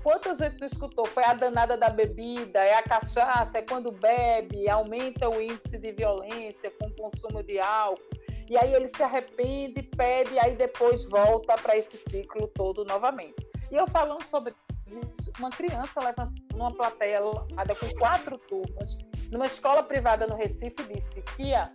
Quantas 0.03 0.39
vezes 0.39 0.57
tu 0.57 0.65
escutou? 0.65 1.05
Foi 1.05 1.23
a 1.23 1.33
danada 1.33 1.75
da 1.75 1.89
bebida, 1.89 2.59
é 2.59 2.75
a 2.75 2.83
cachaça, 2.83 3.57
é 3.57 3.61
quando 3.61 3.91
bebe, 3.91 4.69
aumenta 4.69 5.27
o 5.27 5.41
índice 5.41 5.77
de 5.77 5.91
violência 5.91 6.71
com 6.79 6.87
o 6.87 6.95
consumo 6.95 7.41
de 7.43 7.59
álcool. 7.59 8.01
E 8.49 8.57
aí 8.57 8.73
ele 8.73 8.87
se 8.89 9.01
arrepende, 9.01 9.81
pede, 9.81 10.33
e 10.33 10.39
aí 10.39 10.55
depois 10.55 11.05
volta 11.05 11.55
para 11.55 11.75
esse 11.75 11.97
ciclo 11.97 12.47
todo 12.49 12.85
novamente. 12.85 13.47
E 13.71 13.75
eu 13.75 13.87
falando 13.87 14.23
sobre 14.25 14.53
isso, 14.87 15.31
uma 15.39 15.49
criança 15.49 15.99
levantou 16.01 16.45
numa 16.53 16.71
plateia 16.71 17.19
com 17.21 17.97
quatro 17.97 18.37
turmas, 18.37 18.97
numa 19.31 19.47
escola 19.47 19.81
privada 19.81 20.27
no 20.27 20.35
Recife, 20.35 20.83
disse: 20.93 21.21
Tia, 21.35 21.73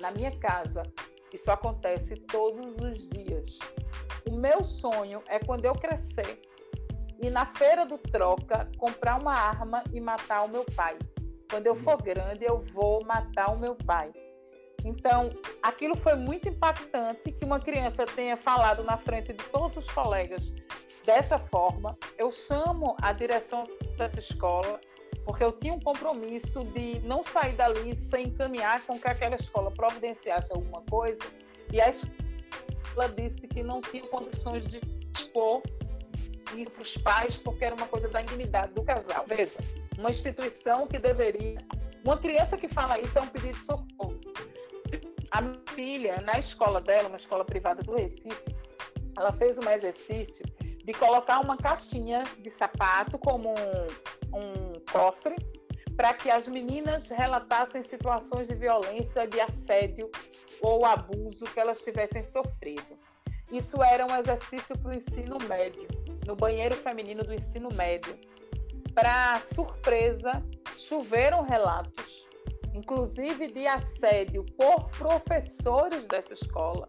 na 0.00 0.10
minha 0.10 0.36
casa, 0.38 0.82
isso 1.32 1.50
acontece 1.50 2.16
todos 2.26 2.76
os 2.78 3.08
dias. 3.08 3.58
O 4.28 4.32
meu 4.32 4.64
sonho 4.64 5.22
é 5.28 5.38
quando 5.38 5.64
eu 5.64 5.74
crescer 5.74 6.40
e 7.20 7.30
na 7.30 7.44
feira 7.44 7.84
do 7.84 7.98
troca 7.98 8.68
comprar 8.78 9.20
uma 9.20 9.34
arma 9.34 9.84
e 9.92 10.00
matar 10.00 10.42
o 10.42 10.48
meu 10.48 10.64
pai. 10.74 10.96
Quando 11.50 11.66
eu 11.66 11.76
for 11.76 12.00
grande, 12.00 12.44
eu 12.44 12.64
vou 12.72 13.04
matar 13.04 13.52
o 13.52 13.58
meu 13.58 13.74
pai. 13.74 14.12
Então, 14.84 15.30
aquilo 15.62 15.96
foi 15.96 16.14
muito 16.14 16.48
impactante 16.48 17.32
que 17.32 17.44
uma 17.44 17.60
criança 17.60 18.06
tenha 18.06 18.36
falado 18.36 18.82
na 18.82 18.96
frente 18.96 19.32
de 19.32 19.44
todos 19.44 19.76
os 19.76 19.90
colegas 19.90 20.52
dessa 21.04 21.38
forma. 21.38 21.98
Eu 22.16 22.32
chamo 22.32 22.96
a 23.02 23.12
direção 23.12 23.64
dessa 23.98 24.20
escola 24.20 24.80
porque 25.24 25.44
eu 25.44 25.52
tinha 25.52 25.74
um 25.74 25.80
compromisso 25.80 26.64
de 26.64 27.00
não 27.00 27.22
sair 27.22 27.54
dali 27.54 28.00
sem 28.00 28.28
encaminhar 28.28 28.80
com 28.86 28.98
que 28.98 29.06
aquela 29.06 29.36
escola 29.36 29.70
providenciasse 29.70 30.50
alguma 30.52 30.82
coisa. 30.82 31.22
E 31.72 31.80
a 31.80 31.90
escola 31.90 33.08
disse 33.14 33.40
que 33.42 33.62
não 33.62 33.80
tinha 33.80 34.02
condições 34.06 34.66
de 34.66 34.80
expor 35.14 35.62
isso 36.56 36.70
para 36.70 36.82
os 36.82 36.96
pais 36.98 37.36
porque 37.36 37.64
era 37.64 37.74
uma 37.74 37.86
coisa 37.86 38.08
da 38.08 38.22
intimidade 38.22 38.72
do 38.72 38.82
casal. 38.82 39.24
Veja, 39.26 39.58
uma 39.98 40.10
instituição 40.10 40.86
que 40.86 40.98
deveria. 40.98 41.58
Uma 42.04 42.18
criança 42.18 42.56
que 42.56 42.68
fala 42.68 42.98
isso 42.98 43.18
é 43.18 43.20
um 43.20 43.26
pedido 43.26 43.58
de 43.58 43.64
socorro. 43.64 44.20
A 45.30 45.40
minha 45.40 45.60
filha, 45.74 46.20
na 46.22 46.38
escola 46.38 46.80
dela, 46.80 47.08
uma 47.08 47.18
escola 47.18 47.44
privada 47.44 47.82
do 47.82 47.94
Recife, 47.94 48.56
ela 49.16 49.32
fez 49.32 49.56
um 49.58 49.70
exercício 49.70 50.44
de 50.84 50.92
colocar 50.94 51.40
uma 51.40 51.56
caixinha 51.56 52.22
de 52.38 52.50
sapato 52.58 53.18
como 53.18 53.50
um, 53.50 54.36
um 54.36 54.72
cofre 54.90 55.36
para 55.96 56.14
que 56.14 56.30
as 56.30 56.48
meninas 56.48 57.08
relatassem 57.10 57.82
situações 57.82 58.48
de 58.48 58.54
violência, 58.54 59.28
de 59.28 59.38
assédio 59.38 60.10
ou 60.62 60.84
abuso 60.86 61.44
que 61.52 61.60
elas 61.60 61.82
tivessem 61.82 62.24
sofrido. 62.24 62.98
Isso 63.50 63.82
era 63.82 64.06
um 64.06 64.16
exercício 64.16 64.78
para 64.78 64.90
o 64.90 64.94
ensino 64.94 65.38
médio 65.48 65.88
no 66.30 66.36
banheiro 66.36 66.76
feminino 66.76 67.24
do 67.24 67.34
ensino 67.34 67.68
médio. 67.74 68.16
Para 68.94 69.40
surpresa, 69.54 70.42
choveram 70.78 71.42
relatos, 71.42 72.28
inclusive 72.72 73.48
de 73.48 73.66
assédio 73.66 74.44
por 74.56 74.88
professores 74.90 76.06
dessa 76.06 76.34
escola, 76.34 76.88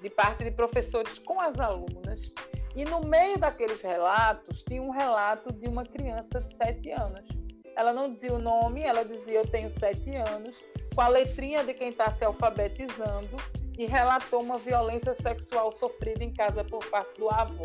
de 0.00 0.08
parte 0.08 0.44
de 0.44 0.50
professores 0.50 1.18
com 1.18 1.40
as 1.40 1.60
alunas. 1.60 2.32
E 2.74 2.84
no 2.84 3.00
meio 3.00 3.38
daqueles 3.38 3.82
relatos, 3.82 4.62
tinha 4.62 4.80
um 4.80 4.90
relato 4.90 5.52
de 5.52 5.68
uma 5.68 5.84
criança 5.84 6.40
de 6.40 6.56
7 6.56 6.92
anos. 6.92 7.28
Ela 7.76 7.92
não 7.92 8.10
dizia 8.10 8.32
o 8.32 8.38
nome, 8.38 8.82
ela 8.82 9.04
dizia 9.04 9.38
eu 9.38 9.46
tenho 9.46 9.70
7 9.70 10.16
anos, 10.16 10.62
com 10.94 11.00
a 11.00 11.08
letrinha 11.08 11.64
de 11.64 11.72
quem 11.74 11.88
está 11.88 12.10
se 12.10 12.24
alfabetizando, 12.24 13.36
e 13.78 13.86
relatou 13.86 14.42
uma 14.42 14.58
violência 14.58 15.14
sexual 15.14 15.72
sofrida 15.72 16.22
em 16.22 16.32
casa 16.32 16.62
por 16.62 16.84
parte 16.86 17.18
do 17.18 17.30
avô. 17.30 17.64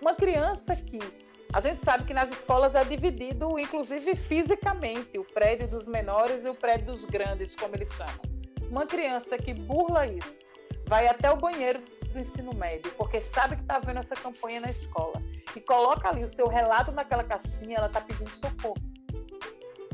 Uma 0.00 0.14
criança 0.14 0.74
que 0.74 0.98
a 1.52 1.60
gente 1.60 1.84
sabe 1.84 2.04
que 2.04 2.14
nas 2.14 2.30
escolas 2.30 2.74
é 2.74 2.84
dividido, 2.84 3.58
inclusive 3.58 4.16
fisicamente, 4.16 5.18
o 5.18 5.24
prédio 5.24 5.68
dos 5.68 5.86
menores 5.86 6.44
e 6.44 6.48
o 6.48 6.54
prédio 6.54 6.86
dos 6.86 7.04
grandes, 7.04 7.54
como 7.54 7.74
eles 7.74 7.90
chamam. 7.92 8.20
Uma 8.70 8.86
criança 8.86 9.36
que 9.36 9.54
burla 9.54 10.06
isso, 10.06 10.40
vai 10.86 11.06
até 11.06 11.30
o 11.30 11.36
banheiro 11.36 11.80
do 12.12 12.18
ensino 12.18 12.54
médio, 12.54 12.90
porque 12.92 13.20
sabe 13.20 13.56
que 13.56 13.62
está 13.62 13.78
vendo 13.78 13.98
essa 13.98 14.14
campanha 14.16 14.60
na 14.60 14.70
escola, 14.70 15.20
e 15.54 15.60
coloca 15.60 16.08
ali 16.08 16.24
o 16.24 16.28
seu 16.28 16.48
relato 16.48 16.90
naquela 16.92 17.24
caixinha, 17.24 17.76
ela 17.76 17.86
está 17.86 18.00
pedindo 18.00 18.30
socorro. 18.30 18.76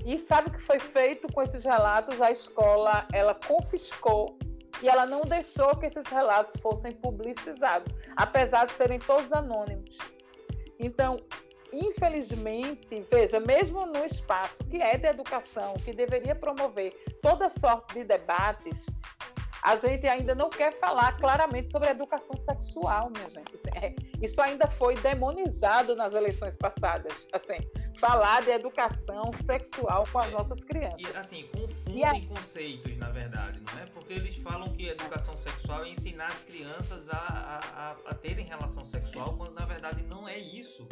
E 0.05 0.19
sabe 0.19 0.49
o 0.49 0.53
que 0.53 0.61
foi 0.61 0.79
feito 0.79 1.33
com 1.33 1.43
esses 1.43 1.65
relatos? 1.65 2.21
A 2.21 2.31
escola, 2.31 3.07
ela 3.13 3.35
confiscou 3.35 4.37
e 4.83 4.89
ela 4.89 5.07
não 5.07 5.23
deixou 5.23 5.77
que 5.77 5.87
esses 5.87 6.07
relatos 6.07 6.61
fossem 6.61 6.93
publicizados, 6.93 7.95
apesar 8.17 8.67
de 8.67 8.73
serem 8.73 8.99
todos 8.99 9.33
anônimos. 9.33 9.97
Então, 10.79 11.17
infelizmente, 11.73 13.07
veja, 13.11 13.39
mesmo 13.39 13.87
no 13.87 14.05
espaço 14.05 14.65
que 14.65 14.83
é 14.83 14.99
de 14.99 15.07
educação, 15.07 15.75
que 15.75 15.93
deveria 15.93 16.35
promover 16.35 16.93
toda 17.23 17.49
sorte 17.49 17.95
de 17.95 18.05
debates, 18.05 18.87
a 19.63 19.77
gente 19.77 20.09
ainda 20.09 20.35
não 20.35 20.51
quer 20.51 20.77
falar 20.81 21.17
claramente 21.17 21.71
sobre 21.71 21.89
educação 21.89 22.37
sexual, 22.37 23.11
minha 23.15 23.29
gente. 23.29 23.53
É, 23.81 23.95
isso 24.21 24.43
ainda 24.43 24.67
foi 24.67 24.97
demonizado 24.97 25.95
nas 25.95 26.15
eleições 26.15 26.57
passadas. 26.57 27.29
Assim, 27.33 27.59
falar 28.03 28.43
de 28.43 28.51
educação 28.51 29.31
sexual 29.47 30.05
com 30.11 30.19
as 30.19 30.33
nossas 30.33 30.65
crianças. 30.65 31.01
E 31.01 31.07
assim, 31.17 31.47
confundem 31.57 32.05
a... 32.05 32.27
conceitos, 32.27 32.97
na 32.97 33.11
verdade, 33.11 33.61
não 33.61 33.81
é? 33.81 33.87
Porque 33.87 34.15
eles 34.15 34.35
falam 34.39 34.69
que 34.73 34.89
educação 34.89 35.37
sexual 35.37 35.85
é 35.85 35.91
ensinar 35.91 36.27
as 36.27 36.41
crianças 36.41 37.09
a, 37.11 37.17
a, 37.17 38.11
a 38.11 38.15
terem 38.15 38.45
relação 38.45 38.85
sexual, 38.85 39.37
quando 39.39 39.55
na 39.55 39.65
verdade 39.65 40.03
não 40.03 40.29
é 40.29 40.37
isso. 40.37 40.85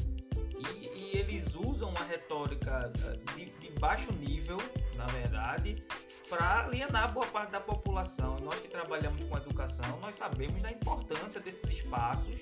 E, 0.57 0.87
e 0.87 1.19
eles 1.19 1.57
usam 1.57 1.89
uma 1.89 2.05
retórica 2.05 2.93
eh, 3.03 3.35
de, 3.35 3.47
de 3.47 3.71
baixo 3.81 4.13
nível, 4.13 4.59
na 4.95 5.07
verdade, 5.07 5.83
para 6.29 6.61
alienar 6.61 7.13
boa 7.13 7.27
parte 7.27 7.51
da 7.51 7.61
população. 7.61 8.37
Nós 8.41 8.61
que 8.61 8.69
trabalhamos 8.69 9.25
com 9.25 9.37
educação, 9.37 9.99
nós 10.01 10.15
sabemos 10.15 10.63
da 10.63 10.71
importância 10.71 11.41
desses 11.41 11.69
espaços 11.71 12.37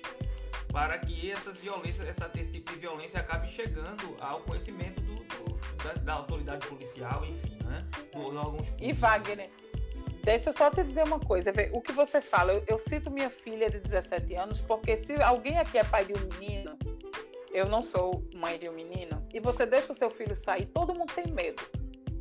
para 0.73 0.99
que 0.99 1.31
essas 1.31 1.59
violências, 1.59 2.07
essa, 2.07 2.31
esse 2.39 2.51
tipo 2.51 2.73
de 2.73 2.79
violência 2.79 3.21
acabe 3.21 3.49
chegando 3.49 4.17
ao 4.21 4.41
conhecimento 4.41 5.01
do, 5.01 5.15
do, 5.15 5.85
da, 5.85 5.93
da, 5.95 6.13
autoridade 6.15 6.67
policial, 6.67 7.25
enfim, 7.25 7.59
né? 7.65 7.87
E 8.81 8.93
Wagner, 8.93 9.51
deixa 10.23 10.51
eu 10.51 10.53
só 10.53 10.71
te 10.71 10.83
dizer 10.83 11.05
uma 11.05 11.21
coisa. 11.21 11.53
O 11.73 11.81
que 11.81 11.93
você 11.93 12.21
fala, 12.21 12.53
eu, 12.53 12.65
eu 12.67 12.79
cito 12.79 13.11
minha 13.11 13.31
filha 13.31 13.71
de 13.71 13.81
17 13.81 14.35
anos, 14.35 14.61
porque 14.61 14.99
se 14.99 15.21
alguém 15.23 15.59
aqui 15.59 15.79
é 15.79 15.85
pai 15.85 16.05
de 16.05 16.15
um 16.15 16.21
menino, 16.39 16.79
eu 17.53 17.67
não 17.67 17.83
sou 17.83 18.23
mãe 18.35 18.59
de 18.59 18.69
um 18.69 18.73
menino, 18.73 19.27
e 19.33 19.41
você 19.41 19.65
deixa 19.65 19.93
o 19.93 19.97
seu 19.97 20.11
filho 20.11 20.37
sair, 20.37 20.67
todo 20.67 20.95
mundo 20.95 21.13
tem 21.15 21.27
medo 21.29 21.63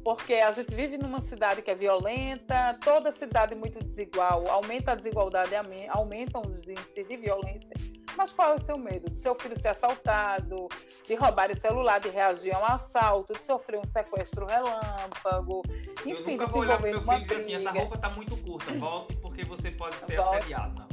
porque 0.08 0.36
a 0.36 0.54
gente 0.54 0.74
vive 0.74 0.98
numa 0.98 1.20
cidade 1.20 1.62
que 1.62 1.70
é 1.70 1.76
violenta, 1.76 2.78
toda 2.82 3.12
cidade 3.12 3.54
muito 3.54 3.78
desigual, 3.80 4.48
aumenta 4.48 4.94
a 4.94 4.96
desigualdade, 4.96 5.52
aumentam 5.90 6.44
os 6.44 6.66
índices 6.66 7.06
de 7.06 7.18
violência. 7.18 7.76
Mas 8.16 8.32
qual 8.32 8.54
é 8.54 8.56
o 8.56 8.60
seu 8.60 8.78
medo? 8.78 9.12
De 9.12 9.20
seu 9.20 9.36
filho 9.36 9.60
ser 9.60 9.68
assaltado, 9.68 10.70
de 11.06 11.14
roubar 11.14 11.52
o 11.52 11.58
celular, 11.58 12.00
de 12.00 12.08
reagir 12.08 12.56
a 12.56 12.60
um 12.62 12.66
assalto, 12.66 13.34
de 13.34 13.46
sofrer 13.46 13.82
um 13.82 13.86
sequestro 13.86 14.46
relâmpago, 14.46 15.62
enfim, 16.06 16.12
Eu 16.12 16.22
nunca 16.22 16.46
vou 16.46 16.62
olhar 16.62 16.80
pro 16.80 16.90
meu 16.90 17.02
filho 17.02 17.18
e 17.18 17.22
dizer 17.24 17.36
assim, 17.36 17.54
essa 17.56 17.72
roupa 17.72 17.96
está 17.96 18.10
muito 18.10 18.38
curta, 18.38 18.72
volte 18.72 19.14
porque 19.18 19.44
você 19.44 19.72
pode 19.72 19.98
ser 19.98 20.22
volte. 20.22 20.38
assediado. 20.38 20.88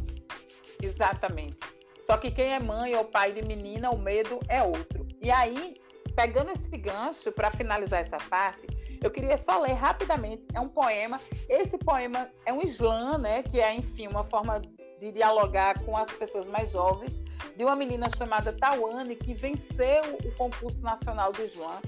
Exatamente. 0.82 1.56
Só 2.04 2.16
que 2.16 2.32
quem 2.32 2.52
é 2.52 2.58
mãe 2.58 2.96
ou 2.96 3.04
pai 3.04 3.32
de 3.32 3.42
menina, 3.42 3.90
o 3.90 3.96
medo 3.96 4.40
é 4.48 4.60
outro. 4.60 5.06
E 5.20 5.30
aí, 5.30 5.80
pegando 6.16 6.50
esse 6.50 6.76
gancho 6.76 7.30
para 7.30 7.52
finalizar 7.52 8.00
essa 8.00 8.16
parte, 8.16 8.73
eu 9.04 9.10
queria 9.10 9.36
só 9.36 9.60
ler 9.60 9.74
rapidamente, 9.74 10.46
é 10.54 10.60
um 10.60 10.68
poema. 10.68 11.20
Esse 11.46 11.76
poema 11.76 12.30
é 12.46 12.52
um 12.54 12.62
slam, 12.62 13.18
né, 13.18 13.42
que 13.42 13.60
é, 13.60 13.74
enfim, 13.74 14.08
uma 14.08 14.24
forma 14.24 14.62
de 14.98 15.12
dialogar 15.12 15.78
com 15.84 15.94
as 15.94 16.10
pessoas 16.10 16.48
mais 16.48 16.72
jovens, 16.72 17.22
de 17.54 17.62
uma 17.62 17.76
menina 17.76 18.06
chamada 18.16 18.50
Tawane, 18.50 19.14
que 19.14 19.34
venceu 19.34 20.02
o 20.24 20.34
concurso 20.36 20.80
nacional 20.80 21.32
de 21.32 21.42
slam 21.42 21.82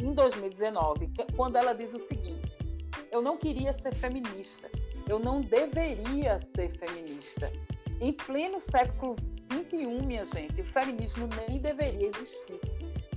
em 0.00 0.14
2019, 0.14 1.10
quando 1.36 1.56
ela 1.56 1.74
diz 1.74 1.92
o 1.92 1.98
seguinte: 1.98 2.56
Eu 3.10 3.20
não 3.20 3.36
queria 3.36 3.72
ser 3.72 3.92
feminista, 3.92 4.70
eu 5.08 5.18
não 5.18 5.40
deveria 5.40 6.38
ser 6.54 6.70
feminista. 6.78 7.50
Em 8.00 8.12
pleno 8.12 8.60
século 8.60 9.16
21, 9.50 10.04
minha 10.04 10.24
gente, 10.24 10.60
o 10.60 10.64
feminismo 10.64 11.28
nem 11.48 11.58
deveria 11.58 12.08
existir. 12.14 12.60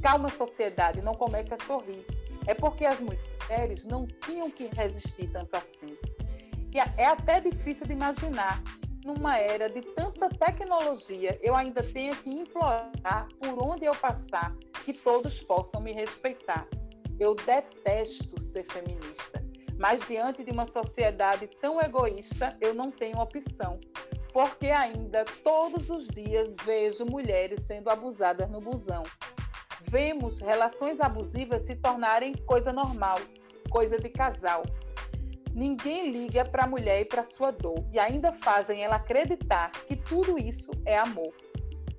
Calma, 0.01 0.27
sociedade, 0.29 1.03
não 1.03 1.13
comece 1.13 1.53
a 1.53 1.57
sorrir. 1.57 2.03
É 2.45 2.53
porque 2.53 2.85
as 2.85 2.99
mulheres 2.99 3.85
não 3.85 4.05
tinham 4.25 4.49
que 4.49 4.67
resistir 4.75 5.29
tanto 5.31 5.55
assim. 5.55 5.97
E 6.73 6.79
é 6.79 7.05
até 7.05 7.39
difícil 7.39 7.85
de 7.85 7.93
imaginar, 7.93 8.63
numa 9.05 9.37
era 9.37 9.69
de 9.69 9.81
tanta 9.81 10.29
tecnologia, 10.29 11.37
eu 11.41 11.55
ainda 11.55 11.83
tenho 11.83 12.15
que 12.15 12.29
implorar 12.29 13.27
por 13.39 13.61
onde 13.61 13.85
eu 13.85 13.93
passar 13.95 14.55
que 14.83 14.93
todos 14.93 15.41
possam 15.41 15.81
me 15.81 15.91
respeitar. 15.91 16.67
Eu 17.19 17.35
detesto 17.35 18.41
ser 18.41 18.63
feminista, 18.65 19.43
mas 19.77 20.05
diante 20.07 20.43
de 20.43 20.51
uma 20.51 20.65
sociedade 20.65 21.47
tão 21.61 21.79
egoísta, 21.79 22.57
eu 22.59 22.73
não 22.73 22.89
tenho 22.89 23.19
opção, 23.19 23.79
porque 24.33 24.71
ainda 24.71 25.23
todos 25.43 25.89
os 25.89 26.07
dias 26.07 26.55
vejo 26.65 27.05
mulheres 27.05 27.61
sendo 27.65 27.89
abusadas 27.89 28.49
no 28.49 28.59
busão, 28.59 29.03
vemos 29.93 30.39
relações 30.39 30.99
abusivas 30.99 31.61
se 31.61 31.75
tornarem 31.75 32.33
coisa 32.47 32.73
normal, 32.73 33.19
coisa 33.69 33.95
de 33.99 34.09
casal. 34.09 34.63
Ninguém 35.53 36.09
liga 36.09 36.43
para 36.43 36.63
a 36.63 36.67
mulher 36.67 37.01
e 37.01 37.05
para 37.05 37.23
sua 37.23 37.51
dor 37.51 37.85
e 37.91 37.99
ainda 37.99 38.33
fazem 38.33 38.83
ela 38.83 38.95
acreditar 38.95 39.69
que 39.87 39.95
tudo 39.95 40.39
isso 40.39 40.71
é 40.83 40.97
amor. 40.97 41.31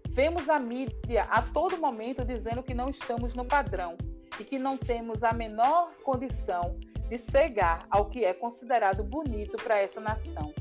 Vemos 0.08 0.48
a 0.48 0.58
mídia 0.58 1.22
a 1.30 1.40
todo 1.40 1.78
momento 1.78 2.24
dizendo 2.24 2.64
que 2.64 2.74
não 2.74 2.88
estamos 2.90 3.32
no 3.32 3.44
padrão 3.44 3.96
e 4.40 4.42
que 4.42 4.58
não 4.58 4.76
temos 4.76 5.22
a 5.22 5.32
menor 5.32 5.92
condição 6.02 6.76
de 7.08 7.16
cegar 7.16 7.86
ao 7.88 8.06
que 8.06 8.24
é 8.24 8.34
considerado 8.34 9.04
bonito 9.04 9.56
para 9.62 9.78
essa 9.78 10.00
nação. 10.00 10.52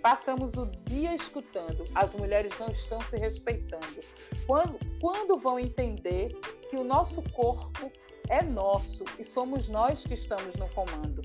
Passamos 0.00 0.54
o 0.54 0.66
dia 0.86 1.14
escutando, 1.14 1.84
as 1.94 2.14
mulheres 2.14 2.52
não 2.58 2.68
estão 2.68 3.00
se 3.02 3.16
respeitando. 3.16 4.00
Quando, 4.46 4.78
quando 5.00 5.38
vão 5.38 5.58
entender 5.58 6.28
que 6.70 6.76
o 6.76 6.84
nosso 6.84 7.22
corpo 7.32 7.90
é 8.28 8.42
nosso 8.42 9.04
e 9.18 9.24
somos 9.24 9.68
nós 9.68 10.04
que 10.04 10.14
estamos 10.14 10.56
no 10.56 10.68
comando? 10.70 11.22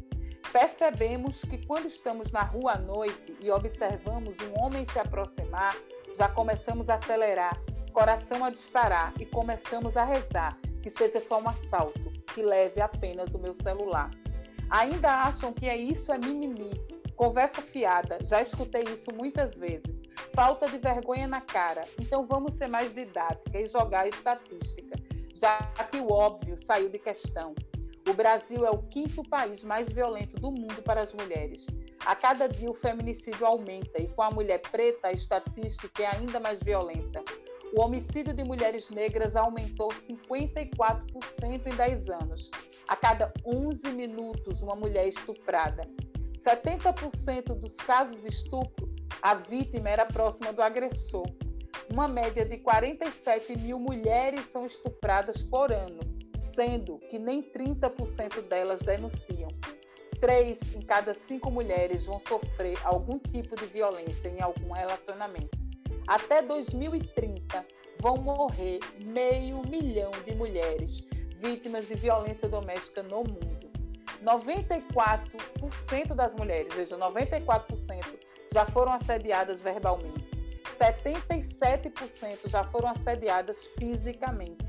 Percebemos 0.52 1.42
que 1.42 1.66
quando 1.66 1.88
estamos 1.88 2.32
na 2.32 2.44
rua 2.44 2.74
à 2.74 2.78
noite 2.78 3.36
e 3.40 3.52
observamos 3.52 4.36
um 4.40 4.60
homem 4.60 4.86
se 4.86 4.98
aproximar, 4.98 5.76
já 6.16 6.28
começamos 6.30 6.90
a 6.90 6.96
acelerar, 6.96 7.60
coração 7.92 8.44
a 8.44 8.50
disparar 8.50 9.14
e 9.20 9.26
começamos 9.26 9.98
a 9.98 10.04
rezar 10.04 10.58
que 10.82 10.90
seja 10.90 11.20
só 11.20 11.42
um 11.42 11.50
assalto, 11.50 12.12
que 12.34 12.42
leve 12.42 12.80
apenas 12.80 13.34
o 13.34 13.40
meu 13.40 13.54
celular. 13.54 14.10
Ainda 14.70 15.22
acham 15.24 15.52
que 15.52 15.68
é 15.68 15.76
isso 15.76 16.12
é 16.12 16.18
mimimi, 16.18 16.72
Conversa 17.18 17.64
fiada, 17.64 18.20
já 18.22 18.44
escutei 18.44 18.84
isso 18.84 19.12
muitas 19.12 19.58
vezes. 19.58 20.04
Falta 20.36 20.70
de 20.70 20.78
vergonha 20.78 21.28
na 21.28 21.42
cara. 21.42 21.84
Então 22.00 22.28
vamos 22.28 22.54
ser 22.54 22.68
mais 22.68 22.94
didática 22.94 23.60
e 23.60 23.68
jogar 23.68 24.02
a 24.02 24.08
estatística, 24.08 24.96
já 25.34 25.58
que 25.92 25.98
o 25.98 26.12
óbvio 26.12 26.56
saiu 26.56 26.90
de 26.90 27.00
questão. 27.00 27.56
O 28.08 28.14
Brasil 28.14 28.64
é 28.68 28.70
o 28.70 28.84
quinto 28.84 29.24
país 29.24 29.64
mais 29.64 29.92
violento 29.92 30.40
do 30.40 30.52
mundo 30.52 30.84
para 30.84 31.02
as 31.02 31.12
mulheres. 31.12 31.66
A 32.06 32.16
cada 32.16 32.48
dia 32.48 32.70
o 32.70 32.76
feminicídio 32.76 33.48
aumenta 33.48 34.00
e 34.00 34.08
com 34.10 34.22
a 34.22 34.30
mulher 34.30 34.62
preta 34.62 35.08
a 35.08 35.12
estatística 35.12 36.04
é 36.04 36.16
ainda 36.16 36.40
mais 36.40 36.62
violenta. 36.62 37.24
O 37.74 37.82
homicídio 37.82 38.32
de 38.32 38.44
mulheres 38.44 38.92
negras 38.92 39.36
aumentou 39.36 39.90
54% 39.90 41.66
em 41.66 41.76
10 41.76 42.10
anos. 42.12 42.52
A 42.88 42.96
cada 42.96 43.34
11 43.44 43.90
minutos, 43.90 44.62
uma 44.62 44.76
mulher 44.76 45.08
estuprada. 45.08 45.82
70% 46.38 47.56
dos 47.56 47.74
casos 47.74 48.22
de 48.22 48.30
estupro, 48.30 48.88
a 49.22 49.34
vítima 49.34 49.90
era 49.90 50.06
próxima 50.06 50.54
do 50.54 50.62
agressor. 50.62 51.26
Uma 51.92 52.08
média 52.08 52.46
de 52.46 52.58
47 52.58 53.58
mil 53.58 53.80
mulheres 53.80 54.46
são 54.46 54.66
estupradas 54.66 55.42
por 55.44 55.72
ano, 55.72 56.00
sendo 56.54 57.00
que 57.10 57.18
nem 57.18 57.42
30% 57.42 58.48
delas 58.48 58.82
denunciam. 58.82 59.50
Três 60.20 60.60
em 60.76 60.82
cada 60.82 61.14
cinco 61.14 61.52
mulheres 61.52 62.06
vão 62.06 62.20
sofrer 62.20 62.78
algum 62.84 63.20
tipo 63.20 63.56
de 63.56 63.66
violência 63.66 64.30
em 64.30 64.42
algum 64.42 64.72
relacionamento. 64.72 65.58
Até 66.08 66.42
2030, 66.42 67.66
vão 68.00 68.18
morrer 68.18 68.80
meio 69.04 69.62
milhão 69.68 70.12
de 70.26 70.34
mulheres 70.36 71.08
vítimas 71.40 71.88
de 71.88 71.96
violência 71.96 72.48
doméstica 72.48 73.04
no 73.04 73.18
mundo. 73.18 73.57
94% 74.28 76.14
das 76.14 76.36
mulheres, 76.36 76.74
veja, 76.76 76.98
94% 76.98 78.04
já 78.52 78.66
foram 78.66 78.92
assediadas 78.92 79.62
verbalmente. 79.62 80.28
77% 80.78 82.50
já 82.50 82.62
foram 82.66 82.90
assediadas 82.90 83.68
fisicamente. 83.80 84.66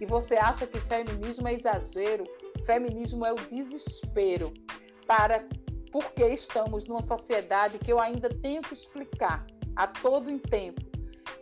E 0.00 0.06
você 0.06 0.36
acha 0.36 0.64
que 0.66 0.78
feminismo 0.78 1.48
é 1.48 1.54
exagero? 1.54 2.22
Feminismo 2.64 3.26
é 3.26 3.32
o 3.32 3.36
desespero 3.36 4.54
para 5.06 5.44
porque 5.90 6.24
estamos 6.24 6.84
numa 6.86 7.02
sociedade 7.02 7.80
que 7.80 7.92
eu 7.92 7.98
ainda 7.98 8.28
tenho 8.28 8.62
que 8.62 8.72
explicar 8.72 9.44
a 9.74 9.88
todo 9.88 10.38
tempo 10.38 10.89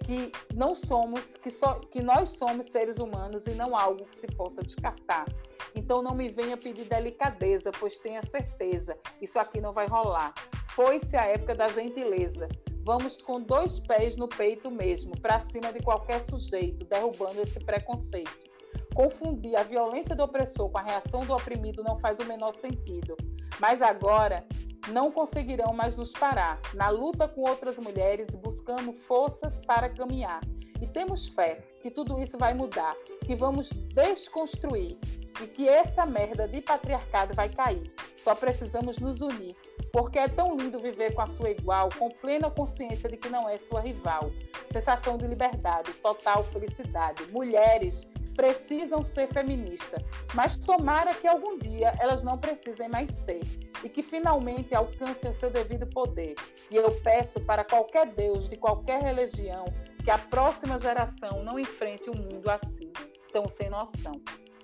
que 0.08 0.32
não 0.54 0.74
somos, 0.74 1.36
que, 1.36 1.50
só, 1.50 1.74
que 1.80 2.00
nós 2.00 2.30
somos 2.30 2.68
seres 2.68 2.96
humanos 2.96 3.46
e 3.46 3.50
não 3.50 3.76
algo 3.76 4.06
que 4.06 4.20
se 4.20 4.26
possa 4.28 4.62
descartar. 4.62 5.26
Então 5.74 6.00
não 6.00 6.14
me 6.14 6.30
venha 6.30 6.56
pedir 6.56 6.86
delicadeza, 6.86 7.70
pois 7.78 7.98
tenha 7.98 8.22
certeza, 8.22 8.96
isso 9.20 9.38
aqui 9.38 9.60
não 9.60 9.74
vai 9.74 9.86
rolar. 9.86 10.32
Foi-se 10.70 11.14
a 11.14 11.26
época 11.26 11.54
da 11.54 11.68
gentileza. 11.68 12.48
Vamos 12.86 13.18
com 13.18 13.38
dois 13.38 13.80
pés 13.80 14.16
no 14.16 14.26
peito 14.26 14.70
mesmo, 14.70 15.12
para 15.20 15.38
cima 15.38 15.70
de 15.74 15.80
qualquer 15.80 16.22
sujeito, 16.22 16.86
derrubando 16.86 17.42
esse 17.42 17.60
preconceito. 17.60 18.48
Confundir 18.94 19.56
a 19.56 19.62
violência 19.62 20.16
do 20.16 20.22
opressor 20.22 20.70
com 20.70 20.78
a 20.78 20.82
reação 20.82 21.20
do 21.20 21.34
oprimido 21.34 21.84
não 21.84 21.98
faz 21.98 22.18
o 22.18 22.24
menor 22.24 22.54
sentido. 22.54 23.14
Mas 23.58 23.82
agora 23.82 24.44
não 24.88 25.10
conseguirão 25.10 25.72
mais 25.72 25.96
nos 25.96 26.12
parar 26.12 26.60
na 26.74 26.88
luta 26.88 27.28
com 27.28 27.42
outras 27.42 27.76
mulheres, 27.78 28.34
buscando 28.36 28.92
forças 28.92 29.60
para 29.66 29.88
caminhar. 29.88 30.40
E 30.80 30.86
temos 30.86 31.28
fé 31.28 31.60
que 31.82 31.90
tudo 31.90 32.20
isso 32.20 32.38
vai 32.38 32.54
mudar, 32.54 32.94
que 33.26 33.34
vamos 33.34 33.70
desconstruir 33.70 34.96
e 35.42 35.46
que 35.46 35.68
essa 35.68 36.06
merda 36.06 36.46
de 36.48 36.60
patriarcado 36.60 37.34
vai 37.34 37.48
cair. 37.48 37.92
Só 38.16 38.34
precisamos 38.34 38.98
nos 38.98 39.20
unir, 39.20 39.56
porque 39.92 40.18
é 40.18 40.28
tão 40.28 40.56
lindo 40.56 40.78
viver 40.78 41.14
com 41.14 41.22
a 41.22 41.26
sua 41.26 41.50
igual, 41.50 41.88
com 41.98 42.08
plena 42.08 42.50
consciência 42.50 43.08
de 43.08 43.16
que 43.16 43.28
não 43.28 43.48
é 43.48 43.58
sua 43.58 43.80
rival. 43.80 44.30
Sensação 44.70 45.16
de 45.16 45.26
liberdade, 45.26 45.92
total 45.94 46.44
felicidade. 46.44 47.22
Mulheres, 47.32 48.08
precisam 48.38 49.02
ser 49.02 49.26
feministas, 49.32 50.00
mas 50.32 50.56
tomara 50.56 51.12
que 51.12 51.26
algum 51.26 51.58
dia 51.58 51.92
elas 51.98 52.22
não 52.22 52.38
precisem 52.38 52.88
mais 52.88 53.10
ser 53.10 53.42
e 53.82 53.88
que 53.88 54.00
finalmente 54.00 54.76
alcancem 54.76 55.28
o 55.28 55.34
seu 55.34 55.50
devido 55.50 55.88
poder. 55.88 56.36
E 56.70 56.76
eu 56.76 56.88
peço 57.00 57.40
para 57.40 57.64
qualquer 57.64 58.06
Deus 58.06 58.48
de 58.48 58.56
qualquer 58.56 59.02
religião 59.02 59.64
que 60.04 60.10
a 60.10 60.18
próxima 60.18 60.78
geração 60.78 61.42
não 61.42 61.58
enfrente 61.58 62.08
o 62.08 62.12
um 62.12 62.16
mundo 62.16 62.48
assim, 62.48 62.92
tão 63.32 63.48
sem 63.48 63.68
noção. 63.68 64.12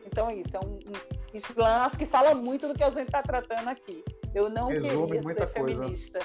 Então, 0.06 0.30
isso 0.30 0.56
é 0.56 0.60
um, 0.60 0.74
um 0.74 1.36
Islã, 1.36 1.78
acho 1.78 1.98
que 1.98 2.06
fala 2.06 2.32
muito 2.32 2.68
do 2.68 2.74
que 2.74 2.84
a 2.84 2.90
gente 2.90 3.06
está 3.06 3.22
tratando 3.22 3.66
aqui. 3.66 4.04
Eu 4.32 4.48
não 4.48 4.68
Resume 4.68 5.18
queria 5.18 5.22
ser 5.34 5.52
coisa. 5.52 5.52
feminista. 5.52 6.20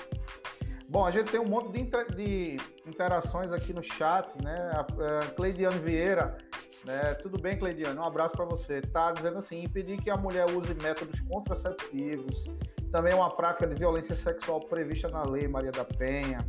Bom, 0.87 1.03
a 1.03 1.09
gente 1.09 1.31
tem 1.31 1.39
um 1.39 1.47
monte 1.47 1.71
de, 1.71 1.81
inter... 1.81 2.15
de 2.15 2.57
interações 2.85 3.51
aqui 3.51 3.73
no 3.73 3.83
chat, 3.83 4.27
né? 4.43 4.55
A, 4.73 4.81
a 4.81 5.31
Cleidiane 5.31 5.79
Vieira, 5.79 6.37
né? 6.85 7.13
Tudo 7.15 7.39
bem, 7.41 7.57
Cleidiane? 7.57 7.97
Um 7.97 8.03
abraço 8.03 8.35
para 8.35 8.45
você. 8.45 8.81
Tá 8.81 9.11
dizendo 9.11 9.37
assim, 9.37 9.63
impedir 9.63 10.01
que 10.01 10.09
a 10.09 10.17
mulher 10.17 10.45
use 10.49 10.73
métodos 10.75 11.19
contraceptivos, 11.21 12.45
também 12.91 13.13
é 13.13 13.15
uma 13.15 13.29
prática 13.29 13.67
de 13.67 13.75
violência 13.75 14.15
sexual 14.15 14.59
prevista 14.61 15.07
na 15.09 15.23
lei 15.23 15.47
Maria 15.47 15.71
da 15.71 15.85
Penha. 15.85 16.39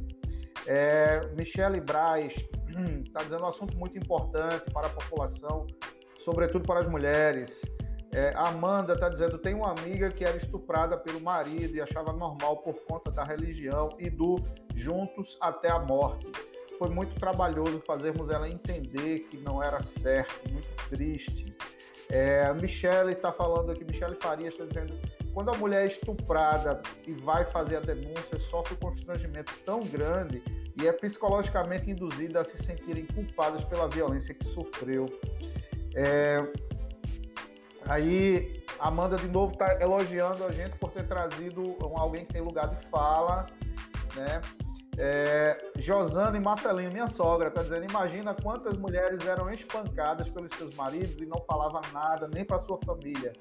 É, 0.66 1.20
Michele 1.36 1.81
Braz 1.81 2.36
está 3.07 3.23
dizendo 3.24 3.44
um 3.44 3.48
assunto 3.48 3.77
muito 3.77 3.97
importante 3.98 4.70
para 4.73 4.86
a 4.86 4.90
população, 4.90 5.66
sobretudo 6.24 6.65
para 6.66 6.81
as 6.81 6.89
mulheres. 6.89 7.61
É, 8.12 8.32
Amanda 8.35 8.94
está 8.94 9.09
dizendo: 9.09 9.39
tem 9.39 9.55
uma 9.55 9.70
amiga 9.70 10.11
que 10.11 10.24
era 10.24 10.36
estuprada 10.36 10.97
pelo 10.97 11.20
marido 11.20 11.77
e 11.77 11.81
achava 11.81 12.12
normal 12.12 12.59
por 12.59 12.74
conta 12.85 13.11
da 13.11 13.23
religião 13.23 13.89
e 13.98 14.11
do 14.11 14.36
juntos 14.74 15.39
até 15.40 15.70
a 15.70 15.78
morte. 15.78 16.27
Foi 16.81 16.89
muito 16.89 17.15
trabalhoso 17.20 17.78
fazermos 17.86 18.31
ela 18.31 18.48
entender 18.48 19.27
que 19.31 19.36
não 19.36 19.62
era 19.62 19.82
certo, 19.82 20.51
muito 20.51 20.66
triste. 20.89 21.55
É, 22.09 22.51
Michele 22.55 23.12
está 23.12 23.31
falando 23.31 23.70
aqui, 23.70 23.85
Michele 23.85 24.16
Farias 24.19 24.55
está 24.55 24.65
dizendo: 24.65 24.98
quando 25.35 25.51
a 25.51 25.59
mulher 25.59 25.85
é 25.85 25.89
estuprada 25.89 26.81
e 27.07 27.12
vai 27.12 27.44
fazer 27.44 27.77
a 27.77 27.81
denúncia, 27.81 28.39
sofre 28.39 28.73
um 28.73 28.78
constrangimento 28.78 29.52
tão 29.66 29.82
grande 29.82 30.43
e 30.81 30.89
é 30.89 30.93
psicologicamente 30.93 31.90
induzida 31.90 32.40
a 32.40 32.44
se 32.47 32.57
sentirem 32.57 33.05
culpadas 33.05 33.62
pela 33.62 33.86
violência 33.86 34.32
que 34.32 34.47
sofreu. 34.47 35.05
É, 35.94 36.51
Aí, 37.90 38.65
Amanda 38.78 39.16
de 39.16 39.28
novo 39.28 39.52
está 39.52 39.78
elogiando 39.81 40.47
a 40.47 40.52
gente 40.52 40.78
por 40.78 40.93
ter 40.93 41.07
trazido 41.09 41.77
alguém 41.97 42.24
que 42.24 42.32
tem 42.32 42.40
lugar 42.40 42.69
de 42.69 42.86
fala, 42.86 43.47
né? 44.15 44.40
É, 44.99 45.57
Josana 45.77 46.37
e 46.37 46.41
Marcelinho, 46.41 46.93
minha 46.93 47.07
sogra, 47.07 47.49
está 47.49 47.62
dizendo: 47.62 47.85
imagina 47.89 48.35
quantas 48.35 48.77
mulheres 48.77 49.27
eram 49.27 49.51
espancadas 49.51 50.29
pelos 50.29 50.53
seus 50.53 50.75
maridos 50.75 51.21
e 51.21 51.27
não 51.27 51.43
falavam 51.47 51.81
nada 51.93 52.29
nem 52.33 52.45
para 52.45 52.61
sua 52.61 52.79
família. 52.85 53.33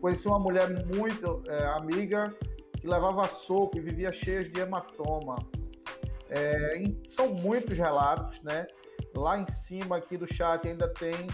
Conheci 0.00 0.26
uma 0.26 0.38
mulher 0.38 0.68
muito 0.86 1.42
é, 1.48 1.66
amiga 1.66 2.34
que 2.80 2.86
levava 2.86 3.26
soco 3.28 3.78
e 3.78 3.80
vivia 3.80 4.12
cheia 4.12 4.42
de 4.42 4.60
hematoma. 4.60 5.36
É, 6.28 6.82
são 7.06 7.34
muitos 7.34 7.78
relatos, 7.78 8.42
né? 8.42 8.66
Lá 9.16 9.38
em 9.38 9.46
cima 9.46 9.98
aqui 9.98 10.16
do 10.16 10.26
chat 10.26 10.66
ainda 10.66 10.92
tem 10.92 11.26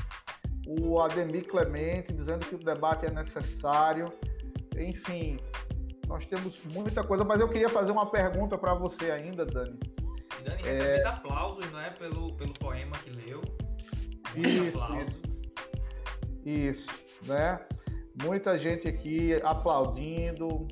o 0.67 1.01
Ademir 1.01 1.49
Clemente 1.49 2.13
dizendo 2.13 2.47
que 2.47 2.55
o 2.55 2.59
debate 2.59 3.07
é 3.07 3.11
necessário. 3.11 4.13
Enfim, 4.77 5.37
nós 6.11 6.27
temos 6.27 6.61
muita 6.65 7.05
coisa, 7.05 7.23
mas 7.23 7.41
eu 7.41 7.49
queria 7.49 7.69
fazer 7.69 7.93
uma 7.93 8.11
pergunta 8.11 8.59
para 8.59 8.74
você 8.74 9.12
ainda, 9.12 9.47
Dani. 9.47 9.78
Dani, 10.43 10.62
recebendo 10.62 11.07
é... 11.07 11.07
aplausos, 11.07 11.70
não 11.70 11.81
é? 11.81 11.91
Pelo, 11.91 12.35
pelo 12.35 12.53
poema 12.55 12.99
que 12.99 13.11
leu. 13.11 13.41
Isso, 14.35 14.77
aplausos. 14.77 15.15
Isso, 16.45 16.91
isso, 16.91 17.32
né? 17.32 17.61
Muita 18.24 18.59
gente 18.59 18.89
aqui 18.89 19.41
aplaudindo. 19.45 20.66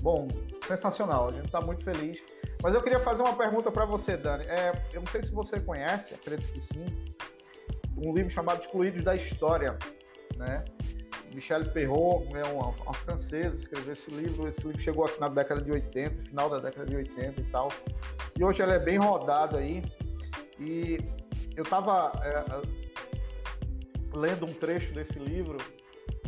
Bom, 0.00 0.26
sensacional, 0.66 1.28
a 1.28 1.30
gente 1.30 1.46
está 1.46 1.60
muito 1.60 1.84
feliz. 1.84 2.20
Mas 2.60 2.74
eu 2.74 2.82
queria 2.82 2.98
fazer 2.98 3.22
uma 3.22 3.36
pergunta 3.36 3.70
para 3.70 3.84
você, 3.84 4.16
Dani. 4.16 4.44
É, 4.44 4.72
eu 4.92 5.02
não 5.02 5.06
sei 5.06 5.22
se 5.22 5.30
você 5.30 5.60
conhece, 5.60 6.14
acredito 6.14 6.52
que 6.52 6.60
sim, 6.60 6.86
um 7.96 8.12
livro 8.12 8.28
chamado 8.28 8.60
Excluídos 8.60 9.04
da 9.04 9.14
História, 9.14 9.78
né? 10.36 10.64
Michel 11.34 11.70
Perrault 11.70 12.34
é 12.36 12.44
uma, 12.44 12.68
uma, 12.68 12.94
francesa, 12.94 13.56
escreveu 13.56 13.92
esse 13.92 14.10
livro. 14.10 14.48
Esse 14.48 14.66
livro 14.66 14.80
chegou 14.80 15.04
aqui 15.04 15.20
na 15.20 15.28
década 15.28 15.60
de 15.60 15.70
80, 15.70 16.22
final 16.22 16.50
da 16.50 16.58
década 16.58 16.86
de 16.86 16.96
80 16.96 17.40
e 17.40 17.44
tal. 17.44 17.68
E 18.38 18.44
hoje 18.44 18.62
ela 18.62 18.74
é 18.74 18.78
bem 18.78 18.96
rodada 18.96 19.58
aí. 19.58 19.82
E 20.58 20.98
eu 21.56 21.62
estava 21.62 22.12
é, 22.24 22.44
lendo 24.16 24.46
um 24.46 24.52
trecho 24.52 24.92
desse 24.92 25.18
livro 25.18 25.58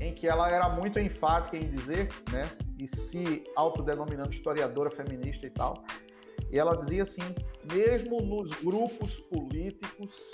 em 0.01 0.15
que 0.15 0.27
ela 0.27 0.51
era 0.51 0.69
muito 0.69 0.99
enfática 0.99 1.57
em 1.57 1.69
dizer, 1.69 2.09
né, 2.33 2.51
e 2.79 2.87
se 2.87 3.45
autodenominando 3.55 4.31
historiadora 4.31 4.91
feminista 4.91 5.47
e 5.47 5.51
tal. 5.51 5.85
E 6.51 6.59
ela 6.59 6.77
dizia 6.77 7.03
assim: 7.03 7.23
mesmo 7.73 8.21
nos 8.23 8.51
grupos 8.63 9.21
políticos 9.21 10.31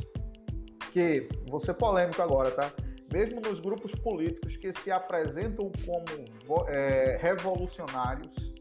que, 0.93 1.28
vou 1.48 1.60
ser 1.60 1.74
polêmico 1.74 2.22
agora, 2.22 2.51
tá? 2.51 2.72
Mesmo 3.12 3.41
nos 3.41 3.61
grupos 3.61 3.95
políticos 3.95 4.57
que 4.57 4.73
se 4.73 4.91
apresentam 4.91 5.70
como 5.85 6.69
é, 6.69 7.19
revolucionários, 7.20 8.53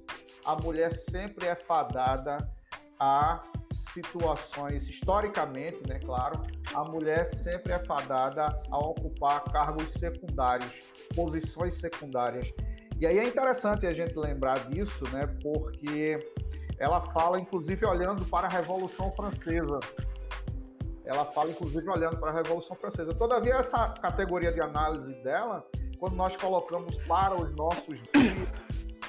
a 0.46 0.56
mulher 0.56 0.94
sempre 0.94 1.48
é 1.48 1.56
fadada 1.56 2.38
a 3.00 3.44
situações, 3.94 4.88
historicamente, 4.88 5.82
né, 5.88 6.00
claro, 6.00 6.42
a 6.74 6.84
mulher 6.84 7.26
sempre 7.26 7.74
é 7.74 7.80
fadada 7.80 8.48
a 8.70 8.78
ocupar 8.78 9.44
cargos 9.46 9.90
secundários, 9.92 10.84
posições 11.16 11.76
secundárias. 11.76 12.54
E 13.00 13.06
aí 13.06 13.18
é 13.18 13.26
interessante 13.26 13.86
a 13.86 13.94
gente 13.94 14.16
lembrar 14.16 14.70
disso, 14.70 15.04
né, 15.12 15.28
porque 15.42 16.20
ela 16.78 17.02
fala, 17.12 17.40
inclusive, 17.40 17.86
olhando 17.86 18.24
para 18.26 18.48
a 18.48 18.50
Revolução 18.50 19.12
Francesa, 19.16 19.80
ela 21.06 21.26
fala, 21.26 21.52
inclusive, 21.52 21.88
olhando 21.90 22.18
para 22.18 22.32
a 22.32 22.34
Revolução 22.34 22.76
Francesa. 22.76 23.14
Todavia, 23.14 23.56
essa 23.56 23.90
categoria 23.90 24.52
de 24.52 24.62
análise 24.62 25.14
dela, 25.16 25.66
quando 26.00 26.16
nós 26.16 26.36
colocamos 26.36 26.98
para 27.04 27.36
os 27.36 27.54
nossos 27.56 28.02
dias, 28.14 28.54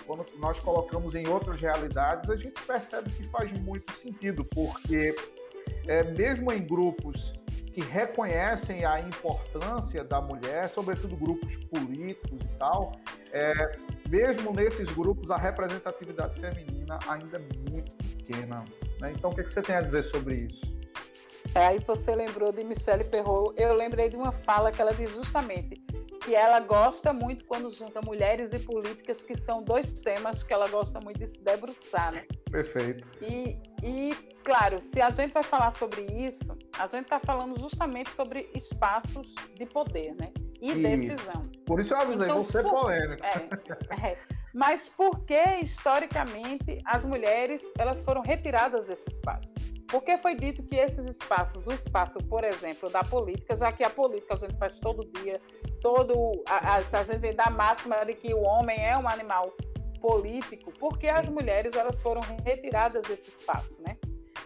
quando 0.07 0.25
nós 0.39 0.61
colocamos 0.61 1.15
em 1.15 1.27
outras 1.27 1.61
realidades, 1.61 2.31
a 2.31 2.37
gente 2.37 2.61
percebe 2.63 3.11
que 3.11 3.25
faz 3.25 3.53
muito 3.63 3.93
sentido, 3.93 4.45
porque 4.45 5.17
é, 5.87 6.05
mesmo 6.05 6.53
em 6.53 6.65
grupos 6.65 7.33
que 7.73 7.81
reconhecem 7.83 8.85
a 8.85 9.01
importância 9.01 10.03
da 10.03 10.21
mulher, 10.21 10.69
sobretudo 10.69 11.15
grupos 11.17 11.57
políticos 11.57 12.41
e 12.41 12.59
tal, 12.59 12.93
é, 13.33 13.79
mesmo 14.09 14.53
nesses 14.53 14.91
grupos 14.91 15.31
a 15.31 15.37
representatividade 15.37 16.41
feminina 16.41 16.99
ainda 17.07 17.37
é 17.37 17.71
muito 17.71 17.93
pequena. 17.93 18.65
Né? 19.01 19.13
Então, 19.15 19.31
o 19.31 19.35
que, 19.35 19.43
é 19.43 19.45
que 19.45 19.51
você 19.51 19.61
tem 19.61 19.77
a 19.77 19.83
dizer 19.83 20.03
sobre 20.03 20.47
isso? 20.51 20.75
Aí 21.55 21.79
você 21.81 22.15
lembrou 22.15 22.53
de 22.53 22.65
Michelle 22.65 23.05
Perrault. 23.05 23.55
Eu 23.61 23.75
lembrei 23.75 24.09
de 24.09 24.17
uma 24.17 24.33
fala 24.33 24.71
que 24.71 24.81
ela 24.81 24.93
diz 24.93 25.15
justamente 25.15 25.83
que 26.27 26.35
ela 26.35 26.59
gosta 26.59 27.13
muito 27.13 27.45
quando 27.45 27.73
junta 27.73 28.01
mulheres 28.05 28.51
e 28.53 28.59
políticas, 28.59 29.23
que 29.23 29.37
são 29.37 29.63
dois 29.63 29.93
temas 29.93 30.43
que 30.43 30.53
ela 30.53 30.69
gosta 30.69 30.99
muito 30.99 31.21
de 31.21 31.27
se 31.29 31.41
debruçar, 31.41 32.13
né? 32.13 32.25
Perfeito. 32.51 33.09
E, 33.23 33.57
e 33.81 34.13
claro, 34.43 34.81
se 34.81 35.01
a 35.01 35.09
gente 35.11 35.33
vai 35.33 35.45
falar 35.45 35.71
sobre 35.71 36.01
isso, 36.03 36.57
a 36.77 36.87
gente 36.89 37.05
está 37.05 37.21
falando 37.21 37.57
justamente 37.61 38.11
sobre 38.11 38.51
espaços 38.57 39.37
de 39.55 39.67
poder, 39.67 40.17
né? 40.21 40.33
E, 40.61 40.73
e 40.73 40.83
decisão. 40.83 41.49
Por 41.65 41.79
isso 41.79 41.95
eu 41.95 41.99
avisei, 41.99 42.25
então, 42.25 42.37
vou 42.37 42.45
ser 42.45 42.65
polêmico. 42.65 43.25
É, 43.25 44.11
é. 44.11 44.19
Mas 44.57 44.89
por 44.89 45.21
que, 45.27 45.61
historicamente, 45.61 46.81
as 46.87 47.05
mulheres 47.05 47.63
elas 47.79 48.03
foram 48.03 48.23
retiradas 48.23 48.87
desse 48.87 49.07
espaço? 49.07 49.53
Porque 49.87 50.17
foi 50.17 50.35
dito 50.35 50.63
que 50.63 50.77
esses 50.77 51.05
espaços, 51.05 51.67
o 51.67 51.73
espaço, 51.73 52.19
por 52.21 52.43
exemplo, 52.43 52.89
da 52.89 53.05
política, 53.05 53.55
já 53.55 53.71
que 53.71 53.85
a 53.85 53.91
política 53.91 54.33
a 54.33 54.37
gente 54.39 54.57
faz 54.57 54.81
todo 54.81 55.05
dia, 55.21 55.43
todo 55.83 56.43
a, 56.49 56.77
a, 56.77 56.77
a 56.77 57.05
gente 57.05 57.19
vem 57.19 57.35
da 57.35 57.51
máxima 57.51 58.03
de 58.07 58.15
que 58.15 58.33
o 58.33 58.41
homem 58.41 58.83
é 58.83 58.97
um 58.97 59.07
animal 59.07 59.55
político, 60.01 60.73
porque 60.81 61.07
as 61.07 61.29
mulheres 61.29 61.77
elas 61.77 62.01
foram 62.01 62.23
retiradas 62.43 63.03
desse 63.03 63.29
espaço, 63.29 63.79
né? 63.83 63.99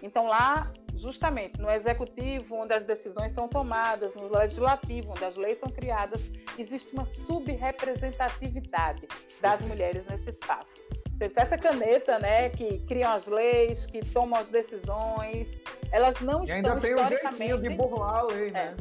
Então 0.03 0.27
lá, 0.27 0.73
justamente 1.01 1.60
no 1.60 1.70
executivo, 1.70 2.56
onde 2.56 2.74
as 2.74 2.85
decisões 2.85 3.32
são 3.32 3.48
tomadas, 3.48 4.14
no 4.14 4.28
legislativo, 4.28 5.10
onde 5.10 5.24
as 5.24 5.36
leis 5.36 5.59
são 5.59 5.68
criadas, 5.68 6.22
existe 6.59 6.93
uma 6.93 7.05
subrepresentatividade 7.05 9.09
das 9.40 9.60
mulheres 9.62 10.06
nesse 10.06 10.31
espaço 10.31 10.81
essa 11.20 11.59
caneta, 11.59 12.18
né, 12.18 12.48
que 12.48 12.78
criam 12.86 13.12
as 13.12 13.27
leis, 13.27 13.85
que 13.85 14.01
tomam 14.01 14.40
as 14.40 14.48
decisões, 14.48 15.60
elas 15.93 16.20
não 16.20 16.44
e 16.44 16.51
estão 16.51 16.56
ainda 16.56 16.81
tem 16.81 16.93
historicamente 16.93 17.59
de 17.59 17.70
burlar 17.70 18.16
a 18.16 18.22
lei, 18.22 18.51
né? 18.51 18.77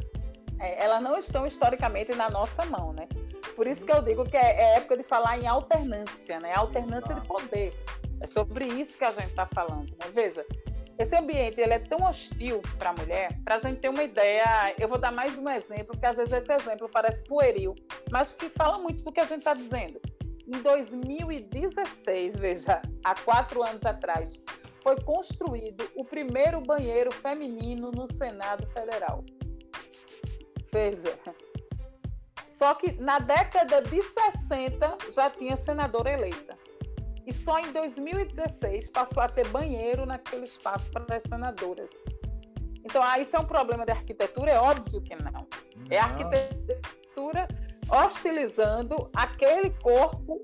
É, 0.58 0.68
é, 0.68 0.84
elas 0.84 1.02
não 1.02 1.18
estão 1.18 1.46
historicamente 1.46 2.14
na 2.14 2.30
nossa 2.30 2.64
mão, 2.66 2.92
né? 2.92 3.08
Por 3.56 3.66
isso 3.66 3.84
que 3.84 3.92
eu 3.92 4.00
digo 4.00 4.24
que 4.24 4.36
é, 4.36 4.56
é 4.56 4.76
época 4.76 4.96
de 4.96 5.02
falar 5.02 5.38
em 5.38 5.46
alternância, 5.46 6.38
né? 6.40 6.54
Alternância 6.54 7.14
de 7.14 7.26
poder. 7.26 7.74
É 8.20 8.26
sobre 8.26 8.66
isso 8.66 8.96
que 8.96 9.04
a 9.04 9.12
gente 9.12 9.28
está 9.28 9.46
falando. 9.46 9.90
Né? 9.90 10.06
Veja, 10.14 10.44
esse 11.00 11.16
ambiente 11.16 11.58
ele 11.58 11.72
é 11.72 11.78
tão 11.78 12.02
hostil 12.06 12.60
para 12.78 12.90
a 12.90 12.92
mulher, 12.92 13.40
para 13.42 13.54
a 13.54 13.58
gente 13.58 13.80
ter 13.80 13.88
uma 13.88 14.02
ideia, 14.02 14.74
eu 14.78 14.86
vou 14.86 14.98
dar 14.98 15.10
mais 15.10 15.38
um 15.38 15.48
exemplo, 15.48 15.92
porque 15.92 16.04
às 16.04 16.16
vezes 16.16 16.32
esse 16.32 16.52
exemplo 16.52 16.90
parece 16.92 17.24
pueril, 17.24 17.74
mas 18.10 18.34
que 18.34 18.50
fala 18.50 18.78
muito 18.78 19.02
do 19.02 19.10
que 19.10 19.20
a 19.20 19.24
gente 19.24 19.38
está 19.38 19.54
dizendo. 19.54 19.98
Em 20.46 20.60
2016, 20.60 22.36
veja, 22.36 22.82
há 23.02 23.14
quatro 23.14 23.62
anos 23.62 23.82
atrás, 23.86 24.42
foi 24.82 25.00
construído 25.00 25.90
o 25.94 26.04
primeiro 26.04 26.60
banheiro 26.60 27.10
feminino 27.10 27.90
no 27.90 28.12
Senado 28.12 28.66
Federal. 28.66 29.24
Veja. 30.70 31.18
Só 32.46 32.74
que 32.74 32.92
na 33.00 33.18
década 33.18 33.80
de 33.80 34.02
60 34.02 34.98
já 35.10 35.30
tinha 35.30 35.56
senadora 35.56 36.10
eleita. 36.10 36.58
E 37.26 37.32
só 37.32 37.58
em 37.58 37.72
2016 37.72 38.90
passou 38.90 39.22
a 39.22 39.28
ter 39.28 39.46
banheiro 39.48 40.06
naquele 40.06 40.44
espaço 40.44 40.90
para 40.90 41.16
as 41.16 41.22
senadoras. 41.22 41.90
Então, 42.84 43.02
ah, 43.02 43.18
isso 43.18 43.36
é 43.36 43.38
um 43.38 43.44
problema 43.44 43.84
de 43.84 43.92
arquitetura? 43.92 44.50
É 44.50 44.58
óbvio 44.58 45.00
que 45.02 45.14
não. 45.14 45.30
não. 45.30 45.46
É 45.90 45.98
a 45.98 46.04
arquitetura 46.04 47.46
hostilizando 47.90 49.10
aquele 49.14 49.70
corpo 49.70 50.42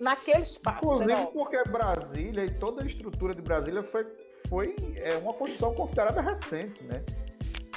naquele 0.00 0.42
espaço. 0.42 0.78
Inclusive 0.84 1.26
porque 1.32 1.62
Brasília 1.64 2.44
e 2.44 2.50
toda 2.50 2.82
a 2.82 2.86
estrutura 2.86 3.34
de 3.34 3.42
Brasília 3.42 3.82
foi, 3.82 4.06
foi 4.48 4.76
é, 4.96 5.16
uma 5.18 5.32
construção 5.32 5.74
considerada 5.74 6.20
recente, 6.20 6.82
né? 6.84 7.02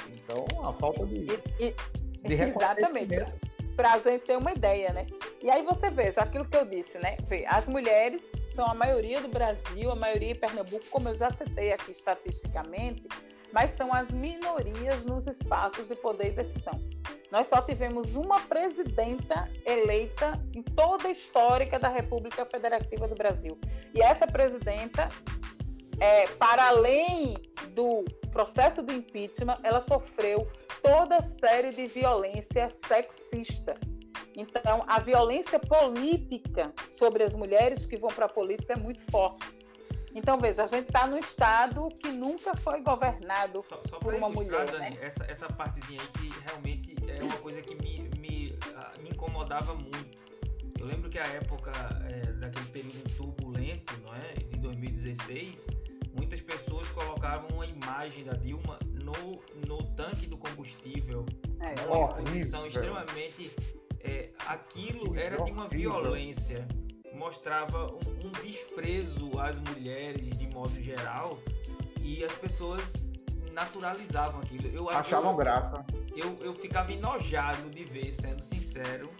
Então, 0.08 0.46
a 0.64 0.72
falta 0.72 1.06
de, 1.06 1.26
e, 1.58 1.74
e, 2.24 2.28
de 2.28 2.34
Exatamente. 2.34 3.49
Para 3.80 3.94
a 3.94 3.98
gente 3.98 4.26
ter 4.26 4.36
uma 4.36 4.52
ideia, 4.52 4.92
né? 4.92 5.06
E 5.42 5.48
aí 5.48 5.62
você 5.62 5.88
veja 5.88 6.20
aquilo 6.20 6.44
que 6.44 6.54
eu 6.54 6.66
disse, 6.66 6.98
né? 6.98 7.16
As 7.48 7.66
mulheres 7.66 8.30
são 8.44 8.66
a 8.66 8.74
maioria 8.74 9.22
do 9.22 9.28
Brasil, 9.28 9.90
a 9.90 9.96
maioria 9.96 10.32
em 10.32 10.34
Pernambuco, 10.34 10.84
como 10.90 11.08
eu 11.08 11.14
já 11.14 11.30
citei 11.30 11.72
aqui 11.72 11.90
estatisticamente, 11.90 13.08
mas 13.50 13.70
são 13.70 13.90
as 13.90 14.10
minorias 14.10 15.06
nos 15.06 15.26
espaços 15.26 15.88
de 15.88 15.96
poder 15.96 16.26
e 16.26 16.32
decisão. 16.32 16.78
Nós 17.30 17.46
só 17.46 17.62
tivemos 17.62 18.14
uma 18.14 18.38
presidenta 18.40 19.50
eleita 19.64 20.38
em 20.54 20.62
toda 20.62 21.08
a 21.08 21.12
história 21.12 21.78
da 21.78 21.88
República 21.88 22.44
Federativa 22.44 23.08
do 23.08 23.14
Brasil. 23.14 23.58
E 23.94 24.02
essa 24.02 24.26
presidenta, 24.26 25.08
é, 26.00 26.26
para 26.26 26.68
além 26.68 27.36
do 27.74 28.04
processo 28.32 28.82
do 28.82 28.92
impeachment, 28.92 29.58
ela 29.62 29.80
sofreu 29.80 30.48
toda 30.82 31.20
série 31.20 31.70
de 31.70 31.86
violência 31.86 32.70
sexista. 32.70 33.78
Então, 34.36 34.84
a 34.86 35.00
violência 35.00 35.58
política 35.58 36.72
sobre 36.88 37.22
as 37.22 37.34
mulheres 37.34 37.84
que 37.84 37.96
vão 37.96 38.10
para 38.10 38.26
a 38.26 38.28
política 38.28 38.72
é 38.72 38.76
muito 38.76 39.00
forte. 39.10 39.60
Então, 40.14 40.38
veja, 40.38 40.64
a 40.64 40.66
gente 40.66 40.86
está 40.86 41.06
no 41.06 41.18
Estado 41.18 41.88
que 42.00 42.08
nunca 42.08 42.56
foi 42.56 42.82
governado 42.82 43.62
só, 43.62 43.80
só 43.84 43.98
por 43.98 44.14
uma 44.14 44.28
mulher. 44.28 44.66
Dani, 44.66 44.96
né? 44.96 44.98
essa, 45.02 45.24
essa 45.28 45.46
partezinha 45.46 46.00
aí 46.00 46.08
que 46.08 46.40
realmente 46.40 46.96
é 47.08 47.22
uma 47.22 47.36
coisa 47.38 47.62
que 47.62 47.74
me, 47.76 48.10
me, 48.18 48.58
ah, 48.76 48.92
me 49.00 49.10
incomodava 49.10 49.74
muito. 49.74 50.18
Eu 50.80 50.86
lembro 50.86 51.10
que 51.10 51.18
a 51.18 51.26
época 51.26 51.70
é, 52.08 52.32
daquele 52.32 52.66
período 52.66 53.16
turbulento, 53.16 54.00
não 54.00 54.14
é, 54.14 54.32
de 54.32 54.58
2016, 54.58 55.66
muitas 55.68 55.89
pessoas 56.50 56.88
colocavam 56.90 57.60
a 57.60 57.66
imagem 57.66 58.24
da 58.24 58.32
Dilma 58.32 58.78
no, 59.04 59.40
no 59.66 59.82
tanque 59.94 60.26
do 60.26 60.36
combustível, 60.36 61.24
é, 61.60 61.86
uma 61.86 62.08
posição 62.08 62.66
extremamente. 62.66 63.50
É, 64.02 64.30
aquilo 64.46 65.14
era 65.14 65.42
de 65.42 65.50
uma 65.50 65.68
violência 65.68 66.66
mostrava 67.12 67.86
um, 67.92 68.28
um 68.28 68.30
desprezo 68.42 69.38
às 69.38 69.58
mulheres 69.60 70.38
de 70.38 70.46
modo 70.48 70.74
geral 70.82 71.38
e 72.00 72.24
as 72.24 72.34
pessoas 72.34 73.10
naturalizavam 73.52 74.40
aquilo. 74.40 74.68
Eu, 74.68 74.88
Achavam 74.88 75.32
eu, 75.32 75.36
graça. 75.36 75.84
Eu, 76.16 76.36
eu 76.40 76.54
ficava 76.54 76.90
enojado 76.92 77.68
de 77.68 77.84
ver, 77.84 78.10
sendo 78.10 78.40
sincero. 78.42 79.10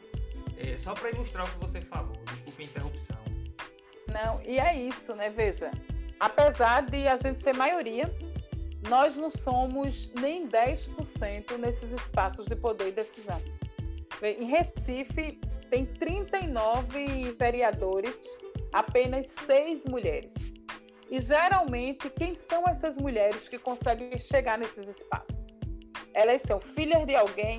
É, 0.56 0.78
só 0.78 0.94
para 0.94 1.10
ilustrar 1.10 1.46
o 1.46 1.50
que 1.50 1.58
você 1.58 1.80
falou, 1.80 2.16
desculpe 2.26 2.62
a 2.62 2.66
interrupção. 2.66 3.18
Não, 4.08 4.40
e 4.46 4.58
é 4.58 4.74
isso, 4.74 5.14
né? 5.14 5.30
Veja, 5.30 5.70
apesar 6.20 6.82
de 6.82 7.08
a 7.08 7.16
gente 7.16 7.40
ser 7.40 7.54
maioria, 7.54 8.14
nós 8.88 9.16
não 9.16 9.30
somos 9.30 10.10
nem 10.20 10.46
10% 10.46 11.56
nesses 11.58 11.90
espaços 11.90 12.46
de 12.46 12.54
poder 12.54 12.88
e 12.88 12.92
decisão. 12.92 13.40
Em 14.22 14.44
Recife, 14.44 15.40
tem 15.70 15.86
39 15.86 17.32
vereadores, 17.38 18.18
apenas 18.72 19.26
seis 19.26 19.86
mulheres. 19.86 20.34
E 21.10 21.18
geralmente, 21.18 22.10
quem 22.10 22.34
são 22.34 22.64
essas 22.68 22.96
mulheres 22.96 23.48
que 23.48 23.58
conseguem 23.58 24.18
chegar 24.18 24.58
nesses 24.58 24.88
espaços? 24.88 25.58
Elas 26.14 26.42
são 26.42 26.60
filhas 26.60 27.06
de 27.06 27.16
alguém, 27.16 27.58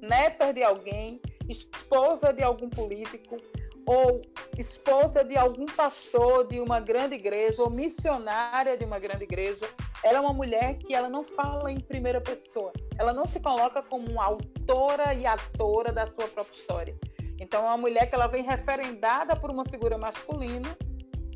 netas 0.00 0.54
de 0.54 0.62
alguém, 0.62 1.20
esposa 1.48 2.32
de 2.32 2.42
algum 2.42 2.68
político, 2.68 3.36
ou 3.86 4.22
esposa 4.58 5.24
de 5.24 5.36
algum 5.36 5.66
pastor 5.66 6.46
de 6.46 6.60
uma 6.60 6.80
grande 6.80 7.14
igreja, 7.14 7.62
ou 7.62 7.70
missionária 7.70 8.76
de 8.76 8.84
uma 8.84 8.98
grande 8.98 9.24
igreja. 9.24 9.68
Ela 10.02 10.18
é 10.18 10.20
uma 10.20 10.32
mulher 10.32 10.78
que 10.78 10.94
ela 10.94 11.08
não 11.08 11.24
fala 11.24 11.70
em 11.70 11.80
primeira 11.80 12.20
pessoa. 12.20 12.72
Ela 12.98 13.12
não 13.12 13.26
se 13.26 13.40
coloca 13.40 13.82
como 13.82 14.08
uma 14.10 14.24
autora 14.24 15.14
e 15.14 15.26
atora 15.26 15.92
da 15.92 16.06
sua 16.06 16.26
própria 16.28 16.54
história. 16.54 16.98
Então, 17.40 17.64
é 17.64 17.66
uma 17.66 17.76
mulher 17.76 18.08
que 18.08 18.14
ela 18.14 18.26
vem 18.26 18.42
referendada 18.44 19.34
por 19.34 19.50
uma 19.50 19.64
figura 19.64 19.98
masculina 19.98 20.76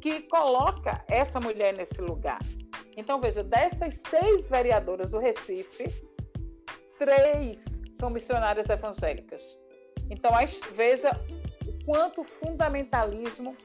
que 0.00 0.22
coloca 0.22 1.04
essa 1.08 1.40
mulher 1.40 1.76
nesse 1.76 2.00
lugar. 2.00 2.38
Então, 2.96 3.20
veja, 3.20 3.42
dessas 3.42 3.96
seis 4.08 4.48
vereadoras 4.48 5.10
do 5.10 5.18
Recife, 5.18 5.88
três 6.98 7.82
são 7.90 8.10
missionárias 8.10 8.68
evangélicas. 8.68 9.58
Então, 10.08 10.30
veja 10.74 11.10
quanto 11.89 12.20
o 12.20 12.24
fundamentalismo 12.24 13.56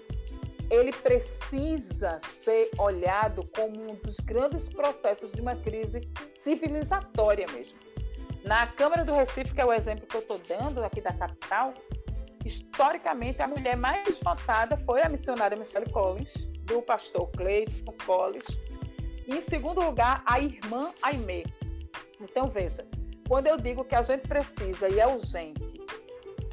ele 0.70 0.94
precisa 0.94 2.22
ser 2.24 2.72
olhado 2.78 3.46
como 3.54 3.92
um 3.92 3.96
dos 3.96 4.16
grandes 4.22 4.70
processos 4.70 5.34
de 5.34 5.42
uma 5.42 5.58
crise 5.58 6.00
civilizatória 6.34 7.46
mesmo. 7.52 7.78
Na 8.46 8.66
Câmara 8.66 9.04
do 9.04 9.14
Recife, 9.14 9.54
que 9.54 9.60
é 9.60 9.66
o 9.66 9.74
exemplo 9.74 10.08
que 10.08 10.16
eu 10.16 10.22
estou 10.22 10.40
dando 10.48 10.82
aqui 10.86 11.02
da 11.02 11.12
capital, 11.12 11.74
historicamente, 12.46 13.42
a 13.42 13.48
mulher 13.48 13.76
mais 13.76 14.18
votada 14.22 14.78
foi 14.86 15.02
a 15.02 15.10
missionária 15.10 15.58
Michelle 15.58 15.92
Collins, 15.92 16.46
do 16.64 16.82
pastor 16.82 17.30
Clayton 17.32 17.94
Collins. 18.06 18.48
E, 19.28 19.36
em 19.36 19.42
segundo 19.42 19.82
lugar, 19.82 20.24
a 20.26 20.40
irmã 20.40 20.94
Aimee. 21.02 21.46
Então, 22.22 22.48
veja, 22.48 22.88
quando 23.28 23.48
eu 23.48 23.58
digo 23.58 23.84
que 23.84 23.96
a 23.96 24.02
gente 24.02 24.26
precisa 24.30 24.88
e 24.88 24.98
é 24.98 25.08
urgente 25.08 25.84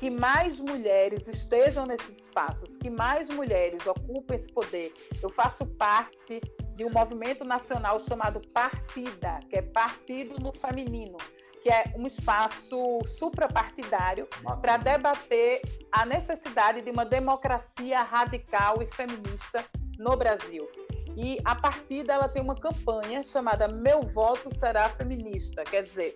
que 0.01 0.09
mais 0.09 0.59
mulheres 0.59 1.29
estejam 1.29 1.85
nesses 1.85 2.23
espaços, 2.23 2.75
que 2.79 2.89
mais 2.89 3.29
mulheres 3.29 3.87
ocupem 3.87 4.35
esse 4.35 4.51
poder. 4.51 4.95
Eu 5.23 5.29
faço 5.29 5.67
parte 5.67 6.41
de 6.75 6.87
um 6.87 6.91
movimento 6.91 7.45
nacional 7.45 8.01
chamado 8.01 8.41
Partida, 8.49 9.39
que 9.51 9.57
é 9.57 9.63
Partido 9.63 10.43
no 10.43 10.57
Feminino, 10.57 11.19
que 11.63 11.69
é 11.69 11.93
um 11.99 12.07
espaço 12.07 13.01
suprapartidário 13.19 14.27
para 14.63 14.79
debater 14.79 15.61
a 15.93 16.07
necessidade 16.07 16.81
de 16.81 16.91
uma 16.91 17.05
democracia 17.05 18.01
radical 18.01 18.83
e 18.83 18.87
feminista 18.87 19.63
no 19.99 20.17
Brasil. 20.17 20.67
E 21.15 21.37
a 21.45 21.55
partir 21.55 22.05
dela 22.05 22.27
tem 22.27 22.43
uma 22.43 22.55
campanha 22.55 23.23
chamada 23.23 23.69
Meu 23.69 24.01
Voto 24.01 24.55
Será 24.55 24.89
Feminista, 24.89 25.63
quer 25.65 25.83
dizer, 25.83 26.15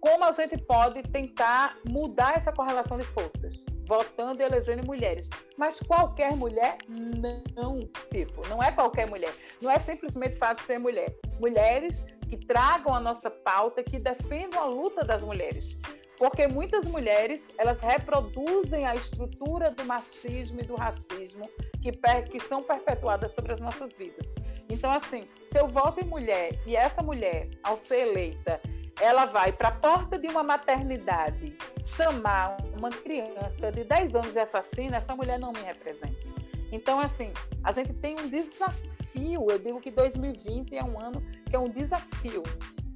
como 0.00 0.24
a 0.24 0.32
gente 0.32 0.56
pode 0.58 1.02
tentar 1.04 1.76
mudar 1.88 2.36
essa 2.36 2.52
correlação 2.52 2.98
de 2.98 3.04
forças, 3.04 3.64
votando 3.86 4.42
e 4.42 4.44
elegendo 4.44 4.86
mulheres. 4.86 5.28
Mas 5.56 5.80
qualquer 5.80 6.36
mulher, 6.36 6.78
não, 6.88 7.80
tipo, 8.12 8.46
não 8.48 8.62
é 8.62 8.70
qualquer 8.72 9.08
mulher. 9.08 9.32
Não 9.60 9.70
é 9.70 9.78
simplesmente 9.78 10.36
fato 10.36 10.58
de 10.58 10.64
ser 10.64 10.78
mulher. 10.78 11.14
Mulheres 11.40 12.04
que 12.28 12.36
tragam 12.36 12.94
a 12.94 13.00
nossa 13.00 13.30
pauta, 13.30 13.82
que 13.82 13.98
defendam 13.98 14.60
a 14.60 14.66
luta 14.66 15.04
das 15.04 15.22
mulheres. 15.22 15.78
Porque 16.18 16.48
muitas 16.48 16.86
mulheres, 16.86 17.48
elas 17.56 17.80
reproduzem 17.80 18.84
a 18.84 18.94
estrutura 18.94 19.70
do 19.70 19.84
machismo 19.84 20.60
e 20.60 20.64
do 20.64 20.74
racismo 20.74 21.48
que, 21.80 21.92
que 22.30 22.40
são 22.40 22.62
perpetuadas 22.62 23.32
sobre 23.32 23.52
as 23.52 23.60
nossas 23.60 23.94
vidas. 23.94 24.26
Então, 24.68 24.90
assim, 24.90 25.26
se 25.50 25.58
eu 25.58 25.66
voto 25.66 26.00
em 26.00 26.04
mulher 26.04 26.60
e 26.66 26.76
essa 26.76 27.02
mulher, 27.02 27.48
ao 27.62 27.78
ser 27.78 28.00
eleita, 28.00 28.60
ela 29.00 29.26
vai 29.26 29.52
para 29.52 29.68
a 29.68 29.72
porta 29.72 30.18
de 30.18 30.26
uma 30.26 30.42
maternidade 30.42 31.56
chamar 31.84 32.56
uma 32.76 32.90
criança 32.90 33.70
de 33.72 33.84
10 33.84 34.14
anos 34.14 34.32
de 34.32 34.38
assassina, 34.38 34.96
essa 34.96 35.14
mulher 35.14 35.38
não 35.38 35.52
me 35.52 35.60
representa. 35.60 36.26
Então, 36.70 37.00
assim, 37.00 37.32
a 37.64 37.72
gente 37.72 37.94
tem 37.94 38.18
um 38.20 38.28
desafio. 38.28 39.46
Eu 39.50 39.58
digo 39.58 39.80
que 39.80 39.90
2020 39.90 40.76
é 40.76 40.84
um 40.84 41.00
ano 41.00 41.22
que 41.48 41.56
é 41.56 41.58
um 41.58 41.68
desafio. 41.68 42.42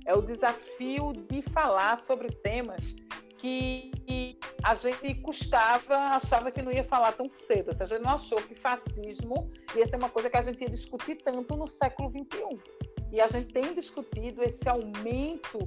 É 0.04 0.14
o 0.14 0.20
desafio 0.20 1.12
de 1.12 1.40
falar 1.42 1.96
sobre 1.96 2.28
temas 2.28 2.94
que 3.38 3.90
a 4.62 4.74
gente 4.74 5.14
custava, 5.16 5.96
achava 5.96 6.50
que 6.52 6.62
não 6.62 6.70
ia 6.70 6.84
falar 6.84 7.12
tão 7.12 7.28
cedo. 7.28 7.68
Ou 7.68 7.72
seja, 7.72 7.94
a 7.94 7.98
gente 7.98 8.04
não 8.04 8.14
achou 8.14 8.40
que 8.42 8.54
fascismo 8.54 9.50
ia 9.74 9.86
ser 9.86 9.96
uma 9.96 10.08
coisa 10.08 10.30
que 10.30 10.36
a 10.36 10.42
gente 10.42 10.60
ia 10.60 10.70
discutir 10.70 11.16
tanto 11.16 11.56
no 11.56 11.66
século 11.66 12.10
XXI. 12.10 12.60
E 13.12 13.20
a 13.20 13.28
gente 13.28 13.52
tem 13.52 13.74
discutido 13.74 14.42
esse 14.42 14.66
aumento 14.66 15.58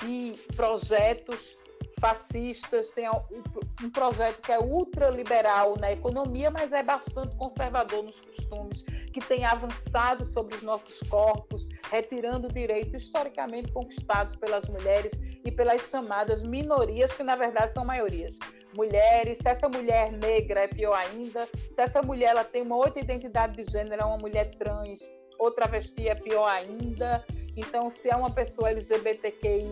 de 0.00 0.34
projetos 0.54 1.58
fascistas, 1.98 2.90
tem 2.90 3.08
um 3.10 3.90
projeto 3.90 4.40
que 4.42 4.52
é 4.52 4.58
ultraliberal 4.58 5.76
na 5.78 5.92
economia, 5.92 6.50
mas 6.50 6.72
é 6.72 6.82
bastante 6.82 7.34
conservador 7.36 8.02
nos 8.04 8.20
costumes, 8.20 8.82
que 9.12 9.20
tem 9.20 9.44
avançado 9.44 10.24
sobre 10.24 10.54
os 10.54 10.62
nossos 10.62 11.00
corpos, 11.08 11.66
retirando 11.90 12.48
direitos 12.48 13.02
historicamente 13.04 13.72
conquistados 13.72 14.36
pelas 14.36 14.68
mulheres 14.68 15.12
e 15.44 15.50
pelas 15.50 15.88
chamadas 15.88 16.42
minorias, 16.42 17.12
que 17.12 17.22
na 17.22 17.34
verdade 17.34 17.72
são 17.72 17.84
maiorias. 17.84 18.38
Mulheres, 18.76 19.38
se 19.38 19.48
essa 19.48 19.68
mulher 19.68 20.12
negra 20.12 20.60
é 20.60 20.68
pior 20.68 20.94
ainda, 20.94 21.46
se 21.46 21.80
essa 21.80 22.02
mulher 22.02 22.28
ela 22.28 22.44
tem 22.44 22.60
uma 22.60 22.76
outra 22.76 23.00
identidade 23.00 23.56
de 23.56 23.72
gênero, 23.72 24.02
é 24.02 24.04
uma 24.04 24.18
mulher 24.18 24.50
trans 24.56 25.00
ou 25.38 25.50
travesti 25.50 26.08
é 26.08 26.14
pior 26.14 26.48
ainda. 26.48 27.24
Então, 27.56 27.90
se 27.90 28.10
é 28.10 28.16
uma 28.16 28.30
pessoa 28.30 28.70
LGBTQI, 28.70 29.66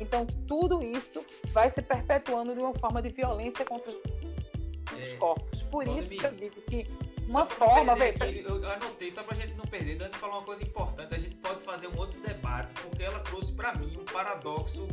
então 0.00 0.26
tudo 0.46 0.82
isso 0.82 1.24
vai 1.46 1.68
se 1.68 1.82
perpetuando 1.82 2.54
de 2.54 2.60
uma 2.60 2.74
forma 2.74 3.02
de 3.02 3.08
violência 3.08 3.64
contra 3.64 3.90
os 3.90 4.98
é, 4.98 5.16
corpos. 5.16 5.62
Por 5.64 5.86
isso 5.88 6.16
que 6.16 6.24
eu 6.24 6.30
digo 6.30 6.60
que 6.62 6.86
uma 7.28 7.46
forma. 7.46 7.92
Aqui, 7.92 8.44
eu 8.46 8.70
anotei 8.70 9.10
só 9.10 9.22
pra 9.22 9.34
gente 9.34 9.54
não 9.54 9.64
perder. 9.64 9.96
Dani 9.96 10.14
falou 10.14 10.36
uma 10.36 10.44
coisa 10.44 10.62
importante. 10.62 11.14
A 11.14 11.18
gente 11.18 11.36
pode 11.36 11.62
fazer 11.62 11.88
um 11.88 11.98
outro 11.98 12.20
debate, 12.20 12.72
porque 12.82 13.02
ela 13.02 13.18
trouxe 13.20 13.52
para 13.52 13.74
mim 13.74 13.96
um 13.98 14.04
paradoxo 14.04 14.86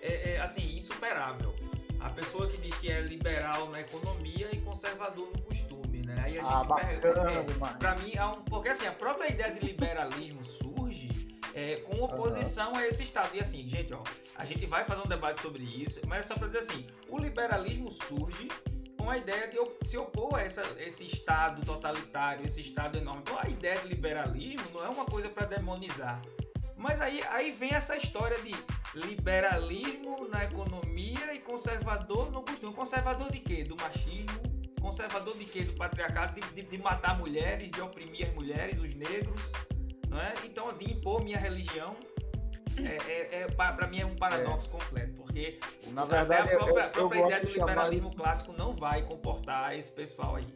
é, 0.00 0.32
é, 0.32 0.40
assim, 0.40 0.76
insuperável. 0.76 1.52
A 2.00 2.10
pessoa 2.10 2.48
que 2.48 2.58
diz 2.58 2.76
que 2.78 2.90
é 2.90 3.00
liberal 3.00 3.68
na 3.70 3.80
economia 3.80 4.48
e 4.52 4.60
conservador 4.60 5.30
no 5.34 5.42
costume, 5.42 5.93
né? 6.14 6.22
Aí 6.24 6.38
a 6.38 6.42
ah, 6.42 6.58
gente 6.58 6.68
bacana, 6.68 6.92
é, 6.92 7.78
para 7.78 7.94
mim 7.96 8.12
é 8.14 8.24
um, 8.24 8.42
porque 8.42 8.68
assim 8.68 8.86
a 8.86 8.92
própria 8.92 9.28
ideia 9.28 9.52
de 9.52 9.60
liberalismo 9.60 10.44
surge 10.44 11.34
é, 11.54 11.76
com 11.76 12.02
oposição 12.02 12.72
uhum. 12.72 12.78
a 12.78 12.86
esse 12.86 13.02
Estado. 13.02 13.30
E 13.34 13.40
assim, 13.40 13.66
gente, 13.68 13.94
ó, 13.94 14.02
a 14.36 14.44
gente 14.44 14.66
vai 14.66 14.84
fazer 14.84 15.02
um 15.02 15.08
debate 15.08 15.40
sobre 15.40 15.62
isso, 15.62 16.00
mas 16.06 16.20
é 16.20 16.22
só 16.22 16.34
para 16.34 16.48
dizer 16.48 16.58
assim, 16.58 16.86
o 17.08 17.18
liberalismo 17.18 17.90
surge 17.90 18.48
com 18.98 19.10
a 19.10 19.18
ideia 19.18 19.48
de 19.48 19.58
se 19.86 19.96
opor 19.96 20.34
a 20.34 20.42
essa, 20.42 20.62
esse 20.78 21.04
Estado 21.04 21.62
totalitário, 21.64 22.44
esse 22.44 22.60
Estado 22.60 22.98
enorme. 22.98 23.22
Então 23.22 23.38
a 23.38 23.48
ideia 23.48 23.78
de 23.78 23.88
liberalismo 23.88 24.64
não 24.72 24.84
é 24.84 24.88
uma 24.88 25.04
coisa 25.04 25.28
para 25.28 25.46
demonizar. 25.46 26.20
Mas 26.76 27.00
aí, 27.00 27.22
aí 27.30 27.50
vem 27.50 27.72
essa 27.72 27.96
história 27.96 28.36
de 28.42 28.54
liberalismo 28.94 30.28
na 30.28 30.44
economia 30.44 31.32
e 31.32 31.38
conservador 31.38 32.30
no 32.30 32.42
costume. 32.42 32.74
Conservador 32.74 33.30
de 33.30 33.40
quê? 33.40 33.64
Do 33.64 33.76
machismo, 33.76 34.42
conservador 34.84 35.34
de 35.38 35.46
quê? 35.46 35.62
Do 35.62 35.72
patriarcado, 35.72 36.38
de, 36.38 36.46
de, 36.52 36.62
de, 36.62 36.78
matar 36.78 37.18
mulheres, 37.18 37.70
de 37.70 37.80
oprimir 37.80 38.28
as 38.28 38.34
mulheres, 38.34 38.78
os 38.78 38.94
negros, 38.94 39.52
não 40.10 40.20
é? 40.20 40.34
Então, 40.44 40.70
de 40.76 40.92
impor 40.92 41.24
minha 41.24 41.38
religião, 41.38 41.96
é, 42.76 43.10
é, 43.10 43.42
é 43.42 43.46
para 43.48 43.86
mim 43.86 44.00
é 44.00 44.06
um 44.06 44.14
paradoxo 44.14 44.68
é. 44.68 44.70
completo, 44.70 45.14
porque 45.14 45.58
Na 45.92 46.04
verdade, 46.04 46.52
a 46.52 46.58
própria, 46.58 46.80
eu, 46.80 46.86
a 46.86 46.88
própria 46.88 47.20
ideia 47.20 47.40
do 47.40 47.48
liberalismo 47.48 48.10
chamar... 48.12 48.24
clássico 48.24 48.52
não 48.52 48.76
vai 48.76 49.02
comportar 49.02 49.74
esse 49.74 49.90
pessoal 49.90 50.36
aí. 50.36 50.46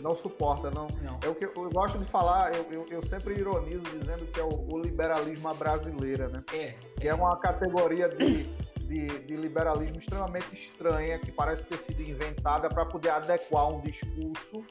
Não 0.00 0.14
suporta, 0.14 0.70
não. 0.70 0.88
não. 1.00 1.18
É 1.22 1.28
o 1.28 1.34
que 1.34 1.44
eu, 1.44 1.70
gosto 1.70 1.98
de 1.98 2.04
falar, 2.06 2.54
eu, 2.54 2.66
eu, 2.70 2.86
eu, 2.90 3.06
sempre 3.06 3.38
ironizo 3.38 3.82
dizendo 3.98 4.26
que 4.26 4.40
é 4.40 4.42
o, 4.42 4.66
o 4.70 4.78
liberalismo 4.78 5.54
brasileira, 5.54 6.28
né? 6.28 6.42
É. 6.52 6.74
Que 6.98 7.06
é, 7.06 7.10
é 7.10 7.14
uma 7.14 7.36
categoria 7.38 8.08
de, 8.08 8.44
de, 8.86 9.06
de, 9.06 9.36
liberalismo 9.36 9.98
extremamente 9.98 10.52
estranha, 10.54 11.18
que 11.18 11.32
parece 11.32 11.64
ter 11.64 11.76
sido 11.78 12.02
inventada 12.02 12.68
para 12.68 12.84
poder 12.84 13.10
adequar 13.10 13.68
um 13.68 13.80
discurso 13.80 14.64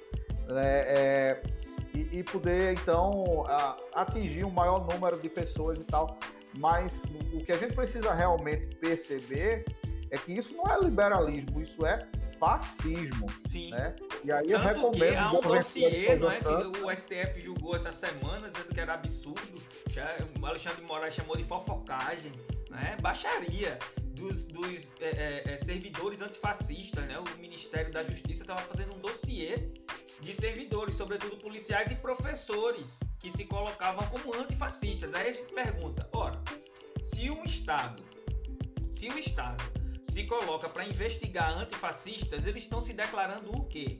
né, 0.48 0.80
é, 0.88 1.44
e, 1.94 2.20
e, 2.20 2.24
poder, 2.24 2.74
então, 2.74 3.44
a, 3.48 3.78
atingir 3.94 4.44
um 4.46 4.52
maior 4.52 4.86
número 4.88 5.18
de 5.18 5.30
pessoas 5.30 5.80
e 5.80 5.84
tal. 5.84 6.18
Mas 6.58 7.04
o 7.34 7.44
que 7.44 7.52
a 7.52 7.58
gente 7.58 7.74
precisa 7.74 8.14
realmente 8.14 8.76
perceber 8.78 9.66
é 10.10 10.18
que 10.18 10.34
isso 10.34 10.56
não 10.56 10.66
é 10.66 10.80
liberalismo, 10.80 11.62
isso 11.62 11.86
é 11.86 12.00
fascismo. 12.40 13.28
Sim. 13.48 13.72
Né? 13.72 13.96
E 14.24 14.32
aí 14.32 14.46
Tanto 14.46 14.54
eu 14.54 14.60
recomendo. 14.60 15.12
Que 15.12 15.16
há 15.16 15.32
um 15.32 15.40
dossiê, 15.40 16.16
não 16.16 16.32
é? 16.32 16.40
Que 16.40 16.48
o 16.48 16.96
STF 16.96 17.42
julgou 17.42 17.76
essa 17.76 17.92
semana 17.92 18.50
dizendo 18.50 18.74
que 18.74 18.80
era 18.80 18.94
absurdo. 18.94 19.62
Já, 19.90 20.16
o 20.40 20.46
Alexandre 20.46 20.82
de 20.82 20.88
Moraes 20.88 21.14
chamou 21.14 21.36
de 21.36 21.44
fofocagem, 21.44 22.32
né? 22.70 22.98
Baixaria. 23.02 23.78
Dos, 24.16 24.46
dos 24.46 24.94
é, 25.02 25.10
é, 25.10 25.54
é 25.54 25.58
servidores 25.58 26.22
antifascistas, 26.22 27.04
né? 27.04 27.20
O 27.20 27.38
Ministério 27.38 27.92
da 27.92 28.02
Justiça 28.04 28.44
estava 28.44 28.62
fazendo 28.62 28.96
um 28.96 29.00
dossiê 29.00 29.74
de 30.22 30.34
servidores, 30.34 30.96
sobretudo 30.96 31.36
policiais 31.38 31.92
e 31.92 31.96
professores, 31.96 33.00
que 33.20 33.30
se 33.30 33.44
colocavam 33.44 34.08
como 34.08 34.34
antifascistas. 34.34 35.14
Aí 35.14 35.30
a 35.30 35.32
gente 35.34 35.54
pergunta, 35.54 36.10
ora, 36.14 36.42
se 37.04 37.30
um 37.30 37.44
Estado, 37.44 38.02
se 38.90 39.10
o 39.10 39.20
Estado 39.20 39.64
se 40.02 40.24
coloca 40.24 40.70
para 40.70 40.86
investigar 40.86 41.52
antifascistas, 41.58 42.46
eles 42.46 42.64
estão 42.64 42.80
se 42.80 42.94
declarando 42.94 43.52
o 43.52 43.66
quê? 43.66 44.00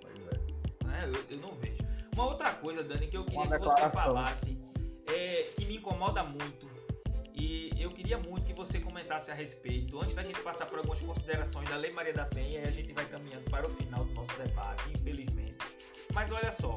Pois 0.00 0.18
é. 0.28 1.02
é 1.02 1.08
eu, 1.08 1.24
eu, 1.30 1.38
não 1.38 1.54
vejo. 1.56 1.82
Uma 2.14 2.26
outra 2.26 2.52
coisa, 2.54 2.84
Dani, 2.84 3.08
que 3.08 3.16
eu 3.16 3.24
queria 3.24 3.58
que 3.58 3.64
você 3.64 3.90
falasse, 3.90 4.69
é, 5.14 5.42
que 5.56 5.64
me 5.64 5.76
incomoda 5.76 6.22
muito, 6.24 6.68
e 7.34 7.70
eu 7.78 7.90
queria 7.90 8.18
muito 8.18 8.46
que 8.46 8.52
você 8.52 8.78
comentasse 8.78 9.30
a 9.30 9.34
respeito, 9.34 9.98
antes 9.98 10.14
da 10.14 10.22
gente 10.22 10.40
passar 10.42 10.66
por 10.66 10.78
algumas 10.78 11.00
considerações 11.00 11.68
da 11.68 11.76
Lei 11.76 11.90
Maria 11.90 12.12
da 12.12 12.26
Penha, 12.26 12.62
a 12.64 12.70
gente 12.70 12.92
vai 12.92 13.06
caminhando 13.06 13.48
para 13.50 13.66
o 13.66 13.70
final 13.70 14.04
do 14.04 14.12
nosso 14.12 14.36
debate, 14.36 14.90
infelizmente. 14.92 15.56
Mas 16.12 16.30
olha 16.32 16.50
só, 16.50 16.76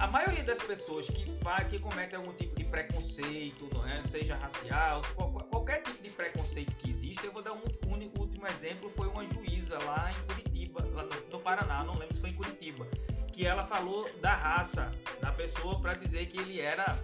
a 0.00 0.06
maioria 0.06 0.42
das 0.42 0.58
pessoas 0.58 1.08
que 1.08 1.24
faz, 1.42 1.68
que 1.68 1.78
comete 1.78 2.16
algum 2.16 2.32
tipo 2.32 2.56
de 2.56 2.64
preconceito, 2.64 3.68
é? 3.86 4.02
seja 4.02 4.36
racial, 4.36 5.02
qualquer 5.50 5.82
tipo 5.82 6.02
de 6.02 6.10
preconceito 6.10 6.74
que 6.76 6.90
existe, 6.90 7.24
eu 7.24 7.32
vou 7.32 7.42
dar 7.42 7.52
um, 7.52 7.62
um 7.86 8.20
último 8.20 8.46
exemplo, 8.46 8.90
foi 8.90 9.06
uma 9.08 9.24
juíza 9.26 9.78
lá 9.84 10.10
em 10.10 10.26
Curitiba, 10.26 10.84
lá 10.92 11.04
no, 11.04 11.30
no 11.30 11.40
Paraná, 11.40 11.84
não 11.84 11.94
lembro 11.94 12.14
se 12.14 12.20
foi 12.20 12.30
em 12.30 12.34
Curitiba, 12.34 12.86
que 13.32 13.46
ela 13.46 13.64
falou 13.64 14.08
da 14.20 14.34
raça 14.34 14.90
da 15.20 15.30
pessoa 15.30 15.80
para 15.80 15.94
dizer 15.94 16.26
que 16.26 16.38
ele 16.40 16.60
era 16.60 16.98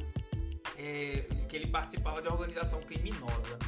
é, 0.78 1.24
que 1.48 1.56
ele 1.56 1.66
participava 1.66 2.20
de 2.22 2.28
organização 2.28 2.80
criminosa. 2.80 3.58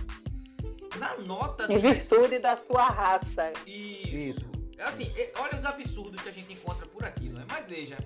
Na 0.99 1.16
nota 1.19 1.70
em 1.70 1.78
virtude 1.78 2.39
da 2.39 2.57
sua 2.57 2.87
raça. 2.87 3.53
Isso. 3.66 4.16
Isso. 4.16 4.57
Assim, 4.78 5.11
olha 5.39 5.57
os 5.57 5.65
absurdos 5.65 6.20
que 6.20 6.28
a 6.28 6.33
gente 6.33 6.53
encontra 6.53 6.87
por 6.87 7.05
aqui, 7.05 7.28
não 7.28 7.41
é? 7.41 7.45
Mas 7.51 7.69
veja, 7.69 7.97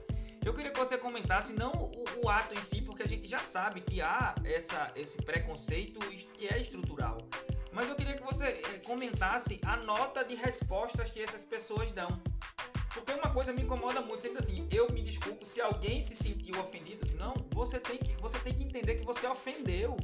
eu 0.44 0.54
queria 0.54 0.70
que 0.70 0.78
você 0.78 0.96
comentasse 0.96 1.52
não 1.52 1.72
o, 1.72 2.24
o, 2.24 2.28
ato 2.28 2.54
em 2.54 2.62
si, 2.62 2.80
porque 2.80 3.02
a 3.02 3.08
gente 3.08 3.28
já 3.28 3.38
sabe 3.38 3.80
que 3.80 4.00
há 4.00 4.34
essa, 4.44 4.90
esse 4.96 5.18
preconceito 5.18 5.98
que 6.34 6.48
é 6.48 6.58
estrutural. 6.58 7.18
Mas 7.72 7.88
eu 7.88 7.94
queria 7.94 8.14
que 8.14 8.22
você 8.22 8.46
eh, 8.46 8.78
comentasse 8.84 9.60
a 9.64 9.76
nota 9.76 10.24
de 10.24 10.34
respostas 10.34 11.10
que 11.10 11.20
essas 11.22 11.44
pessoas 11.44 11.92
dão. 11.92 12.20
Porque 12.94 13.12
uma 13.12 13.32
coisa 13.32 13.52
me 13.52 13.62
incomoda 13.62 14.00
muito, 14.00 14.22
sempre 14.22 14.42
assim, 14.42 14.68
eu 14.70 14.90
me 14.92 15.02
desculpo 15.02 15.44
se 15.44 15.60
alguém 15.60 16.00
se 16.00 16.14
sentiu 16.14 16.60
ofendido. 16.60 17.06
Não, 17.16 17.34
você 17.52 17.78
tem 17.78 17.98
que, 17.98 18.14
você 18.20 18.38
tem 18.40 18.54
que 18.54 18.64
entender 18.64 18.96
que 18.96 19.04
você 19.04 19.26
ofendeu. 19.26 19.96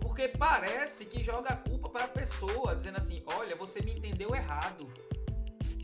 Porque 0.00 0.28
parece 0.28 1.04
que 1.04 1.22
joga 1.22 1.50
a 1.50 1.56
culpa 1.56 1.88
para 1.88 2.04
a 2.04 2.08
pessoa, 2.08 2.74
dizendo 2.74 2.96
assim: 2.96 3.22
olha, 3.26 3.54
você 3.54 3.80
me 3.80 3.92
entendeu 3.92 4.34
errado 4.34 4.90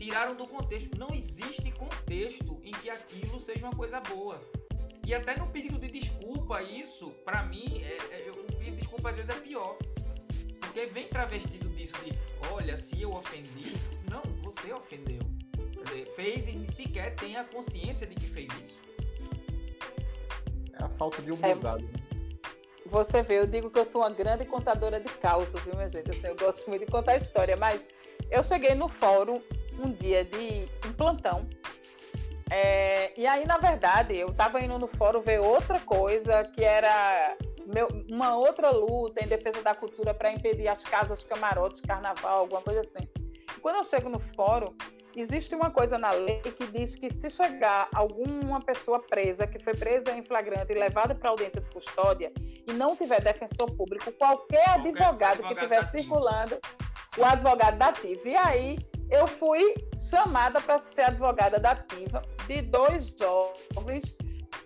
tiraram 0.05 0.35
do 0.35 0.47
contexto. 0.47 0.97
Não 0.97 1.09
existe 1.13 1.71
contexto 1.71 2.59
em 2.63 2.71
que 2.71 2.89
aquilo 2.89 3.39
seja 3.39 3.65
uma 3.65 3.75
coisa 3.75 3.99
boa. 3.99 4.39
E 5.05 5.13
até 5.13 5.37
no 5.37 5.47
pedido 5.47 5.79
de 5.79 5.89
desculpa, 5.89 6.61
isso, 6.61 7.11
para 7.23 7.43
mim, 7.43 7.81
é, 7.81 8.27
é, 8.27 8.31
o 8.31 8.43
pedido 8.43 8.71
de 8.71 8.77
desculpa 8.77 9.09
às 9.09 9.15
vezes 9.15 9.29
é 9.35 9.39
pior. 9.39 9.77
Porque 10.59 10.85
vem 10.87 11.07
travestido 11.07 11.69
disso 11.69 11.93
de, 12.03 12.11
olha, 12.51 12.75
se 12.75 13.01
eu 13.01 13.11
ofendi, 13.13 13.73
não, 14.09 14.21
você 14.43 14.71
ofendeu. 14.73 15.34
Fez 16.15 16.47
e 16.47 16.65
sequer 16.71 17.15
tem 17.15 17.37
a 17.37 17.43
consciência 17.43 18.07
de 18.07 18.15
que 18.15 18.27
fez 18.27 18.49
isso. 18.61 18.79
É 20.79 20.83
a 20.83 20.89
falta 20.89 21.21
de 21.21 21.31
humildade. 21.31 21.87
É, 22.85 22.89
você 22.89 23.21
vê, 23.21 23.39
eu 23.39 23.47
digo 23.47 23.69
que 23.69 23.79
eu 23.79 23.85
sou 23.85 24.01
uma 24.01 24.09
grande 24.09 24.45
contadora 24.45 24.99
de 24.99 25.09
causa, 25.09 25.57
viu, 25.59 25.75
minha 25.75 25.89
gente? 25.89 26.09
Assim, 26.09 26.27
eu 26.27 26.35
gosto 26.35 26.67
muito 26.69 26.85
de 26.85 26.91
contar 26.91 27.17
história, 27.17 27.55
mas 27.55 27.85
eu 28.29 28.43
cheguei 28.43 28.75
no 28.75 28.87
fórum 28.87 29.41
um 29.79 29.91
dia 29.91 30.23
de 30.23 30.67
um 30.87 30.93
plantão. 30.93 31.47
É, 32.49 33.11
e 33.19 33.25
aí, 33.25 33.45
na 33.45 33.57
verdade, 33.57 34.15
eu 34.15 34.29
estava 34.29 34.61
indo 34.61 34.77
no 34.77 34.87
fórum 34.87 35.21
ver 35.21 35.39
outra 35.39 35.79
coisa, 35.79 36.43
que 36.43 36.63
era 36.63 37.35
meu, 37.65 37.87
uma 38.09 38.37
outra 38.37 38.69
luta 38.69 39.23
em 39.23 39.27
defesa 39.27 39.61
da 39.61 39.73
cultura 39.73 40.13
para 40.13 40.31
impedir 40.31 40.67
as 40.67 40.83
casas 40.83 41.23
camarotes, 41.23 41.81
carnaval, 41.81 42.39
alguma 42.39 42.61
coisa 42.61 42.81
assim. 42.81 43.07
E 43.55 43.59
quando 43.59 43.77
eu 43.77 43.83
chego 43.83 44.09
no 44.09 44.19
fórum, 44.19 44.75
existe 45.21 45.55
uma 45.55 45.69
coisa 45.69 45.97
na 45.97 46.11
lei 46.11 46.41
que 46.41 46.67
diz 46.67 46.95
que 46.95 47.09
se 47.11 47.29
chegar 47.29 47.87
alguma 47.93 48.59
pessoa 48.59 48.99
presa, 48.99 49.47
que 49.47 49.59
foi 49.59 49.73
presa 49.75 50.11
em 50.11 50.23
flagrante 50.23 50.71
e 50.71 50.75
levada 50.75 51.15
para 51.15 51.29
audiência 51.29 51.61
de 51.61 51.69
custódia, 51.71 52.31
e 52.67 52.73
não 52.73 52.95
tiver 52.95 53.21
defensor 53.21 53.71
público, 53.71 54.11
qualquer, 54.13 54.63
qualquer 54.63 54.69
advogado, 54.69 55.05
advogado 55.05 55.47
que 55.47 55.53
estiver 55.53 55.91
circulando, 55.91 56.57
o 57.17 57.23
advogado 57.23 57.77
da 57.77 57.87
ativa. 57.87 58.27
E 58.27 58.35
aí, 58.35 58.79
eu 59.09 59.27
fui 59.27 59.75
chamada 59.97 60.59
para 60.59 60.79
ser 60.79 61.03
advogada 61.03 61.59
da 61.59 61.71
ativa 61.71 62.21
de 62.47 62.61
dois 62.61 63.15
jovens 63.17 64.17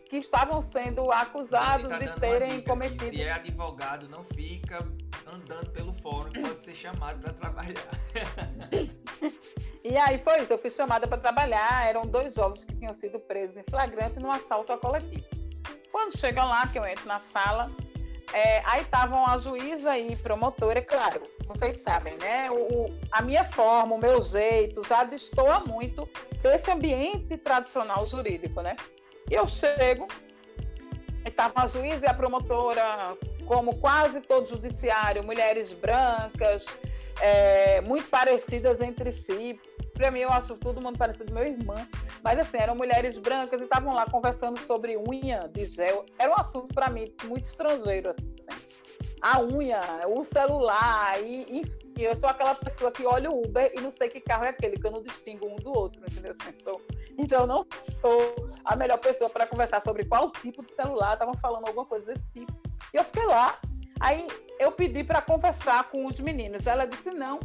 que 0.10 0.18
estavam 0.18 0.62
sendo 0.62 1.12
acusados 1.12 1.88
tá 1.88 2.00
de 2.00 2.20
terem 2.20 2.62
cometido. 2.62 3.06
Se 3.06 3.22
é 3.22 3.32
advogado, 3.32 4.10
não 4.10 4.24
fica 4.24 4.80
andando 5.28 5.70
pelo 5.72 5.94
fórum, 5.94 6.32
pode 6.32 6.62
ser 6.62 6.74
chamado 6.74 7.20
para 7.20 7.34
trabalhar. 7.34 7.90
e 9.84 9.98
aí 9.98 10.18
foi 10.20 10.42
isso, 10.42 10.54
eu 10.54 10.58
fui 10.58 10.70
chamada 10.70 11.08
para 11.08 11.18
trabalhar. 11.18 11.88
Eram 11.88 12.06
dois 12.06 12.34
jovens 12.34 12.64
que 12.64 12.76
tinham 12.76 12.94
sido 12.94 13.20
presos 13.20 13.58
em 13.58 13.64
flagrante 13.70 14.20
num 14.20 14.32
assalto 14.32 14.74
a 14.74 14.78
coletivo. 14.78 15.26
Quando 15.92 16.18
chegam 16.18 16.48
lá, 16.48 16.68
que 16.68 16.78
eu 16.78 16.86
entro 16.86 17.08
na 17.08 17.20
sala, 17.20 17.72
é, 18.34 18.62
aí 18.66 18.82
estavam 18.82 19.26
a 19.26 19.38
juíza 19.38 19.98
e 19.98 20.16
promotora, 20.18 20.82
claro, 20.82 21.22
vocês 21.48 21.82
sabem, 21.82 22.16
né? 22.18 22.50
O, 22.52 22.86
a 23.12 23.22
minha 23.22 23.44
forma, 23.44 23.96
o 23.96 23.98
meu 23.98 24.22
jeito 24.22 24.86
já 24.88 25.04
destoa 25.04 25.62
muito 25.62 26.08
desse 26.42 26.70
ambiente 26.70 27.38
tradicional 27.38 28.06
jurídico, 28.06 28.62
né? 28.62 28.76
Eu 29.30 29.48
chego, 29.50 30.08
estava 31.26 31.64
a 31.64 31.68
juíza 31.68 32.06
e 32.06 32.10
a 32.10 32.14
promotora, 32.14 33.18
como 33.48 33.78
quase 33.78 34.22
todo 34.22 34.48
judiciário, 34.48 35.24
mulheres 35.24 35.74
brancas, 35.74 36.66
é, 37.22 37.82
muito 37.82 38.08
parecidas 38.10 38.82
entre 38.82 39.12
si. 39.12 39.60
Para 39.94 40.12
mim, 40.12 40.20
eu 40.20 40.30
acho 40.30 40.56
todo 40.56 40.82
mundo 40.82 40.98
parecido 40.98 41.34
meu 41.34 41.44
irmão. 41.44 41.76
Mas, 42.24 42.40
assim, 42.40 42.58
eram 42.58 42.76
mulheres 42.76 43.18
brancas 43.18 43.62
e 43.62 43.66
estavam 43.66 43.94
lá 43.94 44.06
conversando 44.06 44.58
sobre 44.60 44.98
unha 44.98 45.48
de 45.50 45.66
gel. 45.66 46.06
Era 46.18 46.32
um 46.32 46.36
assunto, 46.36 46.74
para 46.74 46.90
mim, 46.90 47.14
muito 47.26 47.46
estrangeiro. 47.46 48.12
Assim. 48.12 48.36
A 49.22 49.42
unha, 49.42 49.82
o 50.08 50.24
celular, 50.24 51.22
e, 51.22 51.60
enfim. 51.60 51.80
Eu 51.98 52.16
sou 52.16 52.30
aquela 52.30 52.56
pessoa 52.56 52.90
que 52.94 53.06
olha 53.06 53.30
o 53.30 53.46
Uber 53.46 53.74
e 53.76 53.82
não 53.82 53.92
sei 53.92 54.08
que 54.08 54.22
carro 54.22 54.46
é 54.46 54.50
aquele, 54.50 54.78
que 54.78 54.88
eu 54.88 54.92
não 54.92 55.04
distingo 55.04 55.46
um 55.46 55.58
do 55.58 55.78
outro, 55.78 56.02
entendeu? 56.10 56.34
Assim, 56.40 56.58
sou, 56.64 56.82
então, 57.18 57.46
não 57.46 57.68
sou 58.00 58.18
a 58.64 58.74
melhor 58.74 59.00
pessoa 59.00 59.30
para 59.30 59.46
conversar 59.46 59.82
sobre 59.82 60.06
qual 60.06 60.32
tipo 60.32 60.64
de 60.64 60.72
celular. 60.72 61.14
Estavam 61.14 61.36
falando 61.36 61.68
alguma 61.68 61.86
coisa 61.86 62.06
desse 62.06 62.30
tipo. 62.32 62.54
E 62.94 62.98
eu 62.98 63.04
fiquei 63.04 63.26
lá. 63.26 63.60
Aí 64.00 64.28
eu 64.60 64.72
pedi 64.72 65.04
para 65.04 65.22
conversar 65.22 65.90
com 65.90 66.06
os 66.06 66.20
meninos. 66.20 66.68
Ela 66.68 66.86
disse: 66.86 67.12
não, 67.12 67.40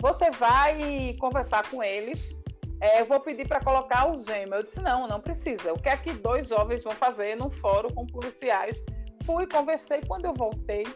você 0.00 0.30
vai 0.30 1.14
conversar 1.20 1.68
com 1.70 1.82
eles. 1.82 2.36
É, 2.80 3.00
eu 3.00 3.06
vou 3.06 3.18
pedir 3.20 3.46
para 3.48 3.60
colocar 3.60 4.10
o 4.10 4.16
gêmeo. 4.16 4.54
Eu 4.54 4.62
disse: 4.62 4.80
não, 4.80 5.06
não 5.06 5.20
precisa. 5.20 5.72
O 5.72 5.78
que 5.78 5.88
é 5.88 5.96
que 5.96 6.12
dois 6.12 6.48
jovens 6.48 6.84
vão 6.84 6.92
fazer 6.92 7.36
num 7.36 7.50
fórum 7.50 7.90
com 7.90 8.06
policiais? 8.06 8.82
Fui, 9.24 9.46
conversei. 9.46 10.00
Quando 10.06 10.24
eu 10.24 10.34
voltei, 10.34 10.86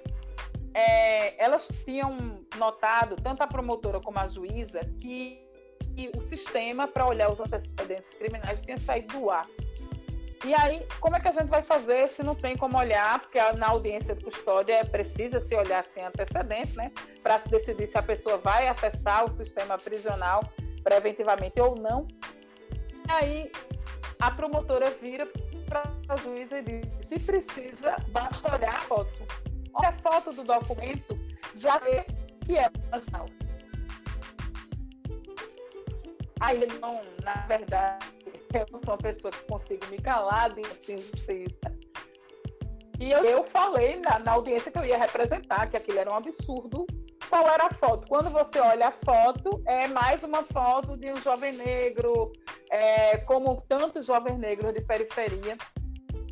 é, 0.75 1.43
elas 1.43 1.69
tinham 1.85 2.17
notado, 2.57 3.17
tanto 3.17 3.43
a 3.43 3.47
promotora 3.47 4.01
como 4.01 4.19
a 4.19 4.29
juíza, 4.29 4.81
que 5.01 5.43
que 5.95 6.11
o 6.17 6.21
sistema 6.23 6.87
para 6.87 7.07
olhar 7.07 7.31
os 7.31 7.41
antecedentes 7.41 8.15
criminais 8.15 8.63
tinha 8.63 8.79
saído 8.79 9.19
do 9.19 9.31
ar. 9.31 9.47
E 10.45 10.53
aí, 10.55 10.85
como 10.99 11.15
é 11.15 11.21
que 11.21 11.29
a 11.29 11.33
gente 11.33 11.47
vai 11.47 11.63
fazer 11.63 12.09
se 12.09 12.23
não 12.23 12.35
tem 12.35 12.57
como 12.57 12.77
olhar? 12.77 13.21
Porque 13.21 13.41
na 13.53 13.69
audiência 13.69 14.13
de 14.15 14.25
custódia 14.25 14.75
é 14.75 14.85
precisa 14.85 15.39
se 15.39 15.55
olhar 15.55 15.85
se 15.85 15.91
tem 15.91 16.05
antecedentes, 16.05 16.75
né? 16.75 16.91
Para 17.23 17.39
se 17.39 17.49
decidir 17.49 17.87
se 17.87 17.97
a 17.97 18.03
pessoa 18.03 18.39
vai 18.39 18.67
acessar 18.67 19.25
o 19.25 19.31
sistema 19.31 19.79
prisional 19.79 20.43
preventivamente 20.83 21.61
ou 21.61 21.77
não. 21.77 22.09
E 23.09 23.13
aí, 23.13 23.53
a 24.19 24.33
promotora 24.33 24.91
vira 24.91 25.29
para 25.69 25.85
a 26.09 26.17
juíza 26.17 26.59
e 26.59 26.63
diz: 26.63 27.07
se 27.07 27.21
precisa, 27.21 27.97
basta 28.09 28.53
olhar 28.53 28.75
a 28.75 28.81
foto. 28.81 29.27
Olha 29.75 29.91
a 29.91 29.93
foto 29.93 30.33
do 30.33 30.43
documento, 30.43 31.17
já 31.55 31.79
vê 31.79 32.05
que 32.45 32.59
é 32.59 32.69
marginal. 32.91 33.27
Aí 36.41 36.67
não, 36.81 37.01
na 37.23 37.35
verdade, 37.47 38.07
eu 38.59 38.67
não 38.73 38.81
sou 38.85 38.95
uma 38.95 38.99
pessoa 38.99 39.31
que 39.31 39.45
consigo 39.45 39.87
me 39.91 39.99
calar 39.99 40.53
de 40.53 40.63
injustiça. 40.93 41.73
E 43.01 43.11
eu, 43.11 43.25
eu 43.25 43.45
falei 43.45 43.97
na, 43.97 44.19
na, 44.21 44.33
audiência 44.33 44.71
que 44.71 44.79
eu 44.79 44.85
ia 44.85 44.97
representar 44.97 45.69
que 45.69 45.77
aquilo 45.77 45.99
era 45.99 46.11
um 46.11 46.17
absurdo. 46.17 46.87
Qual 47.29 47.49
era 47.49 47.67
a 47.67 47.75
foto? 47.75 48.07
Quando 48.09 48.31
você 48.31 48.61
olha 48.61 48.89
a 48.89 48.93
foto, 48.93 49.63
é 49.67 49.89
mais 49.89 50.23
uma 50.23 50.45
foto 50.45 50.97
de 50.97 51.13
um 51.13 51.17
jovem 51.17 51.53
negro, 51.53 52.31
é, 52.71 53.19
como 53.19 53.61
tantos 53.69 54.07
jovens 54.07 54.39
negros 54.39 54.73
de 54.73 54.83
periferia. 54.83 55.57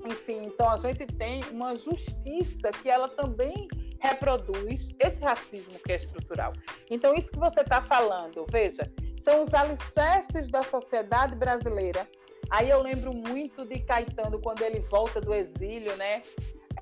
Enfim, 0.06 0.44
então 0.44 0.70
a 0.70 0.76
gente 0.76 1.06
tem 1.06 1.42
uma 1.50 1.74
justiça 1.74 2.70
que 2.70 2.88
ela 2.88 3.08
também 3.08 3.66
reproduz 4.00 4.94
esse 4.98 5.22
racismo 5.22 5.78
que 5.84 5.92
é 5.92 5.96
estrutural. 5.96 6.52
Então, 6.90 7.14
isso 7.14 7.30
que 7.30 7.38
você 7.38 7.60
está 7.60 7.82
falando, 7.82 8.46
veja, 8.50 8.90
são 9.16 9.42
os 9.42 9.52
alicerces 9.54 10.50
da 10.50 10.62
sociedade 10.62 11.36
brasileira. 11.36 12.08
Aí 12.50 12.68
eu 12.68 12.82
lembro 12.82 13.12
muito 13.12 13.64
de 13.64 13.78
Caetano 13.80 14.40
quando 14.40 14.62
ele 14.62 14.80
volta 14.80 15.20
do 15.20 15.32
exílio, 15.32 15.94
né? 15.96 16.22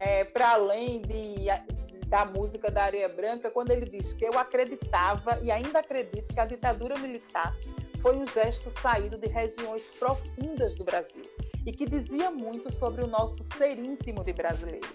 É, 0.01 0.25
para 0.25 0.51
além 0.51 1.03
de, 1.03 1.47
da 2.07 2.25
música 2.25 2.71
da 2.71 2.85
Areia 2.85 3.09
Branca, 3.09 3.51
quando 3.51 3.73
ele 3.73 3.85
diz 3.85 4.13
que 4.13 4.25
eu 4.25 4.39
acreditava 4.39 5.39
e 5.43 5.51
ainda 5.51 5.81
acredito 5.81 6.33
que 6.33 6.41
a 6.41 6.47
ditadura 6.47 6.97
militar 6.99 7.55
foi 8.01 8.17
um 8.17 8.27
gesto 8.27 8.71
saído 8.71 9.19
de 9.19 9.27
regiões 9.27 9.91
profundas 9.91 10.75
do 10.77 10.85
Brasil 10.85 11.25
e 11.67 11.73
que 11.73 11.85
dizia 11.85 12.31
muito 12.31 12.73
sobre 12.73 13.03
o 13.03 13.07
nosso 13.07 13.43
ser 13.43 13.79
íntimo 13.79 14.23
de 14.25 14.33
brasileiro. 14.33 14.89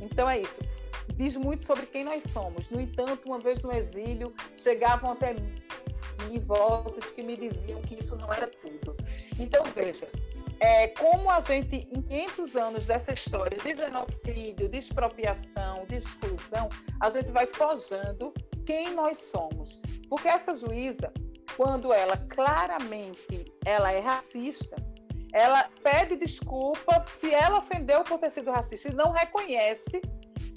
Então 0.00 0.28
é 0.28 0.38
isso. 0.38 0.60
Diz 1.18 1.36
muito 1.36 1.64
sobre 1.64 1.84
quem 1.84 2.04
nós 2.04 2.22
somos. 2.32 2.70
No 2.70 2.80
entanto, 2.80 3.26
uma 3.26 3.40
vez 3.40 3.60
no 3.62 3.72
exílio, 3.72 4.32
chegavam 4.56 5.10
até 5.10 5.34
mim 5.34 6.38
vozes 6.38 7.10
que 7.12 7.22
me 7.22 7.36
diziam 7.36 7.80
que 7.82 7.98
isso 7.98 8.16
não 8.16 8.32
era 8.32 8.46
tudo. 8.46 8.96
Então, 9.38 9.64
veja, 9.74 10.08
é, 10.60 10.88
como 10.88 11.30
a 11.30 11.40
gente, 11.40 11.88
em 11.92 12.02
500 12.02 12.56
anos 12.56 12.86
dessa 12.86 13.12
história 13.12 13.56
de 13.58 13.74
genocídio, 13.74 14.68
de 14.68 14.78
expropriação, 14.78 15.84
de 15.86 15.96
exclusão, 15.96 16.68
a 17.00 17.10
gente 17.10 17.30
vai 17.30 17.46
forjando 17.46 18.32
quem 18.66 18.94
nós 18.94 19.18
somos. 19.18 19.80
Porque 20.08 20.28
essa 20.28 20.54
juíza, 20.54 21.12
quando 21.56 21.92
ela 21.92 22.16
claramente 22.16 23.52
ela 23.64 23.92
é 23.92 24.00
racista, 24.00 24.76
ela 25.32 25.68
pede 25.82 26.16
desculpa 26.16 27.04
se 27.06 27.32
ela 27.32 27.58
ofendeu 27.58 28.02
por 28.02 28.18
ter 28.18 28.30
sido 28.30 28.50
racista 28.50 28.88
e 28.88 28.94
não 28.94 29.10
reconhece 29.10 30.00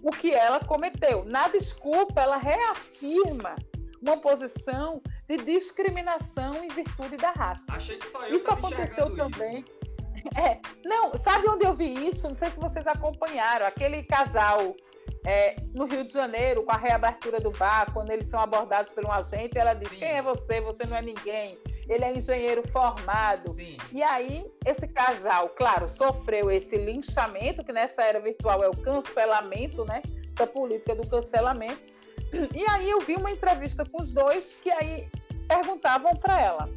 o 0.04 0.12
que 0.12 0.34
ela 0.34 0.60
cometeu. 0.60 1.24
Na 1.26 1.48
desculpa, 1.48 2.22
ela 2.22 2.38
reafirma 2.38 3.56
uma 4.02 4.18
posição 4.18 5.02
de 5.28 5.38
discriminação 5.38 6.64
em 6.64 6.68
virtude 6.70 7.18
da 7.18 7.32
raça. 7.32 7.66
Achei 7.70 7.98
que 7.98 8.08
só 8.08 8.26
eu 8.26 8.36
Isso 8.36 8.52
aconteceu 8.52 9.16
também. 9.16 9.60
Isso. 9.60 9.82
É, 10.40 10.60
não, 10.86 11.18
sabe 11.18 11.48
onde 11.48 11.66
eu 11.66 11.76
vi 11.76 11.94
isso? 12.08 12.28
Não 12.28 12.36
sei 12.36 12.50
se 12.50 12.60
vocês 12.60 12.86
acompanharam. 12.86 13.66
Aquele 13.66 14.04
casal 14.04 14.76
é, 15.26 15.56
no 15.74 15.86
Rio 15.86 16.04
de 16.04 16.12
Janeiro, 16.12 16.64
com 16.64 16.72
a 16.72 16.78
reabertura 16.78 17.40
do 17.40 17.52
bar, 17.52 17.92
quando 17.94 18.12
eles 18.12 18.28
são 18.28 18.40
abordados 18.40 18.92
por 18.92 19.06
um 19.06 19.12
agente, 19.12 19.58
ela 19.58 19.74
diz: 19.74 19.90
Sim. 19.90 20.00
Quem 20.00 20.10
é 20.10 20.22
você? 20.22 20.62
Você 20.62 20.86
não 20.86 20.98
é 20.98 21.02
ninguém. 21.02 21.58
Ele 21.92 22.06
é 22.06 22.18
engenheiro 22.18 22.66
formado. 22.70 23.50
Sim. 23.50 23.76
E 23.92 24.02
aí, 24.02 24.50
esse 24.66 24.88
casal, 24.88 25.50
claro, 25.50 25.90
sofreu 25.90 26.50
esse 26.50 26.78
linchamento, 26.78 27.66
que 27.66 27.74
nessa 27.74 28.02
era 28.02 28.20
virtual 28.22 28.64
é 28.64 28.70
o 28.70 28.78
cancelamento, 28.78 29.84
né? 29.84 30.02
Essa 30.34 30.48
política 30.48 30.96
do 30.96 31.06
cancelamento. 31.10 31.92
E 32.56 32.64
aí 32.70 32.90
eu 32.90 33.02
vi 33.02 33.16
uma 33.16 33.30
entrevista 33.30 33.84
com 33.84 34.02
os 34.02 34.10
dois 34.10 34.58
que 34.64 34.72
aí 34.72 35.10
perguntavam 35.50 36.16
para 36.16 36.40
ela: 36.40 36.70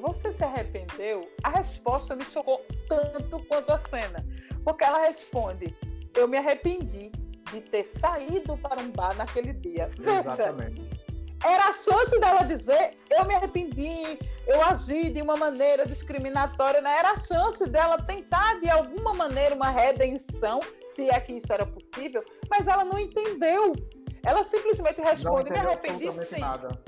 Você 0.00 0.32
se 0.32 0.42
arrependeu? 0.42 1.20
A 1.42 1.50
resposta 1.50 2.16
me 2.16 2.24
chocou 2.24 2.64
tanto 2.88 3.44
quanto 3.44 3.72
a 3.74 3.78
cena, 3.78 4.24
porque 4.64 4.84
ela 4.84 5.02
responde: 5.02 5.76
Eu 6.14 6.26
me 6.26 6.38
arrependi 6.38 7.12
de 7.52 7.60
ter 7.60 7.84
saído 7.84 8.56
para 8.56 8.80
um 8.80 8.90
bar 8.90 9.14
naquele 9.16 9.52
dia. 9.52 9.90
Exatamente. 10.00 10.80
Veja, 10.80 11.05
era 11.44 11.68
a 11.68 11.72
chance 11.72 12.18
dela 12.18 12.42
dizer: 12.42 12.96
Eu 13.10 13.24
me 13.24 13.34
arrependi, 13.34 14.18
eu 14.46 14.62
agi 14.64 15.10
de 15.10 15.20
uma 15.22 15.36
maneira 15.36 15.86
discriminatória. 15.86 16.80
Né? 16.80 16.98
Era 16.98 17.12
a 17.12 17.16
chance 17.16 17.68
dela 17.68 17.98
tentar, 18.02 18.60
de 18.60 18.70
alguma 18.70 19.12
maneira, 19.12 19.54
uma 19.54 19.70
redenção, 19.70 20.60
se 20.88 21.08
é 21.08 21.20
que 21.20 21.34
isso 21.34 21.52
era 21.52 21.66
possível, 21.66 22.24
mas 22.48 22.66
ela 22.66 22.84
não 22.84 22.98
entendeu. 22.98 23.74
Ela 24.24 24.42
simplesmente 24.44 25.00
responde: 25.00 25.50
Me 25.50 25.58
arrependi 25.58 26.10
sim. 26.24 26.40
Nada. 26.40 26.80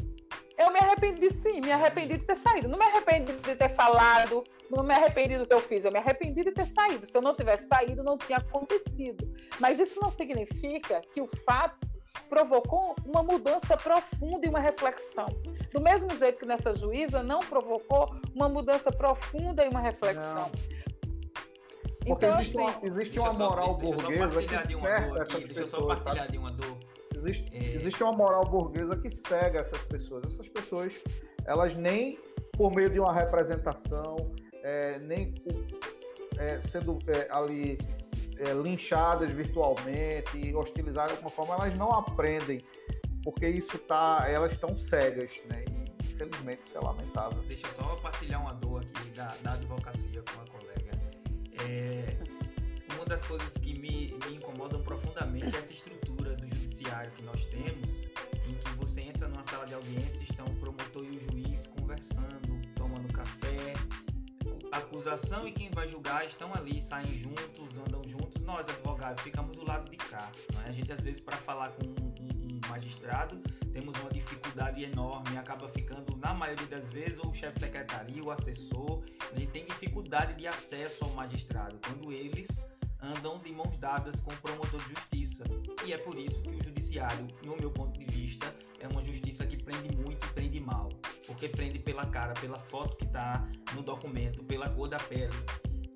Eu 0.58 0.72
me 0.72 0.80
arrependi 0.80 1.30
sim, 1.32 1.60
me 1.60 1.70
arrependi 1.70 2.18
de 2.18 2.24
ter 2.24 2.34
saído. 2.34 2.66
Não 2.66 2.76
me 2.76 2.84
arrependi 2.84 3.32
de 3.32 3.54
ter 3.54 3.68
falado, 3.76 4.42
não 4.68 4.82
me 4.82 4.92
arrependi 4.92 5.38
do 5.38 5.46
que 5.46 5.54
eu 5.54 5.60
fiz, 5.60 5.84
eu 5.84 5.92
me 5.92 6.00
arrependi 6.00 6.42
de 6.42 6.50
ter 6.50 6.66
saído. 6.66 7.06
Se 7.06 7.16
eu 7.16 7.22
não 7.22 7.36
tivesse 7.36 7.68
saído, 7.68 8.02
não 8.02 8.18
tinha 8.18 8.38
acontecido. 8.38 9.32
Mas 9.60 9.78
isso 9.78 10.00
não 10.02 10.10
significa 10.10 11.00
que 11.14 11.20
o 11.20 11.28
fato 11.28 11.86
provocou 12.28 12.94
uma 13.04 13.22
mudança 13.22 13.76
profunda 13.76 14.46
e 14.46 14.48
uma 14.48 14.60
reflexão. 14.60 15.26
Do 15.72 15.80
mesmo 15.80 16.16
jeito 16.16 16.38
que 16.38 16.46
nessa 16.46 16.72
juíza 16.74 17.22
não 17.22 17.40
provocou 17.40 18.14
uma 18.34 18.48
mudança 18.48 18.90
profunda 18.90 19.64
e 19.64 19.68
uma 19.68 19.80
reflexão. 19.80 20.34
Não. 20.34 20.78
Porque 22.08 22.24
então, 22.24 22.40
existe, 22.40 22.58
assim, 22.58 22.78
uma, 22.78 22.86
existe 22.86 23.18
uma 23.18 23.32
moral 23.34 23.66
só, 23.66 23.92
burguesa 23.92 24.42
que 24.42 24.66
de 24.66 24.74
uma 24.74 25.00
dor 25.00 25.22
aqui, 25.22 25.44
Deixa 25.44 25.60
eu 25.60 25.66
só 25.66 25.86
partilhar 25.86 26.30
de 26.30 26.38
uma 26.38 26.50
dor. 26.52 26.78
Existe, 27.14 27.54
é... 27.54 27.74
existe 27.74 28.02
uma 28.02 28.12
moral 28.12 28.44
burguesa 28.44 28.96
que 28.96 29.10
cega 29.10 29.60
essas 29.60 29.84
pessoas. 29.84 30.24
Essas 30.24 30.48
pessoas, 30.48 30.98
elas 31.44 31.74
nem 31.74 32.18
por 32.52 32.74
meio 32.74 32.88
de 32.88 32.98
uma 32.98 33.12
representação, 33.12 34.16
é, 34.62 34.98
nem 35.00 35.34
é, 36.38 36.60
sendo 36.60 36.98
é, 37.06 37.28
ali 37.30 37.76
é, 38.38 38.52
linchadas 38.52 39.32
virtualmente, 39.32 40.54
hostilizadas 40.54 41.12
de 41.12 41.16
alguma 41.18 41.30
forma, 41.30 41.54
elas 41.54 41.78
não 41.78 41.92
aprendem, 41.92 42.60
porque 43.22 43.48
isso 43.48 43.78
tá, 43.78 44.24
elas 44.28 44.52
estão 44.52 44.76
cegas, 44.76 45.32
né? 45.50 45.64
E, 45.68 45.78
infelizmente 46.12 46.62
isso 46.64 46.76
é 46.76 46.80
lamentável. 46.80 47.42
Deixa 47.46 47.66
eu 47.66 47.72
só 47.72 47.96
partilhar 47.96 48.40
uma 48.40 48.54
dor 48.54 48.82
aqui 48.82 49.10
da, 49.10 49.34
da 49.42 49.52
advocacia 49.52 50.22
com 50.22 50.40
a 50.40 50.58
colega. 50.58 50.90
É, 51.62 52.16
uma 52.94 53.04
das 53.04 53.24
coisas 53.24 53.54
que 53.54 53.78
me, 53.78 54.16
me 54.26 54.36
incomodam 54.36 54.82
profundamente 54.82 55.54
é 55.54 55.58
essa 55.58 55.72
estrutura 55.72 56.34
do 56.34 56.48
judiciário 56.48 57.10
que 57.12 57.22
nós 57.22 57.44
temos, 57.46 57.88
em 58.48 58.54
que 58.54 58.70
você 58.76 59.02
entra 59.02 59.28
numa 59.28 59.42
sala 59.42 59.66
de 59.66 59.74
audiência, 59.74 60.17
acusação 64.72 65.46
e 65.46 65.52
quem 65.52 65.70
vai 65.70 65.88
julgar 65.88 66.24
estão 66.26 66.54
ali, 66.54 66.80
saem 66.80 67.06
juntos, 67.08 67.78
andam 67.86 68.02
juntos. 68.06 68.40
Nós, 68.42 68.68
advogados, 68.68 69.22
ficamos 69.22 69.56
do 69.56 69.64
lado 69.64 69.90
de 69.90 69.96
cá. 69.96 70.30
É? 70.64 70.68
A 70.68 70.72
gente, 70.72 70.90
às 70.92 71.00
vezes, 71.00 71.20
para 71.20 71.36
falar 71.36 71.70
com 71.70 71.86
um, 71.86 72.14
um, 72.20 72.60
magistrado, 72.68 73.38
temos 73.72 73.98
uma 74.00 74.10
dificuldade 74.10 74.84
enorme, 74.84 75.36
acaba 75.36 75.68
ficando, 75.68 76.16
na 76.16 76.34
maioria 76.34 76.66
das 76.66 76.90
vezes, 76.90 77.18
o 77.18 77.32
chefe 77.32 77.58
secretaria, 77.60 78.22
o 78.22 78.30
assessor. 78.30 79.02
A 79.32 79.38
gente 79.38 79.52
tem 79.52 79.64
dificuldade 79.64 80.34
de 80.34 80.46
acesso 80.46 81.04
ao 81.04 81.10
magistrado, 81.10 81.78
quando 81.86 82.12
eles 82.12 82.62
andam 83.00 83.38
de 83.38 83.52
mãos 83.52 83.76
dadas 83.78 84.20
com 84.20 84.32
o 84.32 84.36
promotor 84.36 84.80
de 84.82 84.94
justiça. 84.94 85.44
E 85.86 85.92
é 85.92 85.98
por 85.98 86.18
isso 86.18 86.40
que 86.42 86.50
o 86.50 86.62
judiciário, 86.62 87.26
no 87.44 87.56
meu 87.56 87.70
ponto 87.70 87.98
de 87.98 88.04
vista, 88.06 88.52
é 88.80 88.88
uma 88.88 89.02
justiça 89.02 89.46
que 89.46 89.56
prende 89.56 89.96
muito 89.96 90.26
e 90.26 90.30
prende 90.32 90.60
mal. 90.60 90.88
Porque 91.28 91.48
prende 91.48 91.78
pela 91.78 92.04
cara, 92.06 92.34
pela 92.34 92.58
foto 92.58 92.96
que 92.96 93.04
está 93.04 93.46
no 93.74 93.82
documento, 93.82 94.42
pela 94.42 94.68
cor 94.68 94.88
da 94.88 94.96
pele. 94.96 95.32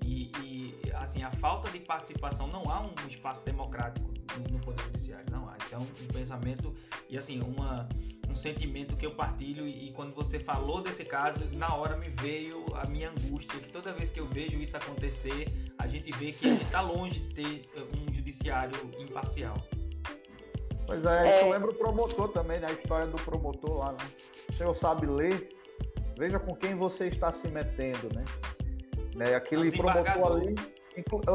E, 0.04 0.30
e, 0.42 0.92
assim, 0.94 1.24
a 1.24 1.30
falta 1.30 1.70
de 1.70 1.80
participação, 1.80 2.46
não 2.46 2.68
há 2.70 2.80
um 2.80 2.94
espaço 3.08 3.44
democrático 3.44 4.12
no, 4.50 4.60
Poder 4.60 4.82
Judiciário, 4.84 5.26
não 5.30 5.48
há. 5.48 5.56
Isso 5.56 5.74
é 5.74 5.78
um, 5.78 5.82
um 5.82 6.08
pensamento 6.12 6.74
e 7.08 7.16
assim, 7.18 7.40
uma, 7.40 7.88
um 8.28 8.36
sentimento 8.36 8.96
que 8.96 9.04
eu 9.04 9.14
partilho 9.14 9.66
e, 9.66 9.88
e, 9.88 9.92
quando 9.92 10.14
você 10.14 10.38
falou 10.38 10.82
desse 10.82 11.04
caso, 11.04 11.44
na 11.56 11.74
hora 11.74 11.96
me 11.96 12.08
veio 12.08 12.64
a 12.74 12.86
minha 12.88 13.10
angústia, 13.10 13.60
que 13.60 13.70
toda 13.70 13.92
vez 13.92 14.10
que 14.10 14.20
eu 14.20 14.26
vejo 14.26 14.58
isso 14.60 14.76
acontecer, 14.76 15.46
a 15.78 15.86
gente 15.86 16.10
vê 16.12 16.32
que 16.32 16.46
está 16.46 16.80
longe 16.80 17.20
de 17.20 17.34
ter 17.34 17.70
eh, 17.74 17.82
um 17.98 18.12
judiciário 18.12 18.76
imparcial. 18.98 19.56
Pois 20.92 21.06
é, 21.06 21.40
é. 21.40 21.42
eu 21.42 21.50
lembro 21.50 21.70
o 21.70 21.74
promotor 21.74 22.28
também, 22.28 22.60
né? 22.60 22.66
A 22.68 22.72
história 22.72 23.06
do 23.06 23.16
promotor 23.16 23.78
lá, 23.78 23.92
né? 23.92 24.04
O 24.50 24.52
senhor 24.52 24.74
sabe 24.74 25.06
ler, 25.06 25.48
veja 26.18 26.38
com 26.38 26.54
quem 26.54 26.74
você 26.74 27.06
está 27.06 27.32
se 27.32 27.48
metendo, 27.48 28.10
né? 28.14 28.24
né? 29.16 29.34
Aquele 29.34 29.74
promotor 29.74 30.32
ali. 30.32 30.54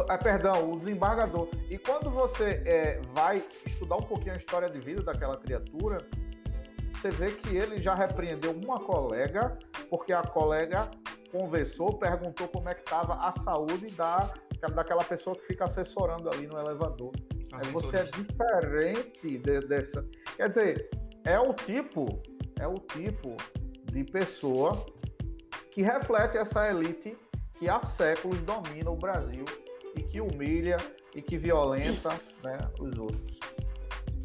É, 0.10 0.18
perdão, 0.18 0.72
o 0.72 0.78
desembargador. 0.78 1.48
E 1.72 1.80
quando 1.80 2.12
você 2.12 2.62
é, 2.66 3.02
vai 3.16 3.44
estudar 3.66 3.96
um 3.96 4.04
pouquinho 4.04 4.34
a 4.34 4.38
história 4.38 4.70
de 4.70 4.80
vida 4.80 5.02
daquela 5.02 5.36
criatura, 5.38 5.98
você 6.94 7.10
vê 7.10 7.32
que 7.32 7.58
ele 7.58 7.80
já 7.80 7.96
repreendeu 7.96 8.52
uma 8.52 8.80
colega, 8.80 9.58
porque 9.90 10.14
a 10.14 10.22
colega 10.22 10.88
conversou, 11.32 11.98
perguntou 11.98 12.48
como 12.48 12.70
é 12.70 12.76
que 12.76 12.82
estava 12.82 13.16
a 13.16 13.32
saúde 13.32 13.88
da, 13.88 14.32
daquela 14.76 15.04
pessoa 15.04 15.36
que 15.36 15.48
fica 15.48 15.66
assessorando 15.66 16.30
ali 16.30 16.46
no 16.46 16.60
elevador. 16.60 17.12
É, 17.53 17.65
você 17.72 17.98
é 17.98 18.03
diferente 18.03 19.38
de, 19.38 19.60
dessa. 19.61 20.06
Quer 20.36 20.49
dizer, 20.49 20.90
é 21.24 21.40
o 21.40 21.53
tipo, 21.53 22.22
é 22.60 22.68
o 22.68 22.76
tipo 22.76 23.36
de 23.91 24.03
pessoa 24.03 24.86
que 25.72 25.82
reflete 25.82 26.38
essa 26.38 26.69
elite 26.69 27.18
que 27.56 27.69
há 27.69 27.80
séculos 27.80 28.41
domina 28.41 28.91
o 28.91 28.95
Brasil 28.95 29.45
e 29.95 30.02
que 30.03 30.22
humilha 30.22 30.78
e 31.15 31.22
que 31.22 31.38
violenta 31.38 32.10
né, 32.44 32.57
os 32.80 32.98
outros. 32.98 33.40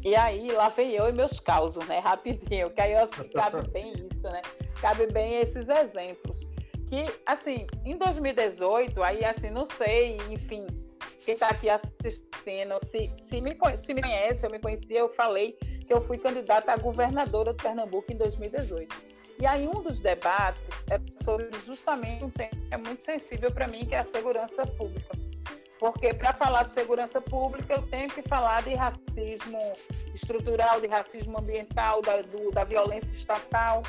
E 0.03 0.15
aí, 0.15 0.51
lá 0.51 0.67
vem 0.67 0.91
eu 0.91 1.07
e 1.07 1.13
meus 1.13 1.39
causos, 1.39 1.87
né? 1.87 1.99
Rapidinho, 1.99 2.69
que 2.71 2.81
aí 2.81 2.91
eu 2.91 3.05
acho 3.05 3.23
que 3.23 3.29
cabe 3.29 3.65
bem 3.71 3.93
isso, 3.93 4.29
né? 4.29 4.41
Cabe 4.81 5.07
bem 5.07 5.35
esses 5.35 5.69
exemplos. 5.69 6.45
Que, 6.89 7.05
assim, 7.25 7.65
em 7.85 7.97
2018, 7.97 9.01
aí, 9.01 9.23
assim, 9.23 9.49
não 9.49 9.65
sei, 9.65 10.17
enfim, 10.29 10.67
quem 11.23 11.33
está 11.35 11.49
aqui 11.49 11.69
assistindo, 11.69 12.77
se, 12.85 13.11
se, 13.23 13.41
me, 13.41 13.57
se 13.77 13.93
me 13.93 14.01
conhece, 14.01 14.45
eu 14.45 14.51
me 14.51 14.59
conhecia, 14.59 14.99
eu 14.99 15.09
falei 15.09 15.53
que 15.85 15.93
eu 15.93 16.01
fui 16.01 16.17
candidata 16.17 16.71
a 16.71 16.77
governadora 16.77 17.53
de 17.53 17.63
Pernambuco 17.63 18.11
em 18.11 18.17
2018. 18.17 19.13
E 19.39 19.45
aí 19.45 19.67
um 19.67 19.81
dos 19.81 19.99
debates 19.99 20.85
é 20.91 20.99
sobre 21.23 21.49
justamente 21.65 22.23
um 22.23 22.29
tema 22.29 22.51
que 22.51 22.73
é 22.73 22.77
muito 22.77 23.03
sensível 23.03 23.51
para 23.51 23.67
mim, 23.67 23.85
que 23.85 23.95
é 23.95 23.99
a 23.99 24.03
segurança 24.03 24.65
pública. 24.65 25.17
Porque 25.79 26.13
para 26.13 26.33
falar 26.33 26.63
de 26.63 26.73
segurança 26.73 27.19
pública, 27.19 27.73
eu 27.73 27.81
tenho 27.87 28.09
que 28.09 28.21
falar 28.21 28.63
de 28.63 28.73
racismo 28.73 29.59
estrutural, 30.13 30.79
de 30.79 30.87
racismo 30.87 31.37
ambiental, 31.39 32.01
da, 32.01 32.21
do, 32.21 32.51
da 32.51 32.63
violência 32.63 33.09
estatal. 33.17 33.83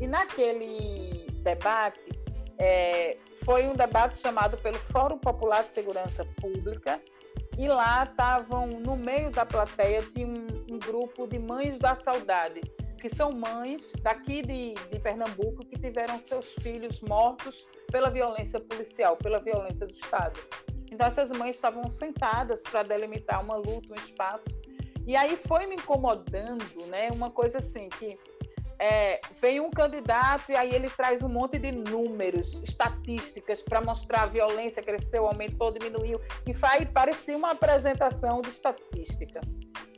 E 0.00 0.06
naquele 0.06 1.26
debate, 1.42 2.00
é, 2.58 3.16
foi 3.46 3.68
um 3.68 3.74
debate 3.74 4.18
chamado 4.18 4.58
pelo 4.58 4.76
Fórum 4.76 5.18
Popular 5.18 5.62
de 5.62 5.72
Segurança 5.72 6.26
Pública, 6.40 7.00
e 7.56 7.68
lá 7.68 8.02
estavam, 8.02 8.66
no 8.66 8.96
meio 8.96 9.30
da 9.30 9.46
plateia, 9.46 10.02
tinha 10.02 10.26
um, 10.26 10.48
um, 10.68 10.78
grupo 10.80 11.28
de 11.28 11.38
mães 11.38 11.78
da 11.78 11.94
saudade, 11.94 12.60
que 13.00 13.08
são 13.08 13.30
mães 13.30 13.92
daqui 14.02 14.42
de, 14.42 14.74
de 14.90 14.98
Pernambuco 14.98 15.64
que 15.64 15.78
tiveram 15.78 16.18
seus 16.18 16.54
filhos 16.60 17.00
mortos 17.02 17.66
pela 17.92 18.10
violência 18.10 18.58
policial, 18.58 19.16
pela 19.16 19.38
violência 19.38 19.86
do 19.86 19.92
Estado. 19.92 20.40
Então, 20.90 21.06
essas 21.06 21.30
mães 21.30 21.54
estavam 21.54 21.88
sentadas 21.88 22.62
para 22.64 22.82
delimitar 22.82 23.42
uma 23.42 23.56
luta, 23.56 23.92
um 23.92 23.96
espaço. 23.96 24.48
E 25.06 25.14
aí 25.16 25.36
foi 25.36 25.66
me 25.66 25.76
incomodando, 25.76 26.86
né? 26.88 27.10
Uma 27.12 27.30
coisa 27.30 27.58
assim, 27.58 27.88
que 27.90 28.18
é, 28.78 29.20
vem 29.40 29.60
um 29.60 29.70
candidato 29.70 30.50
e 30.50 30.56
aí 30.56 30.74
ele 30.74 30.90
traz 30.90 31.22
um 31.22 31.28
monte 31.28 31.58
de 31.58 31.72
números, 31.72 32.62
estatísticas 32.62 33.62
para 33.62 33.80
mostrar 33.80 34.22
a 34.22 34.26
violência 34.26 34.82
cresceu, 34.82 35.26
aumentou, 35.26 35.72
diminuiu, 35.72 36.20
e 36.46 36.52
faz, 36.52 36.88
parecia 36.90 37.36
uma 37.36 37.52
apresentação 37.52 38.40
de 38.40 38.50
estatística. 38.50 39.40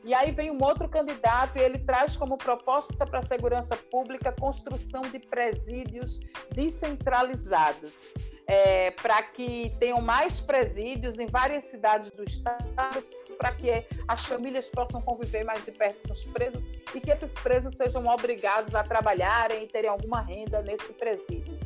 E 0.05 0.15
aí 0.15 0.31
vem 0.31 0.51
um 0.51 0.63
outro 0.63 0.89
candidato 0.89 1.59
e 1.59 1.61
ele 1.61 1.79
traz 1.81 2.17
como 2.17 2.39
proposta 2.39 3.05
para 3.05 3.19
a 3.19 3.23
segurança 3.23 3.77
pública 3.77 4.33
construção 4.33 5.03
de 5.03 5.19
presídios 5.19 6.21
descentralizados 6.55 8.13
é, 8.49 8.91
para 8.93 9.23
que 9.23 9.77
tenham 9.79 10.01
mais 10.01 10.41
presídios 10.41 11.19
em 11.19 11.27
várias 11.27 11.65
cidades 11.65 12.11
do 12.13 12.25
estado, 12.25 13.05
para 13.39 13.53
que 13.53 13.71
as 14.07 14.27
famílias 14.27 14.69
possam 14.69 15.01
conviver 15.01 15.45
mais 15.45 15.65
de 15.65 15.71
perto 15.71 16.07
com 16.07 16.13
os 16.13 16.27
presos 16.27 16.67
e 16.95 17.01
que 17.01 17.11
esses 17.11 17.33
presos 17.33 17.75
sejam 17.75 18.05
obrigados 18.07 18.75
a 18.75 18.83
trabalharem 18.83 19.65
e 19.65 19.67
terem 19.69 19.89
alguma 19.89 20.21
renda 20.21 20.61
nesse 20.63 20.93
presídio. 20.93 21.57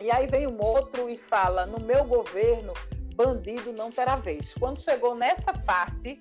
E 0.00 0.10
aí 0.10 0.26
vem 0.26 0.46
um 0.46 0.60
outro 0.60 1.08
e 1.08 1.16
fala: 1.16 1.66
no 1.66 1.78
meu 1.78 2.04
governo, 2.04 2.72
bandido 3.14 3.72
não 3.72 3.90
terá 3.90 4.16
vez. 4.16 4.52
Quando 4.54 4.80
chegou 4.80 5.14
nessa 5.14 5.52
parte, 5.52 6.18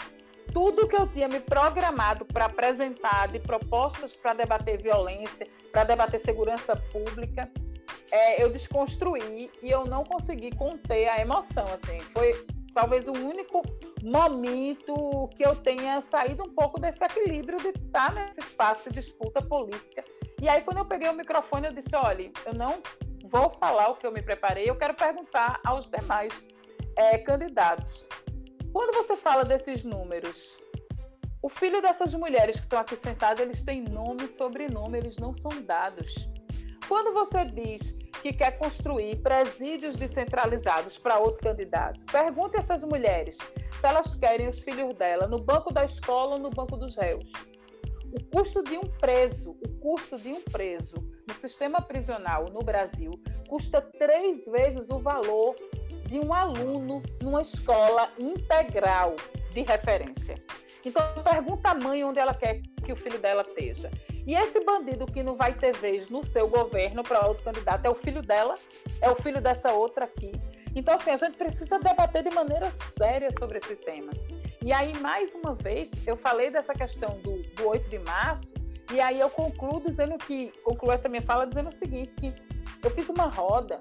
tudo 0.54 0.88
que 0.88 0.96
eu 0.96 1.08
tinha 1.08 1.28
me 1.28 1.40
programado 1.40 2.26
para 2.26 2.46
apresentar 2.46 3.30
de 3.30 3.40
propostas 3.40 4.16
para 4.16 4.34
debater 4.34 4.82
violência, 4.82 5.48
para 5.72 5.84
debater 5.84 6.20
segurança 6.20 6.76
pública, 6.76 7.50
é, 8.12 8.44
eu 8.44 8.52
desconstruí 8.52 9.52
e 9.62 9.70
eu 9.70 9.86
não 9.86 10.04
consegui 10.04 10.52
conter 10.52 11.08
a 11.08 11.20
emoção. 11.22 11.66
Assim, 11.66 12.00
foi 12.12 12.46
talvez 12.74 13.08
o 13.08 13.14
único 13.14 13.62
momento 14.04 15.30
que 15.36 15.46
eu 15.46 15.56
tenha 15.56 16.00
saído 16.02 16.44
um 16.44 16.50
pouco 16.50 16.80
desse 16.80 17.04
equilíbrio 17.04 17.58
de 17.58 17.70
estar 17.70 18.14
nesse 18.14 18.40
espaço 18.40 18.90
de 18.90 18.96
disputa 18.96 19.42
política. 19.42 20.04
E 20.42 20.48
aí, 20.48 20.62
quando 20.62 20.78
eu 20.78 20.86
peguei 20.86 21.10
o 21.10 21.14
microfone, 21.14 21.68
eu 21.68 21.74
disse: 21.74 21.96
olha, 21.96 22.32
eu 22.46 22.54
não 22.54 22.82
vou 23.26 23.50
falar 23.50 23.90
o 23.90 23.96
que 23.96 24.08
eu 24.08 24.12
me 24.12 24.22
preparei, 24.22 24.70
eu 24.70 24.76
quero 24.76 24.94
perguntar 24.94 25.60
aos 25.66 25.90
demais 25.90 26.46
é, 26.96 27.18
candidatos. 27.18 28.06
Quando 28.72 28.96
você 28.96 29.16
fala 29.16 29.44
desses 29.44 29.84
números, 29.84 30.58
o 31.42 31.50
filho 31.50 31.82
dessas 31.82 32.14
mulheres 32.14 32.58
que 32.58 32.66
estão 32.66 32.80
aqui 32.80 32.96
sentadas, 32.96 33.40
eles 33.40 33.64
têm 33.64 33.82
nome 33.82 34.26
e 34.26 34.32
sobrenome, 34.32 34.98
eles 34.98 35.18
não 35.18 35.34
são 35.34 35.62
dados. 35.62 36.14
Quando 36.90 37.14
você 37.14 37.46
diz 37.46 37.96
que 38.24 38.34
quer 38.34 38.58
construir 38.58 39.18
presídios 39.18 39.96
descentralizados 39.96 40.98
para 40.98 41.20
outro 41.20 41.40
candidato, 41.40 42.00
pergunte 42.12 42.58
a 42.58 42.62
essas 42.62 42.84
mulheres 42.84 43.38
se 43.38 43.86
elas 43.86 44.16
querem 44.16 44.48
os 44.48 44.60
filhos 44.60 44.96
dela 44.96 45.28
no 45.28 45.38
banco 45.38 45.72
da 45.72 45.86
escola 45.86 46.34
ou 46.34 46.40
no 46.40 46.50
banco 46.50 46.76
dos 46.76 46.96
réus. 46.96 47.32
O 48.12 48.24
custo 48.36 48.64
de 48.64 48.76
um 48.76 48.82
preso, 49.00 49.52
o 49.52 49.70
custo 49.80 50.18
de 50.18 50.30
um 50.30 50.42
preso 50.42 50.96
no 51.28 51.34
sistema 51.36 51.80
prisional 51.80 52.46
no 52.46 52.62
Brasil 52.62 53.12
custa 53.48 53.80
três 53.82 54.48
vezes 54.48 54.90
o 54.90 54.98
valor 54.98 55.56
de 56.08 56.18
um 56.20 56.34
aluno 56.34 57.04
numa 57.22 57.44
escola 57.44 58.10
integral 58.18 59.16
de 59.52 59.62
referência. 59.62 60.44
Então, 60.84 61.04
pergunta 61.24 61.70
à 61.70 61.76
mãe 61.76 62.04
onde 62.04 62.20
ela 62.20 62.34
quer 62.34 62.62
que 62.84 62.92
o 62.92 62.96
filho 62.96 63.20
dela 63.20 63.44
esteja. 63.44 63.92
E 64.30 64.36
esse 64.36 64.64
bandido 64.64 65.08
que 65.08 65.24
não 65.24 65.36
vai 65.36 65.56
ter 65.56 65.76
vez 65.76 66.08
no 66.08 66.24
seu 66.24 66.48
governo 66.48 67.02
para 67.02 67.26
outro 67.26 67.44
candidato 67.44 67.84
é 67.84 67.90
o 67.90 67.96
filho 67.96 68.22
dela, 68.22 68.54
é 69.02 69.10
o 69.10 69.16
filho 69.16 69.42
dessa 69.42 69.74
outra 69.74 70.06
aqui. 70.06 70.32
Então, 70.76 70.94
assim, 70.94 71.10
a 71.10 71.18
gente 71.18 71.36
precisa 71.36 71.80
debater 71.80 72.22
de 72.22 72.30
maneira 72.30 72.70
séria 72.96 73.32
sobre 73.32 73.58
esse 73.58 73.76
tema. 73.76 74.12
E 74.64 74.72
aí, 74.72 74.96
mais 75.00 75.34
uma 75.34 75.56
vez, 75.56 75.90
eu 76.06 76.16
falei 76.16 76.52
dessa 76.52 76.76
questão 76.76 77.18
do, 77.24 77.42
do 77.54 77.70
8 77.70 77.90
de 77.90 77.98
março, 77.98 78.54
e 78.94 79.02
aí 79.02 79.20
eu 79.20 79.32
concluo 79.32 79.82
dizendo 79.82 80.16
que, 80.20 80.54
concluo 80.64 80.92
essa 80.92 81.10
minha 81.10 81.24
fala 81.24 81.48
dizendo 81.48 81.70
o 81.70 81.74
seguinte, 81.74 82.14
que 82.20 82.32
eu 82.84 82.92
fiz 82.92 83.10
uma 83.10 83.26
roda 83.26 83.80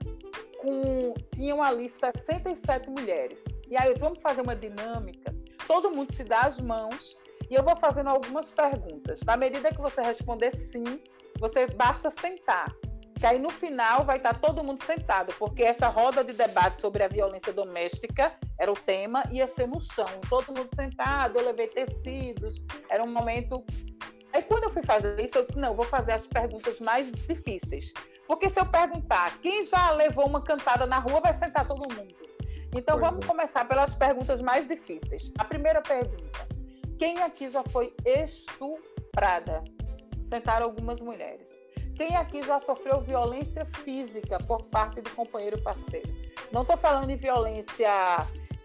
com, 0.63 1.13
tinham 1.35 1.63
ali 1.63 1.91
67 1.91 2.89
mulheres. 2.89 3.45
E 3.69 3.77
aí, 3.77 3.93
vamos 3.99 4.19
fazer 4.23 4.41
uma 4.41 4.57
dinâmica, 4.57 5.31
todo 5.67 5.91
mundo 5.91 6.11
se 6.15 6.25
dá 6.25 6.41
as 6.41 6.59
mãos, 6.59 7.19
e 7.51 7.55
eu 7.55 7.63
vou 7.63 7.77
fazendo 7.77 8.09
algumas 8.09 8.51
perguntas. 8.51 9.21
Na 9.23 9.37
medida 9.37 9.71
que 9.71 9.81
você 9.81 10.01
responder 10.03 10.55
sim, 10.55 10.85
você 11.39 11.67
basta 11.67 12.11
sentar 12.11 12.75
que 13.19 13.27
aí 13.27 13.39
no 13.39 13.51
final 13.51 14.05
vai 14.05 14.17
estar 14.17 14.39
todo 14.39 14.63
mundo 14.63 14.83
sentado, 14.85 15.35
porque 15.39 15.65
essa 15.65 15.89
roda 15.89 16.23
de 16.23 16.33
debate 16.33 16.81
sobre 16.81 17.03
a 17.03 17.09
violência 17.09 17.53
doméstica 17.53 18.33
era 18.59 18.71
o 18.71 18.75
tema, 18.75 19.25
ia 19.33 19.49
ser 19.49 19.67
no 19.67 19.81
chão, 19.81 20.07
todo 20.29 20.55
mundo 20.57 20.69
sentado, 20.73 21.39
eu 21.39 21.45
levei 21.45 21.67
tecidos, 21.67 22.63
era 22.89 23.03
um 23.03 23.13
momento. 23.13 23.65
Aí 24.33 24.43
quando 24.43 24.65
eu 24.65 24.71
fui 24.71 24.85
fazer 24.85 25.21
isso, 25.21 25.37
eu 25.37 25.45
disse: 25.45 25.59
não, 25.59 25.71
eu 25.71 25.75
vou 25.75 25.85
fazer 25.85 26.13
as 26.13 26.27
perguntas 26.27 26.79
mais 26.79 27.11
difíceis. 27.11 27.93
Porque 28.27 28.49
se 28.49 28.61
eu 28.61 28.67
perguntar 28.67 29.37
quem 29.39 29.65
já 29.65 29.91
levou 29.91 30.27
uma 30.27 30.43
cantada 30.43 30.87
na 30.87 30.99
rua, 30.99 31.21
vai 31.21 31.35
sentar 31.35 31.67
todo 31.67 31.93
mundo. 31.93 32.15
Então 32.75 32.99
pois 32.99 33.11
vamos 33.11 33.25
é. 33.25 33.29
começar 33.29 33.67
pelas 33.67 33.95
perguntas 33.95 34.41
mais 34.41 34.69
difíceis. 34.69 35.33
A 35.39 35.45
primeira 35.45 35.83
pergunta: 35.83 36.47
quem 36.99 37.23
aqui 37.23 37.49
já 37.49 37.63
foi 37.63 37.95
estuprada? 38.05 39.63
Sentaram 40.29 40.67
algumas 40.67 41.01
mulheres. 41.01 41.49
Quem 41.97 42.17
aqui 42.17 42.43
já 42.43 42.61
sofreu 42.61 43.01
violência 43.01 43.65
física 43.65 44.37
por 44.47 44.65
parte 44.65 45.01
do 45.01 45.11
companheiro 45.11 45.61
parceiro? 45.63 46.09
Não 46.53 46.63
estou 46.63 46.77
falando 46.77 47.07
de 47.07 47.17
violência 47.17 47.89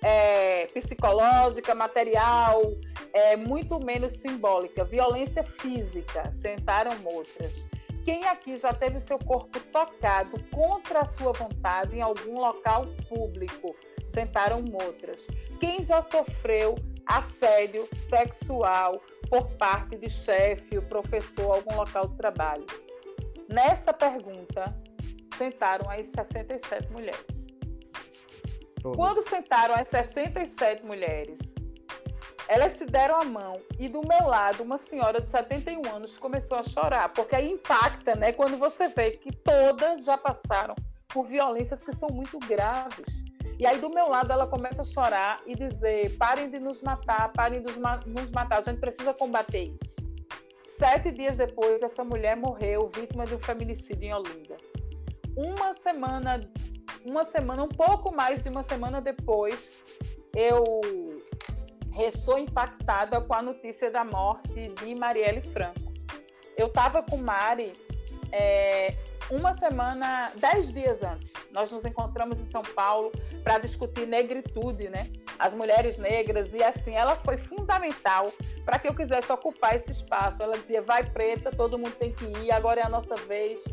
é, 0.01 0.65
psicológica, 0.67 1.73
material, 1.73 2.61
é, 3.13 3.35
muito 3.35 3.79
menos 3.83 4.13
simbólica. 4.13 4.83
Violência 4.83 5.43
física, 5.43 6.31
sentaram 6.31 6.91
outras. 7.05 7.65
Quem 8.03 8.25
aqui 8.25 8.57
já 8.57 8.73
teve 8.73 8.99
seu 8.99 9.17
corpo 9.17 9.59
tocado 9.71 10.37
contra 10.51 11.01
a 11.01 11.05
sua 11.05 11.31
vontade 11.31 11.95
em 11.95 12.01
algum 12.01 12.39
local 12.39 12.85
público? 13.07 13.75
Sentaram 14.13 14.63
outras. 14.73 15.25
Quem 15.59 15.83
já 15.83 16.01
sofreu 16.01 16.75
assédio 17.05 17.87
sexual 18.09 19.01
por 19.29 19.47
parte 19.57 19.97
de 19.97 20.09
chefe, 20.09 20.79
professor, 20.81 21.55
algum 21.55 21.75
local 21.75 22.07
de 22.07 22.17
trabalho? 22.17 22.65
Nessa 23.49 23.93
pergunta, 23.93 24.73
sentaram 25.37 25.89
as 25.89 26.07
67 26.07 26.91
mulheres. 26.91 27.47
Todas. 28.81 28.97
Quando 28.97 29.27
sentaram 29.27 29.75
as 29.75 29.87
67 29.87 30.85
mulheres, 30.85 31.53
elas 32.47 32.73
se 32.73 32.85
deram 32.85 33.21
a 33.21 33.23
mão 33.23 33.53
e 33.79 33.87
do 33.87 34.01
meu 34.05 34.27
lado 34.27 34.63
uma 34.63 34.77
senhora 34.77 35.21
de 35.21 35.31
71 35.31 35.95
anos 35.95 36.17
começou 36.17 36.57
a 36.57 36.63
chorar, 36.63 37.09
porque 37.09 37.35
aí 37.35 37.51
impacta, 37.51 38.15
né, 38.15 38.33
quando 38.33 38.57
você 38.57 38.89
vê 38.89 39.11
que 39.11 39.31
todas 39.31 40.03
já 40.03 40.17
passaram 40.17 40.75
por 41.07 41.25
violências 41.25 41.83
que 41.83 41.95
são 41.95 42.09
muito 42.09 42.39
graves. 42.39 43.23
E 43.59 43.65
aí 43.65 43.79
do 43.79 43.89
meu 43.89 44.07
lado 44.09 44.31
ela 44.31 44.47
começa 44.47 44.81
a 44.81 44.85
chorar 44.85 45.41
e 45.45 45.55
dizer: 45.55 46.17
"Parem 46.17 46.49
de 46.49 46.59
nos 46.59 46.81
matar, 46.81 47.31
parem 47.33 47.61
de 47.61 47.67
nos 47.67 48.31
matar, 48.31 48.57
a 48.57 48.61
gente 48.61 48.79
precisa 48.79 49.13
combater 49.13 49.75
isso". 49.79 49.95
Sete 50.65 51.11
dias 51.11 51.37
depois, 51.37 51.81
essa 51.81 52.03
mulher 52.03 52.35
morreu 52.35 52.89
vítima 52.93 53.25
de 53.25 53.35
um 53.35 53.39
feminicídio 53.39 54.03
em 54.03 54.13
Olinda. 54.13 54.57
Uma 55.37 55.73
semana, 55.73 56.41
uma 57.05 57.25
semana, 57.25 57.63
um 57.63 57.69
pouco 57.69 58.13
mais 58.13 58.43
de 58.43 58.49
uma 58.49 58.63
semana 58.63 58.99
depois, 58.99 59.77
eu 60.35 60.63
sou 62.11 62.37
impactada 62.37 63.21
com 63.21 63.33
a 63.33 63.41
notícia 63.41 63.91
da 63.91 64.03
morte 64.03 64.69
de 64.69 64.95
Marielle 64.95 65.41
Franco. 65.41 65.93
Eu 66.57 66.67
estava 66.67 67.03
com 67.03 67.17
Mari 67.17 67.73
é, 68.33 68.95
uma 69.29 69.53
semana, 69.53 70.31
dez 70.35 70.73
dias 70.73 71.01
antes. 71.03 71.33
Nós 71.51 71.71
nos 71.71 71.85
encontramos 71.85 72.39
em 72.39 72.45
São 72.45 72.63
Paulo 72.63 73.11
para 73.43 73.59
discutir 73.59 74.07
negritude, 74.07 74.89
né? 74.89 75.07
As 75.37 75.53
mulheres 75.53 75.99
negras, 75.99 76.51
e 76.51 76.63
assim, 76.63 76.95
ela 76.95 77.15
foi 77.17 77.37
fundamental 77.37 78.33
para 78.65 78.79
que 78.79 78.87
eu 78.87 78.95
quisesse 78.95 79.31
ocupar 79.31 79.75
esse 79.75 79.91
espaço. 79.91 80.41
Ela 80.41 80.57
dizia: 80.57 80.81
vai 80.81 81.03
preta, 81.03 81.51
todo 81.51 81.77
mundo 81.77 81.95
tem 81.95 82.11
que 82.11 82.25
ir, 82.25 82.51
agora 82.51 82.81
é 82.81 82.83
a 82.83 82.89
nossa 82.89 83.15
vez. 83.27 83.63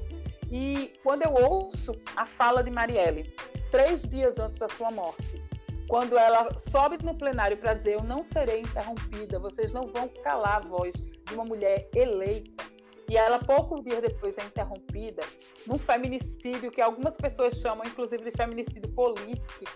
E 0.53 0.93
quando 1.03 1.23
eu 1.23 1.32
ouço 1.32 1.93
a 2.15 2.27
fala 2.27 2.62
de 2.62 2.70
Marielle, 2.70 3.32
três 3.70 4.03
dias 4.03 4.39
antes 4.39 4.59
da 4.59 4.69
sua 4.69 4.91
morte, 4.91 5.43
quando 5.89 6.19
ela 6.19 6.49
sobe 6.59 6.99
no 7.03 7.15
plenário 7.15 7.57
para 7.57 7.74
dizer: 7.74 7.95
Eu 7.95 8.05
não 8.05 8.23
serei 8.23 8.61
interrompida, 8.61 9.39
vocês 9.39 9.73
não 9.73 9.89
vão 9.89 10.07
calar 10.23 10.57
a 10.57 10.69
voz 10.69 10.97
de 10.97 11.35
uma 11.35 11.45
mulher 11.45 11.89
eleita. 11.95 12.80
E 13.11 13.16
ela, 13.16 13.41
poucos 13.41 13.82
dias 13.82 14.01
depois, 14.01 14.39
é 14.39 14.45
interrompida 14.45 15.23
num 15.66 15.77
feminicídio 15.77 16.70
que 16.70 16.81
algumas 16.81 17.16
pessoas 17.16 17.61
chamam, 17.61 17.85
inclusive, 17.85 18.23
de 18.23 18.31
feminicídio 18.31 18.89
político, 18.93 19.66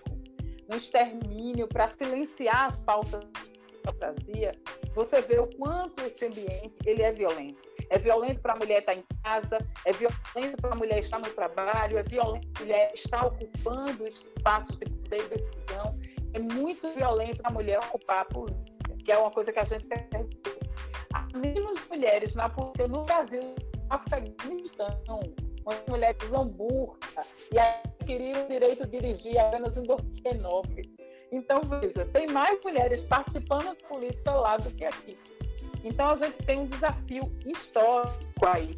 um 0.72 0.76
extermínio 0.76 1.66
para 1.66 1.88
silenciar 1.88 2.66
as 2.66 2.78
pautas 2.78 3.28
fantasia, 3.84 4.52
você 4.94 5.20
vê 5.20 5.38
o 5.38 5.46
quanto 5.58 6.02
esse 6.04 6.24
ambiente 6.24 6.74
ele 6.86 7.02
é 7.02 7.12
violento. 7.12 7.62
É 7.90 7.98
violento 7.98 8.40
para 8.40 8.54
a 8.54 8.56
mulher 8.56 8.78
estar 8.78 8.94
em 8.94 9.04
casa, 9.22 9.58
é 9.84 9.92
violento 9.92 10.56
para 10.60 10.72
a 10.72 10.74
mulher 10.74 11.00
estar 11.00 11.18
no 11.18 11.28
trabalho, 11.30 11.98
é 11.98 12.02
violento 12.02 12.48
para 12.52 12.62
a 12.62 12.64
mulher 12.64 12.92
estar 12.94 13.26
ocupando 13.26 14.06
espaços 14.06 14.78
de 14.78 14.86
poder 14.86 15.24
e 15.24 15.38
decisão, 15.38 15.98
é 16.32 16.38
muito 16.38 16.88
violento 16.94 17.42
para 17.42 17.50
a 17.50 17.52
mulher 17.52 17.78
ocupar 17.78 18.20
a 18.20 18.24
política, 18.24 18.96
que 19.04 19.12
é 19.12 19.18
uma 19.18 19.30
coisa 19.30 19.52
que 19.52 19.58
a 19.58 19.64
gente 19.64 19.84
perdeu. 19.86 20.53
Há 21.14 21.26
menos 21.38 21.86
mulheres 21.88 22.34
na 22.34 22.48
política 22.48 22.88
no 22.88 23.02
Brasil, 23.02 23.42
no 23.42 23.56
Afeganistão, 23.88 25.20
onde 25.64 25.82
mulheres 25.88 26.22
usam 26.24 26.48
burca 26.48 27.24
e 27.52 27.58
adquiriram 27.58 28.44
o 28.44 28.48
direito 28.48 28.86
de 28.86 28.98
dirigir 28.98 29.38
apenas 29.38 29.76
em 29.76 29.82
2019 29.82 31.04
então, 31.34 31.60
veja, 31.62 32.06
tem 32.12 32.28
mais 32.28 32.60
mulheres 32.64 33.00
participando 33.00 33.64
da 33.64 33.88
política 33.88 34.30
lá 34.30 34.56
do 34.56 34.70
que 34.70 34.84
aqui. 34.84 35.18
Então, 35.82 36.10
a 36.10 36.16
gente 36.16 36.36
tem 36.44 36.60
um 36.60 36.66
desafio 36.66 37.22
histórico 37.44 38.46
aí 38.46 38.70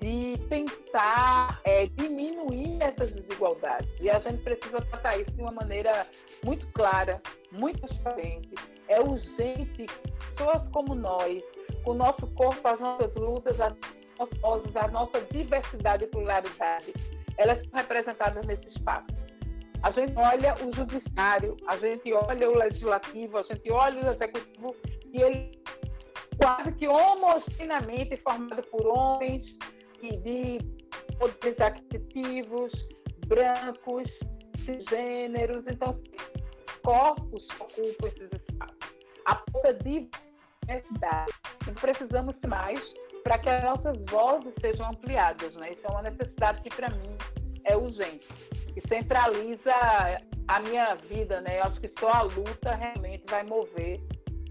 de 0.00 0.36
tentar 0.48 1.60
é, 1.64 1.86
diminuir 1.86 2.82
essas 2.82 3.12
desigualdades. 3.12 3.88
E 4.00 4.10
a 4.10 4.18
gente 4.18 4.42
precisa 4.42 4.80
tratar 4.82 5.16
isso 5.16 5.30
de 5.30 5.40
uma 5.40 5.52
maneira 5.52 6.06
muito 6.44 6.66
clara, 6.72 7.22
muito 7.52 7.80
transparente. 7.80 8.50
É 8.88 9.00
urgente 9.00 9.86
pessoas 10.34 10.68
como 10.72 10.92
nós, 10.92 11.40
o 11.86 11.94
nosso 11.94 12.26
corpo, 12.28 12.66
as 12.66 12.80
nossas 12.80 13.14
lutas, 13.14 13.60
as 13.60 13.74
nossas 14.18 14.38
vozes, 14.40 14.76
a 14.76 14.88
nossa 14.88 15.20
diversidade 15.30 16.04
e 16.04 16.06
pluralidade, 16.08 16.92
elas 17.38 17.58
são 17.58 17.70
representadas 17.74 18.44
nesse 18.46 18.68
espaço. 18.68 19.06
A 19.82 19.90
gente 19.92 20.12
olha 20.16 20.54
o 20.64 20.74
judiciário, 20.74 21.56
a 21.68 21.76
gente 21.76 22.12
olha 22.12 22.50
o 22.50 22.58
legislativo, 22.58 23.38
a 23.38 23.42
gente 23.44 23.70
olha 23.70 24.02
o 24.02 24.10
executivo 24.10 24.74
e 25.12 25.22
ele 25.22 25.52
quase 26.42 26.72
que 26.72 26.88
homogeneamente 26.88 28.16
formado 28.16 28.62
por 28.68 28.86
homens 28.86 29.46
e 30.02 30.16
de 30.16 30.58
poderes 31.18 31.60
aquisitivos, 31.60 32.72
brancos, 33.26 34.10
cisgêneros, 34.56 35.64
então 35.68 36.00
corpos 36.82 37.46
ocupam 37.60 38.08
esses 38.08 38.30
espaços. 38.32 38.76
A 39.24 39.36
pouca 39.36 39.74
diversidade. 39.74 40.25
Então, 40.68 41.74
precisamos 41.80 42.34
mais 42.46 42.80
para 43.22 43.38
que 43.38 43.48
as 43.48 43.62
nossas 43.62 43.96
vozes 44.08 44.52
sejam 44.60 44.88
ampliadas. 44.88 45.54
Né? 45.56 45.72
Isso 45.72 45.82
é 45.84 45.90
uma 45.90 46.02
necessidade 46.02 46.62
que, 46.62 46.68
para 46.74 46.90
mim, 46.90 47.16
é 47.64 47.76
urgente 47.76 48.28
e 48.76 48.88
centraliza 48.88 49.72
a 50.48 50.60
minha 50.60 50.94
vida, 50.94 51.40
né? 51.40 51.58
Eu 51.58 51.64
acho 51.64 51.80
que 51.80 51.90
só 51.98 52.10
a 52.12 52.22
luta 52.22 52.74
realmente 52.74 53.24
vai 53.28 53.42
mover 53.42 54.00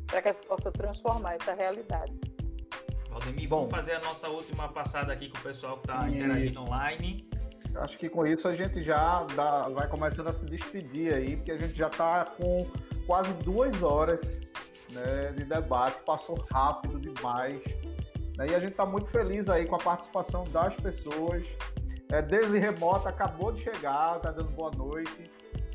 para 0.07 0.21
que 0.21 0.29
a 0.29 0.33
gente 0.33 0.47
possa 0.47 0.71
transformar 0.71 1.35
essa 1.35 1.53
realidade. 1.53 2.13
Valdemir, 3.09 3.47
vamos 3.47 3.69
fazer 3.69 3.93
a 3.93 3.99
nossa 3.99 4.27
última 4.27 4.67
passada 4.67 5.13
aqui 5.13 5.29
com 5.29 5.37
o 5.37 5.41
pessoal 5.41 5.77
que 5.77 5.89
está 5.89 6.09
interagindo 6.09 6.61
online. 6.61 7.29
Acho 7.75 7.97
que 7.97 8.09
com 8.09 8.25
isso 8.25 8.47
a 8.47 8.53
gente 8.53 8.81
já 8.81 9.23
dá, 9.35 9.63
vai 9.69 9.87
começando 9.87 10.27
a 10.27 10.33
se 10.33 10.45
despedir 10.45 11.13
aí, 11.13 11.35
porque 11.37 11.51
a 11.51 11.57
gente 11.57 11.77
já 11.77 11.87
está 11.87 12.25
com 12.25 12.67
quase 13.05 13.33
duas 13.35 13.81
horas 13.83 14.41
né, 14.95 15.34
de 15.35 15.43
debate, 15.43 15.99
passou 16.05 16.43
rápido 16.51 16.99
demais. 16.99 17.61
Né, 18.38 18.47
e 18.49 18.55
a 18.55 18.59
gente 18.59 18.72
está 18.72 18.85
muito 18.85 19.07
feliz 19.09 19.49
aí 19.49 19.65
com 19.65 19.76
a 19.76 19.80
participação 19.80 20.43
das 20.45 20.76
pessoas, 20.76 21.55
é, 22.11 22.22
Desi 22.22 22.59
Remota 22.59 23.09
acabou 23.09 23.51
de 23.51 23.61
chegar, 23.61 24.19
tá 24.19 24.31
dando 24.31 24.49
boa 24.51 24.72
noite. 24.72 25.30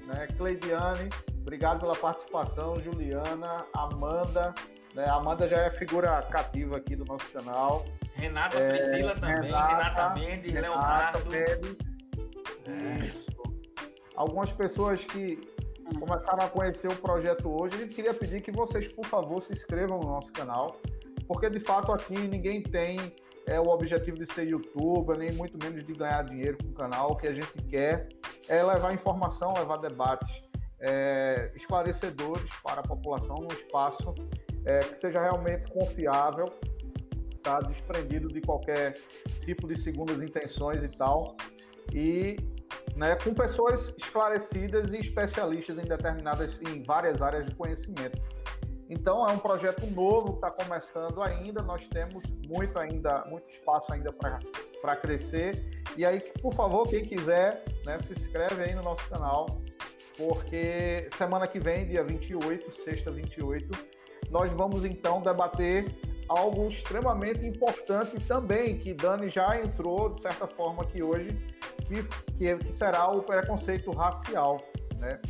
Né? 0.06 0.26
Cleidiane, 0.36 1.10
obrigado 1.40 1.80
pela 1.80 1.94
participação. 1.94 2.80
Juliana, 2.80 3.66
Amanda. 3.74 4.54
Né? 4.94 5.06
Amanda 5.08 5.48
já 5.48 5.58
é 5.58 5.70
figura 5.70 6.22
cativa 6.22 6.76
aqui 6.76 6.96
do 6.96 7.04
nosso 7.04 7.30
canal. 7.30 7.84
Renata 8.14 8.58
é, 8.58 8.70
Priscila 8.70 9.14
também, 9.14 9.50
Renata, 9.50 9.74
Renata 9.74 10.14
Mendes, 10.14 10.54
Renata 10.54 11.18
Leonardo. 11.28 11.30
Mendes. 11.30 11.76
É. 12.66 13.06
Isso. 13.06 13.30
algumas 14.14 14.52
pessoas 14.52 15.04
que 15.04 15.40
começaram 15.98 16.44
a 16.44 16.48
conhecer 16.48 16.88
o 16.88 16.96
projeto 16.96 17.48
hoje, 17.48 17.76
a 17.76 17.78
gente 17.78 17.94
queria 17.94 18.14
pedir 18.14 18.40
que 18.40 18.50
vocês, 18.50 18.88
por 18.88 19.06
favor, 19.06 19.40
se 19.42 19.52
inscrevam 19.52 19.98
no 19.98 20.06
nosso 20.06 20.32
canal, 20.32 20.76
porque 21.26 21.48
de 21.48 21.60
fato 21.60 21.92
aqui 21.92 22.18
ninguém 22.18 22.62
tem 22.62 22.98
é, 23.46 23.58
o 23.58 23.68
objetivo 23.68 24.16
de 24.16 24.32
ser 24.32 24.46
youtuber, 24.46 25.18
nem 25.18 25.32
muito 25.32 25.58
menos 25.62 25.84
de 25.84 25.92
ganhar 25.92 26.22
dinheiro 26.22 26.56
com 26.58 26.70
o 26.70 26.74
canal. 26.74 27.12
O 27.12 27.16
que 27.16 27.26
a 27.26 27.32
gente 27.32 27.52
quer 27.68 28.08
é 28.48 28.62
levar 28.62 28.92
informação, 28.94 29.52
levar 29.54 29.78
debates 29.78 30.42
é, 30.80 31.50
esclarecedores 31.54 32.50
para 32.62 32.80
a 32.80 32.82
população 32.82 33.36
num 33.36 33.48
espaço 33.48 34.14
é, 34.64 34.80
que 34.80 34.96
seja 34.96 35.20
realmente 35.20 35.70
confiável, 35.70 36.46
tá? 37.42 37.60
desprendido 37.60 38.28
de 38.28 38.40
qualquer 38.40 38.94
tipo 39.44 39.66
de 39.66 39.80
segundas 39.80 40.20
intenções 40.20 40.82
e 40.82 40.88
tal. 40.88 41.36
E 41.92 42.36
né, 42.96 43.16
com 43.16 43.32
pessoas 43.32 43.94
esclarecidas 43.96 44.92
e 44.92 44.98
especialistas 44.98 45.78
em 45.78 45.84
determinadas, 45.84 46.60
em 46.60 46.82
várias 46.82 47.22
áreas 47.22 47.46
de 47.46 47.54
conhecimento. 47.54 48.20
Então 48.88 49.26
é 49.26 49.32
um 49.32 49.38
projeto 49.38 49.86
novo, 49.86 50.34
está 50.34 50.50
começando 50.50 51.22
ainda, 51.22 51.62
nós 51.62 51.86
temos 51.86 52.24
muito 52.48 52.76
ainda, 52.76 53.24
muito 53.26 53.48
espaço 53.48 53.92
ainda 53.92 54.12
para 54.12 54.96
crescer. 54.96 55.64
E 55.96 56.04
aí, 56.04 56.20
por 56.42 56.52
favor, 56.52 56.88
quem 56.88 57.04
quiser, 57.04 57.62
né, 57.86 57.98
se 58.00 58.12
inscreve 58.12 58.64
aí 58.64 58.74
no 58.74 58.82
nosso 58.82 59.08
canal, 59.08 59.46
porque 60.18 61.08
semana 61.16 61.46
que 61.46 61.60
vem, 61.60 61.86
dia 61.86 62.02
28, 62.02 62.72
sexta 62.72 63.12
28, 63.12 63.70
nós 64.28 64.52
vamos 64.52 64.84
então 64.84 65.22
debater 65.22 65.86
algo 66.30 66.68
extremamente 66.68 67.44
importante 67.44 68.20
também, 68.20 68.78
que 68.78 68.94
Dani 68.94 69.28
já 69.28 69.60
entrou, 69.60 70.10
de 70.10 70.22
certa 70.22 70.46
forma, 70.46 70.84
aqui 70.84 71.02
hoje, 71.02 71.36
que, 71.86 72.04
que, 72.38 72.56
que 72.56 72.72
será 72.72 73.08
o 73.08 73.20
preconceito 73.20 73.90
racial, 73.90 74.62
né? 74.96 75.20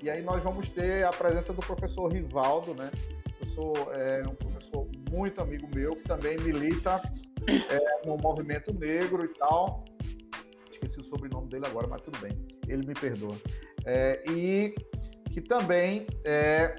E 0.00 0.08
aí 0.08 0.22
nós 0.22 0.40
vamos 0.44 0.68
ter 0.68 1.04
a 1.04 1.10
presença 1.10 1.52
do 1.52 1.60
professor 1.60 2.12
Rivaldo, 2.12 2.72
né? 2.74 2.88
Professor, 3.36 3.74
é 3.94 4.22
um 4.28 4.34
professor 4.36 4.86
muito 5.10 5.42
amigo 5.42 5.68
meu, 5.74 5.96
que 5.96 6.04
também 6.04 6.38
milita 6.38 7.02
é, 7.48 8.06
no 8.06 8.16
movimento 8.16 8.72
negro 8.72 9.24
e 9.24 9.28
tal. 9.34 9.84
Esqueci 10.70 11.00
o 11.00 11.02
sobrenome 11.04 11.48
dele 11.48 11.66
agora, 11.66 11.88
mas 11.88 12.00
tudo 12.00 12.16
bem. 12.20 12.38
Ele 12.68 12.86
me 12.86 12.94
perdoa. 12.94 13.34
É, 13.84 14.22
e 14.30 14.72
que 15.32 15.40
também, 15.40 16.06
é, 16.24 16.76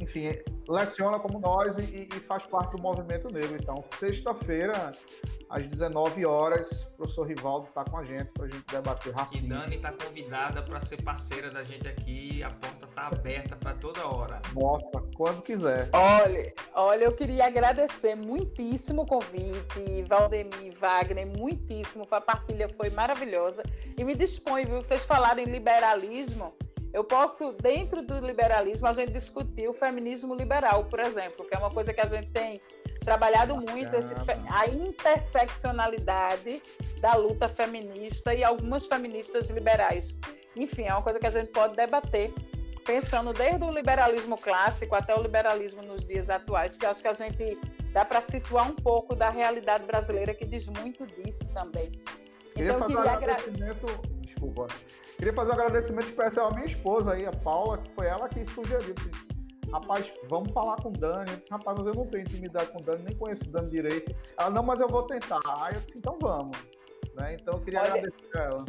enfim, 0.00 0.38
leciona 0.68 1.18
como 1.18 1.38
nós 1.38 1.76
e, 1.78 2.08
e, 2.10 2.20
faz 2.20 2.46
parte 2.46 2.76
do 2.76 2.82
movimento 2.82 3.30
negro. 3.30 3.56
Então, 3.60 3.84
sexta-feira, 3.98 4.92
às 5.48 5.66
19 5.66 6.24
horas, 6.24 6.84
o 6.94 6.96
professor 6.98 7.26
Rivaldo 7.26 7.68
está 7.68 7.84
com 7.84 7.98
a 7.98 8.04
gente 8.04 8.26
para 8.32 8.46
a 8.46 8.48
gente 8.48 8.64
debater 8.66 9.12
racismo. 9.12 9.46
E 9.46 9.48
Dani 9.48 9.76
está 9.76 9.92
convidada 9.92 10.62
para 10.62 10.80
ser 10.80 11.02
parceira 11.02 11.50
da 11.50 11.62
gente 11.62 11.88
aqui. 11.88 12.42
A 12.42 12.50
porta 12.50 12.86
está 12.86 13.08
aberta 13.08 13.56
para 13.56 13.74
toda 13.74 14.06
hora. 14.06 14.40
Nossa, 14.54 15.02
quando 15.16 15.42
quiser. 15.42 15.90
Olha, 15.92 16.52
olha, 16.74 17.04
eu 17.04 17.12
queria 17.12 17.46
agradecer 17.46 18.14
muitíssimo 18.14 19.02
o 19.02 19.06
convite, 19.06 20.02
Valdemir, 20.08 20.76
Wagner, 20.78 21.26
muitíssimo. 21.26 22.06
A 22.10 22.20
partilha 22.20 22.68
foi 22.68 22.90
maravilhosa. 22.90 23.62
E 23.98 24.04
me 24.04 24.14
dispõe, 24.14 24.64
viu? 24.64 24.82
Vocês 24.82 25.02
falaram 25.02 25.42
em 25.42 25.46
liberalismo. 25.46 26.54
Eu 26.92 27.04
posso, 27.04 27.52
dentro 27.52 28.02
do 28.02 28.18
liberalismo, 28.18 28.88
a 28.88 28.92
gente 28.92 29.12
discutir 29.12 29.68
o 29.68 29.72
feminismo 29.72 30.34
liberal, 30.34 30.84
por 30.86 30.98
exemplo, 30.98 31.46
que 31.46 31.54
é 31.54 31.58
uma 31.58 31.70
coisa 31.70 31.94
que 31.94 32.00
a 32.00 32.06
gente 32.06 32.28
tem 32.30 32.60
trabalhado 33.00 33.56
muito, 33.56 33.94
esse, 33.94 34.08
a 34.50 34.66
interseccionalidade 34.66 36.60
da 37.00 37.14
luta 37.14 37.48
feminista 37.48 38.34
e 38.34 38.42
algumas 38.42 38.86
feministas 38.86 39.48
liberais. 39.48 40.14
Enfim, 40.56 40.82
é 40.82 40.92
uma 40.92 41.02
coisa 41.02 41.20
que 41.20 41.26
a 41.26 41.30
gente 41.30 41.52
pode 41.52 41.76
debater, 41.76 42.32
pensando 42.84 43.32
desde 43.32 43.62
o 43.64 43.70
liberalismo 43.70 44.36
clássico 44.36 44.94
até 44.94 45.14
o 45.14 45.22
liberalismo 45.22 45.82
nos 45.82 46.04
dias 46.04 46.28
atuais, 46.28 46.76
que 46.76 46.84
acho 46.84 47.00
que 47.00 47.08
a 47.08 47.12
gente 47.12 47.56
dá 47.92 48.04
para 48.04 48.20
situar 48.20 48.68
um 48.68 48.74
pouco 48.74 49.14
da 49.14 49.30
realidade 49.30 49.84
brasileira, 49.84 50.34
que 50.34 50.44
diz 50.44 50.66
muito 50.66 51.06
disso 51.06 51.48
também. 51.54 51.90
Queria 52.60 52.74
então, 52.74 52.88
fazer 52.88 52.96
queria 52.96 53.10
um 53.10 53.14
agradecimento. 53.14 53.86
Agra... 53.86 54.10
Desculpa. 54.20 54.66
Queria 55.16 55.32
fazer 55.32 55.50
um 55.50 55.54
agradecimento 55.54 56.06
especial 56.06 56.48
à 56.48 56.50
minha 56.50 56.66
esposa 56.66 57.12
aí, 57.14 57.26
a 57.26 57.32
Paula, 57.32 57.78
que 57.78 57.90
foi 57.92 58.06
ela 58.06 58.28
que 58.28 58.44
sugeriu. 58.44 58.94
Assim, 58.98 59.10
Rapaz, 59.72 60.12
vamos 60.28 60.52
falar 60.52 60.76
com 60.76 60.88
o 60.88 60.92
Dani. 60.92 61.30
Eu 61.30 61.36
disse, 61.36 61.50
Rapaz, 61.50 61.78
mas 61.78 61.86
eu 61.86 61.94
não 61.94 62.06
tenho 62.06 62.22
intimidade 62.22 62.70
com 62.70 62.78
o 62.78 62.82
Dani, 62.82 63.04
nem 63.04 63.16
conheço 63.16 63.44
o 63.44 63.48
Dani 63.48 63.70
direito. 63.70 64.14
Ela, 64.38 64.50
não, 64.50 64.62
mas 64.62 64.80
eu 64.80 64.88
vou 64.88 65.04
tentar. 65.04 65.40
Aí 65.62 65.74
eu 65.74 65.80
disse, 65.80 65.96
então 65.96 66.18
vamos. 66.20 66.58
Né? 67.14 67.36
Então 67.40 67.54
eu 67.54 67.60
queria 67.60 67.80
Olha, 67.80 67.88
agradecer 67.92 68.36
a 68.36 68.40
ela. 68.40 68.64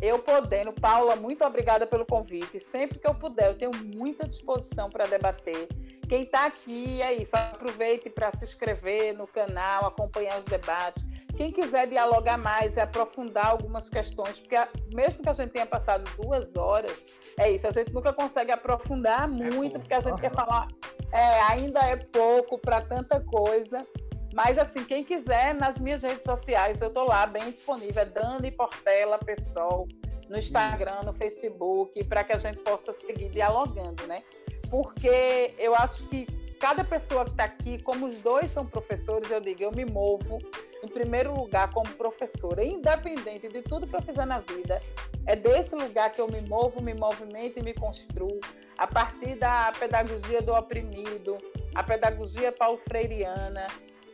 Eu 0.00 0.18
podendo, 0.18 0.72
Paula, 0.72 1.14
muito 1.14 1.44
obrigada 1.44 1.86
pelo 1.86 2.04
convite. 2.04 2.58
Sempre 2.58 2.98
que 2.98 3.06
eu 3.06 3.14
puder, 3.14 3.48
eu 3.48 3.54
tenho 3.54 3.70
muita 3.94 4.26
disposição 4.26 4.90
para 4.90 5.04
debater. 5.06 5.68
Quem 6.08 6.22
está 6.22 6.46
aqui 6.46 7.00
é 7.00 7.14
isso. 7.14 7.36
Aproveite 7.36 8.10
para 8.10 8.32
se 8.32 8.44
inscrever 8.44 9.16
no 9.16 9.28
canal, 9.28 9.86
acompanhar 9.86 10.40
os 10.40 10.46
debates. 10.46 11.06
Quem 11.36 11.50
quiser 11.50 11.86
dialogar 11.86 12.36
mais 12.36 12.76
e 12.76 12.80
aprofundar 12.80 13.46
algumas 13.46 13.88
questões, 13.88 14.38
porque 14.40 14.56
mesmo 14.94 15.22
que 15.22 15.28
a 15.28 15.32
gente 15.32 15.50
tenha 15.50 15.66
passado 15.66 16.04
duas 16.16 16.54
horas, 16.56 17.06
é 17.38 17.50
isso, 17.50 17.66
a 17.66 17.70
gente 17.70 17.92
nunca 17.92 18.12
consegue 18.12 18.52
aprofundar 18.52 19.24
é 19.24 19.26
muito, 19.26 19.76
é 19.76 19.78
porque 19.78 19.94
a 19.94 20.00
gente 20.00 20.20
quer 20.20 20.32
falar, 20.32 20.68
é, 21.10 21.40
ainda 21.42 21.80
é 21.80 21.96
pouco 21.96 22.58
para 22.58 22.82
tanta 22.82 23.20
coisa. 23.20 23.86
Mas, 24.34 24.58
assim, 24.58 24.82
quem 24.84 25.04
quiser, 25.04 25.54
nas 25.54 25.78
minhas 25.78 26.02
redes 26.02 26.24
sociais, 26.24 26.80
eu 26.80 26.88
estou 26.88 27.04
lá, 27.04 27.26
bem 27.26 27.50
disponível. 27.50 28.02
É 28.02 28.06
Dani 28.06 28.50
Portela 28.50 29.18
Pessoal, 29.18 29.86
no 30.28 30.38
Instagram, 30.38 31.02
no 31.04 31.12
Facebook, 31.12 32.02
para 32.04 32.24
que 32.24 32.32
a 32.32 32.38
gente 32.38 32.58
possa 32.60 32.94
seguir 32.94 33.28
dialogando, 33.28 34.06
né? 34.06 34.22
Porque 34.70 35.54
eu 35.58 35.74
acho 35.74 36.08
que 36.08 36.26
cada 36.62 36.84
pessoa 36.84 37.24
que 37.24 37.32
está 37.32 37.42
aqui, 37.42 37.82
como 37.82 38.06
os 38.06 38.20
dois 38.20 38.48
são 38.48 38.64
professores, 38.64 39.28
eu 39.28 39.40
digo, 39.40 39.64
eu 39.64 39.72
me 39.72 39.84
movo 39.84 40.38
em 40.80 40.86
primeiro 40.86 41.34
lugar 41.34 41.68
como 41.72 41.90
professora, 41.94 42.64
independente 42.64 43.48
de 43.48 43.62
tudo 43.62 43.84
que 43.84 43.96
eu 43.96 44.00
fizer 44.00 44.24
na 44.24 44.38
vida, 44.38 44.80
é 45.26 45.34
desse 45.34 45.74
lugar 45.74 46.12
que 46.12 46.20
eu 46.20 46.28
me 46.28 46.40
movo, 46.42 46.80
me 46.80 46.94
movimento 46.94 47.58
e 47.58 47.62
me 47.64 47.74
construo, 47.74 48.38
a 48.78 48.86
partir 48.86 49.34
da 49.40 49.72
pedagogia 49.76 50.40
do 50.40 50.54
oprimido, 50.54 51.36
a 51.74 51.82
pedagogia 51.82 52.52
paulo-freireana. 52.52 53.66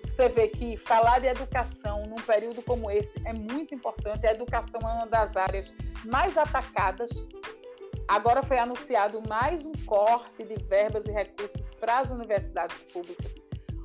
Você 0.06 0.30
vê 0.30 0.48
que 0.48 0.78
falar 0.78 1.18
de 1.18 1.26
educação 1.26 2.02
num 2.04 2.16
período 2.16 2.62
como 2.62 2.90
esse 2.90 3.20
é 3.26 3.32
muito 3.34 3.74
importante. 3.74 4.26
A 4.26 4.32
educação 4.32 4.80
é 4.80 4.94
uma 4.94 5.06
das 5.06 5.36
áreas 5.36 5.74
mais 6.06 6.34
atacadas 6.38 7.10
Agora 8.08 8.42
foi 8.42 8.58
anunciado 8.58 9.22
mais 9.28 9.66
um 9.66 9.72
corte 9.84 10.42
de 10.42 10.56
verbas 10.64 11.04
e 11.06 11.12
recursos 11.12 11.70
para 11.78 11.98
as 11.98 12.10
universidades 12.10 12.82
públicas. 12.84 13.34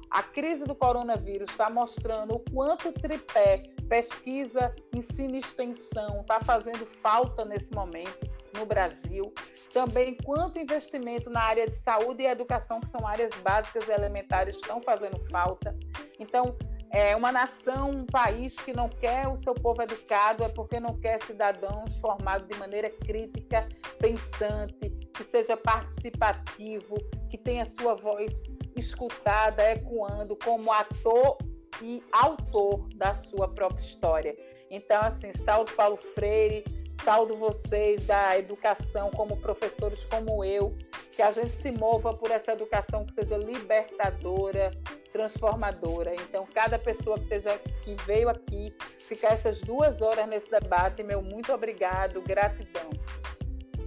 A 0.10 0.24
crise 0.24 0.64
do 0.64 0.74
coronavírus 0.74 1.50
está 1.50 1.70
mostrando 1.70 2.36
o 2.36 2.40
quanto 2.40 2.88
o 2.88 2.94
tripé 2.94 3.64
pesquisa, 3.90 4.74
ensino 4.96 5.36
e 5.36 5.40
extensão 5.40 6.22
está 6.22 6.40
fazendo 6.40 6.86
falta 6.86 7.44
nesse 7.44 7.74
momento 7.74 8.32
no 8.58 8.66
Brasil. 8.66 9.34
Também 9.74 10.16
quanto 10.24 10.58
investimento 10.58 11.30
na 11.30 11.42
área 11.42 11.68
de 11.68 11.76
saúde 11.76 12.24
e 12.24 12.28
educação, 12.28 12.80
que 12.80 12.88
são 12.88 13.06
áreas 13.06 13.34
básicas 13.42 13.90
e 13.90 13.92
elementares, 13.92 14.56
estão 14.56 14.82
fazendo 14.82 15.20
falta. 15.30 15.76
Então, 16.18 16.56
é 16.94 17.16
uma 17.16 17.32
nação, 17.32 17.90
um 17.90 18.06
país 18.06 18.60
que 18.60 18.72
não 18.72 18.88
quer 18.88 19.28
o 19.28 19.36
seu 19.36 19.56
povo 19.56 19.82
educado 19.82 20.44
é 20.44 20.50
porque 20.50 20.80
não 20.80 20.96
quer 21.00 21.20
cidadãos 21.24 21.98
formados 21.98 22.48
de 22.48 22.56
maneira 22.60 22.88
crítica, 22.88 23.68
pensante, 23.98 24.92
que 25.12 25.24
seja 25.24 25.58
participativo, 25.58 26.96
que 27.32 27.38
tenha 27.38 27.66
sua 27.66 27.96
voz 27.96 28.44
escutada, 28.76 29.72
ecoando 29.72 30.36
como 30.36 30.72
ator 30.72 31.38
e 31.82 32.04
autor 32.12 32.88
da 32.96 33.16
sua 33.16 33.48
própria 33.48 33.84
história. 33.84 34.38
Então, 34.70 35.02
assim, 35.02 35.34
saldo 35.34 35.72
Paulo 35.72 35.98
Freire, 35.98 36.64
saldo 37.04 37.36
vocês 37.36 38.06
da 38.06 38.38
educação 38.38 39.10
como 39.12 39.38
professores 39.38 40.06
como 40.06 40.44
eu, 40.44 40.76
que 41.12 41.22
a 41.22 41.32
gente 41.32 41.52
se 41.62 41.72
mova 41.72 42.14
por 42.14 42.32
essa 42.32 42.54
educação 42.54 43.06
que 43.06 43.14
seja 43.14 43.38
libertadora, 43.38 44.72
transformadora. 45.12 46.14
Então, 46.16 46.48
cada 46.54 46.80
pessoa 46.80 47.18
que, 47.18 47.24
esteja, 47.24 47.58
que 47.84 47.96
veio 48.06 48.30
aqui 48.30 48.74
ficar 49.00 49.34
essas 49.34 49.62
duas 49.62 50.02
horas 50.02 50.28
nesse 50.28 50.50
debate, 50.50 51.04
meu 51.04 51.22
muito 51.22 51.54
obrigado, 51.54 52.22
gratidão. 52.22 52.90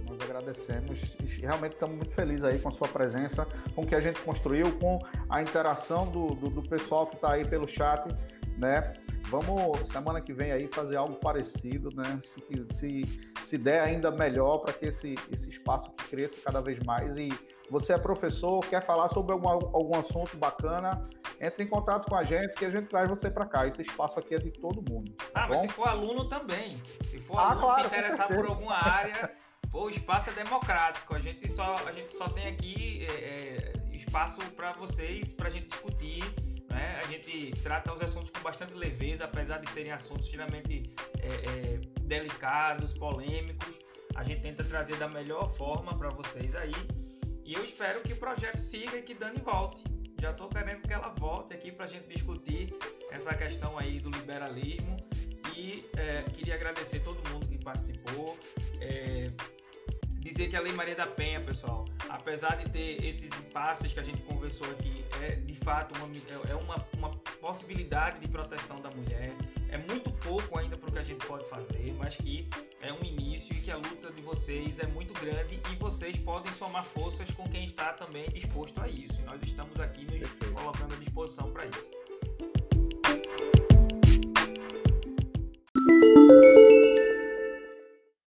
Nós 0.09 0.21
agradecemos 0.21 1.15
e 1.19 1.41
realmente 1.41 1.73
estamos 1.73 1.97
muito 1.97 2.13
felizes 2.13 2.45
aí 2.45 2.59
com 2.59 2.69
a 2.69 2.71
sua 2.71 2.87
presença, 2.87 3.45
com 3.75 3.81
o 3.81 3.85
que 3.85 3.93
a 3.93 3.99
gente 3.99 4.21
construiu, 4.21 4.71
com 4.79 4.99
a 5.29 5.41
interação 5.41 6.09
do, 6.09 6.29
do, 6.35 6.49
do 6.49 6.63
pessoal 6.63 7.07
que 7.07 7.15
está 7.15 7.33
aí 7.33 7.45
pelo 7.45 7.67
chat, 7.67 8.07
né? 8.57 8.93
Vamos, 9.29 9.87
semana 9.87 10.21
que 10.21 10.31
vem 10.31 10.51
aí, 10.53 10.67
fazer 10.67 10.95
algo 10.95 11.15
parecido, 11.15 11.89
né? 11.93 12.19
Se, 12.23 12.41
se, 12.71 13.21
se 13.43 13.57
der 13.57 13.81
ainda 13.81 14.09
melhor 14.09 14.59
para 14.59 14.71
que 14.71 14.85
esse, 14.85 15.15
esse 15.31 15.49
espaço 15.49 15.91
cresça 16.09 16.37
cada 16.43 16.61
vez 16.61 16.79
mais 16.83 17.17
e 17.17 17.29
você 17.69 17.93
é 17.93 17.97
professor, 17.97 18.65
quer 18.65 18.81
falar 18.85 19.09
sobre 19.09 19.33
algum, 19.33 19.49
algum 19.49 19.99
assunto 19.99 20.37
bacana, 20.37 21.03
entre 21.41 21.65
em 21.65 21.67
contato 21.67 22.07
com 22.07 22.15
a 22.15 22.23
gente 22.23 22.53
que 22.53 22.65
a 22.65 22.69
gente 22.69 22.87
traz 22.87 23.09
você 23.09 23.29
para 23.29 23.45
cá. 23.45 23.67
Esse 23.67 23.81
espaço 23.81 24.17
aqui 24.17 24.35
é 24.35 24.37
de 24.37 24.51
todo 24.51 24.81
mundo. 24.89 25.11
Tá 25.11 25.43
ah, 25.43 25.47
bom? 25.47 25.49
mas 25.49 25.59
se 25.59 25.67
for 25.67 25.87
aluno 25.87 26.29
também. 26.29 26.81
Se 27.03 27.19
for 27.19 27.37
ah, 27.37 27.51
aluno 27.51 27.67
claro, 27.67 27.81
se 27.81 27.87
interessar 27.87 28.27
por 28.27 28.45
alguma 28.45 28.75
área, 28.75 29.31
pô, 29.69 29.85
o 29.85 29.89
espaço 29.89 30.29
é 30.29 30.33
democrático. 30.33 31.13
A 31.13 31.19
gente 31.19 31.49
só, 31.51 31.75
a 31.85 31.91
gente 31.91 32.11
só 32.11 32.29
tem 32.29 32.47
aqui 32.47 33.05
é, 33.09 33.13
é, 33.13 33.73
espaço 33.93 34.39
para 34.51 34.71
vocês, 34.71 35.33
para 35.33 35.47
a 35.47 35.51
gente 35.51 35.67
discutir. 35.67 36.23
Né? 36.77 37.01
A 37.03 37.07
gente 37.07 37.51
trata 37.63 37.91
os 37.91 38.01
assuntos 38.01 38.29
com 38.29 38.39
bastante 38.41 38.73
leveza, 38.75 39.25
apesar 39.25 39.57
de 39.57 39.67
serem 39.71 39.91
assuntos 39.91 40.25
extremamente 40.25 40.83
é, 41.19 41.27
é 41.27 41.79
delicados, 42.01 42.93
polêmicos. 42.93 43.73
A 44.15 44.23
gente 44.23 44.41
tenta 44.41 44.63
trazer 44.63 44.95
da 44.97 45.07
melhor 45.07 45.49
forma 45.49 45.97
para 45.97 46.09
vocês 46.09 46.53
aí. 46.53 46.75
E 47.43 47.53
eu 47.53 47.63
espero 47.63 48.01
que 48.01 48.13
o 48.13 48.17
projeto 48.17 48.59
siga 48.59 48.97
e 48.97 49.01
que 49.01 49.15
Dani 49.15 49.41
volte. 49.41 49.83
Já 50.21 50.31
estou 50.31 50.49
querendo 50.49 50.81
que 50.81 50.93
ela 50.93 51.09
volte 51.17 51.53
aqui 51.53 51.71
para 51.71 51.85
a 51.85 51.87
gente 51.87 52.07
discutir 52.07 52.75
essa 53.11 53.33
questão 53.33 53.77
aí 53.77 53.99
do 53.99 54.11
liberalismo. 54.11 54.97
E 55.55 55.83
é, 55.97 56.21
queria 56.35 56.53
agradecer 56.53 56.99
todo 56.99 57.17
mundo 57.29 57.47
que 57.47 57.57
participou. 57.57 58.37
É, 58.79 59.31
dizer 60.27 60.49
que 60.49 60.55
é 60.55 60.59
a 60.59 60.61
Lei 60.61 60.73
Maria 60.73 60.95
da 60.95 61.07
Penha, 61.07 61.39
pessoal, 61.39 61.85
apesar 62.09 62.57
de 62.57 62.69
ter 62.69 63.03
esses 63.03 63.31
impasses 63.39 63.93
que 63.93 63.99
a 63.99 64.03
gente 64.03 64.21
conversou 64.23 64.69
aqui, 64.71 65.05
é 65.21 65.35
de 65.35 65.55
fato 65.55 65.97
uma, 65.97 66.07
é, 66.07 66.51
é 66.51 66.55
uma, 66.55 66.85
uma 66.97 67.09
possibilidade 67.39 68.19
de 68.19 68.27
proteção 68.27 68.77
da 68.81 68.89
mulher. 68.91 69.33
É 69.69 69.77
muito 69.77 70.11
pouco 70.11 70.57
ainda 70.59 70.77
para 70.77 70.89
o 70.89 70.91
que 70.91 70.99
a 70.99 71.03
gente 71.03 71.25
pode 71.25 71.47
fazer, 71.49 71.93
mas 71.97 72.17
que 72.17 72.47
é 72.81 72.91
um 72.91 73.03
início 73.03 73.55
e 73.55 73.59
que 73.61 73.71
a 73.71 73.77
luta 73.77 74.11
de 74.11 74.21
vocês 74.21 74.79
é 74.79 74.87
muito 74.87 75.13
grande 75.19 75.59
e 75.71 75.75
vocês 75.75 76.17
podem 76.17 76.51
somar 76.53 76.83
forças 76.83 77.29
com 77.31 77.47
quem 77.49 77.65
está 77.65 77.93
também 77.93 78.29
disposto 78.29 78.81
a 78.81 78.87
isso. 78.87 79.19
E 79.21 79.23
nós 79.23 79.41
estamos 79.41 79.79
aqui 79.79 80.05
nos 80.05 80.29
colocando 80.53 80.93
à 80.93 80.97
disposição 80.97 81.51
para 81.51 81.65
isso. 81.65 81.89